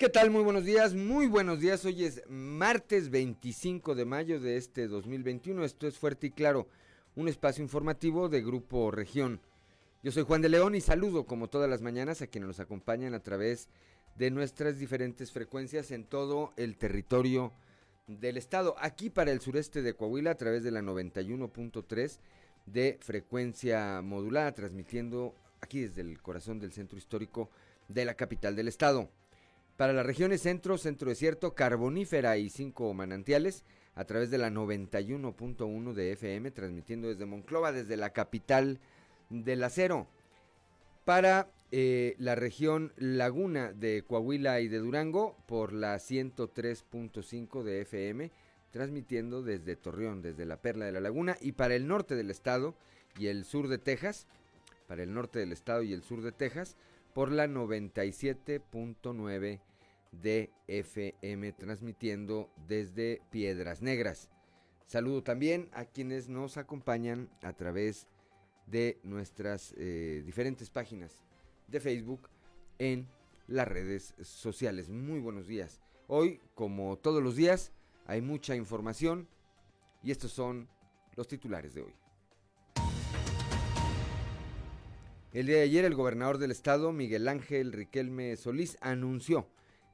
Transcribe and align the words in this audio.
¿Qué 0.00 0.08
tal? 0.08 0.30
Muy 0.30 0.42
buenos 0.42 0.64
días, 0.64 0.94
muy 0.94 1.26
buenos 1.26 1.60
días. 1.60 1.84
Hoy 1.84 2.06
es 2.06 2.22
martes 2.26 3.10
25 3.10 3.94
de 3.94 4.06
mayo 4.06 4.40
de 4.40 4.56
este 4.56 4.88
2021. 4.88 5.62
Esto 5.62 5.86
es 5.86 5.98
Fuerte 5.98 6.28
y 6.28 6.30
Claro, 6.30 6.68
un 7.16 7.28
espacio 7.28 7.62
informativo 7.62 8.30
de 8.30 8.40
Grupo 8.40 8.90
Región. 8.90 9.42
Yo 10.02 10.10
soy 10.10 10.22
Juan 10.22 10.40
de 10.40 10.48
León 10.48 10.74
y 10.74 10.80
saludo 10.80 11.26
como 11.26 11.50
todas 11.50 11.68
las 11.68 11.82
mañanas 11.82 12.22
a 12.22 12.28
quienes 12.28 12.48
nos 12.48 12.60
acompañan 12.60 13.12
a 13.12 13.22
través 13.22 13.68
de 14.16 14.30
nuestras 14.30 14.78
diferentes 14.78 15.32
frecuencias 15.32 15.90
en 15.90 16.06
todo 16.06 16.54
el 16.56 16.78
territorio 16.78 17.52
del 18.06 18.38
estado. 18.38 18.76
Aquí 18.78 19.10
para 19.10 19.32
el 19.32 19.42
sureste 19.42 19.82
de 19.82 19.92
Coahuila 19.92 20.30
a 20.30 20.38
través 20.38 20.62
de 20.62 20.70
la 20.70 20.80
91.3 20.80 22.20
de 22.64 22.96
frecuencia 23.02 24.00
modulada, 24.00 24.52
transmitiendo 24.52 25.34
aquí 25.60 25.80
desde 25.80 26.00
el 26.00 26.22
corazón 26.22 26.58
del 26.58 26.72
centro 26.72 26.96
histórico 26.96 27.50
de 27.88 28.06
la 28.06 28.14
capital 28.14 28.56
del 28.56 28.68
estado. 28.68 29.10
Para 29.80 29.94
las 29.94 30.04
regiones 30.04 30.42
centro, 30.42 30.76
centro 30.76 31.08
desierto, 31.08 31.54
carbonífera 31.54 32.36
y 32.36 32.50
cinco 32.50 32.92
manantiales, 32.92 33.64
a 33.94 34.04
través 34.04 34.30
de 34.30 34.36
la 34.36 34.50
91.1 34.50 35.94
de 35.94 36.12
FM, 36.12 36.50
transmitiendo 36.50 37.08
desde 37.08 37.24
Monclova, 37.24 37.72
desde 37.72 37.96
la 37.96 38.10
capital 38.10 38.78
del 39.30 39.64
acero. 39.64 40.06
Para 41.06 41.48
eh, 41.70 42.14
la 42.18 42.34
región 42.34 42.92
Laguna 42.98 43.72
de 43.72 44.04
Coahuila 44.06 44.60
y 44.60 44.68
de 44.68 44.80
Durango, 44.80 45.34
por 45.46 45.72
la 45.72 45.96
103.5 45.96 47.62
de 47.62 47.80
FM, 47.80 48.30
transmitiendo 48.72 49.42
desde 49.42 49.76
Torreón, 49.76 50.20
desde 50.20 50.44
la 50.44 50.58
Perla 50.58 50.84
de 50.84 50.92
la 50.92 51.00
Laguna, 51.00 51.38
y 51.40 51.52
para 51.52 51.74
el 51.74 51.88
norte 51.88 52.16
del 52.16 52.30
estado 52.30 52.74
y 53.18 53.28
el 53.28 53.46
sur 53.46 53.66
de 53.66 53.78
Texas, 53.78 54.26
para 54.88 55.04
el 55.04 55.14
norte 55.14 55.38
del 55.38 55.52
estado 55.52 55.82
y 55.82 55.94
el 55.94 56.02
sur 56.02 56.20
de 56.20 56.32
Texas, 56.32 56.76
por 57.14 57.32
la 57.32 57.46
97.9 57.46 59.60
de 60.12 60.50
FM 60.66 61.52
transmitiendo 61.52 62.50
desde 62.66 63.22
Piedras 63.30 63.82
Negras. 63.82 64.30
Saludo 64.86 65.22
también 65.22 65.68
a 65.72 65.84
quienes 65.84 66.28
nos 66.28 66.56
acompañan 66.56 67.30
a 67.42 67.52
través 67.52 68.08
de 68.66 68.98
nuestras 69.02 69.74
eh, 69.76 70.22
diferentes 70.24 70.70
páginas 70.70 71.18
de 71.68 71.80
Facebook 71.80 72.28
en 72.78 73.08
las 73.46 73.68
redes 73.68 74.14
sociales. 74.20 74.88
Muy 74.88 75.20
buenos 75.20 75.46
días. 75.46 75.80
Hoy, 76.06 76.40
como 76.54 76.96
todos 76.98 77.22
los 77.22 77.36
días, 77.36 77.72
hay 78.06 78.20
mucha 78.20 78.56
información 78.56 79.28
y 80.02 80.10
estos 80.10 80.32
son 80.32 80.68
los 81.16 81.28
titulares 81.28 81.74
de 81.74 81.82
hoy. 81.82 81.94
El 85.32 85.46
día 85.46 85.58
de 85.58 85.62
ayer 85.62 85.84
el 85.84 85.94
gobernador 85.94 86.38
del 86.38 86.50
estado, 86.50 86.90
Miguel 86.90 87.28
Ángel 87.28 87.72
Riquelme 87.72 88.36
Solís, 88.36 88.76
anunció 88.80 89.46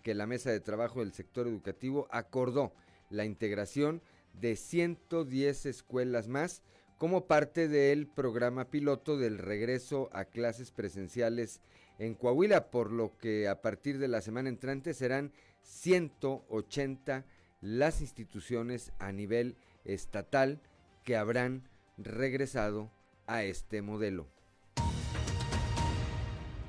que 0.06 0.14
la 0.14 0.28
mesa 0.28 0.52
de 0.52 0.60
trabajo 0.60 1.00
del 1.00 1.12
sector 1.12 1.48
educativo 1.48 2.06
acordó 2.12 2.72
la 3.10 3.24
integración 3.24 4.02
de 4.34 4.54
110 4.54 5.66
escuelas 5.66 6.28
más 6.28 6.62
como 6.96 7.26
parte 7.26 7.66
del 7.66 8.06
programa 8.06 8.70
piloto 8.70 9.18
del 9.18 9.36
regreso 9.36 10.08
a 10.12 10.26
clases 10.26 10.70
presenciales 10.70 11.60
en 11.98 12.14
Coahuila, 12.14 12.70
por 12.70 12.92
lo 12.92 13.18
que 13.18 13.48
a 13.48 13.60
partir 13.62 13.98
de 13.98 14.06
la 14.06 14.20
semana 14.20 14.48
entrante 14.48 14.94
serán 14.94 15.32
180 15.62 17.24
las 17.60 18.00
instituciones 18.00 18.92
a 19.00 19.10
nivel 19.10 19.56
estatal 19.84 20.60
que 21.02 21.16
habrán 21.16 21.68
regresado 21.98 22.92
a 23.26 23.42
este 23.42 23.82
modelo 23.82 24.28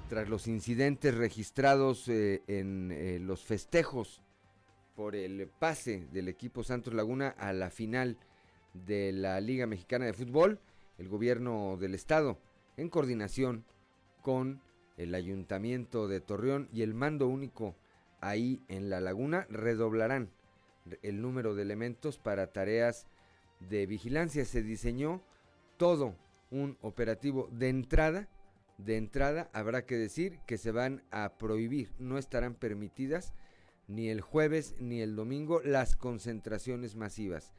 tras 0.08 0.30
los 0.30 0.48
incidentes 0.48 1.16
registrados 1.16 2.08
eh, 2.08 2.42
en 2.48 2.92
eh, 2.92 3.20
los 3.20 3.44
festejos 3.44 4.22
por 4.96 5.16
el 5.16 5.48
pase 5.48 6.08
del 6.12 6.28
equipo 6.28 6.64
Santos 6.64 6.94
Laguna 6.94 7.30
a 7.38 7.54
la 7.54 7.70
final 7.70 8.18
de 8.74 9.12
la 9.12 9.40
Liga 9.42 9.68
Mexicana 9.68 10.06
de 10.06 10.14
Fútbol, 10.14 10.60
el 10.98 11.10
gobierno 11.10 11.78
del 11.78 11.94
estado, 11.94 12.40
en 12.78 12.90
coordinación 12.90 13.66
con 14.22 14.62
el 14.98 15.14
ayuntamiento 15.14 16.08
de 16.08 16.22
Torreón 16.22 16.70
y 16.72 16.82
el 16.82 16.94
mando 16.94 17.28
único 17.28 17.76
ahí 18.22 18.64
en 18.70 18.90
la 18.90 19.02
laguna, 19.02 19.46
redoblarán 19.50 20.32
el 21.04 21.22
número 21.22 21.54
de 21.54 21.64
elementos 21.64 22.18
para 22.18 22.52
tareas 22.52 23.08
de 23.60 23.86
vigilancia. 23.86 24.46
Se 24.46 24.64
diseñó 24.64 25.22
todo 25.76 26.16
un 26.50 26.78
operativo 26.82 27.50
de 27.52 27.70
entrada 27.70 28.28
de 28.78 28.98
entrada 28.98 29.50
habrá 29.54 29.86
que 29.86 29.98
decir 29.98 30.40
que 30.46 30.58
se 30.58 30.72
van 30.72 31.04
a 31.12 31.38
prohibir, 31.38 31.92
no 32.00 32.18
estarán 32.18 32.56
permitidas 32.56 33.34
ni 33.88 34.10
el 34.10 34.22
jueves 34.22 34.76
ni 34.80 35.02
el 35.02 35.16
domingo 35.16 35.62
las 35.64 35.96
concentraciones 35.96 36.96
masivas. 36.96 37.54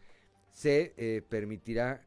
Se 0.53 0.95
eh, 0.97 1.23
permitirá, 1.29 2.07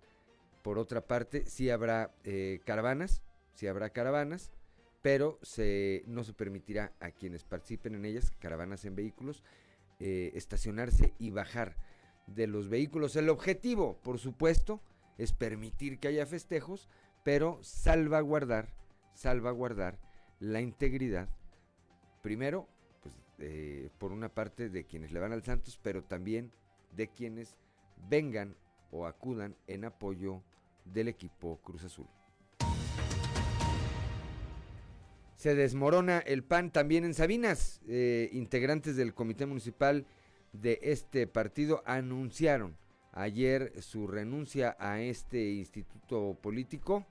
por 0.61 0.77
otra 0.77 1.07
parte, 1.07 1.45
si 1.45 1.69
habrá 1.69 2.13
eh, 2.23 2.59
caravanas, 2.65 3.21
si 3.53 3.67
habrá 3.67 3.89
caravanas, 3.89 4.51
pero 5.01 5.39
se, 5.41 6.03
no 6.07 6.23
se 6.23 6.33
permitirá 6.33 6.93
a 6.99 7.11
quienes 7.11 7.43
participen 7.43 7.95
en 7.95 8.05
ellas, 8.05 8.31
caravanas 8.39 8.85
en 8.85 8.95
vehículos, 8.95 9.43
eh, 9.99 10.31
estacionarse 10.35 11.13
y 11.17 11.31
bajar 11.31 11.75
de 12.27 12.47
los 12.47 12.69
vehículos. 12.69 13.15
El 13.15 13.29
objetivo, 13.29 13.99
por 14.03 14.19
supuesto, 14.19 14.81
es 15.17 15.33
permitir 15.33 15.99
que 15.99 16.07
haya 16.07 16.25
festejos, 16.25 16.87
pero 17.23 17.59
salvaguardar 17.61 18.80
salvaguardar 19.13 19.99
la 20.39 20.61
integridad, 20.61 21.29
primero, 22.21 22.67
pues, 23.01 23.15
por 23.97 24.11
una 24.11 24.29
parte 24.29 24.69
de 24.69 24.85
quienes 24.85 25.11
le 25.11 25.19
van 25.19 25.33
al 25.33 25.43
Santos, 25.43 25.79
pero 25.81 26.03
también 26.03 26.51
de 26.95 27.07
quienes 27.07 27.57
vengan 28.09 28.55
o 28.91 29.05
acudan 29.05 29.55
en 29.67 29.85
apoyo 29.85 30.43
del 30.85 31.07
equipo 31.07 31.59
Cruz 31.63 31.83
Azul. 31.83 32.07
Se 35.35 35.55
desmorona 35.55 36.19
el 36.19 36.43
PAN 36.43 36.71
también 36.71 37.03
en 37.03 37.15
Sabinas. 37.15 37.81
Eh, 37.87 38.29
integrantes 38.31 38.95
del 38.95 39.15
comité 39.15 39.47
municipal 39.47 40.05
de 40.53 40.79
este 40.83 41.25
partido 41.25 41.81
anunciaron 41.85 42.77
ayer 43.11 43.81
su 43.81 44.05
renuncia 44.05 44.75
a 44.79 45.01
este 45.01 45.53
instituto 45.53 46.37
político 46.41 47.07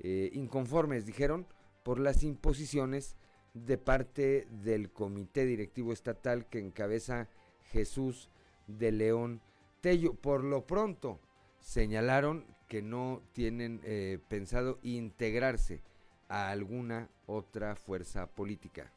eh, 0.00 0.30
inconformes, 0.32 1.06
dijeron, 1.06 1.46
por 1.82 1.98
las 2.00 2.22
imposiciones 2.22 3.16
de 3.54 3.78
parte 3.78 4.46
del 4.50 4.90
comité 4.90 5.46
directivo 5.46 5.92
estatal 5.92 6.46
que 6.46 6.58
encabeza 6.58 7.28
Jesús 7.70 8.30
de 8.66 8.92
León 8.92 9.40
Tello. 9.80 10.14
Por 10.14 10.42
lo 10.44 10.66
pronto, 10.66 11.20
señalaron 11.60 12.44
que 12.68 12.82
no 12.82 13.22
tienen 13.32 13.80
eh, 13.84 14.18
pensado 14.28 14.78
integrarse 14.82 15.82
a 16.28 16.50
alguna 16.50 17.08
otra 17.26 17.76
fuerza 17.76 18.26
política. 18.26 18.92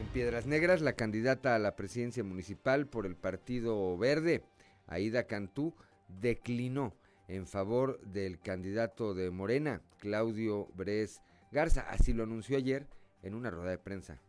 En 0.00 0.06
Piedras 0.12 0.46
Negras, 0.46 0.80
la 0.80 0.94
candidata 0.94 1.54
a 1.54 1.58
la 1.58 1.76
presidencia 1.76 2.24
municipal 2.24 2.86
por 2.86 3.06
el 3.06 3.16
Partido 3.16 3.96
Verde, 3.96 4.42
Aida 4.86 5.26
Cantú, 5.26 5.74
declinó 6.20 6.94
en 7.30 7.46
favor 7.46 8.00
del 8.00 8.40
candidato 8.40 9.14
de 9.14 9.30
Morena, 9.30 9.80
Claudio 9.98 10.66
Bres 10.74 11.22
Garza. 11.52 11.82
Así 11.82 12.12
lo 12.12 12.24
anunció 12.24 12.56
ayer 12.56 12.88
en 13.22 13.34
una 13.34 13.50
rueda 13.50 13.70
de 13.70 13.78
prensa. 13.78 14.20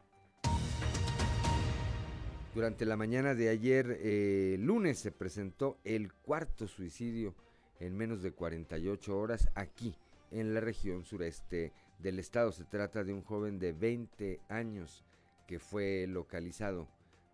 Durante 2.53 2.85
la 2.85 2.97
mañana 2.97 3.33
de 3.33 3.49
ayer, 3.49 3.97
eh, 4.01 4.57
lunes, 4.59 4.99
se 4.99 5.11
presentó 5.11 5.79
el 5.83 6.13
cuarto 6.13 6.67
suicidio 6.67 7.33
en 7.79 7.97
menos 7.97 8.21
de 8.21 8.33
48 8.33 9.17
horas 9.17 9.49
aquí, 9.55 9.95
en 10.29 10.53
la 10.53 10.59
región 10.59 11.03
sureste 11.03 11.73
del 11.97 12.19
estado. 12.19 12.51
Se 12.51 12.65
trata 12.65 13.03
de 13.03 13.13
un 13.13 13.23
joven 13.23 13.57
de 13.57 13.71
20 13.71 14.41
años 14.49 15.03
que 15.47 15.59
fue 15.59 16.05
localizado 16.07 16.87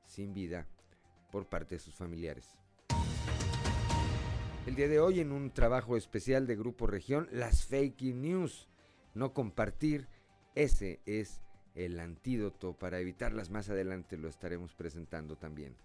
sin 0.05 0.33
vida 0.33 0.65
por 1.31 1.47
parte 1.47 1.75
de 1.75 1.79
sus 1.79 1.95
familiares. 1.95 2.57
El 4.67 4.75
día 4.75 4.89
de 4.89 4.99
hoy 4.99 5.21
en 5.21 5.31
un 5.31 5.49
trabajo 5.51 5.95
especial 5.95 6.45
de 6.45 6.57
Grupo 6.57 6.87
Región, 6.87 7.29
las 7.31 7.63
fake 7.63 8.13
news, 8.13 8.67
no 9.13 9.33
compartir, 9.33 10.09
ese 10.55 10.99
es 11.05 11.39
el 11.73 11.97
antídoto 12.01 12.73
para 12.73 12.99
evitarlas 12.99 13.49
más 13.49 13.69
adelante 13.69 14.17
lo 14.17 14.27
estaremos 14.27 14.73
presentando 14.73 15.37
también. 15.37 15.77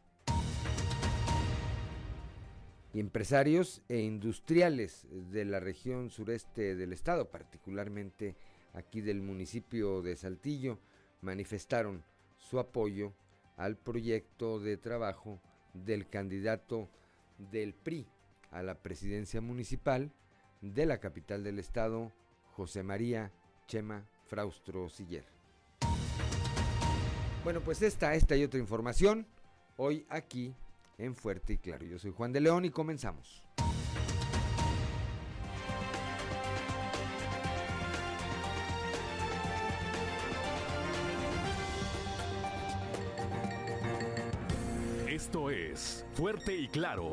Empresarios 2.93 3.83
e 3.89 4.01
industriales 4.01 5.07
de 5.31 5.45
la 5.45 5.61
región 5.61 6.11
sureste 6.11 6.75
del 6.75 6.93
estado, 6.93 7.31
particularmente 7.31 8.35
aquí 8.75 9.01
del 9.01 9.23
municipio 9.23 10.03
de 10.03 10.17
Saltillo, 10.17 10.81
manifestaron 11.21 12.03
su 12.37 12.59
apoyo 12.59 13.13
al 13.57 13.77
proyecto 13.77 14.59
de 14.59 14.77
trabajo 14.77 15.41
del 15.73 16.09
candidato 16.09 16.89
del 17.39 17.75
PRI 17.75 18.09
a 18.53 18.63
la 18.63 18.75
presidencia 18.77 19.41
municipal 19.41 20.13
de 20.61 20.87
la 20.87 20.99
capital 20.99 21.43
del 21.43 21.59
estado, 21.59 22.13
José 22.53 22.83
María 22.83 23.33
Chema 23.67 24.07
Fraustro 24.27 24.89
Siller. 24.89 25.25
Bueno, 27.43 27.61
pues 27.61 27.83
esta, 27.83 28.15
esta 28.15 28.37
y 28.37 28.45
otra 28.45 28.61
información 28.61 29.27
hoy 29.77 30.07
aquí 30.09 30.55
en 30.99 31.17
Fuerte 31.17 31.55
y 31.55 31.59
Claro. 31.59 31.85
Yo 31.85 31.99
soy 31.99 32.13
Juan 32.13 32.33
de 32.33 32.41
León 32.41 32.65
y 32.65 32.71
comenzamos. 32.71 33.43
Esto 45.09 45.51
es 45.51 46.07
Fuerte 46.15 46.55
y 46.55 46.69
Claro. 46.69 47.13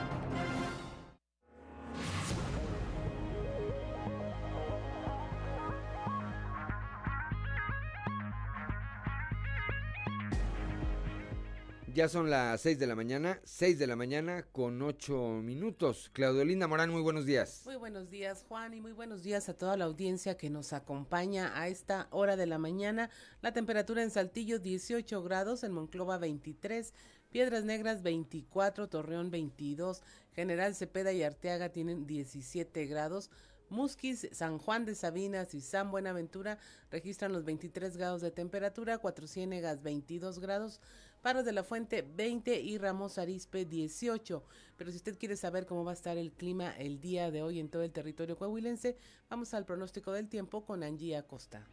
Ya 12.01 12.09
son 12.09 12.31
las 12.31 12.59
6 12.61 12.79
de 12.79 12.87
la 12.87 12.95
mañana, 12.95 13.39
6 13.43 13.77
de 13.77 13.85
la 13.85 13.95
mañana 13.95 14.47
con 14.51 14.81
8 14.81 15.13
minutos. 15.43 16.09
Claudio 16.13 16.67
Morán, 16.67 16.89
muy 16.89 17.03
buenos 17.03 17.27
días. 17.27 17.61
Muy 17.63 17.75
buenos 17.75 18.09
días, 18.09 18.43
Juan, 18.49 18.73
y 18.73 18.81
muy 18.81 18.91
buenos 18.91 19.21
días 19.21 19.49
a 19.49 19.53
toda 19.53 19.77
la 19.77 19.85
audiencia 19.85 20.35
que 20.35 20.49
nos 20.49 20.73
acompaña 20.73 21.51
a 21.61 21.67
esta 21.67 22.07
hora 22.09 22.37
de 22.37 22.47
la 22.47 22.57
mañana. 22.57 23.11
La 23.43 23.53
temperatura 23.53 24.01
en 24.01 24.09
Saltillo 24.09 24.57
18 24.57 25.21
grados, 25.21 25.63
en 25.63 25.73
Monclova 25.73 26.17
23, 26.17 26.91
Piedras 27.29 27.65
Negras 27.65 28.01
24, 28.01 28.89
Torreón 28.89 29.29
22, 29.29 30.01
General 30.33 30.73
Cepeda 30.73 31.11
y 31.11 31.21
Arteaga 31.21 31.69
tienen 31.69 32.07
17 32.07 32.83
grados. 32.87 33.29
Musquis, 33.71 34.27
San 34.33 34.57
Juan 34.57 34.83
de 34.85 34.95
Sabinas 34.95 35.53
y 35.53 35.61
San 35.61 35.91
Buenaventura 35.91 36.57
registran 36.91 37.31
los 37.31 37.45
23 37.45 37.95
grados 37.95 38.21
de 38.21 38.29
temperatura, 38.29 38.97
Cuatro 38.97 39.27
Ciénegas 39.27 39.81
22 39.81 40.39
grados, 40.39 40.81
Paros 41.21 41.45
de 41.45 41.51
la 41.51 41.63
Fuente 41.63 42.01
20 42.01 42.59
y 42.61 42.79
Ramos 42.79 43.19
Arispe 43.19 43.65
18. 43.65 44.43
Pero 44.75 44.89
si 44.89 44.97
usted 44.97 45.19
quiere 45.19 45.37
saber 45.37 45.67
cómo 45.67 45.85
va 45.85 45.91
a 45.91 45.93
estar 45.93 46.17
el 46.17 46.31
clima 46.31 46.71
el 46.71 46.99
día 46.99 47.29
de 47.29 47.43
hoy 47.43 47.59
en 47.59 47.69
todo 47.69 47.83
el 47.83 47.91
territorio 47.91 48.37
coahuilense, 48.37 48.97
vamos 49.29 49.53
al 49.53 49.65
pronóstico 49.65 50.11
del 50.11 50.29
tiempo 50.29 50.65
con 50.65 50.81
Angie 50.81 51.15
Acosta. 51.15 51.67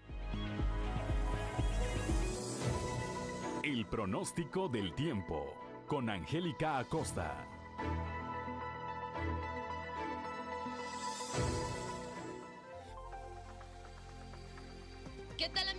El 3.63 3.87
pronóstico 3.87 4.69
del 4.69 4.95
tiempo 4.95 5.55
con 5.87 6.11
Angélica 6.11 6.79
Acosta. 6.79 7.47
¿Qué 15.39 15.49
tal 15.49 15.69
amigos? 15.69 15.78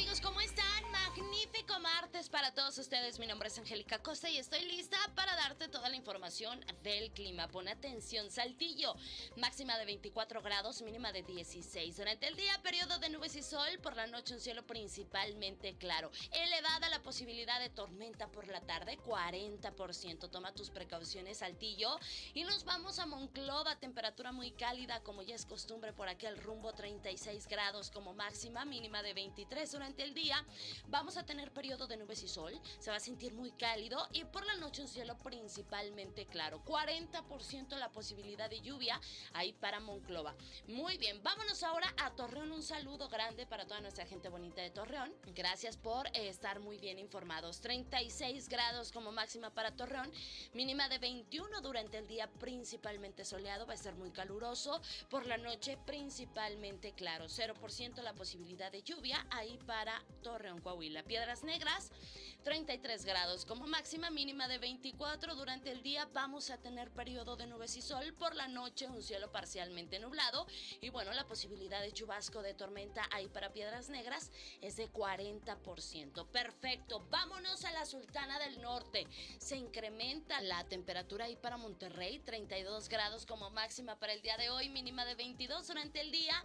Martes 2.20 2.30
para 2.30 2.54
todos 2.54 2.78
ustedes. 2.78 3.18
Mi 3.18 3.28
nombre 3.28 3.48
es 3.48 3.58
Angélica 3.58 4.00
Costa 4.00 4.30
y 4.30 4.38
estoy 4.38 4.66
lista 4.66 4.98
para 5.16 5.34
darte 5.38 5.70
toda 5.70 5.88
la 5.88 5.96
información 5.96 6.60
del 6.84 7.12
clima. 7.12 7.48
Pon 7.48 7.70
atención, 7.70 8.30
Saltillo. 8.30 8.94
Máxima 9.38 9.78
de 9.78 9.86
24 9.86 10.42
grados, 10.42 10.82
mínima 10.82 11.14
de 11.14 11.24
16. 11.24 11.96
Durante 11.96 12.28
el 12.28 12.36
día, 12.36 12.60
periodo 12.62 13.00
de 13.00 13.10
nubes 13.10 13.38
y 13.38 13.42
sol. 13.42 13.70
Por 13.82 13.96
la 13.96 14.06
noche, 14.06 14.34
un 14.34 14.42
cielo 14.42 14.68
principalmente 14.68 15.78
claro. 15.78 16.12
Elevada 16.34 16.90
la 16.90 17.02
posibilidad 17.02 17.58
de 17.62 17.70
tormenta 17.70 18.28
por 18.28 18.50
la 18.50 18.60
tarde, 18.60 18.98
40%. 18.98 20.30
Toma 20.30 20.54
tus 20.54 20.72
precauciones, 20.72 21.38
Saltillo. 21.38 21.98
Y 22.34 22.44
nos 22.44 22.66
vamos 22.66 23.00
a 23.00 23.06
Monclova, 23.06 23.80
temperatura 23.80 24.34
muy 24.34 24.52
cálida, 24.52 25.02
como 25.04 25.24
ya 25.24 25.36
es 25.36 25.46
costumbre 25.46 25.94
por 25.94 26.10
aquel 26.10 26.38
rumbo, 26.38 26.74
36 26.74 27.48
grados 27.48 27.92
como 27.92 28.14
máxima, 28.14 28.66
mínima 28.66 29.04
de 29.04 29.14
23 29.14 29.72
durante 29.72 30.04
el 30.04 30.14
día. 30.14 30.46
Vamos 30.88 31.16
a 31.16 31.26
tener 31.26 31.54
periodo 31.54 31.88
de 31.88 31.96
nubes 31.96 32.09
y 32.10 32.28
sol. 32.28 32.60
Se 32.80 32.90
va 32.90 32.98
a 32.98 33.00
sentir 33.00 33.34
muy 33.34 33.52
cálido 33.52 34.08
y 34.12 34.24
por 34.26 34.46
la 34.46 34.56
noche 34.56 34.82
un 34.82 34.88
cielo 34.88 35.18
principalmente 35.20 36.26
claro. 36.26 36.64
40% 36.66 37.78
la 37.78 37.92
posibilidad 37.92 38.50
de 38.50 38.62
lluvia 38.62 39.00
ahí 39.34 39.54
para 39.54 39.80
Monclova. 39.80 40.36
Muy 40.68 40.98
bien, 40.98 41.22
vámonos 41.22 41.62
ahora 41.62 41.94
a 41.98 42.12
Torreón. 42.16 42.52
Un 42.52 42.64
saludo 42.64 43.10
grande 43.10 43.46
para 43.46 43.68
toda 43.68 43.80
nuestra 43.82 44.08
gente 44.08 44.30
bonita 44.30 44.62
de 44.62 44.72
Torreón. 44.72 45.14
Gracias 45.36 45.78
por 45.78 46.08
eh, 46.08 46.30
estar 46.30 46.60
muy 46.60 46.80
bien 46.80 46.98
informados. 46.98 47.62
36 47.62 48.50
grados 48.50 48.92
como 48.92 49.12
máxima 49.12 49.54
para 49.54 49.76
Torreón. 49.76 50.12
Mínima 50.54 50.90
de 50.90 50.98
21 50.98 51.62
durante 51.62 52.00
el 52.00 52.08
día 52.08 52.28
principalmente 52.40 53.24
soleado. 53.24 53.68
Va 53.68 53.76
a 53.76 53.78
ser 53.78 53.94
muy 53.96 54.12
caluroso. 54.12 54.82
Por 55.10 55.28
la 55.28 55.38
noche 55.38 55.78
principalmente 55.86 56.94
claro. 56.94 57.26
0% 57.26 58.02
la 58.02 58.14
posibilidad 58.14 58.72
de 58.72 58.82
lluvia 58.82 59.26
ahí 59.30 59.60
para 59.66 60.04
Torreón, 60.24 60.62
Coahuila. 60.62 61.04
Piedras 61.04 61.44
Negras, 61.44 61.92
33 62.44 63.06
grados 63.06 63.46
como 63.46 63.68
máxima, 63.68 64.10
mínima 64.10 64.48
de 64.48 64.58
24. 64.58 65.36
Durante 65.36 65.72
el 65.72 65.84
día 65.84 66.08
vamos 66.14 66.50
a 66.50 66.58
tener 66.58 66.90
periodo 66.90 67.36
de 67.36 67.48
nubes 67.48 67.76
y 67.76 67.82
sol. 67.82 68.14
Por 68.18 68.36
la 68.36 68.48
noche 68.48 68.88
un 68.88 69.04
cielo 69.04 69.32
parcialmente 69.32 70.00
nublado. 70.00 70.48
Y 70.82 70.90
bueno, 70.90 71.12
la 71.14 71.28
posibilidad 71.28 71.82
de 71.82 71.92
chubasco 71.92 72.42
de 72.42 72.54
tormenta 72.54 73.08
ahí 73.12 73.28
para 73.28 73.52
Piedras 73.52 73.90
Negras 73.90 74.32
es 74.62 74.78
de 74.78 74.92
40%. 74.92 76.28
Perfecto. 76.28 77.06
Vámonos 77.10 77.66
a 77.66 77.72
la 77.72 77.86
Sultana 77.86 78.40
del 78.40 78.62
Norte. 78.62 79.06
Se 79.38 79.58
incrementa 79.58 80.42
la 80.42 80.64
temperatura 80.64 81.26
ahí 81.26 81.36
para 81.36 81.58
Monterrey, 81.58 82.20
32 82.20 82.90
grados 82.90 83.26
como 83.26 83.50
máxima 83.50 84.00
para 84.00 84.14
el 84.14 84.22
día 84.22 84.38
de 84.38 84.50
hoy, 84.50 84.70
mínima 84.70 85.06
de 85.06 85.16
22 85.16 85.68
durante 85.68 86.02
el 86.02 86.12
día. 86.12 86.36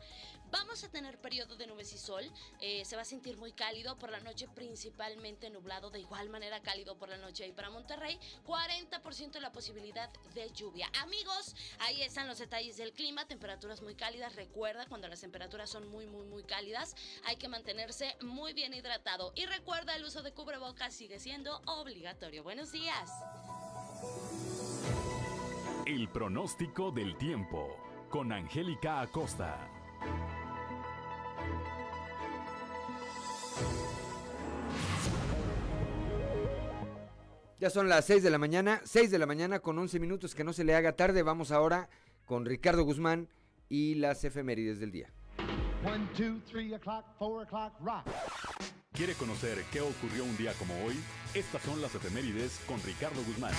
Vamos 0.54 0.84
a 0.84 0.88
tener 0.88 1.18
periodo 1.18 1.56
de 1.56 1.66
nubes 1.66 1.92
y 1.94 1.98
sol. 1.98 2.22
Eh, 2.60 2.84
se 2.84 2.94
va 2.94 3.02
a 3.02 3.04
sentir 3.04 3.36
muy 3.36 3.50
cálido 3.50 3.98
por 3.98 4.10
la 4.10 4.20
noche, 4.20 4.46
principalmente 4.54 5.50
nublado. 5.50 5.90
De 5.90 5.98
igual 5.98 6.28
manera, 6.28 6.62
cálido 6.62 6.96
por 6.96 7.08
la 7.08 7.16
noche 7.16 7.42
ahí 7.42 7.50
para 7.50 7.70
Monterrey. 7.70 8.20
40% 8.46 9.40
la 9.40 9.50
posibilidad 9.50 10.08
de 10.32 10.48
lluvia. 10.52 10.88
Amigos, 11.02 11.56
ahí 11.80 12.02
están 12.02 12.28
los 12.28 12.38
detalles 12.38 12.76
del 12.76 12.92
clima. 12.92 13.26
Temperaturas 13.26 13.82
muy 13.82 13.96
cálidas. 13.96 14.36
Recuerda, 14.36 14.86
cuando 14.86 15.08
las 15.08 15.22
temperaturas 15.22 15.68
son 15.68 15.88
muy, 15.88 16.06
muy, 16.06 16.24
muy 16.24 16.44
cálidas, 16.44 16.94
hay 17.24 17.34
que 17.34 17.48
mantenerse 17.48 18.16
muy 18.20 18.52
bien 18.52 18.74
hidratado. 18.74 19.32
Y 19.34 19.46
recuerda, 19.46 19.96
el 19.96 20.04
uso 20.04 20.22
de 20.22 20.32
cubrebocas 20.34 20.94
sigue 20.94 21.18
siendo 21.18 21.62
obligatorio. 21.66 22.44
Buenos 22.44 22.70
días. 22.70 23.10
El 25.84 26.08
pronóstico 26.10 26.92
del 26.92 27.18
tiempo 27.18 27.76
con 28.08 28.30
Angélica 28.30 29.00
Acosta. 29.00 29.68
Ya 37.60 37.70
son 37.70 37.88
las 37.88 38.04
6 38.06 38.22
de 38.22 38.30
la 38.30 38.38
mañana, 38.38 38.80
6 38.84 39.10
de 39.10 39.18
la 39.18 39.26
mañana 39.26 39.60
con 39.60 39.78
11 39.78 40.00
minutos, 40.00 40.34
que 40.34 40.44
no 40.44 40.52
se 40.52 40.64
le 40.64 40.74
haga 40.74 40.96
tarde. 40.96 41.22
Vamos 41.22 41.52
ahora 41.52 41.88
con 42.26 42.44
Ricardo 42.44 42.82
Guzmán 42.82 43.28
y 43.68 43.94
las 43.94 44.24
efemérides 44.24 44.80
del 44.80 44.90
día. 44.90 45.12
¿Quiere 48.92 49.14
conocer 49.14 49.64
qué 49.72 49.80
ocurrió 49.80 50.24
un 50.24 50.36
día 50.36 50.52
como 50.54 50.74
hoy? 50.84 50.94
Estas 51.34 51.62
son 51.62 51.80
las 51.80 51.94
efemérides 51.94 52.60
con 52.66 52.82
Ricardo 52.82 53.22
Guzmán. 53.24 53.54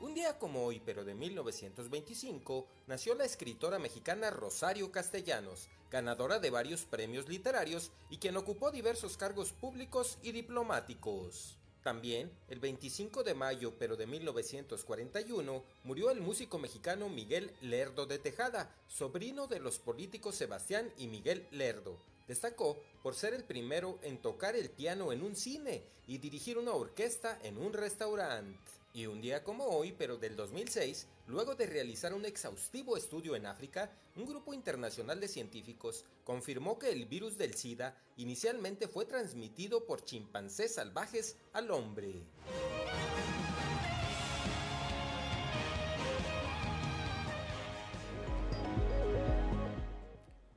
Un 0.00 0.14
día 0.14 0.38
como 0.38 0.64
hoy, 0.64 0.80
pero 0.84 1.04
de 1.04 1.14
1925, 1.14 2.68
nació 2.86 3.14
la 3.14 3.24
escritora 3.24 3.78
mexicana 3.78 4.30
Rosario 4.30 4.92
Castellanos, 4.92 5.68
ganadora 5.94 6.40
de 6.40 6.50
varios 6.50 6.84
premios 6.86 7.28
literarios 7.28 7.92
y 8.10 8.16
quien 8.16 8.36
ocupó 8.36 8.72
diversos 8.72 9.16
cargos 9.16 9.52
públicos 9.52 10.18
y 10.24 10.32
diplomáticos. 10.32 11.56
También, 11.84 12.32
el 12.48 12.58
25 12.58 13.22
de 13.22 13.34
mayo, 13.34 13.74
pero 13.78 13.94
de 13.96 14.08
1941, 14.08 15.62
murió 15.84 16.10
el 16.10 16.20
músico 16.20 16.58
mexicano 16.58 17.08
Miguel 17.08 17.52
Lerdo 17.60 18.06
de 18.06 18.18
Tejada, 18.18 18.74
sobrino 18.88 19.46
de 19.46 19.60
los 19.60 19.78
políticos 19.78 20.34
Sebastián 20.34 20.92
y 20.98 21.06
Miguel 21.06 21.46
Lerdo. 21.52 21.96
Destacó 22.26 22.76
por 23.04 23.14
ser 23.14 23.32
el 23.32 23.44
primero 23.44 24.00
en 24.02 24.18
tocar 24.18 24.56
el 24.56 24.70
piano 24.70 25.12
en 25.12 25.22
un 25.22 25.36
cine 25.36 25.84
y 26.08 26.18
dirigir 26.18 26.58
una 26.58 26.72
orquesta 26.72 27.38
en 27.44 27.56
un 27.56 27.72
restaurante. 27.72 28.58
Y 28.94 29.06
un 29.06 29.20
día 29.20 29.44
como 29.44 29.66
hoy, 29.66 29.94
pero 29.96 30.16
del 30.16 30.34
2006, 30.34 31.06
luego 31.26 31.54
de 31.54 31.66
realizar 31.66 32.12
un 32.14 32.24
exhaustivo 32.24 32.96
estudio 32.96 33.36
en 33.36 33.46
África, 33.46 33.90
un 34.16 34.26
grupo 34.26 34.52
internacional 34.54 35.20
de 35.20 35.28
científicos 35.28 36.04
confirmó 36.24 36.78
que 36.78 36.90
el 36.90 37.06
virus 37.06 37.38
del 37.38 37.54
SIDA 37.54 37.96
inicialmente 38.16 38.88
fue 38.88 39.06
transmitido 39.06 39.86
por 39.86 40.04
chimpancés 40.04 40.74
salvajes 40.74 41.36
al 41.52 41.70
hombre. 41.70 42.22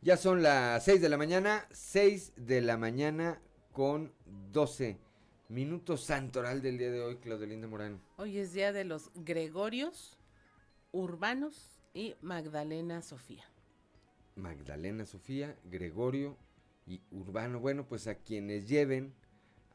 Ya 0.02 0.16
son 0.16 0.42
las 0.42 0.86
6 0.86 1.02
de 1.02 1.10
la 1.10 1.18
mañana, 1.18 1.68
6 1.72 2.34
de 2.38 2.62
la 2.62 2.78
mañana 2.78 3.42
con 3.74 4.14
12 4.54 4.98
minutos 5.50 6.04
santoral 6.04 6.62
del 6.62 6.78
día 6.78 6.92
de 6.92 7.02
hoy, 7.02 7.18
Claudelinda 7.18 7.68
Morán. 7.68 8.02
Hoy 8.18 8.38
es 8.38 8.54
día 8.54 8.72
de 8.72 8.84
los 8.84 9.12
Gregorios, 9.16 10.17
Urbanos 10.92 11.82
y 11.94 12.16
Magdalena 12.22 13.02
Sofía. 13.02 13.44
Magdalena 14.36 15.06
Sofía, 15.06 15.58
Gregorio 15.66 16.38
y 16.86 17.02
Urbano. 17.12 17.60
Bueno, 17.60 17.88
pues 17.88 18.08
a 18.08 18.16
quienes 18.16 18.68
lleven 18.68 19.14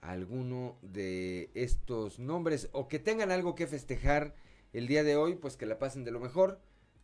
alguno 0.00 0.78
de 0.82 1.50
estos 1.54 2.18
nombres 2.18 2.68
o 2.72 2.88
que 2.88 2.98
tengan 2.98 3.30
algo 3.30 3.54
que 3.54 3.66
festejar 3.66 4.34
el 4.72 4.86
día 4.86 5.04
de 5.04 5.16
hoy, 5.16 5.34
pues 5.34 5.56
que 5.56 5.66
la 5.66 5.78
pasen 5.78 6.04
de 6.04 6.10
lo 6.10 6.20
mejor, 6.20 6.60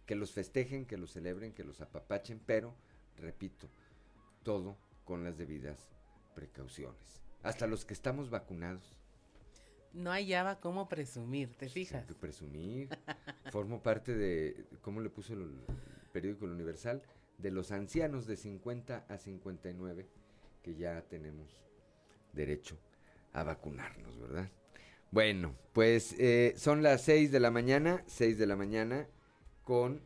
que 0.07 0.17
los 0.17 0.33
festejen, 0.33 0.87
que 0.87 0.97
los 0.97 1.13
celebren, 1.13 1.53
que 1.53 1.65
los 1.65 1.81
apapachen, 1.81 2.41
pero 2.45 2.75
repito, 3.17 3.69
todo 4.43 4.79
con 5.05 5.23
las 5.25 5.37
debidas 5.37 5.91
precauciones. 6.35 7.23
Hasta 7.43 7.67
los 7.67 7.85
que 7.85 7.95
estamos 7.95 8.31
vacunados. 8.31 8.98
No 9.93 10.11
hallaba 10.11 10.61
cómo 10.61 10.89
presumir, 10.89 11.55
¿te 11.57 11.69
fijas? 11.69 12.07
Que 12.07 12.15
presumir. 12.15 12.89
Formo 13.51 13.83
parte 13.83 14.15
de, 14.15 14.67
¿cómo 14.83 15.01
le 15.01 15.11
puso 15.11 15.35
el 15.35 15.51
periódico 16.13 16.45
El 16.45 16.53
Universal? 16.53 17.03
De 17.39 17.51
los 17.51 17.73
ancianos 17.73 18.27
de 18.27 18.37
50 18.37 19.07
a 19.09 19.19
59 19.19 20.07
que 20.63 20.75
ya 20.75 21.03
tenemos 21.03 21.49
derecho 22.33 22.77
a 23.33 23.43
vacunarnos, 23.43 24.19
¿verdad? 24.19 24.51
Bueno, 25.11 25.55
pues 25.73 26.15
eh, 26.19 26.53
son 26.57 26.83
las 26.83 27.03
6 27.03 27.33
de 27.33 27.41
la 27.41 27.51
mañana, 27.51 28.05
6 28.07 28.39
de 28.39 28.47
la 28.47 28.57
mañana 28.57 29.09
con 29.65 30.03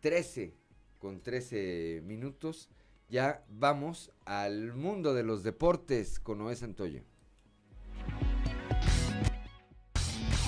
13 0.00 0.54
con 0.98 1.20
13 1.20 2.02
minutos. 2.04 2.68
Ya 3.08 3.44
vamos 3.48 4.12
al 4.24 4.74
mundo 4.74 5.14
de 5.14 5.22
los 5.22 5.42
deportes 5.42 6.20
con 6.20 6.38
Noé 6.38 6.56
Santoyo. 6.56 7.02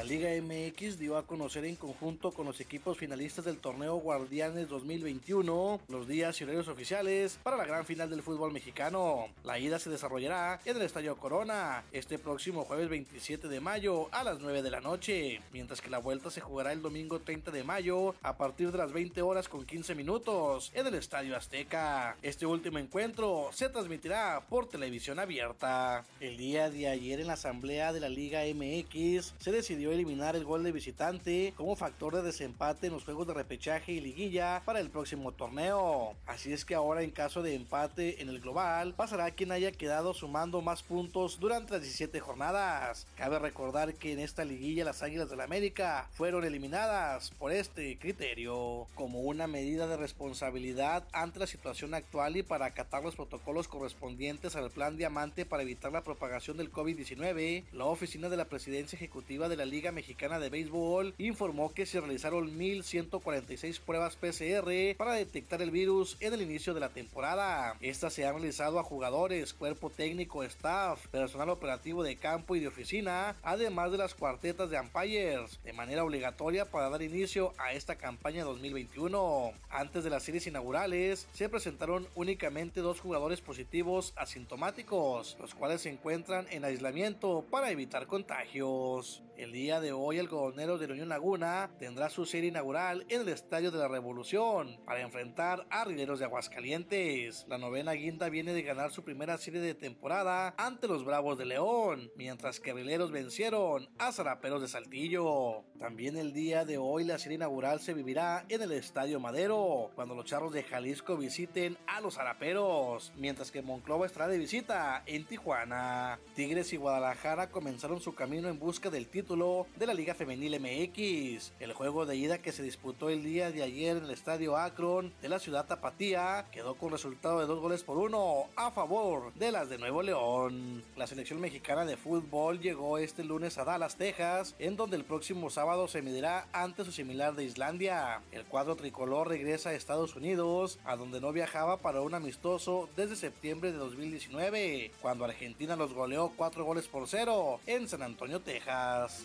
La 0.00 0.06
Liga 0.06 0.30
MX 0.30 0.98
dio 0.98 1.18
a 1.18 1.26
conocer 1.26 1.66
en 1.66 1.76
conjunto 1.76 2.30
con 2.30 2.46
los 2.46 2.58
equipos 2.62 2.96
finalistas 2.96 3.44
del 3.44 3.58
torneo 3.58 3.96
Guardianes 3.96 4.66
2021 4.66 5.78
los 5.88 6.08
días 6.08 6.40
y 6.40 6.44
horarios 6.44 6.68
oficiales 6.68 7.38
para 7.42 7.58
la 7.58 7.66
gran 7.66 7.84
final 7.84 8.08
del 8.08 8.22
fútbol 8.22 8.50
mexicano. 8.50 9.26
La 9.44 9.58
ida 9.58 9.78
se 9.78 9.90
desarrollará 9.90 10.58
en 10.64 10.76
el 10.76 10.82
Estadio 10.84 11.18
Corona 11.18 11.84
este 11.92 12.18
próximo 12.18 12.64
jueves 12.64 12.88
27 12.88 13.46
de 13.48 13.60
mayo 13.60 14.08
a 14.10 14.24
las 14.24 14.40
9 14.40 14.62
de 14.62 14.70
la 14.70 14.80
noche, 14.80 15.42
mientras 15.52 15.82
que 15.82 15.90
la 15.90 15.98
vuelta 15.98 16.30
se 16.30 16.40
jugará 16.40 16.72
el 16.72 16.80
domingo 16.80 17.20
30 17.20 17.50
de 17.50 17.62
mayo 17.62 18.14
a 18.22 18.38
partir 18.38 18.72
de 18.72 18.78
las 18.78 18.94
20 18.94 19.20
horas 19.20 19.50
con 19.50 19.66
15 19.66 19.94
minutos 19.94 20.72
en 20.74 20.86
el 20.86 20.94
Estadio 20.94 21.36
Azteca. 21.36 22.16
Este 22.22 22.46
último 22.46 22.78
encuentro 22.78 23.50
se 23.52 23.68
transmitirá 23.68 24.46
por 24.48 24.66
televisión 24.66 25.18
abierta. 25.18 26.06
El 26.20 26.38
día 26.38 26.70
de 26.70 26.88
ayer 26.88 27.20
en 27.20 27.26
la 27.26 27.34
asamblea 27.34 27.92
de 27.92 28.00
la 28.00 28.08
Liga 28.08 28.40
MX 28.54 29.34
se 29.38 29.52
decidió 29.52 29.90
eliminar 30.00 30.36
el 30.36 30.44
gol 30.44 30.62
de 30.62 30.72
visitante 30.72 31.52
como 31.56 31.76
factor 31.76 32.14
de 32.14 32.22
desempate 32.22 32.86
en 32.86 32.92
los 32.92 33.04
juegos 33.04 33.26
de 33.26 33.34
repechaje 33.34 33.92
y 33.92 34.00
liguilla 34.00 34.62
para 34.64 34.80
el 34.80 34.88
próximo 34.88 35.32
torneo. 35.32 36.14
Así 36.26 36.52
es 36.52 36.64
que 36.64 36.74
ahora 36.74 37.02
en 37.02 37.10
caso 37.10 37.42
de 37.42 37.54
empate 37.54 38.22
en 38.22 38.28
el 38.28 38.40
global 38.40 38.94
pasará 38.94 39.30
quien 39.32 39.52
haya 39.52 39.72
quedado 39.72 40.14
sumando 40.14 40.62
más 40.62 40.82
puntos 40.82 41.38
durante 41.38 41.72
las 41.72 41.82
17 41.82 42.18
jornadas. 42.20 43.06
Cabe 43.16 43.38
recordar 43.38 43.94
que 43.94 44.12
en 44.12 44.20
esta 44.20 44.44
liguilla 44.44 44.84
las 44.84 45.02
Águilas 45.02 45.28
del 45.28 45.40
la 45.40 45.44
América 45.44 46.06
fueron 46.12 46.44
eliminadas 46.44 47.30
por 47.38 47.50
este 47.50 47.98
criterio 47.98 48.86
como 48.94 49.20
una 49.20 49.46
medida 49.46 49.86
de 49.86 49.96
responsabilidad 49.96 51.02
ante 51.12 51.38
la 51.38 51.46
situación 51.46 51.94
actual 51.94 52.36
y 52.36 52.42
para 52.42 52.66
acatar 52.66 53.02
los 53.02 53.16
protocolos 53.16 53.66
correspondientes 53.66 54.54
al 54.54 54.70
plan 54.70 54.98
diamante 54.98 55.46
para 55.46 55.62
evitar 55.62 55.92
la 55.92 56.04
propagación 56.04 56.58
del 56.58 56.70
COVID-19. 56.70 57.64
La 57.72 57.86
oficina 57.86 58.28
de 58.28 58.36
la 58.36 58.50
presidencia 58.50 58.96
ejecutiva 58.96 59.48
de 59.48 59.56
la 59.56 59.64
Liga 59.64 59.79
Mexicana 59.80 60.38
de 60.38 60.50
Béisbol 60.50 61.14
informó 61.16 61.72
que 61.72 61.86
se 61.86 62.00
realizaron 62.00 62.58
1.146 62.58 63.80
pruebas 63.80 64.16
PCR 64.16 64.96
para 64.98 65.14
detectar 65.14 65.62
el 65.62 65.70
virus 65.70 66.18
en 66.20 66.34
el 66.34 66.42
inicio 66.42 66.74
de 66.74 66.80
la 66.80 66.90
temporada. 66.90 67.76
Estas 67.80 68.12
se 68.12 68.26
han 68.26 68.34
realizado 68.34 68.78
a 68.78 68.84
jugadores, 68.84 69.54
cuerpo 69.54 69.88
técnico, 69.88 70.42
staff, 70.42 71.06
personal 71.08 71.48
operativo 71.48 72.02
de 72.02 72.16
campo 72.16 72.54
y 72.54 72.60
de 72.60 72.68
oficina, 72.68 73.34
además 73.42 73.90
de 73.90 73.98
las 73.98 74.14
cuartetas 74.14 74.68
de 74.68 74.78
umpires, 74.78 75.58
de 75.64 75.72
manera 75.72 76.04
obligatoria 76.04 76.70
para 76.70 76.90
dar 76.90 77.00
inicio 77.00 77.54
a 77.56 77.72
esta 77.72 77.96
campaña 77.96 78.44
2021. 78.44 79.52
Antes 79.70 80.04
de 80.04 80.10
las 80.10 80.22
series 80.22 80.46
inaugurales, 80.46 81.26
se 81.32 81.48
presentaron 81.48 82.06
únicamente 82.14 82.80
dos 82.80 83.00
jugadores 83.00 83.40
positivos 83.40 84.12
asintomáticos, 84.16 85.38
los 85.40 85.54
cuales 85.54 85.80
se 85.80 85.88
encuentran 85.88 86.46
en 86.50 86.64
aislamiento 86.64 87.44
para 87.50 87.70
evitar 87.70 88.06
contagios. 88.06 89.22
El 89.36 89.52
día 89.52 89.69
de 89.78 89.92
hoy 89.92 90.18
el 90.18 90.26
gobernador 90.26 90.80
de 90.80 90.88
la 90.88 90.94
Unión 90.94 91.10
Laguna 91.10 91.70
tendrá 91.78 92.10
su 92.10 92.26
serie 92.26 92.48
inaugural 92.48 93.06
en 93.08 93.20
el 93.20 93.28
Estadio 93.28 93.70
de 93.70 93.78
la 93.78 93.86
Revolución 93.86 94.80
para 94.84 95.00
enfrentar 95.00 95.64
a 95.70 95.84
Rileros 95.84 96.18
de 96.18 96.24
Aguascalientes. 96.24 97.46
La 97.48 97.56
novena 97.56 97.92
guinda 97.92 98.28
viene 98.28 98.52
de 98.52 98.62
ganar 98.62 98.90
su 98.90 99.04
primera 99.04 99.38
serie 99.38 99.60
de 99.60 99.74
temporada 99.74 100.54
ante 100.58 100.88
los 100.88 101.04
Bravos 101.04 101.38
de 101.38 101.44
León, 101.44 102.10
mientras 102.16 102.58
que 102.58 102.72
Rileros 102.72 103.12
vencieron 103.12 103.88
a 103.98 104.10
Zaraperos 104.10 104.60
de 104.60 104.66
Saltillo. 104.66 105.62
También 105.78 106.16
el 106.16 106.32
día 106.32 106.64
de 106.64 106.78
hoy 106.78 107.04
la 107.04 107.18
serie 107.18 107.36
inaugural 107.36 107.80
se 107.80 107.94
vivirá 107.94 108.46
en 108.48 108.62
el 108.62 108.72
Estadio 108.72 109.20
Madero, 109.20 109.92
cuando 109.94 110.16
los 110.16 110.24
Charros 110.24 110.52
de 110.52 110.64
Jalisco 110.64 111.16
visiten 111.16 111.78
a 111.86 112.00
los 112.00 112.14
Zaraperos, 112.14 113.12
mientras 113.16 113.52
que 113.52 113.62
Monclova 113.62 114.06
estará 114.06 114.26
de 114.26 114.38
visita 114.38 115.04
en 115.06 115.26
Tijuana. 115.26 116.18
Tigres 116.34 116.72
y 116.72 116.76
Guadalajara 116.76 117.50
comenzaron 117.50 118.00
su 118.00 118.14
camino 118.14 118.48
en 118.48 118.58
busca 118.58 118.90
del 118.90 119.06
título 119.06 119.59
de 119.76 119.86
la 119.86 119.94
Liga 119.94 120.14
Femenil 120.14 120.60
MX. 120.60 121.52
El 121.60 121.72
juego 121.72 122.06
de 122.06 122.16
ida 122.16 122.38
que 122.38 122.52
se 122.52 122.62
disputó 122.62 123.10
el 123.10 123.22
día 123.22 123.50
de 123.50 123.62
ayer 123.62 123.96
en 123.96 124.04
el 124.04 124.10
estadio 124.10 124.56
Akron 124.56 125.12
de 125.22 125.28
la 125.28 125.38
ciudad 125.38 125.66
Tapatía 125.66 126.46
quedó 126.52 126.74
con 126.74 126.92
resultado 126.92 127.40
de 127.40 127.46
dos 127.46 127.60
goles 127.60 127.82
por 127.82 127.98
uno 127.98 128.46
a 128.56 128.70
favor 128.70 129.32
de 129.34 129.52
las 129.52 129.68
de 129.68 129.78
Nuevo 129.78 130.02
León. 130.02 130.84
La 130.96 131.06
selección 131.06 131.40
mexicana 131.40 131.84
de 131.84 131.96
fútbol 131.96 132.60
llegó 132.60 132.98
este 132.98 133.24
lunes 133.24 133.58
a 133.58 133.64
Dallas, 133.64 133.96
Texas, 133.96 134.54
en 134.58 134.76
donde 134.76 134.96
el 134.96 135.04
próximo 135.04 135.50
sábado 135.50 135.88
se 135.88 136.02
medirá 136.02 136.48
ante 136.52 136.84
su 136.84 136.92
similar 136.92 137.34
de 137.34 137.44
Islandia. 137.44 138.22
El 138.32 138.44
cuadro 138.44 138.76
tricolor 138.76 139.28
regresa 139.28 139.70
a 139.70 139.74
Estados 139.74 140.16
Unidos, 140.16 140.78
a 140.84 140.96
donde 140.96 141.20
no 141.20 141.32
viajaba 141.32 141.78
para 141.78 142.00
un 142.00 142.14
amistoso 142.14 142.88
desde 142.96 143.16
septiembre 143.16 143.72
de 143.72 143.78
2019, 143.78 144.92
cuando 145.00 145.24
Argentina 145.24 145.76
los 145.76 145.92
goleó 145.92 146.32
cuatro 146.36 146.64
goles 146.64 146.88
por 146.88 147.08
cero 147.08 147.60
en 147.66 147.88
San 147.88 148.02
Antonio, 148.02 148.40
Texas. 148.40 149.24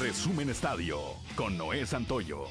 Resumen 0.00 0.50
Estadio 0.50 0.98
con 1.36 1.56
Noé 1.56 1.86
Santoyo. 1.86 2.46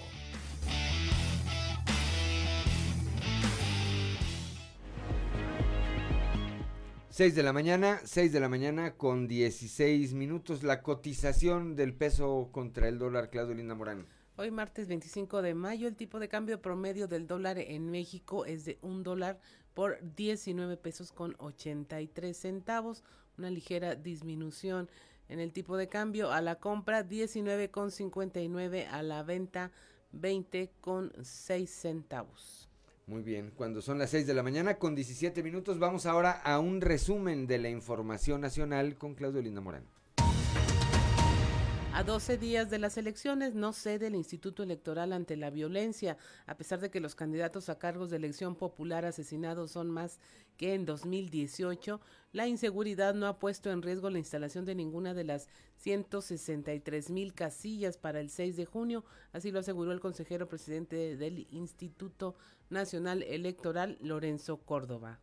Seis 7.09 7.35
de 7.35 7.43
la 7.43 7.51
mañana, 7.51 7.99
6 8.05 8.31
de 8.31 8.39
la 8.39 8.47
mañana 8.47 8.95
con 8.95 9.27
16 9.27 10.13
minutos. 10.13 10.63
La 10.63 10.81
cotización 10.81 11.75
del 11.75 11.93
peso 11.93 12.47
contra 12.53 12.87
el 12.87 12.97
dólar, 12.97 13.29
Claudio 13.29 13.55
Linda 13.55 13.75
Morán. 13.75 14.07
Hoy 14.37 14.49
martes 14.49 14.87
25 14.87 15.41
de 15.41 15.53
mayo 15.53 15.89
el 15.89 15.97
tipo 15.97 16.19
de 16.19 16.29
cambio 16.29 16.61
promedio 16.61 17.09
del 17.09 17.27
dólar 17.27 17.59
en 17.59 17.91
México 17.91 18.45
es 18.45 18.63
de 18.63 18.79
un 18.81 19.03
dólar 19.03 19.41
por 19.73 19.99
19 20.15 20.77
pesos 20.77 21.11
con 21.11 21.35
83 21.39 22.35
centavos, 22.35 23.03
una 23.37 23.51
ligera 23.51 23.95
disminución 23.95 24.89
en 25.33 25.39
el 25.39 25.51
tipo 25.51 25.77
de 25.77 25.89
cambio 25.89 26.31
a 26.31 26.41
la 26.41 26.55
compra 26.55 27.03
19,59 27.03 28.87
a 28.87 29.01
la 29.01 29.23
venta 29.23 29.71
20,6 30.13 31.65
centavos. 31.65 32.69
Muy 33.07 33.23
bien, 33.23 33.51
cuando 33.55 33.81
son 33.81 33.97
las 33.97 34.11
6 34.11 34.27
de 34.27 34.35
la 34.35 34.43
mañana 34.43 34.77
con 34.77 34.93
17 34.93 35.41
minutos 35.41 35.79
vamos 35.79 36.05
ahora 36.05 36.33
a 36.33 36.59
un 36.59 36.81
resumen 36.81 37.47
de 37.47 37.57
la 37.57 37.69
información 37.69 38.41
nacional 38.41 38.95
con 38.95 39.15
Claudio 39.15 39.41
Linda 39.41 39.59
Morán. 39.59 39.87
A 41.95 42.03
12 42.03 42.39
días 42.39 42.71
de 42.71 42.79
las 42.79 42.97
elecciones 42.97 43.53
no 43.53 43.71
cede 43.71 44.07
el 44.07 44.15
Instituto 44.15 44.63
Electoral 44.63 45.13
ante 45.13 45.35
la 45.35 45.51
violencia, 45.51 46.17
a 46.47 46.57
pesar 46.57 46.79
de 46.79 46.89
que 46.89 46.99
los 46.99 47.13
candidatos 47.13 47.69
a 47.69 47.77
cargos 47.77 48.09
de 48.09 48.17
elección 48.17 48.55
popular 48.55 49.05
asesinados 49.05 49.71
son 49.71 49.91
más 49.91 50.19
que 50.57 50.73
en 50.73 50.85
2018, 50.85 51.99
la 52.31 52.47
inseguridad 52.47 53.13
no 53.13 53.27
ha 53.27 53.39
puesto 53.39 53.71
en 53.71 53.81
riesgo 53.81 54.09
la 54.09 54.19
instalación 54.19 54.65
de 54.65 54.75
ninguna 54.75 55.13
de 55.13 55.23
las 55.23 55.49
163 55.77 57.09
mil 57.09 57.33
casillas 57.33 57.97
para 57.97 58.19
el 58.19 58.29
6 58.29 58.55
de 58.55 58.65
junio, 58.65 59.05
así 59.31 59.51
lo 59.51 59.59
aseguró 59.59 59.91
el 59.91 59.99
consejero 59.99 60.47
presidente 60.47 61.15
del 61.15 61.47
Instituto 61.51 62.35
Nacional 62.69 63.23
Electoral, 63.23 63.97
Lorenzo 64.01 64.57
Córdoba. 64.57 65.19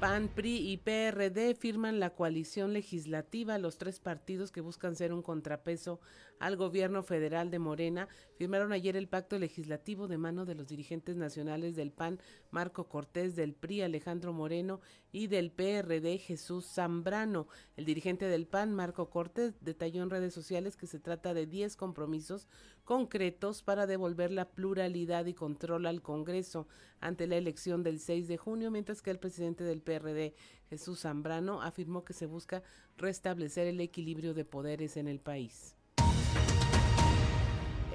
PAN, 0.00 0.28
PRI 0.28 0.72
y 0.72 0.76
PRD 0.76 1.54
firman 1.54 2.00
la 2.00 2.10
coalición 2.10 2.74
legislativa. 2.74 3.56
Los 3.56 3.78
tres 3.78 3.98
partidos 3.98 4.52
que 4.52 4.60
buscan 4.60 4.94
ser 4.94 5.10
un 5.10 5.22
contrapeso 5.22 6.00
al 6.38 6.56
gobierno 6.56 7.02
federal 7.02 7.50
de 7.50 7.58
Morena 7.58 8.06
firmaron 8.36 8.72
ayer 8.72 8.94
el 8.94 9.08
pacto 9.08 9.38
legislativo 9.38 10.06
de 10.06 10.18
mano 10.18 10.44
de 10.44 10.54
los 10.54 10.68
dirigentes 10.68 11.16
nacionales 11.16 11.76
del 11.76 11.92
PAN, 11.92 12.20
Marco 12.50 12.90
Cortés, 12.90 13.36
del 13.36 13.54
PRI, 13.54 13.82
Alejandro 13.82 14.34
Moreno 14.34 14.82
y 15.12 15.28
del 15.28 15.50
PRD, 15.50 16.18
Jesús 16.18 16.66
Zambrano. 16.66 17.48
El 17.76 17.86
dirigente 17.86 18.26
del 18.26 18.46
PAN, 18.46 18.74
Marco 18.74 19.08
Cortés, 19.08 19.54
detalló 19.62 20.02
en 20.02 20.10
redes 20.10 20.34
sociales 20.34 20.76
que 20.76 20.86
se 20.86 21.00
trata 21.00 21.32
de 21.32 21.46
10 21.46 21.74
compromisos 21.76 22.48
concretos 22.86 23.62
para 23.62 23.86
devolver 23.86 24.30
la 24.30 24.48
pluralidad 24.48 25.26
y 25.26 25.34
control 25.34 25.84
al 25.84 26.00
Congreso 26.00 26.66
ante 27.00 27.26
la 27.26 27.36
elección 27.36 27.82
del 27.82 27.98
6 27.98 28.28
de 28.28 28.38
junio, 28.38 28.70
mientras 28.70 29.02
que 29.02 29.10
el 29.10 29.18
presidente 29.18 29.64
del 29.64 29.82
PRD, 29.82 30.34
Jesús 30.70 31.00
Zambrano, 31.00 31.60
afirmó 31.60 32.04
que 32.04 32.14
se 32.14 32.24
busca 32.24 32.62
restablecer 32.96 33.66
el 33.66 33.80
equilibrio 33.80 34.32
de 34.32 34.46
poderes 34.46 34.96
en 34.96 35.08
el 35.08 35.20
país. 35.20 35.75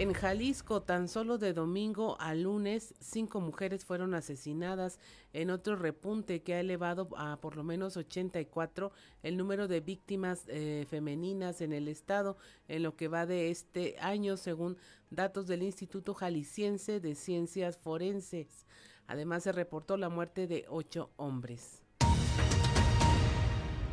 En 0.01 0.13
Jalisco, 0.13 0.81
tan 0.81 1.08
solo 1.08 1.38
de 1.38 1.53
domingo 1.53 2.20
a 2.20 2.34
lunes, 2.34 2.96
cinco 3.00 3.39
mujeres 3.39 3.86
fueron 3.86 4.15
asesinadas 4.15 4.98
en 5.31 5.51
otro 5.51 5.75
repunte 5.75 6.41
que 6.41 6.55
ha 6.55 6.60
elevado 6.60 7.08
a 7.17 7.39
por 7.39 7.55
lo 7.55 7.63
menos 7.63 7.98
84 7.98 8.91
el 9.22 9.38
número 9.38 9.67
de 9.67 9.79
víctimas 9.79 10.46
eh, 10.48 10.88
femeninas 10.89 11.62
en 11.62 11.72
el 11.72 11.88
estado 11.88 12.36
en 12.67 12.81
lo 12.81 12.96
que 12.96 13.10
va 13.10 13.27
de 13.27 13.51
este 13.51 13.96
año, 14.00 14.38
según 14.38 14.75
datos 15.12 15.46
del 15.46 15.62
Instituto 15.62 16.15
Jalisciense 16.15 17.00
de 17.00 17.13
Ciencias 17.13 17.77
Forenses. 17.77 18.65
Además, 19.05 19.43
se 19.43 19.51
reportó 19.51 19.98
la 19.98 20.10
muerte 20.10 20.48
de 20.48 20.65
ocho 20.67 21.12
hombres. 21.15 21.80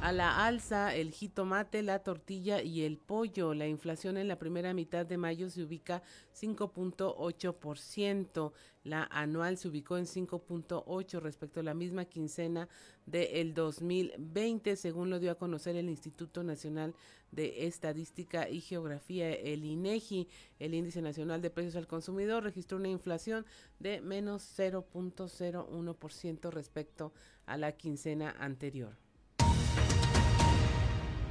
A 0.00 0.12
la 0.12 0.47
alza 0.47 0.95
el 0.95 1.11
jitomate, 1.11 1.83
la 1.83 2.05
tortilla 2.05 2.62
y 2.62 2.85
el 2.85 2.99
pollo. 2.99 3.52
La 3.52 3.67
inflación 3.67 4.17
en 4.17 4.28
la 4.28 4.38
primera 4.38 4.73
mitad 4.73 5.05
de 5.05 5.19
mayo 5.19 5.50
se 5.50 5.64
ubica 5.64 6.05
5.8%. 6.33 8.52
La 8.85 9.09
anual 9.11 9.59
se 9.59 9.67
ubicó 9.67 9.99
en 9.99 10.07
5.8 10.07 11.21
respecto 11.21 11.59
a 11.59 11.64
la 11.64 11.75
misma 11.75 12.05
quincena 12.05 12.69
del 13.07 13.55
2020, 13.55 14.76
según 14.76 15.11
lo 15.11 15.19
dio 15.19 15.33
a 15.33 15.35
conocer 15.35 15.75
el 15.75 15.88
Instituto 15.88 16.45
Nacional 16.45 16.95
de 17.33 17.67
Estadística 17.67 18.49
y 18.49 18.61
Geografía, 18.61 19.33
el 19.33 19.64
INEGI. 19.64 20.28
El 20.61 20.75
Índice 20.75 21.02
Nacional 21.02 21.43
de 21.43 21.50
Precios 21.50 21.75
al 21.75 21.88
Consumidor 21.88 22.45
registró 22.45 22.78
una 22.78 22.88
inflación 22.88 23.45
de 23.81 24.00
menos 24.00 24.45
0.01% 24.57 26.50
respecto 26.50 27.12
a 27.47 27.57
la 27.57 27.73
quincena 27.73 28.31
anterior. 28.38 29.08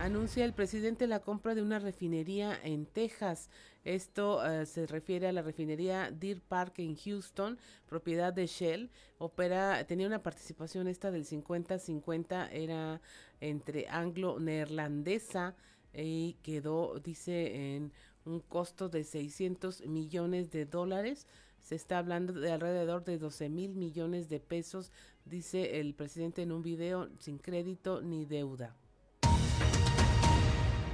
Anuncia 0.08 0.46
el 0.46 0.54
presidente 0.54 1.06
la 1.06 1.20
compra 1.20 1.54
de 1.54 1.62
una 1.62 1.80
refinería 1.80 2.58
en 2.64 2.86
Texas. 2.86 3.50
Esto 3.84 4.38
uh, 4.38 4.66
se 4.66 4.88
refiere 4.88 5.28
a 5.28 5.34
la 5.34 5.42
refinería 5.42 6.12
Deer 6.12 6.40
Park 6.40 6.76
en 6.80 6.96
Houston, 6.96 7.60
propiedad 7.90 8.32
de 8.32 8.48
Shell. 8.48 8.90
Opera, 9.18 9.86
tenía 9.86 10.08
una 10.08 10.24
participación 10.24 10.88
esta 10.88 11.12
del 11.12 11.26
50-50, 11.26 12.48
era 12.54 13.02
entre 13.42 13.90
anglo-neerlandesa 13.90 15.58
y 15.94 16.38
quedó, 16.42 17.02
dice, 17.02 17.76
en 17.76 17.92
un 18.24 18.40
costo 18.40 18.88
de 18.88 19.04
600 19.04 19.88
millones 19.88 20.52
de 20.52 20.66
dólares. 20.66 21.28
Se 21.60 21.76
está 21.76 21.98
hablando 21.98 22.32
de 22.32 22.54
alrededor 22.54 23.04
de 23.04 23.18
12 23.18 23.50
mil 23.50 23.76
millones 23.76 24.30
de 24.30 24.40
pesos, 24.40 24.90
dice 25.26 25.82
el 25.82 25.94
presidente 25.94 26.44
en 26.44 26.54
un 26.54 26.62
video, 26.62 27.10
sin 27.20 27.40
crédito 27.40 28.02
ni 28.02 28.26
deuda. 28.26 28.74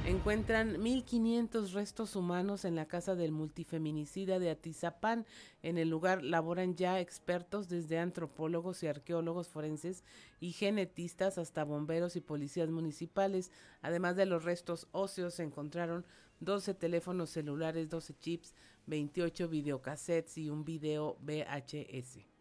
Encuentran 0.05 0.83
1.500 0.83 1.71
restos 1.71 2.17
humanos 2.17 2.65
en 2.65 2.75
la 2.75 2.87
casa 2.87 3.15
del 3.15 3.31
multifeminicida 3.31 4.37
de 4.37 4.49
Atizapán. 4.49 5.25
En 5.61 5.77
el 5.77 5.89
lugar 5.89 6.25
laboran 6.25 6.75
ya 6.75 6.99
expertos 6.99 7.69
desde 7.69 7.99
antropólogos 7.99 8.83
y 8.83 8.87
arqueólogos 8.87 9.47
forenses 9.47 10.03
y 10.41 10.51
genetistas 10.51 11.37
hasta 11.37 11.63
bomberos 11.63 12.17
y 12.17 12.21
policías 12.21 12.69
municipales. 12.69 13.49
Además 13.81 14.17
de 14.17 14.25
los 14.25 14.43
restos 14.43 14.89
óseos, 14.91 15.35
se 15.35 15.43
encontraron 15.43 16.05
12 16.41 16.73
teléfonos 16.73 17.29
celulares, 17.29 17.87
12 17.87 18.13
chips, 18.19 18.55
28 18.87 19.47
videocassettes 19.47 20.37
y 20.37 20.49
un 20.49 20.65
video 20.65 21.17
VHS. 21.21 22.32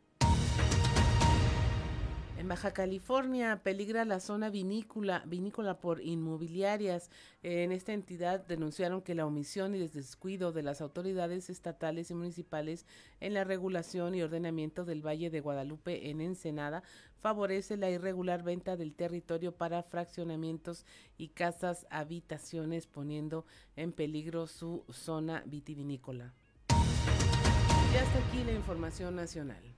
En 2.42 2.48
Baja 2.48 2.72
California 2.72 3.61
peligra 3.62 4.05
la 4.05 4.18
zona 4.18 4.50
vinícola, 4.50 5.22
vinícola 5.26 5.78
por 5.78 6.02
inmobiliarias. 6.02 7.09
En 7.44 7.70
esta 7.70 7.92
entidad 7.92 8.44
denunciaron 8.44 9.00
que 9.00 9.14
la 9.14 9.26
omisión 9.26 9.76
y 9.76 9.78
descuido 9.87 10.50
de 10.50 10.64
las 10.64 10.81
autoridades 10.81 11.50
estatales 11.50 12.11
y 12.11 12.14
municipales 12.14 12.85
en 13.20 13.35
la 13.35 13.44
regulación 13.44 14.16
y 14.16 14.22
ordenamiento 14.22 14.85
del 14.85 15.07
Valle 15.07 15.31
de 15.31 15.38
Guadalupe 15.38 16.11
en 16.11 16.20
Ensenada 16.20 16.83
favorece 17.20 17.76
la 17.76 17.90
irregular 17.90 18.42
venta 18.42 18.76
del 18.76 18.92
territorio 18.92 19.52
para 19.52 19.85
fraccionamientos 19.85 20.85
y 21.16 21.28
casas 21.28 21.87
habitaciones 21.90 22.88
poniendo 22.88 23.46
en 23.76 23.92
peligro 23.92 24.48
su 24.48 24.85
zona 24.90 25.44
vitivinícola. 25.46 26.35
Y 26.70 27.96
hasta 27.96 28.18
aquí 28.18 28.42
la 28.42 28.52
información 28.52 29.14
nacional. 29.14 29.72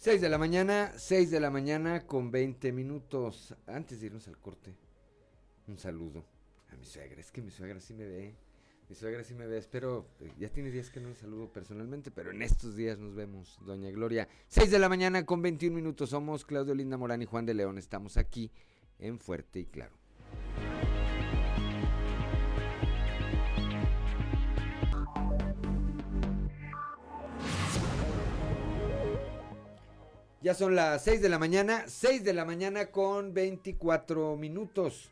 6 0.00 0.22
de 0.22 0.30
la 0.30 0.38
mañana, 0.38 0.94
6 0.96 1.30
de 1.30 1.40
la 1.40 1.50
mañana 1.50 2.06
con 2.06 2.30
20 2.30 2.72
minutos. 2.72 3.54
Antes 3.66 4.00
de 4.00 4.06
irnos 4.06 4.26
al 4.28 4.38
corte, 4.38 4.74
un 5.68 5.76
saludo 5.76 6.24
a 6.72 6.76
mi 6.76 6.86
suegra. 6.86 7.20
Es 7.20 7.30
que 7.30 7.42
mi 7.42 7.50
suegra 7.50 7.82
sí 7.82 7.92
me 7.92 8.06
ve. 8.06 8.34
Mi 8.88 8.96
suegra 8.96 9.22
sí 9.22 9.34
me 9.34 9.46
ve. 9.46 9.58
Espero, 9.58 10.06
eh, 10.20 10.32
ya 10.38 10.48
tiene 10.48 10.70
días 10.70 10.88
que 10.88 11.00
no 11.00 11.10
le 11.10 11.16
saludo 11.16 11.52
personalmente, 11.52 12.10
pero 12.10 12.30
en 12.30 12.40
estos 12.40 12.76
días 12.76 12.98
nos 12.98 13.14
vemos, 13.14 13.58
doña 13.66 13.90
Gloria. 13.90 14.26
6 14.48 14.70
de 14.70 14.78
la 14.78 14.88
mañana 14.88 15.26
con 15.26 15.42
21 15.42 15.76
minutos. 15.76 16.08
Somos 16.08 16.46
Claudio 16.46 16.74
Linda 16.74 16.96
Morán 16.96 17.20
y 17.20 17.26
Juan 17.26 17.44
de 17.44 17.52
León. 17.52 17.76
Estamos 17.76 18.16
aquí 18.16 18.50
en 19.00 19.18
Fuerte 19.18 19.60
y 19.60 19.66
Claro. 19.66 19.92
Ya 30.42 30.54
son 30.54 30.74
las 30.74 31.04
6 31.04 31.20
de 31.20 31.28
la 31.28 31.38
mañana, 31.38 31.84
6 31.86 32.24
de 32.24 32.32
la 32.32 32.46
mañana 32.46 32.86
con 32.86 33.34
24 33.34 34.38
minutos. 34.38 35.10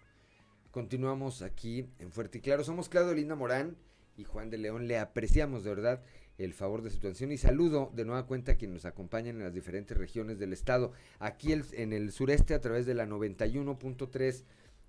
Continuamos 0.71 1.43
aquí 1.43 1.87
en 1.99 2.11
Fuerte 2.11 2.39
y 2.39 2.41
Claro. 2.41 2.65
Somos 2.65 2.89
Claudio 2.89 3.13
Linda 3.13 3.35
Morán 3.35 3.77
y 4.17 4.25
Juan 4.25 4.49
de 4.49 4.57
León. 4.57 4.89
Le 4.89 4.99
apreciamos 4.99 5.65
de 5.65 5.75
verdad 5.75 6.03
el 6.39 6.55
favor 6.55 6.81
de 6.81 6.89
su 6.89 6.97
atención 6.97 7.31
y 7.31 7.37
saludo 7.37 7.91
de 7.95 8.07
nueva 8.07 8.27
cuenta 8.27 8.53
a 8.53 8.55
quienes 8.55 8.77
nos 8.77 8.85
acompañan 8.87 9.37
en 9.37 9.43
las 9.43 9.53
diferentes 9.53 9.99
regiones 9.99 10.39
del 10.39 10.55
estado. 10.55 10.93
Aquí 11.19 11.53
en 11.53 11.93
el 11.93 12.11
sureste 12.11 12.55
a 12.55 12.63
través 12.63 12.87
de 12.87 12.95
la 12.95 13.07
91.3 13.07 14.45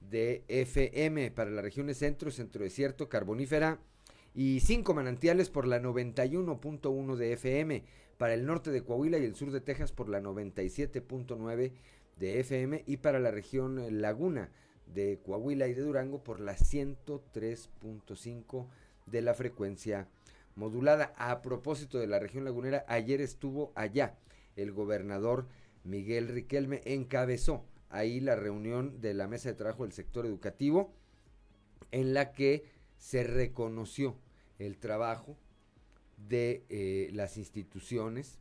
de 0.09 0.45
FM 0.47 1.31
para 1.31 1.49
las 1.49 1.65
regiones 1.65 1.97
centro, 1.97 2.31
centro 2.31 2.63
desierto, 2.63 3.09
carbonífera 3.09 3.77
y 4.33 4.61
cinco 4.61 4.93
manantiales 4.93 5.49
por 5.49 5.67
la 5.67 5.81
91.1 5.81 7.15
de 7.17 7.33
FM 7.33 7.83
para 8.19 8.33
el 8.33 8.45
norte 8.45 8.69
de 8.69 8.83
Coahuila 8.83 9.17
y 9.17 9.23
el 9.23 9.33
sur 9.33 9.49
de 9.49 9.61
Texas 9.61 9.93
por 9.93 10.09
la 10.09 10.19
97.9 10.19 11.71
de 12.17 12.39
FM 12.41 12.83
y 12.85 12.97
para 12.97 13.17
la 13.17 13.31
región 13.31 13.79
eh, 13.79 13.91
Laguna 13.91 14.51
de 14.87 15.21
Coahuila 15.23 15.69
y 15.69 15.73
de 15.73 15.83
Durango 15.83 16.21
por 16.21 16.41
la 16.41 16.57
103.5 16.57 18.67
de 19.05 19.21
la 19.21 19.33
frecuencia 19.33 20.09
modulada. 20.55 21.13
A 21.15 21.41
propósito 21.41 21.97
de 21.97 22.07
la 22.07 22.19
región 22.19 22.43
lagunera, 22.43 22.83
ayer 22.89 23.21
estuvo 23.21 23.71
allá 23.73 24.17
el 24.57 24.73
gobernador 24.73 25.47
Miguel 25.85 26.27
Riquelme, 26.27 26.81
encabezó 26.83 27.63
ahí 27.87 28.19
la 28.19 28.35
reunión 28.35 28.99
de 28.99 29.13
la 29.13 29.29
mesa 29.29 29.47
de 29.47 29.55
trabajo 29.55 29.83
del 29.83 29.93
sector 29.93 30.25
educativo 30.25 30.93
en 31.91 32.13
la 32.13 32.33
que 32.33 32.65
se 32.97 33.23
reconoció 33.23 34.17
el 34.57 34.77
trabajo 34.77 35.37
de 36.27 36.65
eh, 36.69 37.09
las 37.13 37.37
instituciones 37.37 38.39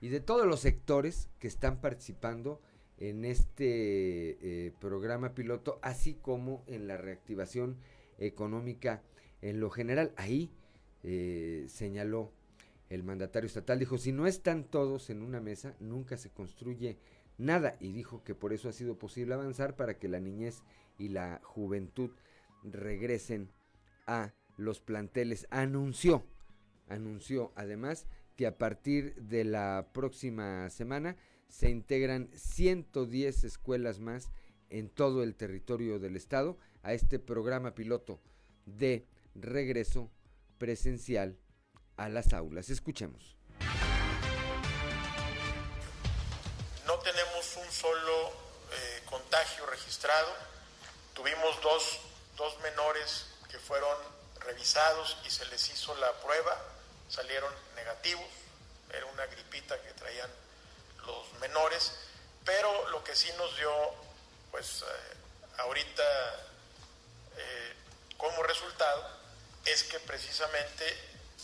y 0.00 0.08
de 0.08 0.20
todos 0.20 0.46
los 0.46 0.60
sectores 0.60 1.28
que 1.38 1.48
están 1.48 1.80
participando 1.80 2.60
en 2.98 3.24
este 3.24 4.66
eh, 4.66 4.72
programa 4.80 5.34
piloto, 5.34 5.78
así 5.82 6.14
como 6.14 6.64
en 6.66 6.86
la 6.86 6.96
reactivación 6.96 7.76
económica 8.18 9.02
en 9.40 9.60
lo 9.60 9.70
general. 9.70 10.12
Ahí 10.16 10.50
eh, 11.04 11.66
señaló 11.68 12.32
el 12.90 13.02
mandatario 13.02 13.46
estatal, 13.46 13.78
dijo, 13.78 13.98
si 13.98 14.12
no 14.12 14.26
están 14.26 14.64
todos 14.64 15.10
en 15.10 15.22
una 15.22 15.40
mesa, 15.40 15.74
nunca 15.78 16.16
se 16.16 16.30
construye 16.30 16.98
nada. 17.36 17.76
Y 17.80 17.92
dijo 17.92 18.24
que 18.24 18.34
por 18.34 18.52
eso 18.52 18.68
ha 18.68 18.72
sido 18.72 18.98
posible 18.98 19.34
avanzar 19.34 19.76
para 19.76 19.98
que 19.98 20.08
la 20.08 20.20
niñez 20.20 20.62
y 20.98 21.08
la 21.08 21.40
juventud 21.44 22.10
regresen 22.64 23.50
a 24.06 24.32
los 24.56 24.80
planteles. 24.80 25.46
Anunció, 25.50 26.24
anunció 26.88 27.52
además 27.56 28.06
que 28.36 28.46
a 28.46 28.56
partir 28.56 29.14
de 29.16 29.44
la 29.44 29.88
próxima 29.92 30.70
semana 30.70 31.16
se 31.48 31.70
integran 31.70 32.30
110 32.34 33.44
escuelas 33.44 33.98
más 33.98 34.30
en 34.70 34.88
todo 34.88 35.22
el 35.22 35.34
territorio 35.34 35.98
del 35.98 36.16
estado 36.16 36.58
a 36.82 36.92
este 36.92 37.18
programa 37.18 37.74
piloto 37.74 38.20
de 38.66 39.06
regreso 39.34 40.10
presencial 40.58 41.38
a 41.96 42.08
las 42.08 42.32
aulas. 42.32 42.70
Escuchemos. 42.70 43.36
No 46.86 46.98
tenemos 47.00 47.56
un 47.56 47.70
solo 47.72 48.28
eh, 48.72 49.02
contagio 49.08 49.66
registrado. 49.66 50.28
Tuvimos 51.14 51.60
dos, 51.62 52.00
dos 52.36 52.58
menores 52.62 53.26
que 53.50 53.58
fueron 53.58 53.96
revisados 54.40 55.18
y 55.26 55.30
se 55.30 55.44
les 55.46 55.70
hizo 55.70 55.94
la 55.96 56.12
prueba, 56.20 56.56
salieron 57.08 57.52
negativos. 57.74 58.26
Era 58.90 59.06
una 59.06 59.26
gripita 59.26 59.80
que 59.82 59.92
traían 59.92 60.30
los 61.06 61.32
menores, 61.40 61.92
pero 62.44 62.88
lo 62.90 63.02
que 63.04 63.14
sí 63.14 63.30
nos 63.36 63.56
dio, 63.56 63.72
pues 64.50 64.82
eh, 64.82 65.16
ahorita 65.58 66.02
eh, 67.36 67.74
como 68.16 68.42
resultado, 68.42 69.18
es 69.64 69.84
que 69.84 70.00
precisamente 70.00 70.86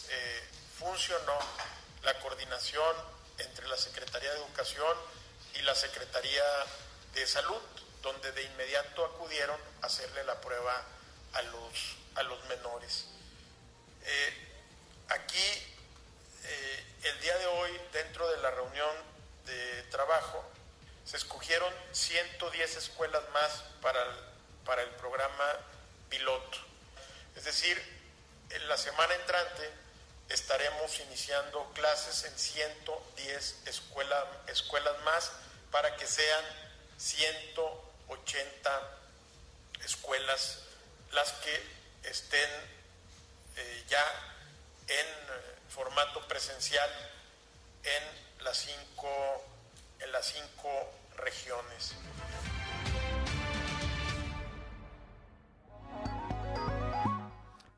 eh, 0.08 0.42
funcionó 0.78 1.38
la 2.02 2.18
coordinación 2.20 2.96
entre 3.38 3.68
la 3.68 3.76
Secretaría 3.76 4.30
de 4.30 4.38
Educación 4.38 4.96
y 5.54 5.62
la 5.62 5.74
Secretaría 5.74 6.44
de 7.14 7.26
Salud, 7.26 7.60
donde 8.02 8.32
de 8.32 8.42
inmediato 8.42 9.04
acudieron 9.04 9.58
a 9.82 9.86
hacerle 9.86 10.24
la 10.24 10.40
prueba 10.40 10.82
a 11.32 11.42
los, 11.42 11.96
a 12.16 12.22
los 12.22 12.42
menores. 12.46 13.06
Aquí, 15.08 15.62
el 17.02 17.20
día 17.20 17.36
de 17.38 17.46
hoy, 17.46 17.70
dentro 17.92 18.30
de 18.30 18.38
la 18.38 18.50
reunión 18.50 18.96
de 19.46 19.82
trabajo, 19.90 20.44
se 21.04 21.18
escogieron 21.18 21.72
110 21.92 22.76
escuelas 22.76 23.22
más 23.32 23.64
para 23.82 24.02
el, 24.02 24.16
para 24.64 24.82
el 24.82 24.90
programa 24.90 25.52
piloto. 26.08 26.58
Es 27.36 27.44
decir, 27.44 27.80
en 28.50 28.68
la 28.68 28.76
semana 28.76 29.14
entrante 29.14 29.70
estaremos 30.28 31.00
iniciando 31.00 31.70
clases 31.74 32.24
en 32.24 32.38
110 32.38 33.62
escuela, 33.66 34.24
escuelas 34.46 34.98
más 35.02 35.32
para 35.70 35.96
que 35.96 36.06
sean 36.06 36.44
180 36.96 38.98
escuelas 39.84 40.60
las 41.12 41.32
que 41.32 41.62
estén 42.04 42.48
eh, 43.56 43.84
ya 43.88 44.33
en 44.88 45.06
eh, 45.06 45.58
formato 45.68 46.26
presencial 46.28 46.88
en 47.82 48.44
las 48.44 48.56
cinco, 48.56 49.08
en 50.00 50.12
las 50.12 50.26
cinco 50.26 50.68
regiones. 51.16 51.94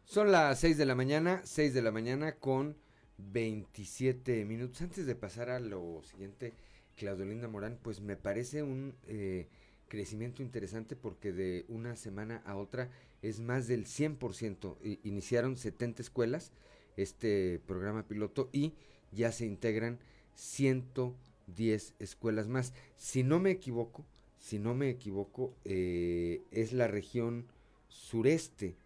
Son 0.04 0.32
las 0.32 0.58
6 0.60 0.78
de 0.78 0.86
la 0.86 0.94
mañana, 0.94 1.42
6 1.44 1.74
de 1.74 1.82
la 1.82 1.90
mañana 1.90 2.36
con 2.36 2.76
27 3.18 4.44
minutos. 4.44 4.80
Antes 4.80 5.04
de 5.04 5.14
pasar 5.14 5.50
a 5.50 5.60
lo 5.60 6.02
siguiente, 6.04 6.54
Claudio 6.96 7.26
Linda 7.26 7.48
Morán, 7.48 7.78
pues 7.82 8.00
me 8.00 8.16
parece 8.16 8.62
un 8.62 8.96
eh, 9.06 9.48
crecimiento 9.88 10.42
interesante 10.42 10.96
porque 10.96 11.32
de 11.32 11.66
una 11.68 11.96
semana 11.96 12.42
a 12.46 12.56
otra 12.56 12.88
es 13.22 13.40
más 13.40 13.66
del 13.66 13.86
100%. 13.86 15.00
iniciaron 15.04 15.56
70 15.56 16.02
escuelas 16.02 16.52
este 16.96 17.60
programa 17.66 18.06
piloto 18.06 18.48
y 18.52 18.74
ya 19.12 19.32
se 19.32 19.46
integran 19.46 19.98
110 20.34 21.94
escuelas 21.98 22.48
más. 22.48 22.72
Si 22.96 23.22
no 23.22 23.38
me 23.38 23.50
equivoco, 23.50 24.04
si 24.38 24.58
no 24.58 24.74
me 24.74 24.90
equivoco, 24.90 25.54
eh, 25.64 26.42
es 26.50 26.72
la 26.72 26.86
región 26.86 27.46
sureste 27.88 28.76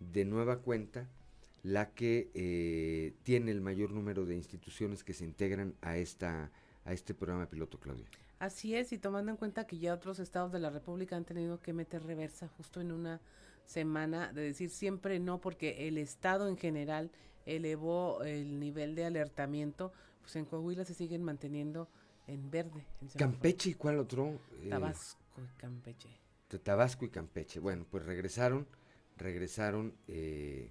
de 0.00 0.24
nueva 0.24 0.58
cuenta 0.58 1.08
la 1.62 1.90
que 1.94 2.30
eh, 2.34 3.14
tiene 3.22 3.50
el 3.50 3.60
mayor 3.60 3.92
número 3.92 4.26
de 4.26 4.34
instituciones 4.34 5.02
que 5.02 5.14
se 5.14 5.24
integran 5.24 5.74
a 5.80 5.96
esta 5.96 6.50
a 6.84 6.92
este 6.92 7.14
programa 7.14 7.48
piloto, 7.48 7.78
Claudia. 7.78 8.06
Así 8.38 8.74
es, 8.74 8.92
y 8.92 8.98
tomando 8.98 9.30
en 9.30 9.36
cuenta 9.36 9.66
que 9.66 9.78
ya 9.78 9.94
otros 9.94 10.18
estados 10.18 10.52
de 10.52 10.58
la 10.58 10.70
República 10.70 11.16
han 11.16 11.24
tenido 11.24 11.60
que 11.60 11.72
meter 11.72 12.02
reversa 12.02 12.48
justo 12.48 12.80
en 12.80 12.92
una 12.92 13.20
semana 13.64 14.32
de 14.32 14.42
decir 14.42 14.68
siempre 14.68 15.18
no, 15.18 15.40
porque 15.40 15.88
el 15.88 15.96
estado 15.96 16.48
en 16.48 16.58
general 16.58 17.10
elevó 17.46 18.22
el 18.22 18.58
nivel 18.58 18.94
de 18.94 19.04
alertamiento, 19.04 19.92
pues 20.20 20.36
en 20.36 20.44
Coahuila 20.44 20.84
se 20.84 20.94
siguen 20.94 21.22
manteniendo 21.22 21.88
en 22.26 22.50
verde. 22.50 22.86
Campeche 23.16 23.70
y 23.70 23.74
cuál 23.74 23.98
otro? 23.98 24.40
Eh, 24.62 24.68
Tabasco 24.70 25.42
y 25.42 25.60
Campeche. 25.60 26.08
Tabasco 26.62 27.04
y 27.04 27.08
Campeche. 27.08 27.60
Bueno, 27.60 27.86
pues 27.90 28.04
regresaron, 28.04 28.66
regresaron. 29.16 29.94
Eh, 30.08 30.70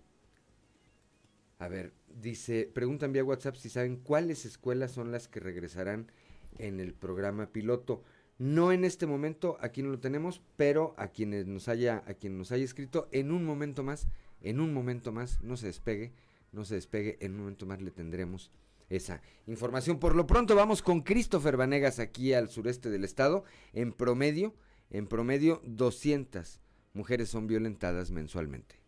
a 1.59 1.67
ver, 1.67 1.93
dice, 2.07 2.69
preguntan 2.73 3.13
vía 3.13 3.23
WhatsApp 3.23 3.55
si 3.55 3.69
saben 3.69 3.97
cuáles 3.97 4.45
escuelas 4.45 4.91
son 4.91 5.11
las 5.11 5.27
que 5.27 5.39
regresarán 5.39 6.11
en 6.57 6.79
el 6.79 6.93
programa 6.93 7.47
piloto. 7.47 8.03
No 8.39 8.71
en 8.71 8.83
este 8.83 9.05
momento, 9.05 9.57
aquí 9.61 9.83
no 9.83 9.89
lo 9.89 9.99
tenemos, 9.99 10.41
pero 10.57 10.95
a 10.97 11.09
quienes 11.09 11.45
nos 11.45 11.67
haya, 11.67 12.03
a 12.07 12.15
quien 12.15 12.37
nos 12.37 12.51
haya 12.51 12.65
escrito, 12.65 13.07
en 13.11 13.31
un 13.31 13.45
momento 13.45 13.83
más, 13.83 14.07
en 14.41 14.59
un 14.59 14.73
momento 14.73 15.11
más, 15.11 15.41
no 15.41 15.55
se 15.55 15.67
despegue, 15.67 16.11
no 16.53 16.63
se 16.63 16.75
despegue, 16.75 17.17
en 17.19 17.33
un 17.33 17.39
momento 17.39 17.65
más 17.65 17.81
le 17.81 17.91
tendremos 17.91 18.51
esa 18.89 19.21
información. 19.47 19.99
Por 19.99 20.15
lo 20.15 20.27
pronto 20.27 20.55
vamos 20.55 20.81
con 20.81 21.01
Christopher 21.01 21.57
Vanegas 21.57 21.99
aquí 21.99 22.33
al 22.33 22.49
sureste 22.49 22.89
del 22.89 23.03
estado. 23.03 23.43
En 23.73 23.91
promedio, 23.91 24.53
en 24.89 25.07
promedio 25.07 25.61
200 25.65 26.61
mujeres 26.93 27.29
son 27.29 27.47
violentadas 27.47 28.11
mensualmente. 28.11 28.83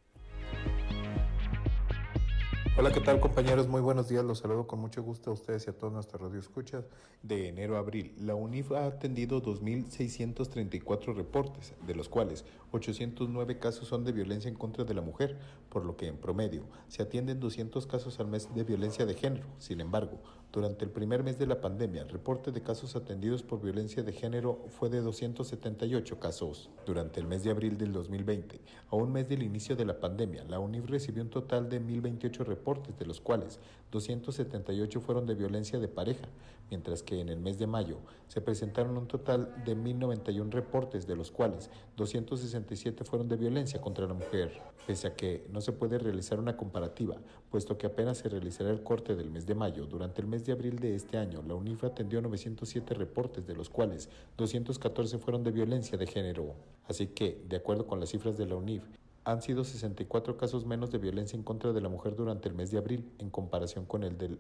Hola, 2.78 2.92
¿qué 2.92 3.00
tal 3.00 3.22
compañeros? 3.22 3.70
Muy 3.70 3.80
buenos 3.80 4.10
días. 4.10 4.26
Los 4.26 4.40
saludo 4.40 4.68
con 4.68 4.80
mucho 4.80 5.02
gusto 5.02 5.32
a 5.32 5.34
ustedes 5.34 5.66
y 5.66 5.70
a 5.70 5.78
todos 5.78 5.94
nuestros 5.94 6.22
radioescuchas 6.22 6.90
de 7.24 7.48
enero 7.48 7.78
a 7.78 7.80
abril. 7.80 8.14
La 8.20 8.36
UNIF 8.36 8.74
ha 8.74 8.86
atendido 8.86 9.42
2.634 9.42 11.16
reportes, 11.16 11.74
de 11.88 11.96
los 11.96 12.10
cuales 12.10 12.44
809 12.76 13.60
casos 13.60 13.88
son 13.88 14.04
de 14.04 14.12
violencia 14.12 14.50
en 14.50 14.56
contra 14.56 14.84
de 14.84 14.94
la 14.94 15.02
mujer, 15.02 15.38
por 15.70 15.86
lo 15.86 15.96
que 15.98 16.08
en 16.08 16.18
promedio 16.18 16.64
se 16.88 17.04
atienden 17.04 17.40
200 17.40 17.88
casos 17.88 18.20
al 18.20 18.28
mes 18.28 18.54
de 18.54 18.64
violencia 18.64 19.06
de 19.06 19.14
género. 19.14 19.48
Sin 19.60 19.82
embargo, 19.82 20.20
durante 20.52 20.86
el 20.86 20.92
primer 20.92 21.24
mes 21.24 21.38
de 21.38 21.48
la 21.48 21.60
pandemia, 21.60 22.04
el 22.04 22.10
reporte 22.10 22.52
de 22.52 22.62
casos 22.62 22.96
atendidos 22.96 23.44
por 23.44 23.62
violencia 23.62 24.04
de 24.04 24.14
género 24.14 24.64
fue 24.70 24.90
de 24.90 25.02
278 25.02 26.20
casos. 26.20 26.70
Durante 26.86 27.20
el 27.20 27.28
mes 27.28 27.44
de 27.44 27.52
abril 27.52 27.78
del 27.78 27.92
2020, 27.92 28.62
a 28.90 28.96
un 28.96 29.12
mes 29.12 29.28
del 29.28 29.44
inicio 29.44 29.76
de 29.76 29.84
la 29.84 30.00
pandemia, 30.00 30.46
la 30.46 30.60
UNIF 30.60 30.86
recibió 30.86 31.24
un 31.24 31.30
total 31.30 31.68
de 31.68 31.82
1.028 31.82 32.46
reportes, 32.46 32.98
de 32.98 33.06
los 33.06 33.20
cuales 33.20 33.60
278 33.92 35.02
fueron 35.02 35.26
de 35.26 35.36
violencia 35.36 35.80
de 35.80 35.88
pareja, 35.88 36.28
mientras 36.70 37.04
que 37.04 37.20
en 37.20 37.30
el 37.30 37.40
mes 37.40 37.58
de 37.58 37.68
mayo 37.68 37.98
se 38.28 38.42
presentaron 38.42 38.98
un 38.98 39.08
total 39.08 39.54
de 39.66 39.76
1.091 39.76 40.52
reportes, 40.52 41.08
de 41.08 41.16
los 41.16 41.32
cuales 41.32 41.70
267 41.98 43.04
fueron 43.04 43.28
de 43.28 43.38
violencia 43.38 43.82
contra 43.82 44.08
la 44.08 44.14
mujer. 44.14 44.62
Pese 44.88 45.08
a 45.08 45.16
que 45.16 45.48
no 45.52 45.62
se 45.62 45.72
puede 45.72 45.98
realizar 45.98 46.40
una 46.40 46.58
comparativa, 46.58 47.18
puesto 47.50 47.78
que 47.78 47.88
apenas 47.88 48.18
se 48.20 48.30
realizará 48.30 48.70
el 48.70 48.84
corte 48.84 49.16
del 49.16 49.32
mes 49.32 49.46
de 49.46 49.56
mayo, 49.56 49.86
durante 49.86 50.22
el 50.22 50.28
mes 50.28 50.46
de 50.46 50.52
abril 50.52 50.80
de 50.80 50.96
este 50.96 51.18
año, 51.18 51.42
la 51.48 51.56
UNIF 51.56 51.84
atendió 51.84 52.22
907 52.22 52.94
reportes, 52.94 53.48
de 53.48 53.56
los 53.56 53.70
cuales 53.70 54.10
214 54.38 55.18
fueron 55.18 55.44
de 55.44 55.52
violencia 55.52 55.98
de 55.98 56.08
género. 56.08 56.54
Así 56.88 57.08
que, 57.08 57.44
de 57.48 57.58
acuerdo 57.58 57.88
con 57.88 58.00
las 58.00 58.10
cifras 58.10 58.38
de 58.38 58.46
la 58.46 58.56
UNIF, 58.56 58.84
han 59.24 59.42
sido 59.42 59.64
64 59.64 60.38
casos 60.38 60.66
menos 60.66 60.92
de 60.92 61.00
violencia 61.00 61.36
en 61.36 61.44
contra 61.44 61.74
de 61.74 61.82
la 61.82 61.90
mujer 61.90 62.16
durante 62.16 62.48
el 62.48 62.54
mes 62.54 62.70
de 62.70 62.78
abril, 62.78 63.12
en 63.18 63.32
comparación 63.32 63.86
con 63.86 64.04
el 64.04 64.18
del 64.18 64.40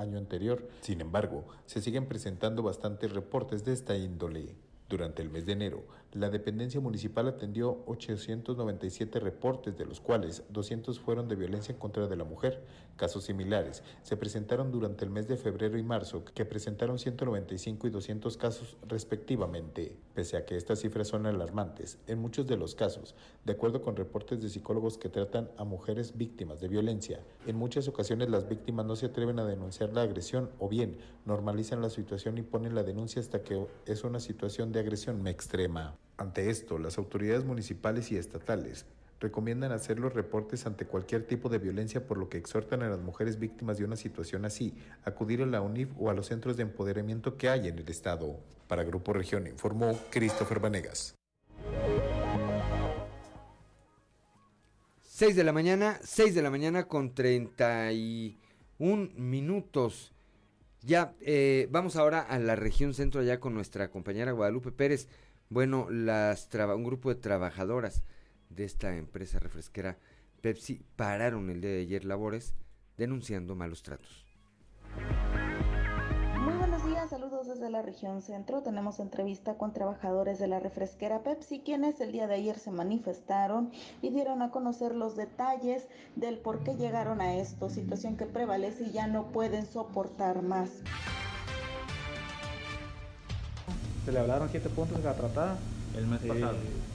año 0.00 0.18
anterior. 0.18 0.68
Sin 0.80 1.00
embargo, 1.00 1.44
se 1.66 1.80
siguen 1.80 2.06
presentando 2.06 2.62
bastantes 2.62 3.12
reportes 3.12 3.64
de 3.64 3.72
esta 3.72 3.96
índole. 3.96 4.54
Durante 4.88 5.22
el 5.22 5.30
mes 5.30 5.46
de 5.46 5.52
enero, 5.52 5.84
la 6.12 6.28
dependencia 6.28 6.80
municipal 6.80 7.28
atendió 7.28 7.84
897 7.86 9.20
reportes, 9.20 9.78
de 9.78 9.86
los 9.86 10.00
cuales 10.00 10.42
200 10.48 10.98
fueron 10.98 11.28
de 11.28 11.36
violencia 11.36 11.72
en 11.72 11.78
contra 11.78 12.08
de 12.08 12.16
la 12.16 12.24
mujer. 12.24 12.64
Casos 12.96 13.24
similares 13.24 13.84
se 14.02 14.16
presentaron 14.16 14.72
durante 14.72 15.04
el 15.04 15.10
mes 15.10 15.28
de 15.28 15.36
febrero 15.36 15.78
y 15.78 15.84
marzo, 15.84 16.24
que 16.24 16.44
presentaron 16.44 16.98
195 16.98 17.86
y 17.86 17.90
200 17.90 18.36
casos 18.36 18.76
respectivamente. 18.88 19.96
Pese 20.12 20.36
a 20.36 20.44
que 20.44 20.56
estas 20.56 20.80
cifras 20.80 21.06
son 21.06 21.26
alarmantes, 21.26 21.98
en 22.08 22.18
muchos 22.18 22.44
de 22.48 22.56
los 22.56 22.74
casos, 22.74 23.14
de 23.44 23.52
acuerdo 23.52 23.80
con 23.80 23.94
reportes 23.94 24.42
de 24.42 24.48
psicólogos 24.48 24.98
que 24.98 25.08
tratan 25.10 25.48
a 25.58 25.64
mujeres 25.64 26.18
víctimas 26.18 26.60
de 26.60 26.66
violencia, 26.66 27.20
en 27.46 27.54
muchas 27.54 27.86
ocasiones 27.86 28.30
las 28.30 28.48
víctimas 28.48 28.84
no 28.84 28.96
se 28.96 29.06
atreven 29.06 29.38
a 29.38 29.46
denunciar 29.46 29.92
la 29.92 30.02
agresión 30.02 30.50
o 30.58 30.68
bien 30.68 30.98
normalizan 31.24 31.80
la 31.80 31.90
situación 31.90 32.36
y 32.36 32.42
ponen 32.42 32.74
la 32.74 32.82
denuncia 32.82 33.20
hasta 33.20 33.44
que 33.44 33.64
es 33.86 34.02
una 34.02 34.18
situación 34.18 34.72
de 34.72 34.80
agresión 34.80 35.24
extrema. 35.28 35.99
Ante 36.20 36.50
esto, 36.50 36.78
las 36.78 36.98
autoridades 36.98 37.46
municipales 37.46 38.12
y 38.12 38.18
estatales 38.18 38.84
recomiendan 39.20 39.72
hacer 39.72 39.98
los 39.98 40.12
reportes 40.12 40.66
ante 40.66 40.84
cualquier 40.84 41.26
tipo 41.26 41.48
de 41.48 41.56
violencia, 41.56 42.06
por 42.06 42.18
lo 42.18 42.28
que 42.28 42.36
exhortan 42.36 42.82
a 42.82 42.90
las 42.90 43.00
mujeres 43.00 43.38
víctimas 43.38 43.78
de 43.78 43.86
una 43.86 43.96
situación 43.96 44.44
así 44.44 44.74
a 45.06 45.10
acudir 45.10 45.40
a 45.40 45.46
la 45.46 45.62
UNIF 45.62 45.88
o 45.98 46.10
a 46.10 46.14
los 46.14 46.26
centros 46.26 46.58
de 46.58 46.64
empoderamiento 46.64 47.38
que 47.38 47.48
hay 47.48 47.68
en 47.68 47.78
el 47.78 47.88
Estado. 47.88 48.38
Para 48.68 48.84
Grupo 48.84 49.14
Región 49.14 49.46
informó 49.46 49.98
Christopher 50.10 50.60
Vanegas. 50.60 51.14
6 55.00 55.36
de 55.36 55.44
la 55.44 55.54
mañana, 55.54 55.98
6 56.02 56.34
de 56.34 56.42
la 56.42 56.50
mañana 56.50 56.86
con 56.86 57.14
31 57.14 59.10
minutos. 59.16 60.12
Ya, 60.82 61.14
eh, 61.22 61.66
vamos 61.70 61.96
ahora 61.96 62.20
a 62.20 62.38
la 62.38 62.56
región 62.56 62.92
centro, 62.92 63.22
allá 63.22 63.40
con 63.40 63.54
nuestra 63.54 63.90
compañera 63.90 64.32
Guadalupe 64.32 64.70
Pérez. 64.70 65.08
Bueno, 65.52 65.90
las 65.90 66.48
un 66.54 66.84
grupo 66.84 67.08
de 67.08 67.16
trabajadoras 67.16 68.04
de 68.50 68.62
esta 68.62 68.94
empresa 68.94 69.40
refresquera 69.40 69.98
Pepsi 70.42 70.80
pararon 70.94 71.50
el 71.50 71.60
día 71.60 71.70
de 71.70 71.80
ayer 71.80 72.04
labores 72.04 72.54
denunciando 72.96 73.56
malos 73.56 73.82
tratos. 73.82 74.24
Muy 76.38 76.54
buenos 76.54 76.86
días, 76.86 77.10
saludos 77.10 77.48
desde 77.48 77.68
la 77.68 77.82
región 77.82 78.22
centro. 78.22 78.62
Tenemos 78.62 79.00
entrevista 79.00 79.58
con 79.58 79.72
trabajadores 79.72 80.38
de 80.38 80.46
la 80.46 80.60
refresquera 80.60 81.24
Pepsi, 81.24 81.62
quienes 81.64 82.00
el 82.00 82.12
día 82.12 82.28
de 82.28 82.34
ayer 82.36 82.56
se 82.56 82.70
manifestaron 82.70 83.72
y 84.02 84.10
dieron 84.10 84.42
a 84.42 84.52
conocer 84.52 84.94
los 84.94 85.16
detalles 85.16 85.88
del 86.14 86.38
por 86.38 86.62
qué 86.62 86.76
llegaron 86.76 87.20
a 87.20 87.34
esto, 87.34 87.70
situación 87.70 88.16
que 88.16 88.26
prevalece 88.26 88.84
y 88.84 88.92
ya 88.92 89.08
no 89.08 89.32
pueden 89.32 89.66
soportar 89.66 90.42
más. 90.42 90.70
Se 94.04 94.12
le 94.12 94.18
hablaron 94.18 94.48
siete 94.50 94.68
puntos 94.68 94.98
de 94.98 95.04
la 95.04 95.14
tratada. 95.14 95.56
El 95.96 96.06
mes 96.06 96.20
pasado. 96.20 96.54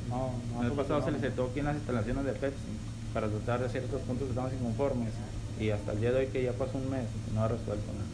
No, 0.10 0.32
no. 0.54 0.62
El 0.62 0.70
mes 0.70 0.78
pasado 0.78 1.04
se 1.04 1.12
le 1.12 1.20
sentó 1.20 1.46
aquí 1.46 1.60
en 1.60 1.66
las 1.66 1.76
instalaciones 1.76 2.26
de 2.26 2.32
Pepsi 2.34 2.72
para 3.14 3.28
tratar 3.28 3.62
de 3.62 3.70
ciertos 3.70 4.02
puntos 4.02 4.26
que 4.26 4.32
estamos 4.32 4.54
inconformes 4.54 5.12
y 5.60 5.70
hasta 5.70 5.94
el 5.94 6.02
día 6.02 6.12
de 6.12 6.20
hoy 6.20 6.28
que 6.28 6.44
ya 6.44 6.52
pasó 6.54 6.78
un 6.78 6.90
mes 6.90 7.06
no 7.34 7.44
ha 7.44 7.48
resuelto 7.48 7.86
nada. 7.94 8.06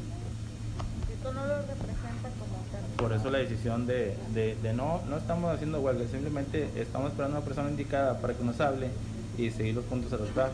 ¿Esto 1.11 1.33
no 1.33 1.45
lo 1.45 1.57
representa 1.57 2.29
como 2.39 2.55
tal? 2.71 2.81
Por 2.97 3.13
eso 3.13 3.29
la 3.29 3.39
decisión 3.39 3.87
de, 3.87 4.15
de, 4.33 4.55
de, 4.55 4.73
no, 4.73 5.01
no 5.07 5.17
estamos 5.17 5.53
haciendo 5.53 5.81
huelga, 5.81 6.07
simplemente 6.07 6.69
estamos 6.75 7.11
esperando 7.11 7.37
a 7.37 7.39
una 7.39 7.47
persona 7.47 7.69
indicada 7.69 8.19
para 8.19 8.33
que 8.33 8.43
nos 8.43 8.59
hable 8.59 8.89
y 9.37 9.49
seguir 9.51 9.75
los 9.75 9.85
puntos 9.85 10.13
a 10.13 10.17
tratar. 10.17 10.51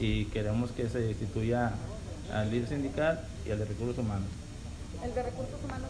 Y 0.00 0.26
queremos 0.26 0.70
que 0.70 0.88
se 0.88 1.00
destituya 1.00 1.72
al 2.32 2.50
líder 2.50 2.68
sindical 2.68 3.20
y 3.46 3.50
al 3.50 3.58
de 3.58 3.64
recursos 3.64 3.98
humanos. 3.98 4.28
¿El 5.02 5.14
de 5.14 5.22
recursos 5.22 5.58
humanos? 5.64 5.88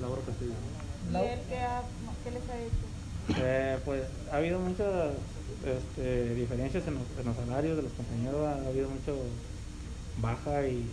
Laura 0.00 0.22
Castillo. 0.26 0.52
¿Y 1.12 1.16
él 1.16 1.40
qué, 1.48 1.58
ha, 1.58 1.82
qué 2.24 2.30
les 2.30 2.42
ha 2.48 2.58
hecho? 2.58 2.84
Eh, 3.40 3.78
pues 3.84 4.02
ha 4.30 4.36
habido 4.36 4.58
muchas 4.58 5.14
este, 5.64 6.34
diferencias 6.34 6.86
en 6.86 6.94
los, 6.94 7.04
en 7.18 7.26
los, 7.26 7.36
salarios 7.36 7.76
de 7.76 7.82
los 7.82 7.92
compañeros, 7.92 8.46
ha 8.46 8.68
habido 8.68 8.88
mucho 8.90 9.16
baja 10.20 10.66
y 10.66 10.88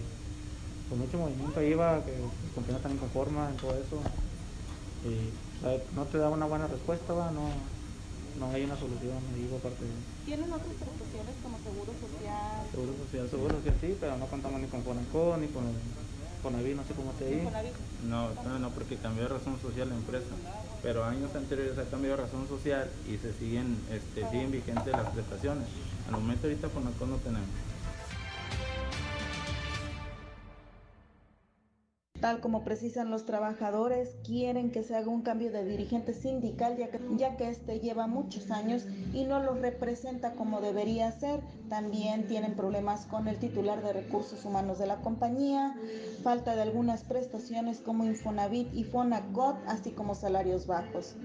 con 0.89 0.99
mucho 0.99 1.17
movimiento 1.17 1.61
IVA, 1.61 2.03
que 2.05 2.11
los 2.11 2.31
compañeros 2.55 2.79
están 2.79 2.93
inconformes 2.93 3.49
en 3.49 3.57
todo 3.57 3.71
eso. 3.73 4.01
Y 5.03 5.31
no 5.95 6.05
te 6.05 6.17
da 6.17 6.29
una 6.29 6.45
buena 6.45 6.67
respuesta, 6.67 7.13
¿va? 7.13 7.31
No, 7.31 7.49
no 8.39 8.51
hay 8.53 8.63
una 8.63 8.77
solución, 8.77 9.17
me 9.31 9.37
digo, 9.37 9.57
aparte 9.57 9.83
de... 9.83 9.91
¿Tienen 10.25 10.51
otras 10.51 10.75
prestaciones 10.77 11.35
como 11.43 11.57
seguro 11.59 11.91
social? 11.99 12.63
Seguro 12.71 12.93
social, 13.05 13.29
seguro 13.29 13.55
social 13.57 13.75
sí, 13.81 13.97
pero 13.99 14.17
no 14.17 14.25
contamos 14.27 14.61
ni 14.61 14.67
con 14.67 14.83
Fonacó, 14.83 15.37
ni 15.37 15.47
con 15.47 15.63
Conaví, 16.43 16.73
no 16.73 16.83
sé 16.85 16.93
cómo 16.93 17.11
te 17.19 17.25
digo. 17.25 17.51
No, 18.09 18.29
no, 18.45 18.59
no, 18.59 18.69
porque 18.69 18.97
cambió 18.97 19.23
de 19.23 19.29
razón 19.29 19.59
social 19.61 19.89
la 19.89 19.95
empresa. 19.95 20.33
Pero 20.81 21.03
años 21.03 21.33
anteriores 21.35 21.77
ha 21.77 21.83
cambiado 21.85 22.17
de 22.17 22.23
razón 22.23 22.47
social 22.47 22.89
y 23.07 23.17
se 23.17 23.33
siguen, 23.33 23.77
este, 23.91 24.27
siguen 24.31 24.51
vigentes 24.51 24.91
las 24.91 25.09
prestaciones. 25.09 25.67
Al 26.07 26.13
momento 26.13 26.47
ahorita 26.47 26.69
Fonacó 26.69 27.05
no 27.05 27.17
tenemos. 27.17 27.49
Tal 32.21 32.39
como 32.39 32.63
precisan 32.63 33.10
los 33.10 33.25
trabajadores, 33.25 34.15
quieren 34.23 34.69
que 34.69 34.84
se 34.84 34.95
haga 34.95 35.10
un 35.10 35.23
cambio 35.23 35.51
de 35.51 35.65
dirigente 35.65 36.13
sindical, 36.13 36.77
ya 36.77 36.91
que, 36.91 36.99
ya 37.17 37.36
que 37.36 37.49
este 37.49 37.79
lleva 37.79 38.05
muchos 38.05 38.51
años 38.51 38.86
y 39.12 39.25
no 39.25 39.41
los 39.41 39.60
representa 39.60 40.36
como 40.36 40.62
debería 40.62 41.12
ser. 41.12 41.41
También 41.67 42.27
tienen 42.27 42.55
problemas 42.55 43.07
con 43.07 43.27
el 43.27 43.39
titular 43.39 43.81
de 43.84 43.93
recursos 43.93 44.45
humanos 44.45 44.77
de 44.77 44.86
la 44.86 45.01
compañía, 45.01 45.75
falta 46.23 46.55
de 46.55 46.62
algunas 46.62 47.03
prestaciones 47.03 47.79
como 47.79 48.05
Infonavit 48.05 48.71
y 48.71 48.84
Fonacot, 48.84 49.57
así 49.65 49.89
como 49.89 50.13
salarios 50.13 50.67
bajos. 50.67 51.15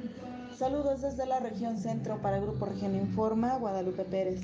Saludos 0.56 1.02
desde 1.02 1.26
la 1.26 1.40
región 1.40 1.76
centro 1.76 2.22
para 2.22 2.38
el 2.38 2.44
Grupo 2.44 2.64
Región 2.64 2.94
Informa, 2.94 3.58
Guadalupe 3.58 4.04
Pérez. 4.04 4.40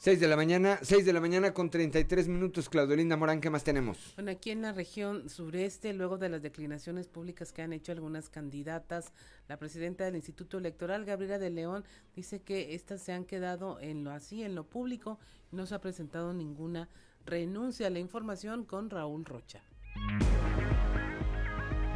6 0.00 0.18
de 0.18 0.28
la 0.28 0.36
mañana, 0.36 0.78
6 0.80 1.04
de 1.04 1.12
la 1.12 1.20
mañana 1.20 1.52
con 1.52 1.68
33 1.68 2.26
minutos. 2.26 2.70
Claudelinda 2.70 3.18
Morán, 3.18 3.38
¿qué 3.38 3.50
más 3.50 3.64
tenemos? 3.64 4.14
Bueno, 4.16 4.30
aquí 4.30 4.50
en 4.50 4.62
la 4.62 4.72
región 4.72 5.28
sureste, 5.28 5.92
luego 5.92 6.16
de 6.16 6.30
las 6.30 6.40
declinaciones 6.40 7.06
públicas 7.06 7.52
que 7.52 7.60
han 7.60 7.74
hecho 7.74 7.92
algunas 7.92 8.30
candidatas, 8.30 9.12
la 9.46 9.58
presidenta 9.58 10.06
del 10.06 10.16
Instituto 10.16 10.56
Electoral, 10.56 11.04
Gabriela 11.04 11.38
de 11.38 11.50
León, 11.50 11.84
dice 12.16 12.40
que 12.40 12.74
estas 12.74 13.02
se 13.02 13.12
han 13.12 13.26
quedado 13.26 13.78
en 13.78 14.02
lo 14.02 14.10
así, 14.10 14.42
en 14.42 14.54
lo 14.54 14.64
público, 14.64 15.18
no 15.52 15.66
se 15.66 15.74
ha 15.74 15.82
presentado 15.82 16.32
ninguna 16.32 16.88
renuncia. 17.26 17.90
La 17.90 17.98
información 17.98 18.64
con 18.64 18.88
Raúl 18.88 19.26
Rocha. 19.26 19.60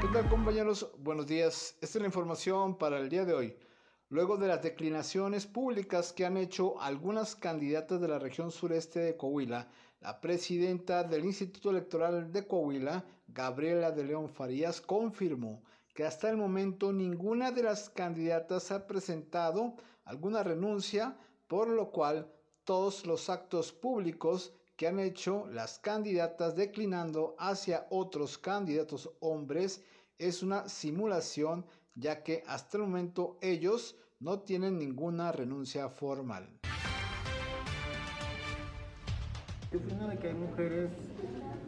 ¿Qué 0.03 0.09
tal 0.13 0.29
compañeros? 0.29 0.91
Buenos 0.99 1.27
días. 1.27 1.79
Esta 1.81 1.97
es 1.97 2.03
la 2.03 2.09
información 2.09 2.77
para 2.77 2.99
el 2.99 3.09
día 3.09 3.25
de 3.25 3.33
hoy. 3.33 3.57
Luego 4.15 4.37
de 4.37 4.47
las 4.47 4.63
declinaciones 4.63 5.45
públicas 5.45 6.13
que 6.13 6.25
han 6.25 6.37
hecho 6.37 6.81
algunas 6.81 7.35
candidatas 7.35 8.01
de 8.01 8.07
la 8.07 8.21
región 8.21 8.53
sureste 8.53 9.01
de 9.01 9.17
Coahuila, 9.17 9.67
la 10.01 10.21
presidenta 10.21 11.03
del 11.03 11.25
Instituto 11.25 11.71
Electoral 11.71 12.31
de 12.31 12.47
Coahuila, 12.47 13.05
Gabriela 13.27 13.91
de 13.91 14.05
León 14.05 14.29
Farías, 14.29 14.81
confirmó 14.81 15.65
que 15.93 16.05
hasta 16.05 16.31
el 16.31 16.37
momento 16.37 16.93
ninguna 16.93 17.51
de 17.51 17.65
las 17.65 17.91
candidatas 17.91 18.71
ha 18.71 18.87
presentado 18.87 19.75
alguna 20.05 20.45
renuncia, 20.45 21.19
por 21.49 21.67
lo 21.67 21.91
cual 21.91 22.33
todos 22.63 23.07
los 23.07 23.29
actos 23.29 23.73
públicos 23.73 24.53
que 24.77 24.87
han 24.87 25.01
hecho 25.01 25.49
las 25.49 25.81
candidatas 25.81 26.55
declinando 26.55 27.35
hacia 27.37 27.89
otros 27.91 28.39
candidatos 28.39 29.11
hombres 29.19 29.83
es 30.19 30.45
una 30.45 30.69
simulación 30.69 31.67
ya 31.97 32.23
que 32.23 32.45
hasta 32.47 32.77
el 32.77 32.85
momento 32.85 33.39
ellos 33.41 33.97
no 34.25 34.39
tienen 34.41 34.79
ninguna 34.79 35.33
renuncia 35.33 35.91
formal. 35.91 36.49
¿Qué 39.71 39.77
opina 39.77 40.09
de 40.09 40.17
que 40.17 40.29
hay 40.29 40.35
mujeres 40.35 40.91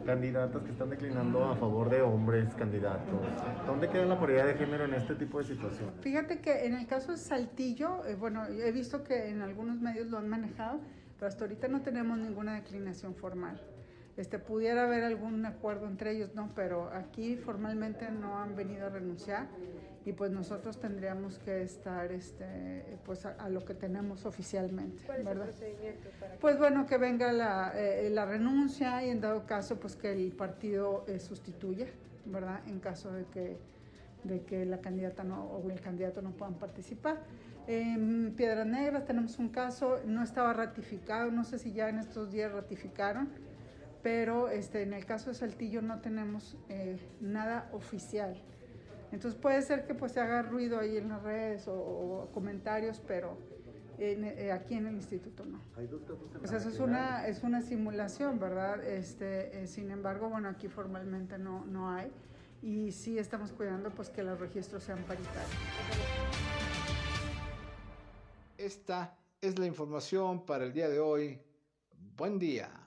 candidatas 0.03 0.63
que 0.63 0.71
están 0.71 0.89
declinando 0.89 1.45
a 1.45 1.55
favor 1.55 1.87
de 1.91 2.01
hombres 2.01 2.51
candidatos? 2.55 3.21
¿Dónde 3.67 3.87
queda 3.89 4.05
la 4.05 4.19
paridad 4.19 4.47
de 4.47 4.55
género 4.55 4.85
en 4.85 4.95
este 4.95 5.13
tipo 5.13 5.37
de 5.37 5.45
situación? 5.45 5.91
Fíjate 6.01 6.39
que 6.39 6.65
en 6.65 6.73
el 6.73 6.87
caso 6.87 7.11
de 7.11 7.17
Saltillo, 7.17 8.03
eh, 8.07 8.15
bueno, 8.15 8.47
he 8.47 8.71
visto 8.71 9.03
que 9.03 9.29
en 9.29 9.43
algunos 9.43 9.79
medios 9.79 10.07
lo 10.07 10.17
han 10.17 10.27
manejado, 10.27 10.79
pero 11.19 11.27
hasta 11.27 11.43
ahorita 11.43 11.67
no 11.67 11.83
tenemos 11.83 12.17
ninguna 12.17 12.55
declinación 12.55 13.13
formal. 13.13 13.61
Este, 14.17 14.39
pudiera 14.39 14.85
haber 14.85 15.03
algún 15.03 15.45
acuerdo 15.45 15.85
entre 15.85 16.11
ellos, 16.11 16.33
no, 16.33 16.51
pero 16.55 16.89
aquí 16.91 17.37
formalmente 17.37 18.09
no 18.09 18.39
han 18.39 18.55
venido 18.55 18.87
a 18.87 18.89
renunciar 18.89 19.47
y 20.05 20.13
pues 20.13 20.31
nosotros 20.31 20.79
tendríamos 20.79 21.37
que 21.37 21.61
estar 21.61 22.11
este, 22.11 22.97
pues 23.05 23.27
a, 23.27 23.31
a 23.33 23.49
lo 23.49 23.63
que 23.63 23.75
tenemos 23.75 24.25
oficialmente. 24.25 25.03
¿Cuál 25.05 25.19
es 25.19 25.25
¿verdad? 25.25 25.49
el 25.49 25.53
procedimiento 25.53 26.09
para 26.19 26.35
Pues 26.37 26.57
bueno, 26.57 26.87
que 26.87 26.97
venga 26.97 27.31
la, 27.31 27.73
eh, 27.75 28.09
la, 28.09 28.25
renuncia 28.25 29.05
y 29.05 29.09
en 29.09 29.21
dado 29.21 29.45
caso 29.45 29.79
pues 29.79 29.95
que 29.95 30.13
el 30.13 30.31
partido 30.31 31.05
eh, 31.07 31.19
sustituya, 31.19 31.85
¿verdad? 32.25 32.61
En 32.67 32.79
caso 32.79 33.11
de 33.11 33.25
que, 33.25 33.57
de 34.23 34.41
que 34.41 34.65
la 34.65 34.79
candidata 34.79 35.23
no, 35.23 35.43
o 35.43 35.69
el 35.69 35.79
candidato 35.79 36.23
no 36.23 36.31
puedan 36.31 36.55
participar. 36.55 37.17
En 37.67 38.33
Piedras 38.37 38.65
Negras 38.65 39.05
tenemos 39.05 39.37
un 39.39 39.49
caso, 39.49 39.99
no 40.05 40.23
estaba 40.23 40.53
ratificado, 40.53 41.29
no 41.31 41.43
sé 41.43 41.59
si 41.59 41.73
ya 41.73 41.89
en 41.89 41.99
estos 41.99 42.31
días 42.31 42.51
ratificaron, 42.53 43.29
pero 44.07 44.47
este, 44.47 44.83
en 44.83 44.93
el 44.93 45.05
caso 45.05 45.31
de 45.31 45.35
Saltillo 45.35 45.81
no 45.81 45.99
tenemos 45.99 46.55
eh, 46.69 46.97
nada 47.19 47.69
oficial. 47.73 48.41
Entonces 49.11 49.37
puede 49.37 49.61
ser 49.61 49.85
que 49.85 49.95
pues 49.95 50.13
se 50.13 50.21
haga 50.21 50.43
ruido 50.43 50.79
ahí 50.79 50.95
en 50.95 51.09
las 51.09 51.21
redes 51.23 51.67
o, 51.67 52.29
comentarios, 52.33 53.01
pero 53.05 53.37
eh, 53.99 54.49
aquí 54.53 54.75
en 54.75 54.87
el 54.87 54.95
instituto 54.95 55.45
no. 55.45 55.59
Pues 56.39 56.53
eso 56.53 56.69
es 56.69 56.79
una, 56.79 57.27
es 57.27 57.43
una 57.43 57.61
simulación, 57.61 58.39
¿verdad? 58.39 58.81
Este, 58.81 59.61
eh, 59.61 59.67
sin 59.67 59.91
embargo, 59.91 60.29
bueno, 60.29 60.47
aquí 60.47 60.69
formalmente 60.69 61.37
no, 61.37 61.65
no 61.65 61.91
hay 61.91 62.09
y 62.61 62.93
sí 62.93 63.19
estamos 63.19 63.51
cuidando 63.51 63.89
pues 63.89 64.09
que 64.09 64.23
los 64.23 64.39
registros 64.39 64.83
sean 64.83 65.03
paritarios. 65.03 65.51
Esta 68.57 69.17
es 69.41 69.59
la 69.59 69.65
información 69.65 70.45
para 70.45 70.63
el 70.63 70.71
día 70.71 70.87
de 70.87 71.01
hoy. 71.01 71.41
Buen 72.15 72.39
día. 72.39 72.86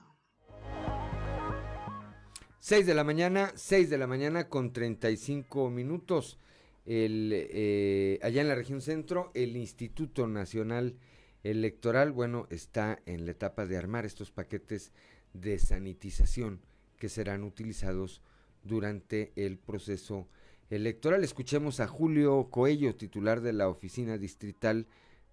6 2.61 2.85
de 2.85 2.93
la 2.93 3.03
mañana, 3.03 3.51
6 3.55 3.89
de 3.89 3.97
la 3.97 4.05
mañana 4.05 4.47
con 4.47 4.71
35 4.71 5.71
minutos. 5.71 6.37
El, 6.85 7.31
eh, 7.33 8.19
allá 8.21 8.41
en 8.41 8.47
la 8.47 8.55
región 8.55 8.81
centro, 8.81 9.31
el 9.33 9.57
Instituto 9.57 10.27
Nacional 10.27 10.95
Electoral, 11.43 12.11
bueno, 12.11 12.45
está 12.51 12.99
en 13.07 13.25
la 13.25 13.31
etapa 13.31 13.65
de 13.65 13.77
armar 13.77 14.05
estos 14.05 14.29
paquetes 14.29 14.91
de 15.33 15.57
sanitización 15.57 16.61
que 16.99 17.09
serán 17.09 17.43
utilizados 17.43 18.21
durante 18.63 19.31
el 19.35 19.57
proceso 19.57 20.27
electoral. 20.69 21.23
Escuchemos 21.23 21.79
a 21.79 21.87
Julio 21.87 22.49
Coello, 22.51 22.95
titular 22.95 23.41
de 23.41 23.53
la 23.53 23.69
oficina 23.69 24.19
distrital 24.19 24.85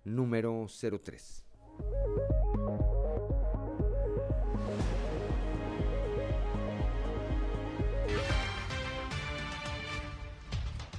número 0.02 0.66
03. 0.66 1.44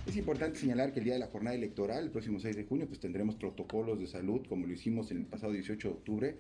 Es 0.09 0.17
importante 0.17 0.57
señalar 0.57 0.91
que 0.91 1.01
el 1.01 1.05
día 1.05 1.13
de 1.13 1.19
la 1.19 1.27
jornada 1.27 1.55
electoral, 1.55 2.05
el 2.05 2.09
próximo 2.09 2.39
6 2.39 2.55
de 2.55 2.63
junio, 2.63 2.87
pues 2.87 2.99
tendremos 2.99 3.35
protocolos 3.35 3.99
de 3.99 4.07
salud, 4.07 4.41
como 4.49 4.65
lo 4.65 4.73
hicimos 4.73 5.11
el 5.11 5.23
pasado 5.27 5.53
18 5.53 5.87
de 5.87 5.93
octubre, 5.93 6.37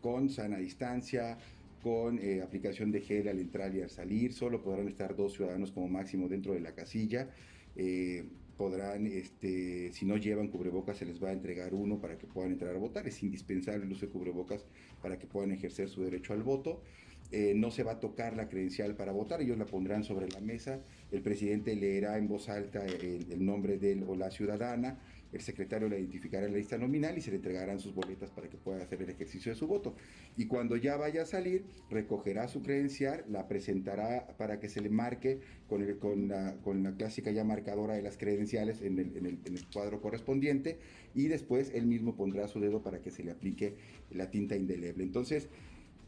con 0.00 0.28
sana 0.28 0.56
distancia, 0.56 1.38
con 1.84 2.18
eh, 2.18 2.42
aplicación 2.42 2.90
de 2.90 3.00
gel 3.00 3.28
al 3.28 3.38
entrar 3.38 3.72
y 3.76 3.80
al 3.80 3.90
salir. 3.90 4.32
Solo 4.32 4.60
podrán 4.60 4.88
estar 4.88 5.14
dos 5.14 5.34
ciudadanos 5.34 5.70
como 5.70 5.86
máximo 5.86 6.28
dentro 6.28 6.52
de 6.52 6.62
la 6.62 6.74
casilla. 6.74 7.30
Eh, 7.76 8.24
podrán, 8.56 9.06
este, 9.06 9.92
si 9.92 10.04
no 10.04 10.16
llevan 10.16 10.48
cubrebocas, 10.48 10.96
se 10.96 11.06
les 11.06 11.22
va 11.22 11.28
a 11.28 11.32
entregar 11.32 11.74
uno 11.74 12.00
para 12.00 12.18
que 12.18 12.26
puedan 12.26 12.50
entrar 12.50 12.74
a 12.74 12.78
votar. 12.80 13.06
Es 13.06 13.22
indispensable 13.22 13.84
el 13.84 13.92
uso 13.92 14.06
de 14.06 14.10
cubrebocas 14.10 14.66
para 15.00 15.16
que 15.20 15.28
puedan 15.28 15.52
ejercer 15.52 15.88
su 15.88 16.02
derecho 16.02 16.32
al 16.32 16.42
voto. 16.42 16.82
Eh, 17.32 17.54
no 17.56 17.70
se 17.70 17.82
va 17.82 17.92
a 17.92 18.00
tocar 18.00 18.36
la 18.36 18.48
credencial 18.48 18.94
para 18.94 19.10
votar, 19.10 19.40
ellos 19.40 19.56
la 19.56 19.64
pondrán 19.64 20.04
sobre 20.04 20.28
la 20.28 20.40
mesa, 20.40 20.80
el 21.12 21.20
presidente 21.20 21.76
leerá 21.76 22.16
en 22.16 22.26
voz 22.26 22.48
alta 22.48 22.84
el, 22.86 23.44
nombre 23.44 23.78
de 23.78 23.92
él 23.92 24.04
o 24.08 24.16
la 24.16 24.30
ciudadana, 24.30 24.98
el 25.30 25.40
secretario 25.40 25.88
la 25.88 25.98
identificará 25.98 26.46
en 26.46 26.52
la 26.52 26.58
lista 26.58 26.76
nominal 26.76 27.16
y 27.16 27.20
se 27.20 27.30
le 27.30 27.36
entregarán 27.36 27.80
sus 27.80 27.94
boletas 27.94 28.30
para 28.30 28.48
que 28.48 28.56
pueda 28.56 28.82
hacer 28.82 29.00
el 29.02 29.10
ejercicio 29.10 29.52
de 29.52 29.56
su 29.56 29.66
voto. 29.66 29.94
Y 30.36 30.46
cuando 30.46 30.76
ya 30.76 30.96
vaya 30.96 31.22
a 31.22 31.26
salir, 31.26 31.64
recogerá 31.90 32.48
su 32.48 32.62
credencial, 32.62 33.24
la 33.30 33.48
presentará 33.48 34.26
para 34.36 34.60
que 34.60 34.68
se 34.68 34.80
le 34.80 34.90
marque 34.90 35.40
con, 35.68 36.28
la, 36.28 36.94
clásica 36.98 37.30
ya 37.30 37.44
marcadora 37.44 37.94
de 37.94 38.02
las 38.02 38.18
credenciales 38.18 38.82
en 38.82 38.98
el, 38.98 39.16
en 39.16 39.54
el 39.54 39.66
cuadro 39.72 40.02
correspondiente 40.02 40.78
y 41.14 41.28
después 41.28 41.70
él 41.74 41.86
mismo 41.86 42.14
pondrá 42.14 42.48
su 42.48 42.60
dedo 42.60 42.82
para 42.82 43.00
que 43.00 43.10
se 43.10 43.22
le 43.22 43.30
aplique 43.30 43.76
la 44.10 44.30
tinta 44.30 44.56
indeleble. 44.56 45.02
Entonces, 45.02 45.48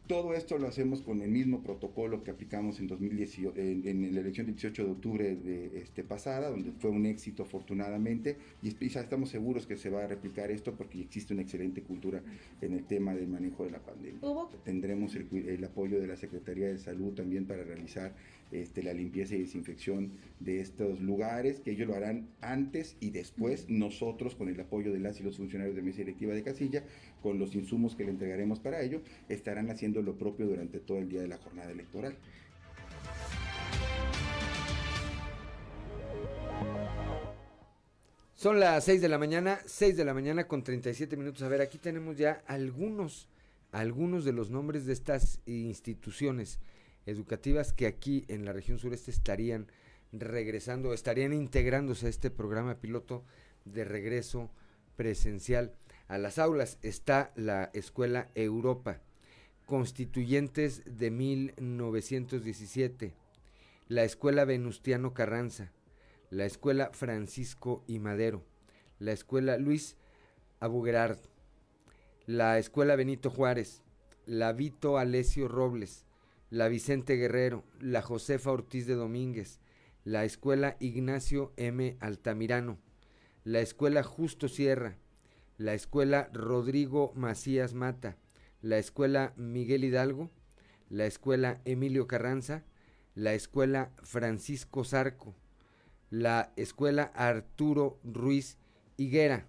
todo 0.07 0.35
esto 0.35 0.59
lo 0.59 0.69
hacemos 0.69 1.01
con 1.01 1.23
el 1.23 1.31
mismo 1.31 1.62
protocolo 1.62 2.23
que 2.23 2.31
aplicamos 2.31 2.79
en, 2.79 2.88
2018, 2.88 3.59
en, 3.59 4.14
la 4.14 4.21
elección 4.21 4.47
del 4.47 4.55
18 4.57 4.85
de 4.85 4.90
octubre 4.90 5.37
de 5.37 5.79
este, 5.79 6.05
pasada, 6.05 6.51
donde 6.51 6.73
fue 6.73 6.90
un 6.90 7.07
éxito 7.07 7.45
afortunadamente, 7.45 8.37
y, 8.62 8.75
ya 8.88 9.01
estamos 9.01 9.31
seguros 9.31 9.67
que 9.67 9.77
se 9.77 9.88
va 9.88 10.05
a 10.05 10.07
replicar 10.07 10.51
esto 10.51 10.75
porque 10.75 11.01
existe 11.01 11.33
una 11.33 11.43
excelente 11.43 11.83
cultura 11.83 12.23
en 12.61 12.75
el 12.75 12.85
tema 12.85 13.14
del 13.14 13.29
manejo 13.29 13.64
de 13.64 13.71
la 13.71 13.79
pandemia. 13.79 14.21
Tendremos 14.64 15.14
el, 15.17 15.27
el 15.49 15.64
apoyo 15.64 15.99
de 15.99 16.07
la 16.07 16.17
Secretaría 16.17 16.69
de 16.69 16.79
Salud 16.79 17.14
también 17.14 17.47
para 17.47 17.64
realizar 17.64 18.14
este, 18.55 18.85
la 18.85 18.95
limpieza 18.95 19.35
y 19.35 19.40
desinfección 19.40 20.12
de 20.38 20.61
estos 20.61 21.01
lugares, 21.01 21.59
que 21.59 21.73
ellos 21.73 21.88
lo 21.88 21.97
harán 21.97 22.29
antes 22.40 22.97
y 23.01 23.11
después, 23.11 23.69
nosotros 23.69 24.37
con 24.37 24.49
el 24.49 24.61
apoyo 24.61 24.93
de 24.93 25.01
las 25.01 25.19
y 25.19 25.25
los 25.25 25.38
funcionarios 25.38 25.75
de 25.75 25.83
mesa 25.83 25.99
directiva 25.99 26.35
de 26.35 26.45
casilla, 26.45 26.85
con 27.21 27.38
los 27.38 27.57
insumos 27.57 27.97
que 27.97 28.05
le 28.05 28.11
entregaremos 28.11 28.61
para 28.61 28.81
ello, 28.81 29.03
estarán 29.29 29.71
haciendo 29.71 30.03
lo 30.03 30.17
propio 30.17 30.47
durante 30.47 30.79
todo 30.79 30.99
el 30.99 31.09
día 31.09 31.21
de 31.21 31.29
la 31.29 31.38
jornada 31.38 31.73
electoral. 31.73 32.17
Son 38.35 38.61
las 38.61 38.85
6 38.85 39.01
de 39.01 39.09
la 39.09 39.19
mañana, 39.19 39.59
6 39.67 39.97
de 39.97 40.05
la 40.05 40.14
mañana 40.14 40.47
con 40.47 40.62
37 40.62 41.17
minutos. 41.17 41.43
A 41.43 41.49
ver, 41.49 41.61
aquí 41.61 41.79
tenemos 41.79 42.17
ya 42.17 42.45
algunos, 42.47 43.29
algunos 43.73 44.25
de 44.25 44.33
los 44.33 44.51
nombres 44.51 44.87
de 44.87 44.93
estas 44.93 45.40
instituciones 45.47 46.61
educativas 47.07 47.73
que 47.73 47.87
aquí 47.87 48.25
en 48.29 48.45
la 48.45 48.53
región 48.53 48.79
sureste 48.79 49.11
estarían 49.11 49.67
regresando, 50.12 50.93
estarían 50.93 51.33
integrándose 51.33 52.07
a 52.07 52.11
este 52.11 52.31
programa 52.31 52.77
piloto 52.77 53.25
de 53.64 53.85
regreso 53.85 54.51
presencial 54.97 55.73
a 56.09 56.19
las 56.19 56.38
aulas. 56.38 56.79
Está 56.83 57.33
la 57.35 57.71
Escuela 57.75 58.29
Europa, 58.35 59.01
Constituyentes 59.67 60.83
de 60.87 61.11
1917, 61.11 63.14
la 63.88 64.05
Escuela 64.05 64.45
Venustiano 64.45 65.14
Carranza, 65.14 65.73
la 66.31 66.45
Escuela 66.45 66.90
Francisco 66.93 67.83
y 67.87 67.99
Madero, 67.99 68.45
la 68.99 69.12
Escuela 69.12 69.57
Luis 69.59 69.97
Abugerard, 70.61 71.19
la 72.27 72.59
Escuela 72.59 72.97
Benito 72.97 73.31
Juárez, 73.31 73.83
la 74.27 74.53
Vito 74.53 74.99
Alesio 74.99 75.49
Robles, 75.49 76.05
la 76.50 76.68
Vicente 76.68 77.16
Guerrero, 77.16 77.64
la 77.80 78.02
Josefa 78.02 78.50
Ortiz 78.50 78.87
de 78.87 78.94
Domínguez, 78.94 79.61
la 80.04 80.24
Escuela 80.24 80.76
Ignacio 80.80 81.52
M. 81.57 81.96
Altamirano, 82.00 82.78
la 83.44 83.61
Escuela 83.61 84.02
Justo 84.02 84.48
Sierra, 84.48 84.98
la 85.57 85.74
Escuela 85.74 86.30
Rodrigo 86.33 87.12
Macías 87.14 87.74
Mata, 87.74 88.16
la 88.61 88.78
Escuela 88.78 89.33
Miguel 89.37 89.85
Hidalgo, 89.85 90.30
la 90.88 91.07
Escuela 91.07 91.61
Emilio 91.64 92.07
Carranza, 92.07 92.64
la 93.14 93.35
Escuela 93.35 93.92
Francisco 94.02 94.85
Zarco, 94.85 95.35
la 96.11 96.52
Escuela 96.57 97.04
Arturo 97.14 97.98
Ruiz 98.04 98.59
Higuera, 98.96 99.46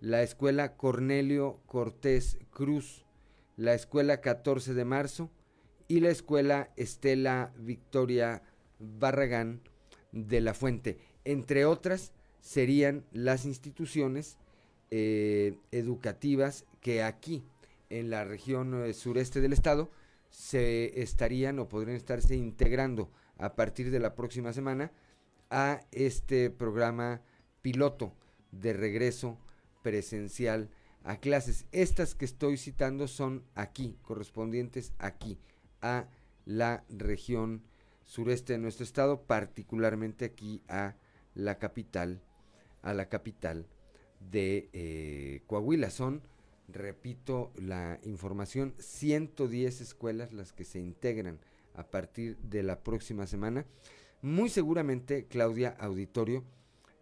la 0.00 0.22
Escuela 0.22 0.76
Cornelio 0.76 1.60
Cortés 1.66 2.38
Cruz, 2.50 3.04
la 3.56 3.74
Escuela 3.74 4.20
14 4.20 4.74
de 4.74 4.84
Marzo, 4.84 5.30
y 5.92 6.00
la 6.00 6.08
Escuela 6.08 6.72
Estela 6.78 7.52
Victoria 7.58 8.42
Barragán 8.78 9.60
de 10.10 10.40
la 10.40 10.54
Fuente. 10.54 10.96
Entre 11.26 11.66
otras, 11.66 12.12
serían 12.40 13.04
las 13.12 13.44
instituciones 13.44 14.38
eh, 14.90 15.58
educativas 15.70 16.64
que 16.80 17.02
aquí, 17.02 17.44
en 17.90 18.08
la 18.08 18.24
región 18.24 18.86
eh, 18.86 18.94
sureste 18.94 19.42
del 19.42 19.52
estado, 19.52 19.90
se 20.30 21.02
estarían 21.02 21.58
o 21.58 21.68
podrían 21.68 21.98
estarse 21.98 22.36
integrando 22.36 23.10
a 23.36 23.54
partir 23.54 23.90
de 23.90 24.00
la 24.00 24.14
próxima 24.14 24.54
semana 24.54 24.92
a 25.50 25.82
este 25.92 26.48
programa 26.48 27.20
piloto 27.60 28.14
de 28.50 28.72
regreso 28.72 29.36
presencial 29.82 30.70
a 31.04 31.18
clases. 31.18 31.66
Estas 31.70 32.14
que 32.14 32.24
estoy 32.24 32.56
citando 32.56 33.08
son 33.08 33.44
aquí, 33.54 33.98
correspondientes 34.00 34.94
aquí, 34.96 35.38
a 35.82 36.06
la 36.46 36.84
región 36.88 37.62
sureste 38.04 38.54
de 38.54 38.58
nuestro 38.58 38.84
estado, 38.84 39.22
particularmente 39.22 40.24
aquí 40.24 40.62
a 40.68 40.94
la 41.34 41.58
capital, 41.58 42.20
a 42.82 42.94
la 42.94 43.08
capital 43.08 43.66
de 44.30 44.68
eh, 44.72 45.42
Coahuila. 45.46 45.90
Son, 45.90 46.22
repito 46.68 47.52
la 47.56 47.98
información, 48.04 48.74
110 48.78 49.80
escuelas 49.80 50.32
las 50.32 50.52
que 50.52 50.64
se 50.64 50.80
integran 50.80 51.38
a 51.74 51.84
partir 51.84 52.36
de 52.38 52.62
la 52.62 52.82
próxima 52.82 53.26
semana. 53.26 53.64
Muy 54.20 54.48
seguramente, 54.48 55.26
Claudia 55.26 55.70
Auditorio, 55.80 56.44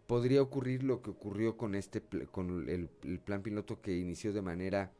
podría 0.07 0.43
ocurrir 0.43 0.83
lo 0.83 1.03
que 1.03 1.11
ocurrió 1.11 1.57
con 1.57 1.75
este 1.75 2.03
con 2.33 2.69
el 2.69 2.89
plan 3.21 3.43
piloto 3.43 3.81
que 3.81 3.97
inició 3.97 4.33
de 4.33 4.43
manera 4.43 4.91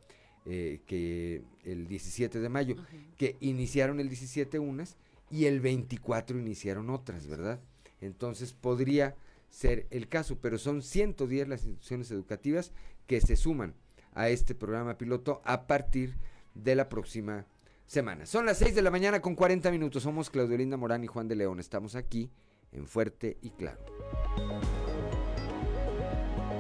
eh, 0.47 0.81
que 0.87 1.43
el 1.65 1.87
17 1.87 2.41
de 2.41 2.49
mayo, 2.49 2.77
que 3.17 3.37
iniciaron 3.41 4.01
el 4.01 4.09
17 4.09 4.59
unas 4.59 4.97
y 5.31 5.45
el 5.45 5.61
24 5.61 6.39
iniciaron 6.39 6.91
otras, 6.91 7.27
¿verdad? 7.27 7.61
Entonces 8.01 8.53
podría 8.53 9.15
ser 9.51 9.87
el 9.91 10.09
caso, 10.09 10.39
pero 10.41 10.59
son 10.59 10.83
110 10.83 11.49
las 11.49 11.65
instituciones 11.65 12.11
educativas 12.11 12.73
que 13.07 13.21
se 13.21 13.37
suman 13.37 13.75
a 14.15 14.29
este 14.29 14.55
programa 14.55 14.97
piloto 14.97 15.41
a 15.45 15.67
partir 15.67 16.15
de 16.55 16.75
la 16.75 16.89
próxima 16.89 17.47
semana. 17.87 18.27
Son 18.27 18.47
las 18.47 18.59
6 18.59 18.75
de 18.75 18.83
la 18.83 18.91
mañana 18.91 19.21
con 19.21 19.35
40 19.35 19.71
minutos. 19.71 20.03
Somos 20.05 20.31
Claudio 20.31 20.57
Linda 20.57 20.77
Morán 20.77 21.05
y 21.05 21.09
Juan 21.09 21.29
de 21.29 21.37
León. 21.37 21.61
Estamos 21.61 21.97
aquí 21.97 22.31
en 22.73 22.87
Fuerte 22.87 23.37
y 23.43 23.51
Claro. 23.51 23.81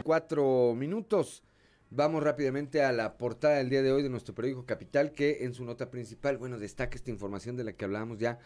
Cuatro 0.03 0.74
minutos. 0.76 1.45
Vamos 1.93 2.22
rápidamente 2.22 2.84
a 2.84 2.93
la 2.93 3.18
portada 3.18 3.57
del 3.57 3.68
día 3.68 3.82
de 3.82 3.91
hoy 3.91 4.05
de 4.05 4.09
nuestro 4.09 4.32
periódico 4.32 4.64
Capital, 4.64 5.11
que 5.11 5.45
en 5.45 5.55
su 5.55 5.64
nota 5.64 5.91
principal, 5.91 6.38
bueno, 6.38 6.57
destaca 6.57 6.95
esta 6.95 7.11
información 7.11 7.57
de 7.57 7.64
la 7.64 7.72
que 7.72 7.84
hablábamos 7.84 8.18
ya 8.18 8.38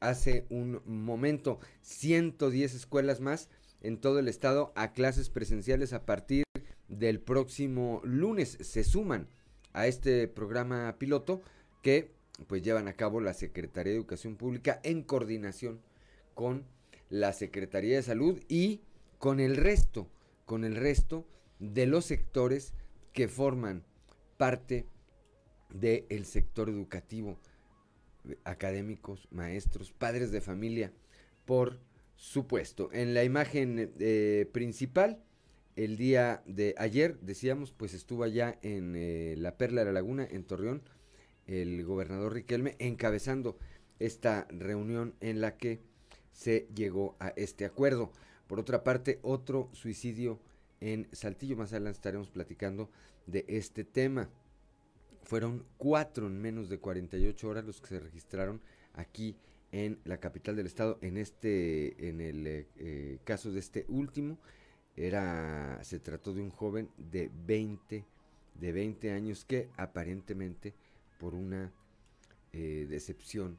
hace 0.00 0.44
un 0.50 0.82
momento. 0.84 1.60
110 1.80 2.74
escuelas 2.74 3.22
más 3.22 3.48
en 3.80 3.98
todo 3.98 4.18
el 4.18 4.28
estado 4.28 4.70
a 4.76 4.92
clases 4.92 5.30
presenciales 5.30 5.94
a 5.94 6.04
partir 6.04 6.44
del 6.88 7.20
próximo 7.20 8.02
lunes. 8.04 8.58
Se 8.60 8.84
suman 8.84 9.28
a 9.72 9.86
este 9.86 10.28
programa 10.28 10.94
piloto 10.98 11.40
que 11.80 12.10
pues 12.46 12.60
llevan 12.60 12.86
a 12.86 12.92
cabo 12.92 13.22
la 13.22 13.32
Secretaría 13.32 13.94
de 13.94 13.98
Educación 13.98 14.36
Pública 14.36 14.80
en 14.82 15.04
coordinación 15.04 15.80
con 16.34 16.66
la 17.08 17.32
Secretaría 17.32 17.96
de 17.96 18.02
Salud 18.02 18.42
y 18.46 18.82
con 19.18 19.40
el 19.40 19.56
resto, 19.56 20.06
con 20.44 20.64
el 20.64 20.76
resto 20.76 21.26
de 21.72 21.86
los 21.86 22.04
sectores 22.04 22.74
que 23.12 23.28
forman 23.28 23.84
parte 24.36 24.86
del 25.70 26.24
sector 26.24 26.68
educativo, 26.68 27.38
académicos, 28.44 29.28
maestros, 29.30 29.92
padres 29.92 30.30
de 30.30 30.40
familia, 30.40 30.92
por 31.44 31.78
supuesto. 32.16 32.90
En 32.92 33.14
la 33.14 33.24
imagen 33.24 33.92
eh, 33.98 34.48
principal, 34.52 35.22
el 35.76 35.96
día 35.96 36.42
de 36.46 36.74
ayer, 36.78 37.18
decíamos, 37.20 37.72
pues 37.72 37.94
estuvo 37.94 38.22
allá 38.24 38.58
en 38.62 38.94
eh, 38.96 39.34
la 39.36 39.56
Perla 39.56 39.80
de 39.80 39.86
la 39.86 39.92
Laguna, 39.92 40.26
en 40.30 40.44
Torreón, 40.44 40.82
el 41.46 41.84
gobernador 41.84 42.32
Riquelme, 42.32 42.76
encabezando 42.78 43.58
esta 43.98 44.46
reunión 44.50 45.14
en 45.20 45.40
la 45.40 45.56
que 45.56 45.80
se 46.32 46.68
llegó 46.74 47.16
a 47.20 47.28
este 47.36 47.64
acuerdo. 47.64 48.12
Por 48.46 48.60
otra 48.60 48.84
parte, 48.84 49.18
otro 49.22 49.68
suicidio 49.72 50.40
en 50.80 51.08
Saltillo. 51.12 51.56
Más 51.56 51.72
adelante 51.72 51.98
estaremos 51.98 52.30
platicando 52.30 52.90
de 53.26 53.44
este 53.48 53.84
tema. 53.84 54.28
Fueron 55.24 55.64
cuatro 55.78 56.26
en 56.26 56.40
menos 56.40 56.68
de 56.68 56.78
48 56.78 57.48
horas 57.48 57.64
los 57.64 57.80
que 57.80 57.88
se 57.88 58.00
registraron 58.00 58.60
aquí 58.92 59.36
en 59.72 59.98
la 60.04 60.18
capital 60.18 60.56
del 60.56 60.66
estado. 60.66 60.98
En 61.00 61.16
este, 61.16 62.08
en 62.08 62.20
el 62.20 62.46
eh, 62.46 62.66
eh, 62.76 63.18
caso 63.24 63.50
de 63.50 63.60
este 63.60 63.86
último, 63.88 64.38
era, 64.96 65.82
se 65.82 65.98
trató 65.98 66.32
de 66.32 66.42
un 66.42 66.50
joven 66.50 66.90
de 66.96 67.30
20, 67.46 68.04
de 68.54 68.72
20 68.72 69.10
años 69.10 69.44
que 69.44 69.68
aparentemente 69.76 70.74
por 71.18 71.34
una 71.34 71.72
eh, 72.52 72.86
decepción 72.88 73.58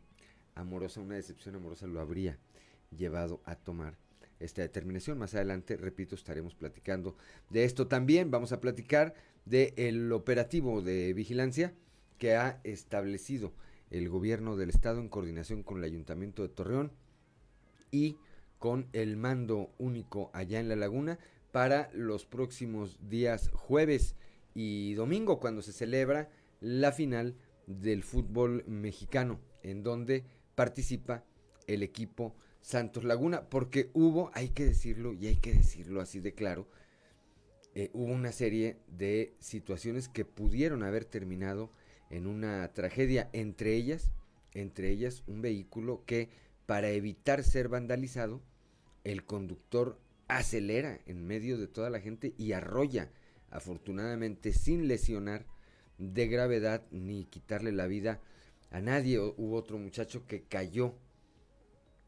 amorosa, 0.53 1.01
una 1.01 1.15
decepción 1.15 1.55
amorosa 1.55 1.87
lo 1.87 1.99
habría 1.99 2.37
llevado 2.95 3.41
a 3.43 3.55
tomar 3.55 3.97
esta 4.39 4.61
determinación. 4.61 5.17
Más 5.17 5.35
adelante, 5.35 5.77
repito, 5.77 6.15
estaremos 6.15 6.55
platicando 6.55 7.15
de 7.49 7.63
esto 7.63 7.87
también. 7.87 8.31
Vamos 8.31 8.51
a 8.51 8.61
platicar 8.61 9.13
del 9.45 10.11
operativo 10.11 10.81
de 10.81 11.13
vigilancia 11.13 11.73
que 12.17 12.35
ha 12.35 12.59
establecido 12.63 13.53
el 13.91 14.09
gobierno 14.09 14.55
del 14.55 14.69
estado 14.69 14.99
en 14.99 15.09
coordinación 15.09 15.63
con 15.63 15.77
el 15.77 15.83
ayuntamiento 15.83 16.41
de 16.41 16.49
Torreón 16.49 16.91
y 17.91 18.17
con 18.59 18.87
el 18.93 19.15
mando 19.17 19.69
único 19.77 20.31
allá 20.33 20.59
en 20.59 20.69
la 20.69 20.75
laguna 20.75 21.19
para 21.51 21.89
los 21.93 22.25
próximos 22.25 22.97
días 23.09 23.49
jueves 23.53 24.15
y 24.53 24.93
domingo 24.95 25.39
cuando 25.39 25.61
se 25.61 25.71
celebra 25.71 26.29
la 26.61 26.91
final 26.91 27.35
del 27.67 28.03
fútbol 28.03 28.63
mexicano 28.67 29.39
en 29.61 29.83
donde 29.83 30.23
participa 30.55 31.23
el 31.67 31.83
equipo 31.83 32.35
Santos 32.65 33.03
Laguna, 33.03 33.47
porque 33.47 33.91
hubo, 33.93 34.31
hay 34.33 34.49
que 34.49 34.65
decirlo 34.65 35.13
y 35.13 35.27
hay 35.27 35.35
que 35.35 35.53
decirlo 35.53 36.01
así 36.01 36.19
de 36.19 36.33
claro, 36.33 36.67
eh, 37.75 37.91
hubo 37.93 38.11
una 38.11 38.31
serie 38.31 38.79
de 38.87 39.35
situaciones 39.37 40.09
que 40.09 40.25
pudieron 40.25 40.81
haber 40.81 41.05
terminado 41.05 41.69
en 42.09 42.25
una 42.25 42.67
tragedia, 42.73 43.29
entre 43.33 43.75
ellas, 43.75 44.09
entre 44.55 44.89
ellas 44.89 45.21
un 45.27 45.43
vehículo 45.43 46.05
que 46.07 46.29
para 46.65 46.89
evitar 46.89 47.43
ser 47.43 47.69
vandalizado, 47.69 48.41
el 49.03 49.25
conductor 49.25 49.99
acelera 50.27 50.99
en 51.05 51.23
medio 51.23 51.59
de 51.59 51.67
toda 51.67 51.91
la 51.91 51.99
gente 51.99 52.33
y 52.35 52.53
arrolla, 52.53 53.11
afortunadamente 53.51 54.53
sin 54.53 54.87
lesionar 54.87 55.45
de 55.99 56.27
gravedad 56.27 56.83
ni 56.89 57.25
quitarle 57.25 57.71
la 57.71 57.85
vida 57.85 58.21
a 58.71 58.81
nadie. 58.81 59.19
Hubo 59.19 59.55
otro 59.55 59.77
muchacho 59.77 60.25
que 60.25 60.41
cayó 60.41 60.95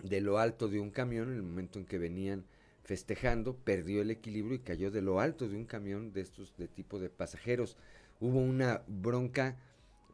de 0.04 0.22
lo 0.22 0.38
alto 0.38 0.68
de 0.68 0.80
un 0.80 0.92
camión 0.92 1.30
en 1.30 1.36
el 1.36 1.44
momento 1.44 1.80
en 1.80 1.86
que 1.86 1.98
venían 1.98 2.46
festejando, 2.84 3.56
perdió 3.56 4.02
el 4.02 4.12
equilibrio 4.12 4.56
y 4.56 4.60
cayó 4.60 4.92
de 4.92 5.02
lo 5.02 5.20
alto 5.20 5.50
de 5.50 5.58
un 5.58 5.66
camión 5.66 6.14
de 6.14 6.22
estos 6.22 6.56
de 6.58 6.68
tipo 6.68 7.00
de 7.00 7.10
pasajeros. 7.10 7.76
Hubo 8.20 8.40
una 8.40 8.84
bronca, 8.88 9.58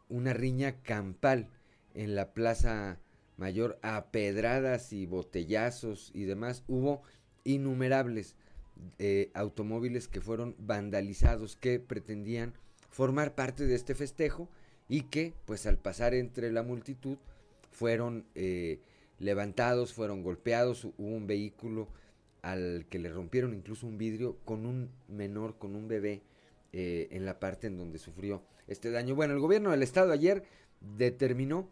una 0.10 0.34
riña 0.34 0.82
campal 0.82 1.50
en 1.94 2.16
la 2.16 2.34
Plaza 2.34 3.00
Mayor 3.38 3.80
a 3.82 4.12
pedradas 4.12 4.94
y 4.94 5.06
botellazos 5.06 6.12
y 6.14 6.24
demás. 6.24 6.64
Hubo 6.68 7.04
innumerables 7.44 8.36
eh, 8.98 9.32
automóviles 9.34 10.08
que 10.08 10.22
fueron 10.22 10.56
vandalizados 10.58 11.56
que 11.56 11.80
pretendían 11.80 12.54
formar 12.90 13.36
parte 13.36 13.66
de 13.66 13.76
este 13.76 13.96
festejo 13.96 14.50
y 14.88 15.04
que 15.04 15.34
pues 15.46 15.66
al 15.66 15.78
pasar 15.78 16.14
entre 16.14 16.52
la 16.52 16.64
multitud 16.64 17.18
fueron 17.72 18.26
eh, 18.36 18.80
levantados, 19.20 19.94
fueron 19.94 20.24
golpeados, 20.24 20.86
hubo 20.86 20.94
un 20.98 21.28
vehículo 21.28 21.88
al 22.42 22.86
que 22.90 23.00
le 23.00 23.10
rompieron 23.10 23.54
incluso 23.54 23.88
un 23.88 23.98
vidrio 23.98 24.38
con 24.46 24.66
un 24.66 24.90
menor, 25.08 25.58
con 25.58 25.76
un 25.76 25.88
bebé 25.88 26.22
eh, 26.74 27.08
en 27.12 27.26
la 27.26 27.40
parte 27.40 27.68
en 27.68 27.78
donde 27.78 28.00
sufrió 28.00 28.44
este 28.68 28.92
daño. 28.92 29.16
Bueno, 29.16 29.34
el 29.34 29.40
gobierno 29.40 29.72
del 29.72 29.84
estado 29.84 30.12
ayer 30.12 30.44
determinó 30.98 31.70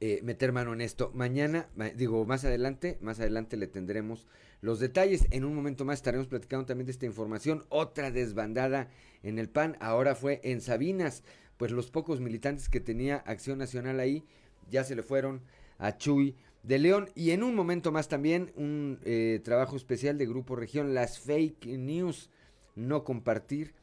eh, 0.00 0.20
meter 0.22 0.52
mano 0.52 0.72
en 0.72 0.80
esto. 0.80 1.12
Mañana, 1.14 1.68
digo, 1.94 2.26
más 2.26 2.44
adelante, 2.44 2.98
más 3.00 3.20
adelante 3.20 3.56
le 3.56 3.68
tendremos 3.68 4.26
los 4.60 4.80
detalles. 4.80 5.26
En 5.30 5.44
un 5.44 5.54
momento 5.54 5.84
más 5.84 6.00
estaremos 6.00 6.26
platicando 6.26 6.66
también 6.66 6.86
de 6.86 6.92
esta 6.92 7.06
información. 7.06 7.64
Otra 7.68 8.10
desbandada 8.10 8.88
en 9.22 9.38
el 9.38 9.48
PAN, 9.48 9.76
ahora 9.80 10.16
fue 10.16 10.40
en 10.42 10.60
Sabinas, 10.60 11.22
pues 11.56 11.70
los 11.70 11.90
pocos 11.90 12.20
militantes 12.20 12.68
que 12.68 12.80
tenía 12.80 13.18
Acción 13.18 13.58
Nacional 13.58 14.00
ahí 14.00 14.24
ya 14.70 14.82
se 14.82 14.96
le 14.96 15.04
fueron 15.04 15.42
a 15.82 15.98
Chuy 15.98 16.36
de 16.62 16.78
León. 16.78 17.10
Y 17.14 17.32
en 17.32 17.42
un 17.42 17.54
momento 17.54 17.92
más 17.92 18.08
también 18.08 18.52
un 18.56 19.00
eh, 19.04 19.40
trabajo 19.44 19.76
especial 19.76 20.16
de 20.16 20.26
Grupo 20.26 20.56
Región, 20.56 20.94
las 20.94 21.18
fake 21.18 21.66
news, 21.66 22.30
no 22.76 23.04
compartir 23.04 23.74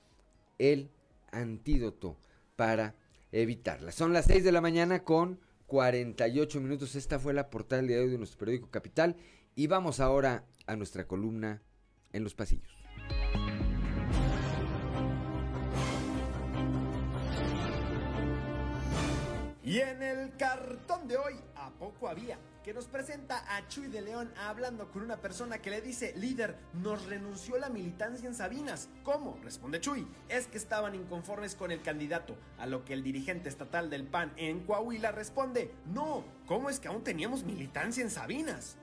el 0.57 0.89
antídoto 1.31 2.17
para 2.55 2.95
evitarlas. 3.31 3.95
Son 3.95 4.13
las 4.13 4.25
6 4.25 4.43
de 4.43 4.51
la 4.51 4.61
mañana 4.61 5.03
con 5.03 5.39
48 5.67 6.61
minutos. 6.61 6.95
Esta 6.95 7.19
fue 7.19 7.33
la 7.33 7.49
portada 7.49 7.81
del 7.81 7.89
día 7.89 7.97
de 7.97 8.03
hoy 8.03 8.11
de 8.11 8.17
nuestro 8.17 8.39
periódico 8.39 8.71
Capital. 8.71 9.17
Y 9.55 9.67
vamos 9.67 9.99
ahora 9.99 10.45
a 10.65 10.75
nuestra 10.77 11.05
columna 11.05 11.61
en 12.13 12.23
los 12.23 12.33
pasillos. 12.33 12.78
Y 19.69 19.81
en 19.81 20.01
el 20.01 20.35
cartón 20.35 21.07
de 21.07 21.15
hoy, 21.15 21.35
¿a 21.53 21.69
poco 21.69 22.07
había? 22.07 22.39
Que 22.63 22.73
nos 22.73 22.87
presenta 22.87 23.55
a 23.55 23.67
Chuy 23.67 23.85
de 23.85 24.01
León 24.01 24.33
hablando 24.35 24.89
con 24.89 25.03
una 25.03 25.17
persona 25.17 25.59
que 25.59 25.69
le 25.69 25.79
dice, 25.79 26.11
líder, 26.17 26.57
nos 26.73 27.05
renunció 27.05 27.55
la 27.59 27.69
militancia 27.69 28.27
en 28.27 28.33
Sabinas. 28.33 28.89
¿Cómo? 29.03 29.37
Responde 29.43 29.79
Chuy, 29.79 30.07
es 30.27 30.47
que 30.47 30.57
estaban 30.57 30.95
inconformes 30.95 31.53
con 31.53 31.69
el 31.69 31.83
candidato. 31.83 32.35
A 32.57 32.65
lo 32.65 32.83
que 32.83 32.93
el 32.93 33.03
dirigente 33.03 33.47
estatal 33.47 33.91
del 33.91 34.07
PAN 34.07 34.33
en 34.37 34.61
Coahuila 34.65 35.11
responde, 35.11 35.71
no, 35.85 36.25
¿cómo 36.47 36.71
es 36.71 36.79
que 36.79 36.87
aún 36.87 37.03
teníamos 37.03 37.43
militancia 37.43 38.01
en 38.01 38.09
Sabinas? 38.09 38.79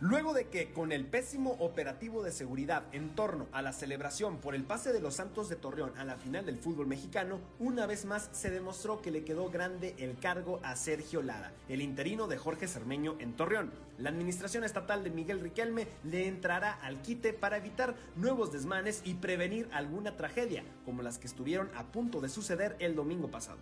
Luego 0.00 0.32
de 0.32 0.46
que, 0.46 0.70
con 0.70 0.92
el 0.92 1.06
pésimo 1.06 1.56
operativo 1.58 2.22
de 2.22 2.30
seguridad 2.30 2.84
en 2.92 3.16
torno 3.16 3.48
a 3.50 3.62
la 3.62 3.72
celebración 3.72 4.38
por 4.38 4.54
el 4.54 4.62
pase 4.62 4.92
de 4.92 5.00
los 5.00 5.14
Santos 5.14 5.48
de 5.48 5.56
Torreón 5.56 5.90
a 5.98 6.04
la 6.04 6.14
final 6.14 6.46
del 6.46 6.56
fútbol 6.56 6.86
mexicano, 6.86 7.40
una 7.58 7.84
vez 7.84 8.04
más 8.04 8.30
se 8.30 8.48
demostró 8.48 9.02
que 9.02 9.10
le 9.10 9.24
quedó 9.24 9.50
grande 9.50 9.96
el 9.98 10.16
cargo 10.16 10.60
a 10.62 10.76
Sergio 10.76 11.20
Lara, 11.20 11.50
el 11.68 11.82
interino 11.82 12.28
de 12.28 12.38
Jorge 12.38 12.68
Cermeño 12.68 13.16
en 13.18 13.32
Torreón. 13.32 13.72
La 13.98 14.10
administración 14.10 14.62
estatal 14.62 15.02
de 15.02 15.10
Miguel 15.10 15.40
Riquelme 15.40 15.88
le 16.04 16.28
entrará 16.28 16.74
al 16.74 17.02
quite 17.02 17.32
para 17.32 17.56
evitar 17.56 17.96
nuevos 18.14 18.52
desmanes 18.52 19.02
y 19.04 19.14
prevenir 19.14 19.68
alguna 19.72 20.16
tragedia, 20.16 20.62
como 20.84 21.02
las 21.02 21.18
que 21.18 21.26
estuvieron 21.26 21.70
a 21.74 21.82
punto 21.82 22.20
de 22.20 22.28
suceder 22.28 22.76
el 22.78 22.94
domingo 22.94 23.32
pasado. 23.32 23.58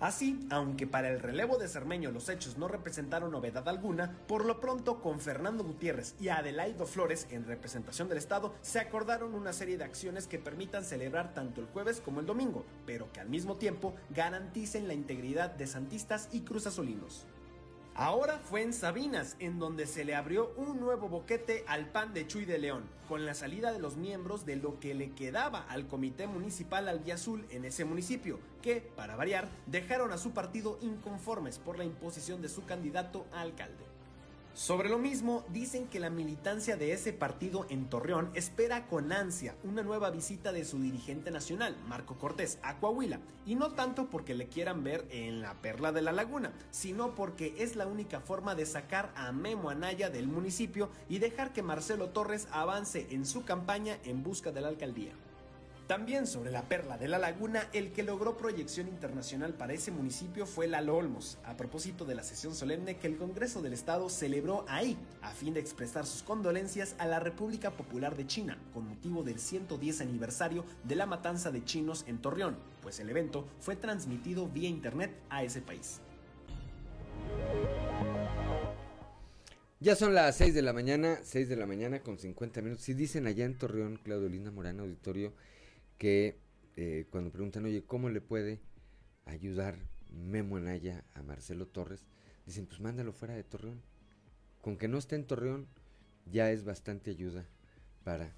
Así, 0.00 0.38
aunque 0.50 0.86
para 0.86 1.08
el 1.08 1.18
relevo 1.18 1.58
de 1.58 1.66
Cermeño 1.66 2.12
los 2.12 2.28
hechos 2.28 2.56
no 2.56 2.68
representaron 2.68 3.32
novedad 3.32 3.68
alguna, 3.68 4.16
por 4.28 4.44
lo 4.44 4.60
pronto 4.60 5.00
con 5.00 5.18
Fernando 5.18 5.64
Gutiérrez 5.64 6.14
y 6.20 6.28
Adelaido 6.28 6.86
Flores 6.86 7.26
en 7.30 7.44
representación 7.44 8.08
del 8.08 8.18
Estado 8.18 8.54
se 8.62 8.78
acordaron 8.78 9.34
una 9.34 9.52
serie 9.52 9.76
de 9.76 9.82
acciones 9.82 10.28
que 10.28 10.38
permitan 10.38 10.84
celebrar 10.84 11.34
tanto 11.34 11.60
el 11.60 11.66
jueves 11.66 12.00
como 12.00 12.20
el 12.20 12.26
domingo, 12.26 12.64
pero 12.86 13.10
que 13.12 13.18
al 13.18 13.28
mismo 13.28 13.56
tiempo 13.56 13.94
garanticen 14.10 14.86
la 14.86 14.94
integridad 14.94 15.50
de 15.50 15.66
santistas 15.66 16.28
y 16.30 16.42
cruzazolinos. 16.42 17.26
Ahora 18.00 18.38
fue 18.38 18.62
en 18.62 18.72
Sabinas, 18.72 19.34
en 19.40 19.58
donde 19.58 19.84
se 19.84 20.04
le 20.04 20.14
abrió 20.14 20.52
un 20.56 20.78
nuevo 20.78 21.08
boquete 21.08 21.64
al 21.66 21.88
pan 21.88 22.14
de 22.14 22.28
Chuy 22.28 22.44
de 22.44 22.56
León, 22.56 22.84
con 23.08 23.26
la 23.26 23.34
salida 23.34 23.72
de 23.72 23.80
los 23.80 23.96
miembros 23.96 24.46
de 24.46 24.54
lo 24.54 24.78
que 24.78 24.94
le 24.94 25.10
quedaba 25.16 25.62
al 25.68 25.88
Comité 25.88 26.28
Municipal 26.28 26.86
Albiazul 26.86 27.44
en 27.50 27.64
ese 27.64 27.84
municipio, 27.84 28.38
que, 28.62 28.76
para 28.94 29.16
variar, 29.16 29.48
dejaron 29.66 30.12
a 30.12 30.18
su 30.18 30.30
partido 30.30 30.78
inconformes 30.80 31.58
por 31.58 31.76
la 31.76 31.82
imposición 31.82 32.40
de 32.40 32.48
su 32.48 32.64
candidato 32.64 33.26
a 33.32 33.40
alcalde. 33.40 33.87
Sobre 34.54 34.88
lo 34.88 34.98
mismo, 34.98 35.44
dicen 35.50 35.86
que 35.86 36.00
la 36.00 36.10
militancia 36.10 36.76
de 36.76 36.92
ese 36.92 37.12
partido 37.12 37.66
en 37.70 37.88
Torreón 37.88 38.30
espera 38.34 38.88
con 38.88 39.12
ansia 39.12 39.54
una 39.62 39.82
nueva 39.82 40.10
visita 40.10 40.52
de 40.52 40.64
su 40.64 40.80
dirigente 40.80 41.30
nacional, 41.30 41.76
Marco 41.86 42.16
Cortés, 42.18 42.58
a 42.62 42.78
Coahuila, 42.78 43.20
y 43.46 43.54
no 43.54 43.70
tanto 43.72 44.10
porque 44.10 44.34
le 44.34 44.48
quieran 44.48 44.82
ver 44.82 45.06
en 45.10 45.40
la 45.40 45.54
perla 45.54 45.92
de 45.92 46.02
la 46.02 46.12
laguna, 46.12 46.52
sino 46.72 47.14
porque 47.14 47.54
es 47.58 47.76
la 47.76 47.86
única 47.86 48.20
forma 48.20 48.56
de 48.56 48.66
sacar 48.66 49.12
a 49.14 49.30
Memo 49.30 49.70
Anaya 49.70 50.10
del 50.10 50.26
municipio 50.26 50.90
y 51.08 51.20
dejar 51.20 51.52
que 51.52 51.62
Marcelo 51.62 52.08
Torres 52.08 52.48
avance 52.50 53.06
en 53.10 53.26
su 53.26 53.44
campaña 53.44 53.98
en 54.04 54.24
busca 54.24 54.50
de 54.50 54.60
la 54.60 54.68
alcaldía. 54.68 55.12
También 55.88 56.26
sobre 56.26 56.50
la 56.50 56.68
perla 56.68 56.98
de 56.98 57.08
la 57.08 57.18
laguna, 57.18 57.66
el 57.72 57.92
que 57.92 58.02
logró 58.02 58.36
proyección 58.36 58.88
internacional 58.88 59.54
para 59.54 59.72
ese 59.72 59.90
municipio 59.90 60.44
fue 60.44 60.68
Lalo 60.68 60.94
Olmos, 60.94 61.38
a 61.44 61.56
propósito 61.56 62.04
de 62.04 62.14
la 62.14 62.22
sesión 62.22 62.54
solemne 62.54 62.98
que 62.98 63.06
el 63.06 63.16
Congreso 63.16 63.62
del 63.62 63.72
Estado 63.72 64.10
celebró 64.10 64.66
ahí, 64.68 64.98
a 65.22 65.30
fin 65.30 65.54
de 65.54 65.60
expresar 65.60 66.04
sus 66.04 66.22
condolencias 66.22 66.94
a 66.98 67.06
la 67.06 67.20
República 67.20 67.70
Popular 67.70 68.18
de 68.18 68.26
China, 68.26 68.58
con 68.74 68.86
motivo 68.86 69.22
del 69.22 69.38
110 69.38 70.02
aniversario 70.02 70.66
de 70.84 70.94
la 70.94 71.06
matanza 71.06 71.50
de 71.50 71.64
chinos 71.64 72.04
en 72.06 72.18
Torreón, 72.18 72.58
pues 72.82 73.00
el 73.00 73.08
evento 73.08 73.48
fue 73.58 73.74
transmitido 73.74 74.46
vía 74.46 74.68
internet 74.68 75.10
a 75.30 75.42
ese 75.42 75.62
país. 75.62 76.00
Ya 79.80 79.96
son 79.96 80.12
las 80.12 80.36
6 80.36 80.52
de 80.52 80.60
la 80.60 80.74
mañana, 80.74 81.20
6 81.22 81.48
de 81.48 81.56
la 81.56 81.64
mañana 81.64 82.00
con 82.00 82.18
50 82.18 82.60
minutos. 82.60 82.84
Si 82.84 82.92
dicen 82.92 83.26
allá 83.26 83.46
en 83.46 83.56
Torreón, 83.56 83.98
Claudio 84.02 84.52
Morán, 84.52 84.80
auditorio, 84.80 85.32
que 85.98 86.38
eh, 86.76 87.06
cuando 87.10 87.30
preguntan, 87.30 87.64
oye, 87.64 87.84
¿cómo 87.84 88.08
le 88.08 88.20
puede 88.20 88.60
ayudar 89.26 89.78
Memo 90.10 90.56
Anaya 90.56 91.04
a 91.14 91.22
Marcelo 91.22 91.66
Torres? 91.66 92.06
Dicen, 92.46 92.66
pues 92.66 92.80
mándalo 92.80 93.12
fuera 93.12 93.34
de 93.34 93.44
Torreón. 93.44 93.82
Con 94.62 94.78
que 94.78 94.88
no 94.88 94.98
esté 94.98 95.16
en 95.16 95.26
Torreón, 95.26 95.66
ya 96.30 96.50
es 96.50 96.64
bastante 96.64 97.10
ayuda 97.10 97.46
para, 98.04 98.32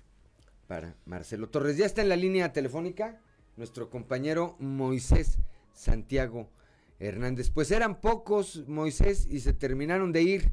para 0.66 0.96
Marcelo 1.04 1.48
Torres. 1.48 1.76
Ya 1.76 1.86
está 1.86 2.02
en 2.02 2.08
la 2.08 2.16
línea 2.16 2.52
telefónica 2.52 3.20
nuestro 3.56 3.90
compañero 3.90 4.56
Moisés 4.58 5.38
Santiago 5.74 6.50
Hernández. 6.98 7.50
Pues 7.50 7.70
eran 7.70 8.00
pocos, 8.00 8.66
Moisés, 8.68 9.26
y 9.30 9.40
se 9.40 9.52
terminaron 9.52 10.12
de 10.12 10.22
ir. 10.22 10.52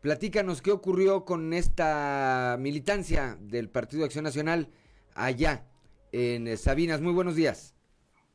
Platícanos 0.00 0.62
qué 0.62 0.70
ocurrió 0.70 1.24
con 1.24 1.52
esta 1.52 2.56
militancia 2.58 3.36
del 3.40 3.68
Partido 3.68 4.04
Acción 4.04 4.24
Nacional 4.24 4.70
allá 5.14 5.66
en 6.12 6.46
eh, 6.46 6.56
Sabinas. 6.56 7.00
Muy 7.00 7.12
buenos 7.12 7.36
días. 7.36 7.74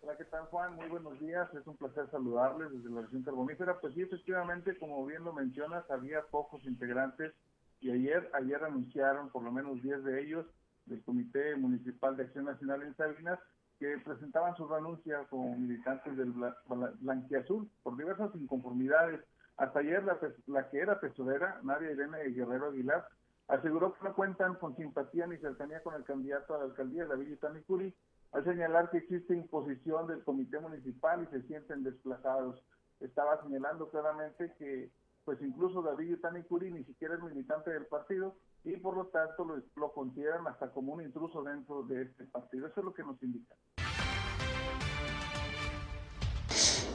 Hola, 0.02 0.18
¿qué 0.18 0.26
tal 0.26 0.46
Juan? 0.46 0.76
Muy 0.76 0.88
buenos 0.88 1.20
días. 1.20 1.54
Es 1.54 1.66
un 1.68 1.78
placer 1.78 2.10
saludarles 2.10 2.72
desde 2.72 2.90
la 2.90 3.02
región 3.02 3.24
carbonífera. 3.24 3.80
Pues 3.80 3.94
sí, 3.94 4.02
efectivamente, 4.02 4.78
como 4.78 5.06
bien 5.06 5.24
lo 5.24 5.34
mencionas, 5.34 5.90
había 5.90 6.22
pocos 6.24 6.64
integrantes 6.66 7.34
y 7.80 7.92
ayer, 7.92 8.30
ayer 8.34 8.64
anunciaron 8.64 9.30
por 9.30 9.44
lo 9.44 9.52
menos 9.52 9.82
10 9.82 10.04
de 10.04 10.22
ellos 10.22 10.46
del 10.86 11.04
Comité 11.04 11.56
Municipal 11.56 12.18
de 12.18 12.24
Acción 12.24 12.46
Nacional 12.46 12.84
en 12.84 12.96
Sabinas 12.96 13.40
que 13.80 13.98
presentaban 13.98 14.56
su 14.56 14.68
renuncia 14.68 15.26
como 15.30 15.58
militantes 15.58 16.16
del 16.16 16.34
Blanquiazul 17.00 17.68
por 17.82 17.98
diversas 17.98 18.30
inconformidades. 18.36 19.22
Hasta 19.58 19.80
ayer 19.80 20.04
la, 20.04 20.20
la 20.48 20.70
que 20.70 20.80
era 20.80 21.00
tesorera, 21.00 21.60
Nadia 21.64 21.92
Irene 21.92 22.30
Guerrero 22.30 22.70
Aguilar, 22.70 23.08
aseguró 23.52 23.94
que 23.94 24.04
no 24.06 24.16
cuentan 24.16 24.56
con 24.56 24.76
simpatía 24.78 25.28
ni 25.28 25.38
cercanía 25.38 25.84
con 25.84 25.94
el 25.96 26.06
candidato 26.06 26.56
a 26.56 26.60
la 26.60 26.64
alcaldía, 26.66 27.06
David 27.06 27.34
Itanicuri, 27.34 27.94
al 28.32 28.46
señalar 28.46 28.90
que 28.90 29.00
existe 29.00 29.36
imposición 29.36 30.08
del 30.08 30.24
comité 30.24 30.60
municipal 30.60 31.24
y 31.24 31.28
se 31.28 31.42
sienten 31.48 31.84
desplazados. 31.84 32.64
Estaba 33.02 33.44
señalando 33.44 33.90
claramente 33.90 34.54
que 34.58 34.90
pues 35.26 35.40
incluso 35.42 35.82
David 35.82 36.14
Itanicuri 36.14 36.72
ni 36.72 36.84
siquiera 36.86 37.16
es 37.16 37.22
militante 37.22 37.72
del 37.72 37.86
partido 37.88 38.38
y 38.64 38.78
por 38.78 38.96
lo 38.96 39.08
tanto 39.08 39.44
lo, 39.44 39.62
lo 39.76 39.92
consideran 39.92 40.48
hasta 40.48 40.72
como 40.72 40.94
un 40.94 41.02
intruso 41.02 41.44
dentro 41.44 41.84
de 41.84 42.04
este 42.04 42.24
partido. 42.26 42.68
Eso 42.68 42.80
es 42.80 42.86
lo 42.86 42.94
que 42.94 43.04
nos 43.04 43.22
indica. 43.22 43.56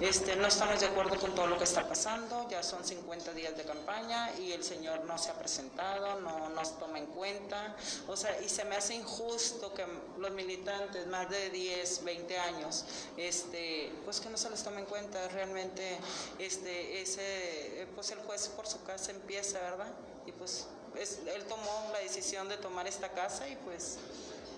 Este, 0.00 0.36
no 0.36 0.46
estamos 0.46 0.78
de 0.80 0.86
acuerdo 0.86 1.18
con 1.18 1.34
todo 1.34 1.46
lo 1.46 1.56
que 1.56 1.64
está 1.64 1.88
pasando, 1.88 2.46
ya 2.50 2.62
son 2.62 2.84
50 2.84 3.32
días 3.32 3.56
de 3.56 3.64
campaña 3.64 4.30
y 4.38 4.52
el 4.52 4.62
señor 4.62 5.02
no 5.06 5.16
se 5.16 5.30
ha 5.30 5.34
presentado, 5.34 6.20
no 6.20 6.50
nos 6.50 6.78
toma 6.78 6.98
en 6.98 7.06
cuenta, 7.06 7.74
o 8.06 8.14
sea, 8.14 8.38
y 8.42 8.48
se 8.50 8.66
me 8.66 8.76
hace 8.76 8.94
injusto 8.94 9.72
que 9.72 9.86
los 10.18 10.30
militantes, 10.32 11.06
más 11.06 11.30
de 11.30 11.48
10, 11.48 12.04
20 12.04 12.38
años, 12.38 12.84
este, 13.16 13.90
pues 14.04 14.20
que 14.20 14.28
no 14.28 14.36
se 14.36 14.50
les 14.50 14.62
tome 14.62 14.80
en 14.80 14.86
cuenta, 14.86 15.28
realmente, 15.28 15.96
este, 16.38 17.00
ese, 17.00 17.88
pues 17.94 18.10
el 18.10 18.18
juez 18.18 18.48
por 18.48 18.66
su 18.66 18.82
casa 18.84 19.12
empieza, 19.12 19.58
¿verdad? 19.60 19.92
Y 20.26 20.32
pues 20.32 20.66
él 20.94 21.44
tomó 21.48 21.88
la 21.92 22.00
decisión 22.00 22.50
de 22.50 22.58
tomar 22.58 22.86
esta 22.86 23.10
casa 23.12 23.48
y 23.48 23.56
pues 23.56 23.96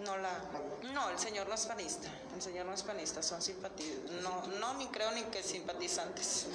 no 0.01 0.17
la 0.19 0.33
no 0.95 1.11
el 1.11 1.19
señor 1.19 1.49
no 1.49 1.55
es 1.55 1.67
panista 1.67 2.09
el 2.35 2.43
señor 2.43 2.67
no 2.67 2.75
es 2.75 2.83
panista 2.83 3.23
son 3.23 3.43
simpatizantes 3.43 4.23
no 4.23 4.47
no 4.59 4.75
ni 4.75 4.87
creo 4.89 5.11
ni 5.13 5.23
que 5.25 5.43
simpatizantes. 5.43 6.47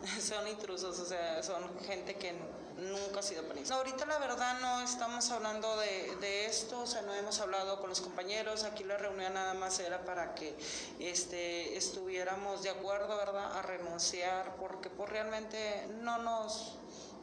Son 0.20 0.46
intrusos 0.48 0.98
o 0.98 1.04
sea 1.04 1.42
son 1.42 1.62
gente 1.80 2.14
que 2.16 2.32
nunca 2.78 3.20
ha 3.20 3.22
sido 3.22 3.42
panista. 3.46 3.74
Ahorita 3.74 4.06
la 4.06 4.18
verdad 4.18 4.58
no 4.60 4.80
estamos 4.80 5.30
hablando 5.30 5.76
de, 5.76 6.16
de, 6.20 6.46
esto 6.46 6.80
o 6.80 6.86
sea 6.86 7.02
no 7.02 7.14
hemos 7.14 7.38
hablado 7.40 7.78
con 7.80 7.90
los 7.90 8.00
compañeros 8.00 8.64
aquí 8.64 8.84
la 8.84 8.96
reunión 8.96 9.34
nada 9.34 9.52
más 9.54 9.78
era 9.80 10.04
para 10.04 10.34
que 10.34 10.56
este 10.98 11.76
estuviéramos 11.76 12.62
de 12.62 12.70
acuerdo 12.70 13.16
verdad 13.16 13.58
a 13.58 13.62
renunciar 13.62 14.56
porque 14.56 14.88
pues 14.88 15.10
realmente 15.10 15.86
no 16.00 16.18
nos 16.18 16.78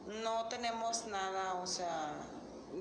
no 0.05 0.47
tenemos 0.47 1.08
nada 1.08 1.55
o 1.55 1.66
sea 1.66 2.14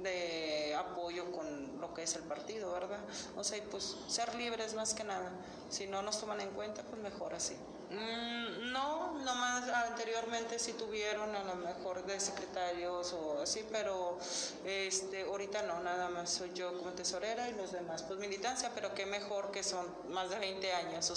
de 0.02 0.74
apoyo 0.74 1.30
con 1.32 1.80
lo 1.80 1.94
que 1.94 2.02
es 2.02 2.16
el 2.16 2.22
partido, 2.22 2.72
¿verdad? 2.72 3.00
O 3.36 3.44
sea, 3.44 3.62
pues 3.70 3.96
ser 4.08 4.34
libres 4.34 4.74
más 4.74 4.94
que 4.94 5.04
nada. 5.04 5.30
Si 5.70 5.86
no 5.86 6.02
nos 6.02 6.20
toman 6.20 6.40
en 6.40 6.50
cuenta, 6.50 6.82
pues 6.82 7.00
mejor 7.00 7.34
así. 7.34 7.56
Mm, 7.90 8.72
no, 8.72 9.18
nomás 9.18 9.68
anteriormente 9.68 10.58
sí 10.58 10.72
tuvieron 10.72 11.34
a 11.36 11.44
lo 11.44 11.54
mejor 11.54 12.04
de 12.04 12.18
secretarios 12.18 13.12
o 13.12 13.42
así, 13.42 13.64
pero 13.70 14.18
este 14.64 15.22
ahorita 15.22 15.62
no, 15.62 15.80
nada 15.82 16.08
más 16.08 16.30
soy 16.30 16.50
yo 16.52 16.76
como 16.76 16.90
tesorera 16.92 17.48
y 17.48 17.54
los 17.54 17.70
demás 17.72 18.02
pues 18.02 18.18
militancia, 18.18 18.72
pero 18.74 18.92
qué 18.92 19.06
mejor 19.06 19.52
que 19.52 19.62
son 19.62 19.86
más 20.10 20.30
de 20.30 20.38
20 20.38 20.72
años. 20.72 21.10
O 21.10 21.16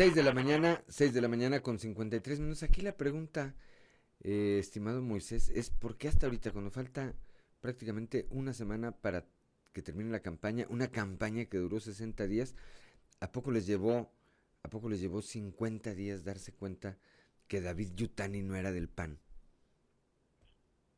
6 0.00 0.14
de 0.14 0.22
la 0.22 0.32
mañana, 0.32 0.82
6 0.88 1.12
de 1.12 1.20
la 1.20 1.28
mañana 1.28 1.60
con 1.60 1.78
53 1.78 2.40
minutos. 2.40 2.62
Aquí 2.62 2.80
la 2.80 2.92
pregunta 2.92 3.54
eh, 4.20 4.58
estimado 4.58 5.02
Moisés, 5.02 5.48
es 5.50 5.70
por 5.70 5.96
qué 5.96 6.08
hasta 6.08 6.26
ahorita, 6.26 6.52
cuando 6.52 6.70
falta 6.70 7.14
prácticamente 7.60 8.26
una 8.30 8.52
semana 8.52 8.92
para 8.92 9.24
que 9.72 9.82
termine 9.82 10.10
la 10.10 10.20
campaña, 10.20 10.66
una 10.68 10.88
campaña 10.88 11.44
que 11.46 11.58
duró 11.58 11.80
60 11.80 12.26
días, 12.26 12.54
¿a 13.20 13.32
poco 13.32 13.50
les 13.50 13.66
llevó, 13.66 14.10
a 14.62 14.68
poco 14.68 14.88
les 14.88 15.00
llevó 15.00 15.22
50 15.22 15.94
días 15.94 16.24
darse 16.24 16.52
cuenta 16.52 16.98
que 17.48 17.60
David 17.60 17.94
Yutani 17.94 18.42
no 18.42 18.56
era 18.56 18.72
del 18.72 18.88
PAN? 18.88 19.18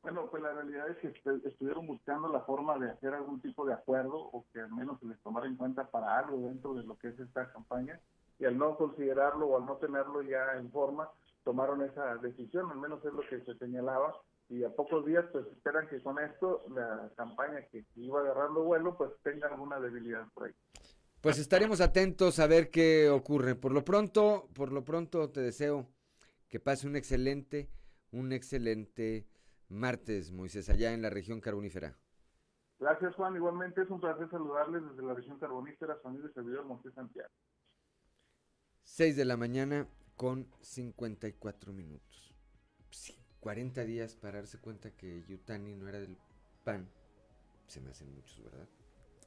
Bueno, 0.02 0.28
pues 0.30 0.42
la 0.42 0.52
realidad 0.52 0.88
es 0.90 0.98
que 0.98 1.14
estuvieron 1.44 1.86
buscando 1.86 2.28
la 2.28 2.40
forma 2.40 2.76
de 2.76 2.90
hacer 2.90 3.14
algún 3.14 3.40
tipo 3.40 3.64
de 3.64 3.72
acuerdo 3.72 4.18
o 4.18 4.44
que 4.52 4.60
al 4.60 4.72
menos 4.72 4.98
se 4.98 5.06
les 5.06 5.18
tomara 5.20 5.46
en 5.46 5.56
cuenta 5.56 5.88
para 5.88 6.18
algo 6.18 6.48
dentro 6.48 6.74
de 6.74 6.82
lo 6.82 6.98
que 6.98 7.08
es 7.08 7.20
esta 7.20 7.52
campaña 7.52 8.00
y 8.40 8.44
al 8.44 8.58
no 8.58 8.76
considerarlo 8.76 9.46
o 9.46 9.56
al 9.56 9.64
no 9.64 9.76
tenerlo 9.76 10.22
ya 10.22 10.56
en 10.56 10.72
forma, 10.72 11.08
tomaron 11.44 11.82
esa 11.82 12.16
decisión, 12.16 12.70
al 12.70 12.78
menos 12.78 13.04
es 13.04 13.12
lo 13.12 13.22
que 13.28 13.40
se 13.44 13.54
señalaba, 13.58 14.14
y 14.48 14.64
a 14.64 14.70
pocos 14.70 15.06
días 15.06 15.24
pues 15.32 15.46
esperan 15.46 15.88
que 15.88 16.02
con 16.02 16.18
esto 16.18 16.64
la 16.70 17.10
campaña 17.16 17.66
que 17.70 17.84
iba 17.96 18.20
agarrando 18.20 18.62
vuelo 18.62 18.96
pues 18.96 19.10
tenga 19.22 19.48
alguna 19.48 19.80
debilidad 19.80 20.26
por 20.34 20.46
ahí. 20.46 20.52
Pues 21.20 21.38
estaremos 21.38 21.80
atentos 21.80 22.38
a 22.40 22.46
ver 22.46 22.70
qué 22.70 23.08
ocurre. 23.08 23.54
Por 23.54 23.72
lo 23.72 23.84
pronto, 23.84 24.48
por 24.54 24.72
lo 24.72 24.84
pronto 24.84 25.30
te 25.30 25.40
deseo 25.40 25.88
que 26.48 26.58
pase 26.58 26.86
un 26.86 26.96
excelente, 26.96 27.70
un 28.10 28.32
excelente 28.32 29.28
martes, 29.68 30.32
Moisés, 30.32 30.68
allá 30.68 30.92
en 30.92 31.00
la 31.00 31.10
región 31.10 31.40
carbonífera. 31.40 31.96
Gracias, 32.78 33.14
Juan. 33.14 33.36
Igualmente 33.36 33.82
es 33.82 33.88
un 33.88 34.00
placer 34.00 34.28
saludarles 34.30 34.82
desde 34.82 35.02
la 35.02 35.14
región 35.14 35.38
carbonífera, 35.38 35.96
amigo 36.04 36.28
y 36.28 36.32
servidor 36.32 36.64
Montes 36.64 36.92
Santiago. 36.92 37.30
6 38.82 39.16
de 39.16 39.24
la 39.24 39.36
mañana 39.36 39.86
con 40.16 40.46
54 40.60 41.72
minutos. 41.72 42.34
Sí, 42.90 43.16
40 43.40 43.84
días 43.84 44.14
para 44.14 44.38
darse 44.38 44.58
cuenta 44.58 44.90
que 44.90 45.24
Yutani 45.28 45.74
no 45.74 45.88
era 45.88 45.98
del 46.00 46.16
PAN. 46.64 46.88
Se 47.66 47.80
me 47.80 47.90
hacen 47.90 48.14
muchos, 48.14 48.42
¿verdad? 48.42 48.68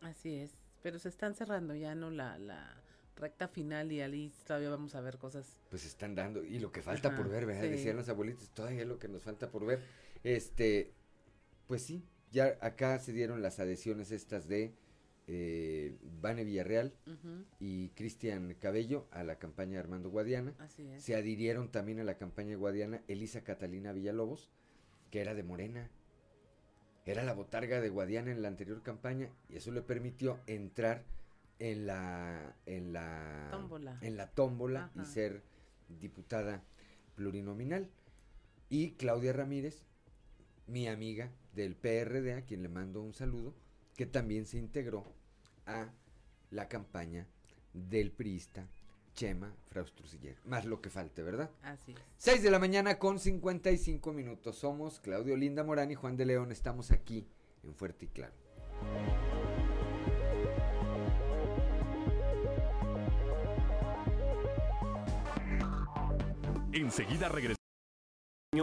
Así 0.01 0.35
es. 0.35 0.51
Pero 0.81 0.99
se 0.99 1.09
están 1.09 1.33
cerrando 1.35 1.75
ya, 1.75 1.95
¿no? 1.95 2.11
La, 2.11 2.37
la 2.37 2.81
recta 3.15 3.47
final 3.47 3.91
y 3.91 4.01
ahí 4.01 4.31
todavía 4.45 4.69
vamos 4.69 4.93
a 4.95 5.01
ver 5.01 5.17
cosas. 5.17 5.57
Pues 5.69 5.81
se 5.81 5.87
están 5.87 6.15
dando. 6.15 6.43
Y 6.43 6.59
lo 6.59 6.71
que 6.71 6.81
falta 6.81 7.09
Ajá, 7.09 7.17
por 7.17 7.29
ver, 7.29 7.45
¿verdad? 7.45 7.63
sí. 7.63 7.69
Decían 7.69 7.95
los 7.95 8.09
abuelitos, 8.09 8.49
todavía 8.51 8.85
lo 8.85 8.99
que 8.99 9.07
nos 9.07 9.23
falta 9.23 9.49
por 9.49 9.65
ver. 9.65 9.81
Este, 10.23 10.93
pues 11.67 11.81
sí, 11.81 12.03
ya 12.31 12.57
acá 12.61 12.99
se 12.99 13.13
dieron 13.13 13.41
las 13.41 13.59
adhesiones 13.59 14.11
estas 14.11 14.47
de 14.47 14.75
eh, 15.27 15.97
Vane 16.21 16.43
Villarreal 16.43 16.93
y 17.59 17.89
Cristian 17.89 18.55
Cabello 18.59 19.07
a 19.11 19.23
la 19.23 19.37
campaña 19.37 19.73
de 19.73 19.79
Armando 19.79 20.09
Guadiana. 20.09 20.53
Así 20.59 20.87
es. 20.87 21.03
Se 21.03 21.15
adhirieron 21.15 21.71
también 21.71 21.99
a 21.99 22.03
la 22.03 22.17
campaña 22.17 22.49
de 22.49 22.55
Guadiana 22.55 23.01
Elisa 23.07 23.43
Catalina 23.43 23.91
Villalobos, 23.91 24.51
que 25.11 25.21
era 25.21 25.33
de 25.33 25.43
Morena. 25.43 25.89
Era 27.05 27.23
la 27.23 27.33
botarga 27.33 27.81
de 27.81 27.89
Guadiana 27.89 28.31
en 28.31 28.41
la 28.41 28.47
anterior 28.47 28.81
campaña 28.81 29.29
y 29.49 29.57
eso 29.57 29.71
le 29.71 29.81
permitió 29.81 30.39
entrar 30.47 31.03
en 31.59 31.85
la 31.87 32.55
en 32.65 32.93
la 32.93 33.47
Tómbola. 33.51 33.99
en 34.01 34.17
la 34.17 34.31
tómbola 34.31 34.91
y 34.95 35.05
ser 35.05 35.43
diputada 35.99 36.63
plurinominal. 37.15 37.89
Y 38.69 38.91
Claudia 38.93 39.33
Ramírez, 39.33 39.85
mi 40.67 40.87
amiga 40.87 41.31
del 41.53 41.75
PRD, 41.75 42.33
a 42.33 42.41
quien 42.41 42.63
le 42.63 42.69
mando 42.69 43.01
un 43.01 43.13
saludo, 43.13 43.53
que 43.95 44.05
también 44.05 44.45
se 44.45 44.57
integró 44.57 45.05
a 45.65 45.89
la 46.51 46.67
campaña 46.67 47.27
del 47.73 48.11
priista 48.11 48.67
Chema 49.13 49.55
Fraustruciller. 49.69 50.37
Más 50.45 50.65
lo 50.65 50.81
que 50.81 50.89
falte, 50.89 51.23
¿verdad? 51.23 51.49
Así 51.63 51.93
es. 51.93 51.99
6 52.17 52.43
de 52.43 52.51
la 52.51 52.59
mañana 52.59 52.99
con 52.99 53.19
55 53.19 54.13
minutos. 54.13 54.57
Somos 54.57 54.99
Claudio 54.99 55.37
Linda 55.37 55.63
Morán 55.63 55.91
y 55.91 55.95
Juan 55.95 56.17
de 56.17 56.25
León. 56.25 56.51
Estamos 56.51 56.91
aquí 56.91 57.27
en 57.63 57.73
Fuerte 57.73 58.05
y 58.05 58.07
Claro. 58.09 58.33
Enseguida 66.73 67.29
regresamos. 67.29 67.54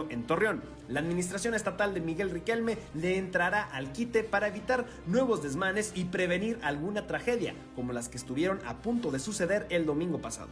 En 0.09 0.23
Torreón. 0.23 0.63
La 0.87 0.99
administración 0.99 1.53
estatal 1.53 1.93
de 1.93 2.01
Miguel 2.01 2.31
Riquelme 2.31 2.77
le 2.95 3.17
entrará 3.17 3.63
al 3.63 3.91
quite 3.91 4.23
para 4.23 4.47
evitar 4.47 4.85
nuevos 5.05 5.43
desmanes 5.43 5.91
y 5.95 6.05
prevenir 6.05 6.59
alguna 6.63 7.07
tragedia, 7.07 7.53
como 7.75 7.93
las 7.93 8.09
que 8.09 8.17
estuvieron 8.17 8.59
a 8.65 8.77
punto 8.77 9.11
de 9.11 9.19
suceder 9.19 9.67
el 9.69 9.85
domingo 9.85 10.19
pasado. 10.19 10.49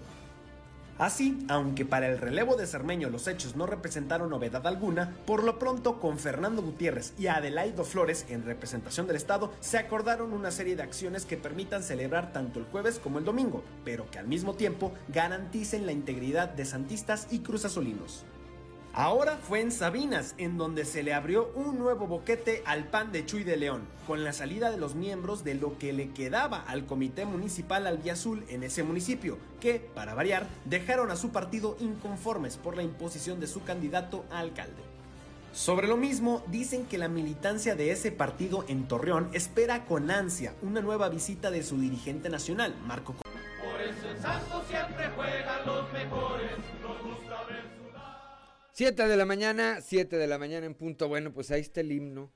Así, 1.02 1.44
aunque 1.50 1.84
para 1.84 2.08
el 2.08 2.20
relevo 2.20 2.56
de 2.56 2.68
Cermeño 2.68 3.10
los 3.10 3.28
hechos 3.28 3.56
no 3.56 3.66
representaron 3.66 4.30
novedad 4.30 4.68
alguna, 4.68 5.16
por 5.26 5.44
lo 5.44 5.58
pronto 5.58 6.00
con 6.00 6.20
Fernando 6.20 6.62
Gutiérrez 6.62 7.14
y 7.18 7.26
Adelaido 7.26 7.84
Flores 7.84 8.28
en 8.30 8.46
representación 8.46 9.08
del 9.08 9.16
Estado 9.16 9.52
se 9.62 9.80
acordaron 9.80 10.32
una 10.32 10.52
serie 10.52 10.76
de 10.76 10.84
acciones 10.84 11.26
que 11.26 11.38
permitan 11.38 11.82
celebrar 11.82 12.32
tanto 12.34 12.60
el 12.60 12.66
jueves 12.66 13.00
como 13.00 13.18
el 13.18 13.26
domingo, 13.26 13.64
pero 13.84 14.12
que 14.12 14.20
al 14.20 14.28
mismo 14.28 14.54
tiempo 14.54 14.94
garanticen 15.08 15.88
la 15.88 15.92
integridad 15.92 16.50
de 16.50 16.66
santistas 16.66 17.28
y 17.32 17.40
cruzazolinos. 17.40 18.24
Ahora 18.94 19.38
fue 19.38 19.62
en 19.62 19.72
Sabinas, 19.72 20.36
en 20.38 20.58
donde 20.58 20.84
se 20.84 21.02
le 21.02 21.14
abrió 21.14 21.50
un 21.56 21.80
nuevo 21.80 22.08
boquete 22.08 22.62
al 22.66 22.84
PAN 22.84 23.14
de 23.14 23.26
Chuy 23.26 23.46
de 23.46 23.56
León, 23.56 23.84
con 24.06 24.26
la 24.26 24.34
salida 24.34 24.70
de 24.70 24.76
los 24.76 24.96
miembros 24.96 25.46
de 25.46 25.56
lo 25.56 25.78
que 25.78 25.94
le 25.94 26.10
quedaba 26.10 26.62
al 26.68 26.86
Comité 26.86 27.26
Municipal 27.26 27.88
Albiazul 27.88 28.44
en 28.50 28.64
ese 28.64 28.84
municipio, 28.84 29.38
que, 29.62 29.80
para 29.80 30.14
variar, 30.14 30.46
dejaron 30.66 31.10
a 31.10 31.16
su 31.16 31.30
partido 31.30 31.78
inconformes 31.80 32.58
por 32.58 32.76
la 32.76 32.84
imposición 32.84 33.40
de 33.40 33.48
su 33.48 33.64
candidato 33.64 34.26
a 34.30 34.40
alcalde. 34.40 34.84
Sobre 35.54 35.88
lo 35.88 35.96
mismo, 35.96 36.44
dicen 36.48 36.86
que 36.86 36.98
la 36.98 37.08
militancia 37.08 37.76
de 37.76 37.92
ese 37.92 38.12
partido 38.12 38.66
en 38.68 38.90
Torreón 38.90 39.30
espera 39.32 39.86
con 39.86 40.12
ansia 40.12 40.54
una 40.62 40.82
nueva 40.82 41.08
visita 41.08 41.50
de 41.50 41.64
su 41.64 41.80
dirigente 41.80 42.30
nacional, 42.30 42.76
Marco 42.86 43.14
Por 43.14 43.82
eso 43.82 44.10
en 44.10 44.22
Santos 44.22 44.64
siempre 44.70 45.10
juegan 45.16 45.66
los 45.66 45.81
7 48.74 49.08
de 49.08 49.18
la 49.18 49.26
mañana, 49.26 49.82
7 49.82 50.18
de 50.18 50.28
la 50.28 50.38
mañana 50.38 50.66
en 50.66 50.76
punto. 50.76 51.08
Bueno, 51.08 51.32
pues 51.32 51.52
ahí 51.52 51.62
está 51.62 51.82
el 51.82 51.92
himno 51.92 52.32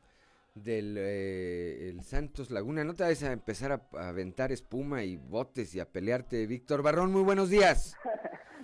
del 0.53 0.95
eh, 0.97 1.95
Santos 2.01 2.51
Laguna. 2.51 2.83
No 2.83 2.93
te 2.93 3.03
vayas 3.03 3.23
a 3.23 3.31
empezar 3.31 3.71
a, 3.71 3.81
a 3.97 4.09
aventar 4.09 4.51
espuma 4.51 5.03
y 5.03 5.15
botes 5.15 5.73
y 5.75 5.79
a 5.79 5.85
pelearte. 5.85 6.45
Víctor 6.45 6.81
Barrón, 6.81 7.11
muy 7.11 7.23
buenos 7.23 7.49
días. 7.49 7.95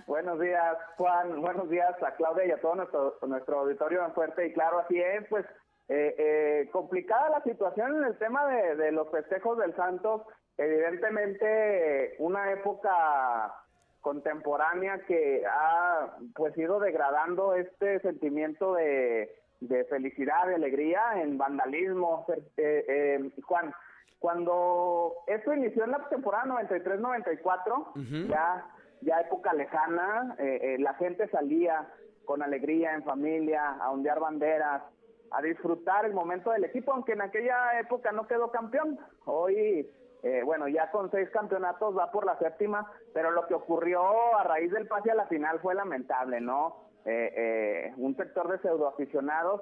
Buenos 0.08 0.42
días, 0.42 0.78
Juan. 0.98 1.42
Buenos 1.42 1.70
días 1.70 1.96
a 2.04 2.14
Claudia 2.16 2.46
y 2.46 2.52
a 2.52 2.60
todo 2.60 2.76
nuestro, 2.76 3.18
nuestro 3.26 3.60
auditorio 3.60 4.06
en 4.06 4.14
Fuerte 4.14 4.46
y 4.46 4.54
Claro. 4.54 4.80
Así 4.80 5.00
es, 5.00 5.26
pues 5.30 5.46
eh, 5.88 6.16
eh, 6.18 6.70
complicada 6.72 7.30
la 7.30 7.44
situación 7.44 7.96
en 7.96 8.04
el 8.04 8.18
tema 8.18 8.46
de, 8.46 8.76
de 8.76 8.92
los 8.92 9.10
festejos 9.10 9.58
del 9.58 9.74
Santos. 9.76 10.24
Evidentemente, 10.58 12.16
una 12.20 12.52
época 12.52 13.56
contemporánea 14.02 14.99
que 15.06 15.43
ha 15.45 16.18
pues 16.36 16.58
ido 16.58 16.80
degradando 16.80 17.56
este 17.56 17.99
sentimiento 18.02 18.74
de, 18.74 19.34
de 19.60 19.86
felicidad, 19.86 20.47
de 20.47 20.56
alegría 20.56 21.22
en 21.22 21.38
vandalismo. 21.38 22.26
Eh, 22.58 22.86
eh, 22.88 23.32
Juan, 23.43 23.74
cuando 24.20 25.14
esto 25.28 25.54
inició 25.54 25.86
en 25.86 25.91
la 25.91 26.10
temporada 26.10 26.45
93-94, 26.45 28.28
ya 28.28 28.66
ya 29.02 29.20
época 29.20 29.54
lejana, 29.54 30.36
eh, 30.39 30.60
eh, 30.62 30.78
la 30.80 30.93
gente 30.95 31.28
salía 31.30 31.88
con 32.26 32.41
alegría, 32.41 32.93
en 32.93 33.04
familia, 33.04 33.72
a 33.82 33.91
ondear 33.91 34.20
banderas, 34.20 34.84
a 35.32 35.41
disfrutar 35.41 36.06
el 36.06 36.14
momento 36.14 36.52
del 36.52 36.66
equipo, 36.66 36.93
aunque 36.93 37.14
en 37.14 37.22
aquella 37.22 37.80
época 37.80 38.12
no 38.12 38.28
quedó 38.28 38.52
campeón. 38.52 38.99
Hoy, 39.26 39.89
eh, 40.24 40.42
bueno, 40.44 40.68
ya 40.68 40.92
con 40.92 41.10
seis 41.12 41.30
campeonatos 41.32 41.98
va 41.98 42.12
por 42.12 42.26
la 42.26 42.38
séptima, 42.38 42.92
pero 43.14 43.32
lo 43.32 43.48
que 43.48 43.56
ocurrió 43.56 44.38
a 44.38 44.44
raíz 44.44 44.72
del 44.72 44.88
pase 44.88 45.12
a 45.12 45.16
la 45.16 45.26
final 45.26 45.60
fue 45.60 45.74
lamentable, 45.76 46.40
¿no? 46.42 46.90
Eh, 47.06 47.34
eh, 47.36 47.94
un 47.98 48.16
sector 48.16 48.48
de 48.52 48.60
pseudoaficionados 48.60 49.62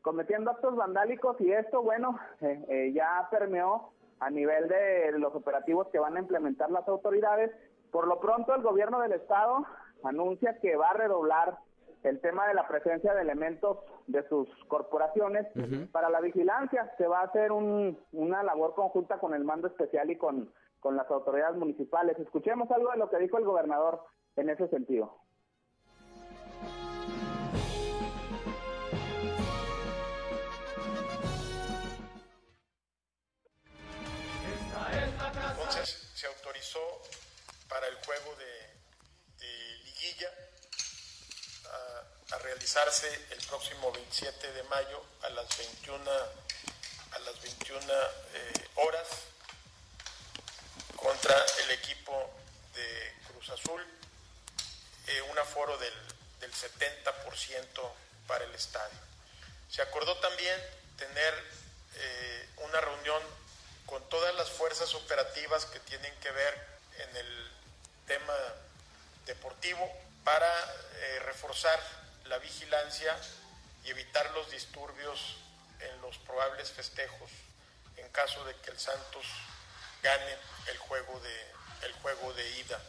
cometiendo 0.00 0.50
actos 0.50 0.74
vandálicos 0.74 1.38
y 1.40 1.52
esto, 1.52 1.82
bueno, 1.82 2.18
eh, 2.40 2.64
eh, 2.68 2.92
ya 2.94 3.28
permeó 3.30 3.92
a 4.20 4.30
nivel 4.30 4.66
de 4.68 5.12
los 5.18 5.34
operativos 5.34 5.88
que 5.88 5.98
van 5.98 6.16
a 6.16 6.20
implementar 6.20 6.70
las 6.70 6.88
autoridades. 6.88 7.50
Por 7.90 8.06
lo 8.06 8.18
pronto, 8.20 8.54
el 8.54 8.62
gobierno 8.62 9.00
del 9.00 9.12
estado 9.12 9.66
anuncia 10.04 10.58
que 10.60 10.76
va 10.76 10.88
a 10.88 10.94
redoblar 10.94 11.58
el 12.02 12.20
tema 12.20 12.46
de 12.46 12.54
la 12.54 12.66
presencia 12.68 13.14
de 13.14 13.22
elementos 13.22 13.78
de 14.06 14.26
sus 14.28 14.48
corporaciones 14.66 15.46
para 15.92 16.10
la 16.10 16.20
vigilancia. 16.20 16.92
Se 16.96 17.06
va 17.06 17.20
a 17.20 17.24
hacer 17.24 17.52
un, 17.52 17.98
una 18.12 18.42
labor 18.42 18.74
conjunta 18.74 19.18
con 19.18 19.34
el 19.34 19.44
mando 19.44 19.68
especial 19.68 20.10
y 20.10 20.16
con, 20.16 20.52
con 20.80 20.96
las 20.96 21.10
autoridades 21.10 21.56
municipales. 21.56 22.18
Escuchemos 22.18 22.70
algo 22.70 22.90
de 22.90 22.98
lo 22.98 23.10
que 23.10 23.18
dijo 23.18 23.38
el 23.38 23.44
gobernador 23.44 24.04
en 24.36 24.50
ese 24.50 24.68
sentido. 24.68 25.18
Entonces 35.50 36.12
se 36.14 36.26
autorizó 36.26 36.80
para 37.68 37.86
el 37.88 37.94
juego 38.06 38.30
de, 38.38 38.78
de 39.38 39.50
liguilla 39.84 40.28
a, 42.30 42.38
realizarse 42.38 43.08
el 43.30 43.46
próximo 43.46 43.92
27 43.92 44.52
de 44.52 44.62
mayo 44.64 45.02
a 45.22 45.30
las 45.30 45.56
21 45.56 46.10
a 47.12 47.18
las 47.20 47.40
21 47.42 47.80
eh, 47.80 48.68
horas 48.76 49.08
contra 50.96 51.34
el 51.64 51.70
equipo 51.70 52.30
de 52.74 53.14
Cruz 53.28 53.48
Azul, 53.50 53.84
eh, 55.06 55.22
un 55.22 55.38
aforo 55.38 55.76
del, 55.78 55.94
del 56.40 56.52
70% 56.52 57.92
para 58.26 58.44
el 58.44 58.54
estadio. 58.54 58.98
Se 59.70 59.82
acordó 59.82 60.16
también 60.18 60.60
tener 60.96 61.34
eh, 61.94 62.48
una 62.58 62.80
reunión 62.80 63.22
con 63.86 64.06
todas 64.08 64.34
las 64.34 64.50
fuerzas 64.50 64.94
operativas 64.94 65.64
que 65.66 65.80
tienen 65.80 66.14
que 66.20 66.30
ver 66.30 66.66
en 66.98 67.16
el 67.16 67.50
tema 68.06 68.34
deportivo 69.24 69.90
para 70.24 70.50
reforzar 71.24 71.80
la 72.28 72.38
vigilancia 72.38 73.16
y 73.84 73.90
evitar 73.90 74.30
los 74.32 74.50
disturbios 74.50 75.36
en 75.80 76.00
los 76.00 76.18
probables 76.18 76.70
festejos 76.70 77.30
en 77.96 78.08
caso 78.10 78.44
de 78.44 78.54
que 78.56 78.70
el 78.70 78.78
Santos 78.78 79.26
gane 80.02 80.36
el 80.68 80.78
juego 80.78 81.18
de, 81.20 81.86
el 81.86 81.92
juego 81.94 82.32
de 82.34 82.48
ida. 82.58 82.80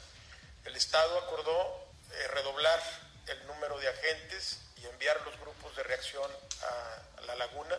El 0.65 0.75
Estado 0.75 1.17
acordó 1.19 1.87
eh, 2.11 2.27
redoblar 2.29 2.79
el 3.27 3.47
número 3.47 3.77
de 3.79 3.87
agentes 3.87 4.59
y 4.77 4.85
enviar 4.85 5.19
los 5.21 5.39
grupos 5.39 5.75
de 5.75 5.83
reacción 5.83 6.29
a, 6.63 7.19
a 7.19 7.21
la 7.21 7.35
laguna 7.35 7.77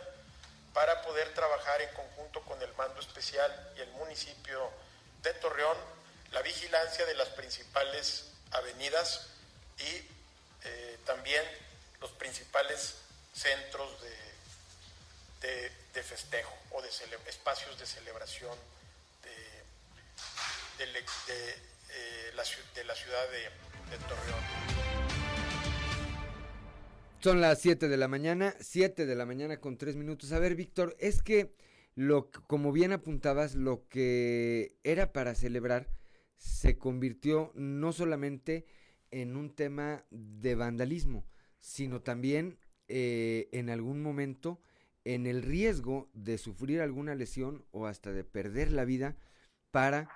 para 0.73 1.01
poder 1.01 1.33
trabajar 1.33 1.81
en 1.81 1.93
conjunto 1.93 2.41
con 2.41 2.61
el 2.61 2.73
mando 2.75 2.99
especial 2.99 3.73
y 3.77 3.81
el 3.81 3.89
municipio 3.91 4.71
de 5.21 5.33
Torreón 5.35 5.77
la 6.31 6.41
vigilancia 6.41 7.05
de 7.05 7.13
las 7.15 7.29
principales 7.29 8.25
avenidas 8.51 9.27
y 9.79 10.20
eh, 10.63 10.97
también 11.05 11.43
los 11.99 12.11
principales 12.11 12.95
centros 13.33 13.89
de, 15.41 15.71
de, 15.93 16.03
festejo 16.03 16.53
o 16.71 16.81
de 16.81 16.89
espacios 17.27 17.79
de 17.79 17.85
celebración 17.85 18.57
de, 19.23 20.85
de, 20.85 20.99
eh, 20.99 22.31
la, 22.35 22.43
la 22.85 22.95
ciudad 22.95 23.29
de, 23.29 23.97
Torreón. 24.07 24.39
Son 27.19 27.41
las 27.41 27.59
7 27.59 27.87
de 27.87 27.97
la 27.97 28.07
mañana, 28.07 28.55
7 28.59 29.05
de 29.05 29.15
la 29.15 29.25
mañana 29.25 29.57
con 29.59 29.77
3 29.77 29.95
minutos. 29.95 30.31
A 30.31 30.39
ver, 30.39 30.55
Víctor, 30.55 30.95
es 30.99 31.21
que 31.21 31.53
lo 31.95 32.31
como 32.31 32.71
bien 32.71 32.93
apuntabas, 32.93 33.55
lo 33.55 33.87
que 33.89 34.75
era 34.83 35.11
para 35.11 35.35
celebrar 35.35 35.87
se 36.37 36.77
convirtió 36.77 37.51
no 37.53 37.93
solamente 37.93 38.65
en 39.11 39.35
un 39.35 39.53
tema 39.53 40.05
de 40.09 40.55
vandalismo, 40.55 41.25
sino 41.59 42.01
también 42.01 42.57
eh, 42.87 43.49
en 43.51 43.69
algún 43.69 44.01
momento 44.01 44.59
en 45.05 45.25
el 45.25 45.41
riesgo 45.41 46.09
de 46.13 46.37
sufrir 46.37 46.81
alguna 46.81 47.15
lesión 47.15 47.65
o 47.71 47.87
hasta 47.87 48.11
de 48.11 48.23
perder 48.23 48.71
la 48.71 48.85
vida 48.85 49.15
para 49.71 50.09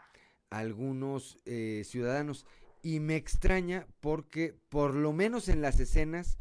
algunos 0.49 1.39
eh, 1.45 1.83
ciudadanos. 1.85 2.45
Y 2.81 2.99
me 2.99 3.15
extraña 3.15 3.87
porque 3.99 4.53
por 4.69 4.93
lo 4.93 5.11
menos 5.11 5.49
en 5.49 5.61
las 5.61 5.79
escenas 5.79 6.37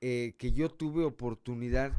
eh, 0.00 0.34
que 0.38 0.52
yo 0.52 0.70
tuve 0.70 1.04
oportunidad 1.04 1.92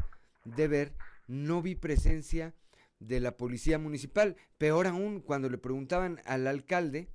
de 0.46 0.68
ver, 0.68 0.94
no 1.28 1.62
vi 1.62 1.76
presencia 1.76 2.54
de 3.00 3.20
la 3.20 3.38
policía 3.38 3.78
municipal. 3.78 4.36
Peor 4.58 4.88
aún, 4.88 5.22
cuando 5.22 5.50
le 5.50 5.58
preguntaban 5.58 6.22
al 6.26 6.48
alcalde, 6.48 7.10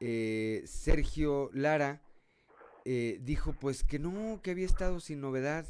eh, 0.00 0.62
Sergio 0.66 1.50
Lara 1.52 2.02
eh, 2.84 3.18
dijo 3.22 3.52
pues 3.52 3.82
que 3.82 3.98
no, 3.98 4.40
que 4.42 4.52
había 4.52 4.66
estado 4.66 5.00
sin 5.00 5.20
novedad 5.20 5.66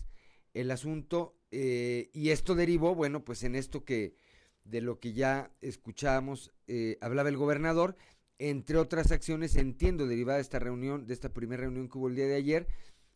el 0.55 0.71
asunto 0.71 1.35
eh, 1.51 2.11
y 2.13 2.31
esto 2.31 2.55
derivó, 2.55 2.95
bueno, 2.95 3.25
pues 3.25 3.43
en 3.43 3.55
esto 3.55 3.85
que 3.85 4.17
de 4.65 4.83
lo 4.83 5.01
que 5.01 5.15
ya 5.15 5.51
escuchábamos 5.63 6.53
hablaba 7.01 7.31
el 7.31 7.39
gobernador, 7.39 7.97
entre 8.39 8.77
otras 8.77 9.11
acciones, 9.11 9.57
entiendo, 9.57 10.07
derivada 10.07 10.37
de 10.37 10.43
esta 10.43 10.59
reunión, 10.59 11.07
de 11.07 11.15
esta 11.15 11.33
primera 11.33 11.63
reunión 11.63 11.89
que 11.89 11.97
hubo 11.97 12.09
el 12.09 12.17
día 12.17 12.27
de 12.27 12.35
ayer, 12.35 12.67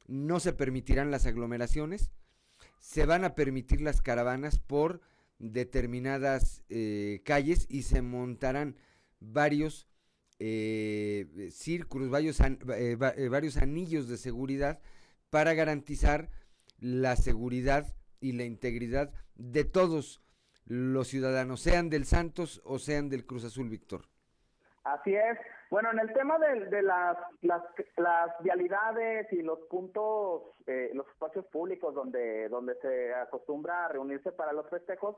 no 0.07 0.41
se 0.41 0.55
permitirán 0.55 1.11
las 1.11 1.27
aglomeraciones, 1.27 2.11
se 2.79 3.05
van 3.05 3.25
a 3.25 3.35
permitir 3.35 3.83
las 3.83 4.01
caravanas 4.01 4.61
por 4.61 5.03
determinadas 5.39 6.63
calles 7.25 7.67
y 7.69 7.83
se 7.83 8.01
montarán 8.01 8.77
varios 9.21 9.91
eh, 10.45 11.51
círculos, 11.53 12.11
varios, 12.11 12.40
eh, 12.40 12.57
eh, 12.68 13.28
varios 13.28 13.57
anillos 13.59 14.09
de 14.09 14.16
seguridad 14.16 14.80
para 15.30 15.55
garantizar 15.55 16.30
la 16.80 17.14
seguridad 17.14 17.86
y 18.20 18.32
la 18.32 18.43
integridad 18.43 19.12
de 19.36 19.64
todos 19.64 20.20
los 20.64 21.07
ciudadanos, 21.07 21.61
sean 21.61 21.90
del 21.90 22.07
Santos 22.07 22.61
o 22.64 22.80
sean 22.80 23.09
del 23.09 23.24
Cruz 23.24 23.45
Azul, 23.45 23.68
Víctor. 23.68 24.03
Así 24.82 25.14
es. 25.14 25.38
Bueno, 25.70 25.93
en 25.93 26.01
el 26.01 26.12
tema 26.12 26.38
de, 26.38 26.82
las, 26.82 27.16
las, 27.40 28.38
vialidades 28.40 29.32
y 29.32 29.43
los 29.43 29.61
puntos, 29.70 30.43
eh, 30.66 30.90
los 30.93 31.07
espacios 31.09 31.47
públicos 31.47 31.95
donde, 31.95 32.49
donde 32.49 32.74
se 32.82 33.14
acostumbra 33.14 33.84
a 33.84 33.88
reunirse 33.88 34.32
para 34.32 34.53
los 34.53 34.68
festejos, 34.68 35.16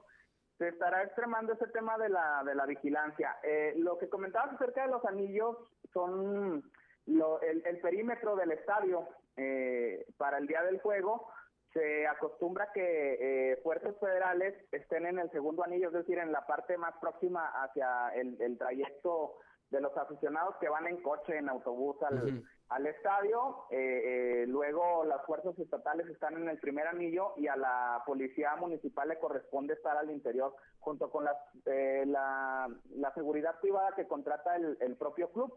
se 0.59 0.69
estará 0.69 1.03
extremando 1.03 1.53
ese 1.53 1.67
tema 1.69 1.99
de 1.99 2.09
la, 2.09 2.43
de 2.45 2.55
la 2.55 2.67
vigilancia. 2.67 3.37
Eh, 3.43 3.75
lo 3.77 3.99
que 3.99 4.09
comentabas 4.09 4.55
acerca 4.55 4.83
de 4.83 4.93
los 4.93 5.05
anillos 5.05 5.57
son 5.93 6.63
el, 7.07 7.81
perímetro 7.81 8.37
del 8.37 8.53
estadio 8.53 9.09
eh, 9.37 10.07
para 10.17 10.39
el 10.39 10.47
día 10.47 10.63
del 10.63 10.81
juego. 10.81 11.29
Se 11.73 12.07
acostumbra 12.07 12.71
que 12.73 13.53
eh, 13.53 13.57
fuerzas 13.63 13.97
federales 13.99 14.55
estén 14.71 15.07
en 15.07 15.19
el 15.19 15.31
segundo 15.33 15.65
anillo, 15.65 15.89
es 15.89 15.95
decir, 15.95 16.19
en 16.19 16.31
la 16.31 16.47
parte 16.47 16.79
más 16.79 16.95
próxima 17.01 17.47
hacia 17.63 18.11
el, 18.11 18.41
el 18.41 18.57
trayecto 18.57 19.39
de 19.71 19.81
los 19.81 19.97
aficionados 19.97 20.55
que 20.61 20.69
van 20.69 20.87
en 20.87 21.03
coche, 21.03 21.37
en 21.37 21.49
autobús 21.49 22.01
al, 22.05 22.45
al 22.69 22.87
estadio. 22.87 23.67
Eh, 23.71 24.43
eh, 24.43 24.47
luego 24.47 25.05
las 25.05 25.25
fuerzas 25.27 25.59
estatales 25.59 26.09
están 26.09 26.35
en 26.35 26.49
el 26.49 26.59
primer 26.59 26.87
anillo 26.87 27.35
y 27.37 27.47
a 27.47 27.57
la 27.57 28.03
policía 28.07 28.57
municipal 28.57 29.09
le 29.09 29.19
corresponde 29.19 29.75
estar 29.75 29.97
al 29.97 30.11
interior 30.11 30.55
junto 30.79 31.11
con 31.11 31.27
eh, 31.67 32.05
la, 32.07 32.69
la, 32.97 33.15
seguridad 33.15 33.59
privada 33.61 33.95
que 33.95 34.07
contrata 34.07 34.57
el, 34.57 34.77
el, 34.81 34.97
propio 34.97 35.31
club. 35.31 35.53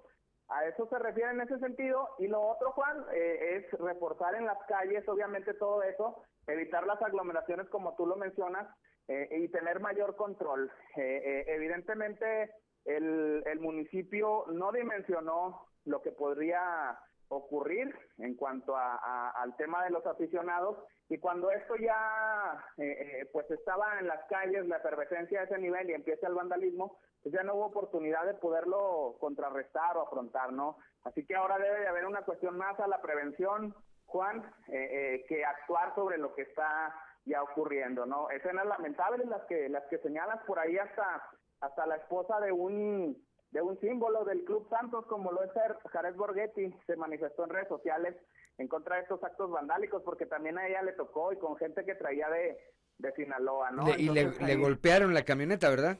A 0.50 0.66
eso 0.66 0.88
se 0.88 1.00
refiere 1.00 1.32
en 1.32 1.42
ese 1.42 1.60
sentido. 1.60 2.08
Y 2.20 2.28
lo 2.28 2.42
otro, 2.42 2.72
Juan, 2.72 3.06
es 3.12 3.70
reforzar 3.74 4.36
en 4.36 4.46
las 4.46 4.58
calles, 4.68 5.06
obviamente 5.10 5.54
todo 5.54 5.84
eso, 5.84 6.24
evitar 6.48 6.88
las 6.88 7.02
aglomeraciones 7.02 7.68
como 7.68 7.96
tú 7.98 8.06
lo 8.06 8.16
mencionas 8.16 8.66
y 9.10 9.50
tener 9.50 9.82
mayor 9.82 10.16
control. 10.16 10.72
evidentemente, 10.96 12.50
el, 12.86 13.44
el 13.46 13.60
municipio 13.60 14.46
no 14.48 14.72
dimensionó 14.72 15.67
lo 15.88 16.02
que 16.02 16.12
podría 16.12 17.00
ocurrir 17.30 17.94
en 18.20 18.36
cuanto 18.36 18.76
a, 18.76 19.32
al 19.32 19.56
tema 19.58 19.84
de 19.84 19.90
los 19.90 20.06
aficionados. 20.06 20.78
Y 21.10 21.18
cuando 21.20 21.52
esto 21.52 21.76
ya 21.76 22.66
eh, 22.78 22.84
eh, 23.22 23.30
pues 23.32 23.50
estaba 23.52 24.00
en 24.00 24.08
las 24.08 24.24
calles 24.28 24.66
la 24.68 24.78
efervescencia 24.78 25.40
de 25.40 25.46
ese 25.46 25.58
nivel 25.58 25.90
y 25.90 25.94
empieza 25.94 26.28
el 26.28 26.36
vandalismo 26.36 26.98
pues 27.24 27.34
ya 27.34 27.44
no 27.44 27.56
hubo 27.56 27.66
oportunidad 27.66 28.26
de 28.26 28.36
poderlo 28.36 29.16
contrarrestar 29.20 29.98
o 29.98 30.02
afrontar 30.02 30.52
no 30.52 30.78
así 31.04 31.26
que 31.26 31.36
ahora 31.36 31.58
debe 31.58 31.80
de 31.80 31.88
haber 31.88 32.06
una 32.06 32.24
cuestión 32.24 32.58
más 32.58 32.78
a 32.80 32.88
la 32.88 33.02
prevención 33.02 33.74
Juan 34.06 34.44
eh, 34.68 35.26
que 35.28 35.46
actuar 35.46 35.96
sobre 35.96 36.18
lo 36.18 36.36
que 36.36 36.44
está 36.44 36.94
ya 37.26 37.42
ocurriendo 37.42 38.06
no 38.06 38.30
escenas 38.30 38.66
lamentables 38.66 39.26
las 39.28 39.44
que 39.46 39.70
las 39.70 39.86
que 39.86 39.98
señalas 40.00 40.44
por 40.46 40.60
ahí 40.60 40.78
hasta 40.78 41.24
hasta 41.62 41.88
la 41.88 41.96
esposa 41.96 42.40
de 42.42 42.52
un 42.52 43.18
de 43.58 43.64
un 43.64 43.80
símbolo 43.80 44.24
del 44.24 44.44
Club 44.44 44.70
Santos 44.70 45.04
como 45.08 45.32
lo 45.32 45.44
es 45.44 45.50
Jared 45.92 46.16
Borghetti, 46.16 46.72
se 46.86 46.96
manifestó 46.96 47.44
en 47.44 47.50
redes 47.50 47.68
sociales 47.68 48.16
en 48.60 48.68
contra 48.68 48.98
de 48.98 49.02
estos 49.02 49.24
actos 49.24 49.50
vandálicos 49.50 50.04
porque 50.04 50.28
también 50.28 50.60
a 50.60 50.68
ella 50.68 50.84
le 50.84 50.92
tocó 50.92 51.34
y 51.34 51.38
con 51.38 51.58
gente 51.58 51.84
que 51.84 51.96
traía 51.96 52.30
de, 52.30 52.56
de 53.00 53.12
Sinaloa, 53.14 53.72
¿no? 53.72 53.90
y 53.98 54.10
le, 54.10 54.56
golpearon 54.58 55.16
la 55.16 55.26
camioneta, 55.26 55.72
¿verdad? 55.72 55.98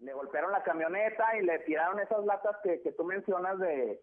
Le 0.00 0.12
golpearon 0.14 0.50
la 0.50 0.64
camioneta 0.64 1.36
y 1.38 1.42
le 1.42 1.60
tiraron 1.60 2.00
esas 2.00 2.24
latas 2.24 2.56
que, 2.64 2.80
que 2.80 2.90
tú 2.90 3.04
mencionas 3.04 3.60
de, 3.60 4.02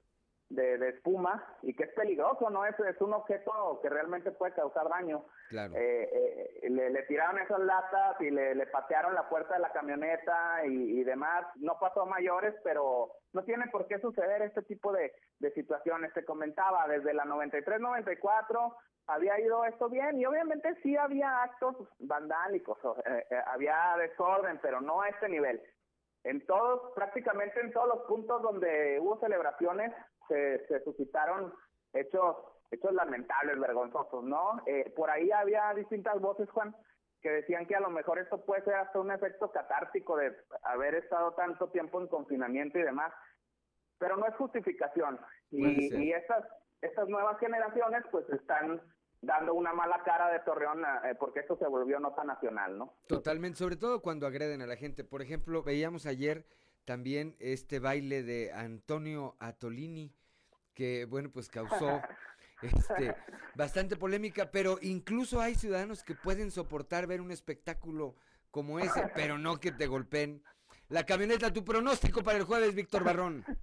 de, 0.50 0.78
de, 0.78 0.90
espuma 0.90 1.44
y 1.62 1.76
que 1.76 1.84
es 1.84 1.94
peligroso, 1.94 2.50
¿no? 2.50 2.66
Es, 2.66 2.80
es 2.80 3.00
un 3.02 3.14
objeto 3.14 3.80
que 3.82 3.90
realmente 3.90 4.32
puede 4.32 4.54
causar 4.54 4.88
daño. 4.90 5.26
Claro. 5.50 5.74
Eh, 5.76 6.60
eh, 6.64 6.70
le, 6.70 6.90
le, 6.90 7.04
tiraron 7.04 7.40
esas 7.40 7.60
latas 7.60 8.20
y 8.22 8.30
le, 8.30 8.56
le 8.56 8.68
patearon 8.68 9.14
la 9.14 9.28
puerta 9.28 9.56
de 9.56 9.60
la 9.60 9.72
camioneta 9.72 10.66
y, 10.66 11.00
y, 11.00 11.04
demás. 11.04 11.46
No 11.56 11.78
pasó 11.80 12.04
a 12.04 12.06
mayores, 12.06 12.56
pero 12.64 13.12
no 13.34 13.44
tiene 13.44 13.66
por 13.72 13.88
qué 13.88 14.00
suceder 14.00 14.42
este 14.42 14.62
tipo 14.64 14.92
de, 14.94 15.14
de 15.40 15.52
situaciones. 15.52 16.14
Te 16.14 16.26
comentaba, 16.26 16.88
desde 16.88 17.14
la 17.14 17.26
93-94 17.26 18.74
había 19.08 19.40
ido 19.40 19.64
esto 19.66 19.90
bien 19.90 20.20
y 20.20 20.26
obviamente 20.26 20.76
sí 20.84 20.96
había 20.98 21.44
actos 21.44 21.76
vandálicos, 22.00 22.78
eh, 23.06 23.26
eh, 23.30 23.42
había 23.48 23.96
desorden, 23.98 24.60
pero 24.62 24.82
no 24.82 25.02
a 25.02 25.10
este 25.10 25.30
nivel. 25.30 25.62
En 26.24 26.46
todos, 26.46 26.94
prácticamente 26.94 27.60
en 27.62 27.72
todos 27.72 27.88
los 27.88 28.00
puntos 28.06 28.42
donde 28.42 29.00
hubo 29.00 29.18
celebraciones, 29.20 29.94
se, 30.28 30.84
suscitaron 30.84 31.54
hechos 31.94 32.36
hechos 32.70 32.92
lamentables, 32.94 33.58
vergonzosos, 33.60 34.26
¿no? 34.26 34.62
Eh, 34.66 34.92
por 34.94 35.10
ahí 35.10 35.32
había 35.32 35.74
distintas 35.74 36.20
voces, 36.20 36.50
Juan, 36.50 36.76
que 37.22 37.30
decían 37.30 37.66
que 37.66 37.76
a 37.78 37.80
lo 37.80 37.90
mejor 37.90 38.20
esto 38.20 38.44
puede 38.44 38.62
ser 38.64 38.76
hasta 38.76 39.00
un 39.00 39.10
efecto 39.10 39.50
catártico 39.52 40.18
de 40.18 40.36
haber 40.64 40.96
estado 40.96 41.32
tanto 41.34 41.70
tiempo 41.70 42.02
en 42.02 42.08
confinamiento 42.08 42.78
y 42.78 42.84
demás, 42.84 43.14
pero 43.98 44.18
no 44.18 44.28
es 44.28 44.36
justificación. 44.36 45.18
Y, 45.50 45.96
y, 45.96 46.12
estas 46.12 46.44
estas 46.82 47.08
nuevas 47.08 47.40
generaciones 47.40 48.04
pues 48.12 48.30
están 48.30 48.82
dando 49.22 49.54
una 49.54 49.74
mala 49.74 50.04
cara 50.04 50.32
de 50.32 50.40
Torreón 50.40 50.84
eh, 51.06 51.16
porque 51.20 51.40
esto 51.40 51.58
se 51.58 51.68
volvió 51.68 52.00
nota 52.00 52.24
nacional, 52.24 52.78
¿no? 52.78 52.94
Totalmente, 53.08 53.58
sobre 53.58 53.78
todo 53.78 54.02
cuando 54.02 54.28
agreden 54.28 54.62
a 54.62 54.68
la 54.68 54.76
gente. 54.76 55.04
Por 55.04 55.22
ejemplo, 55.22 55.64
veíamos 55.64 56.06
ayer 56.06 56.46
también 56.88 57.36
este 57.40 57.80
baile 57.80 58.24
de 58.24 58.54
Antonio 58.54 59.36
Atolini, 59.40 60.16
que 60.74 61.04
bueno, 61.04 61.30
pues 61.30 61.50
causó 61.50 62.02
este, 62.62 63.14
bastante 63.56 63.98
polémica, 63.98 64.52
pero 64.52 64.80
incluso 64.82 65.42
hay 65.42 65.56
ciudadanos 65.56 66.02
que 66.02 66.16
pueden 66.16 66.50
soportar 66.50 67.06
ver 67.06 67.20
un 67.20 67.32
espectáculo 67.32 68.16
como 68.52 68.80
ese, 68.80 69.04
pero 69.16 69.38
no 69.38 69.60
que 69.60 69.74
te 69.74 69.86
golpeen 69.86 70.42
la 70.88 71.06
camioneta. 71.06 71.52
Tu 71.52 71.66
pronóstico 71.66 72.24
para 72.24 72.38
el 72.38 72.46
jueves, 72.46 72.74
Víctor 72.74 73.04
Barrón. 73.04 73.46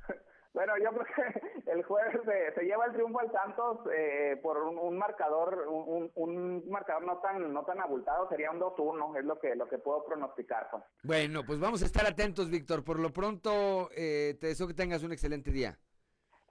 Bueno, 0.55 0.73
yo 0.79 0.91
creo 0.91 1.05
que 1.17 1.41
el 1.75 1.83
jueves 1.85 2.21
se, 2.55 2.63
lleva 2.63 2.87
el 2.87 2.93
triunfo 2.93 3.21
al 3.21 3.31
Santos 3.33 3.79
eh, 3.93 4.39
por 4.43 4.59
un, 4.59 4.97
marcador 4.97 5.67
un, 5.69 6.11
un, 6.15 6.69
marcador 6.71 7.05
no 7.05 7.19
tan 7.19 7.53
no 7.53 7.65
tan 7.65 7.81
abultado, 7.81 8.29
sería 8.29 8.51
un 8.51 8.61
2-1, 8.61 9.19
es 9.19 9.25
lo 9.25 9.39
que 9.39 9.55
lo 9.55 9.69
que 9.69 9.79
puedo 9.79 10.05
pronosticar. 10.05 10.71
Bueno, 11.03 11.43
pues 11.45 11.61
vamos 11.61 11.83
a 11.83 11.87
estar 11.87 12.07
atentos, 12.07 12.49
Víctor. 12.49 12.85
Por 12.85 12.99
lo 12.99 13.13
pronto, 13.13 13.91
eh, 13.95 14.37
te 14.41 14.49
deseo 14.49 14.67
que 14.67 14.75
tengas 14.75 15.03
un 15.03 15.13
excelente 15.13 15.51
día. 15.51 15.79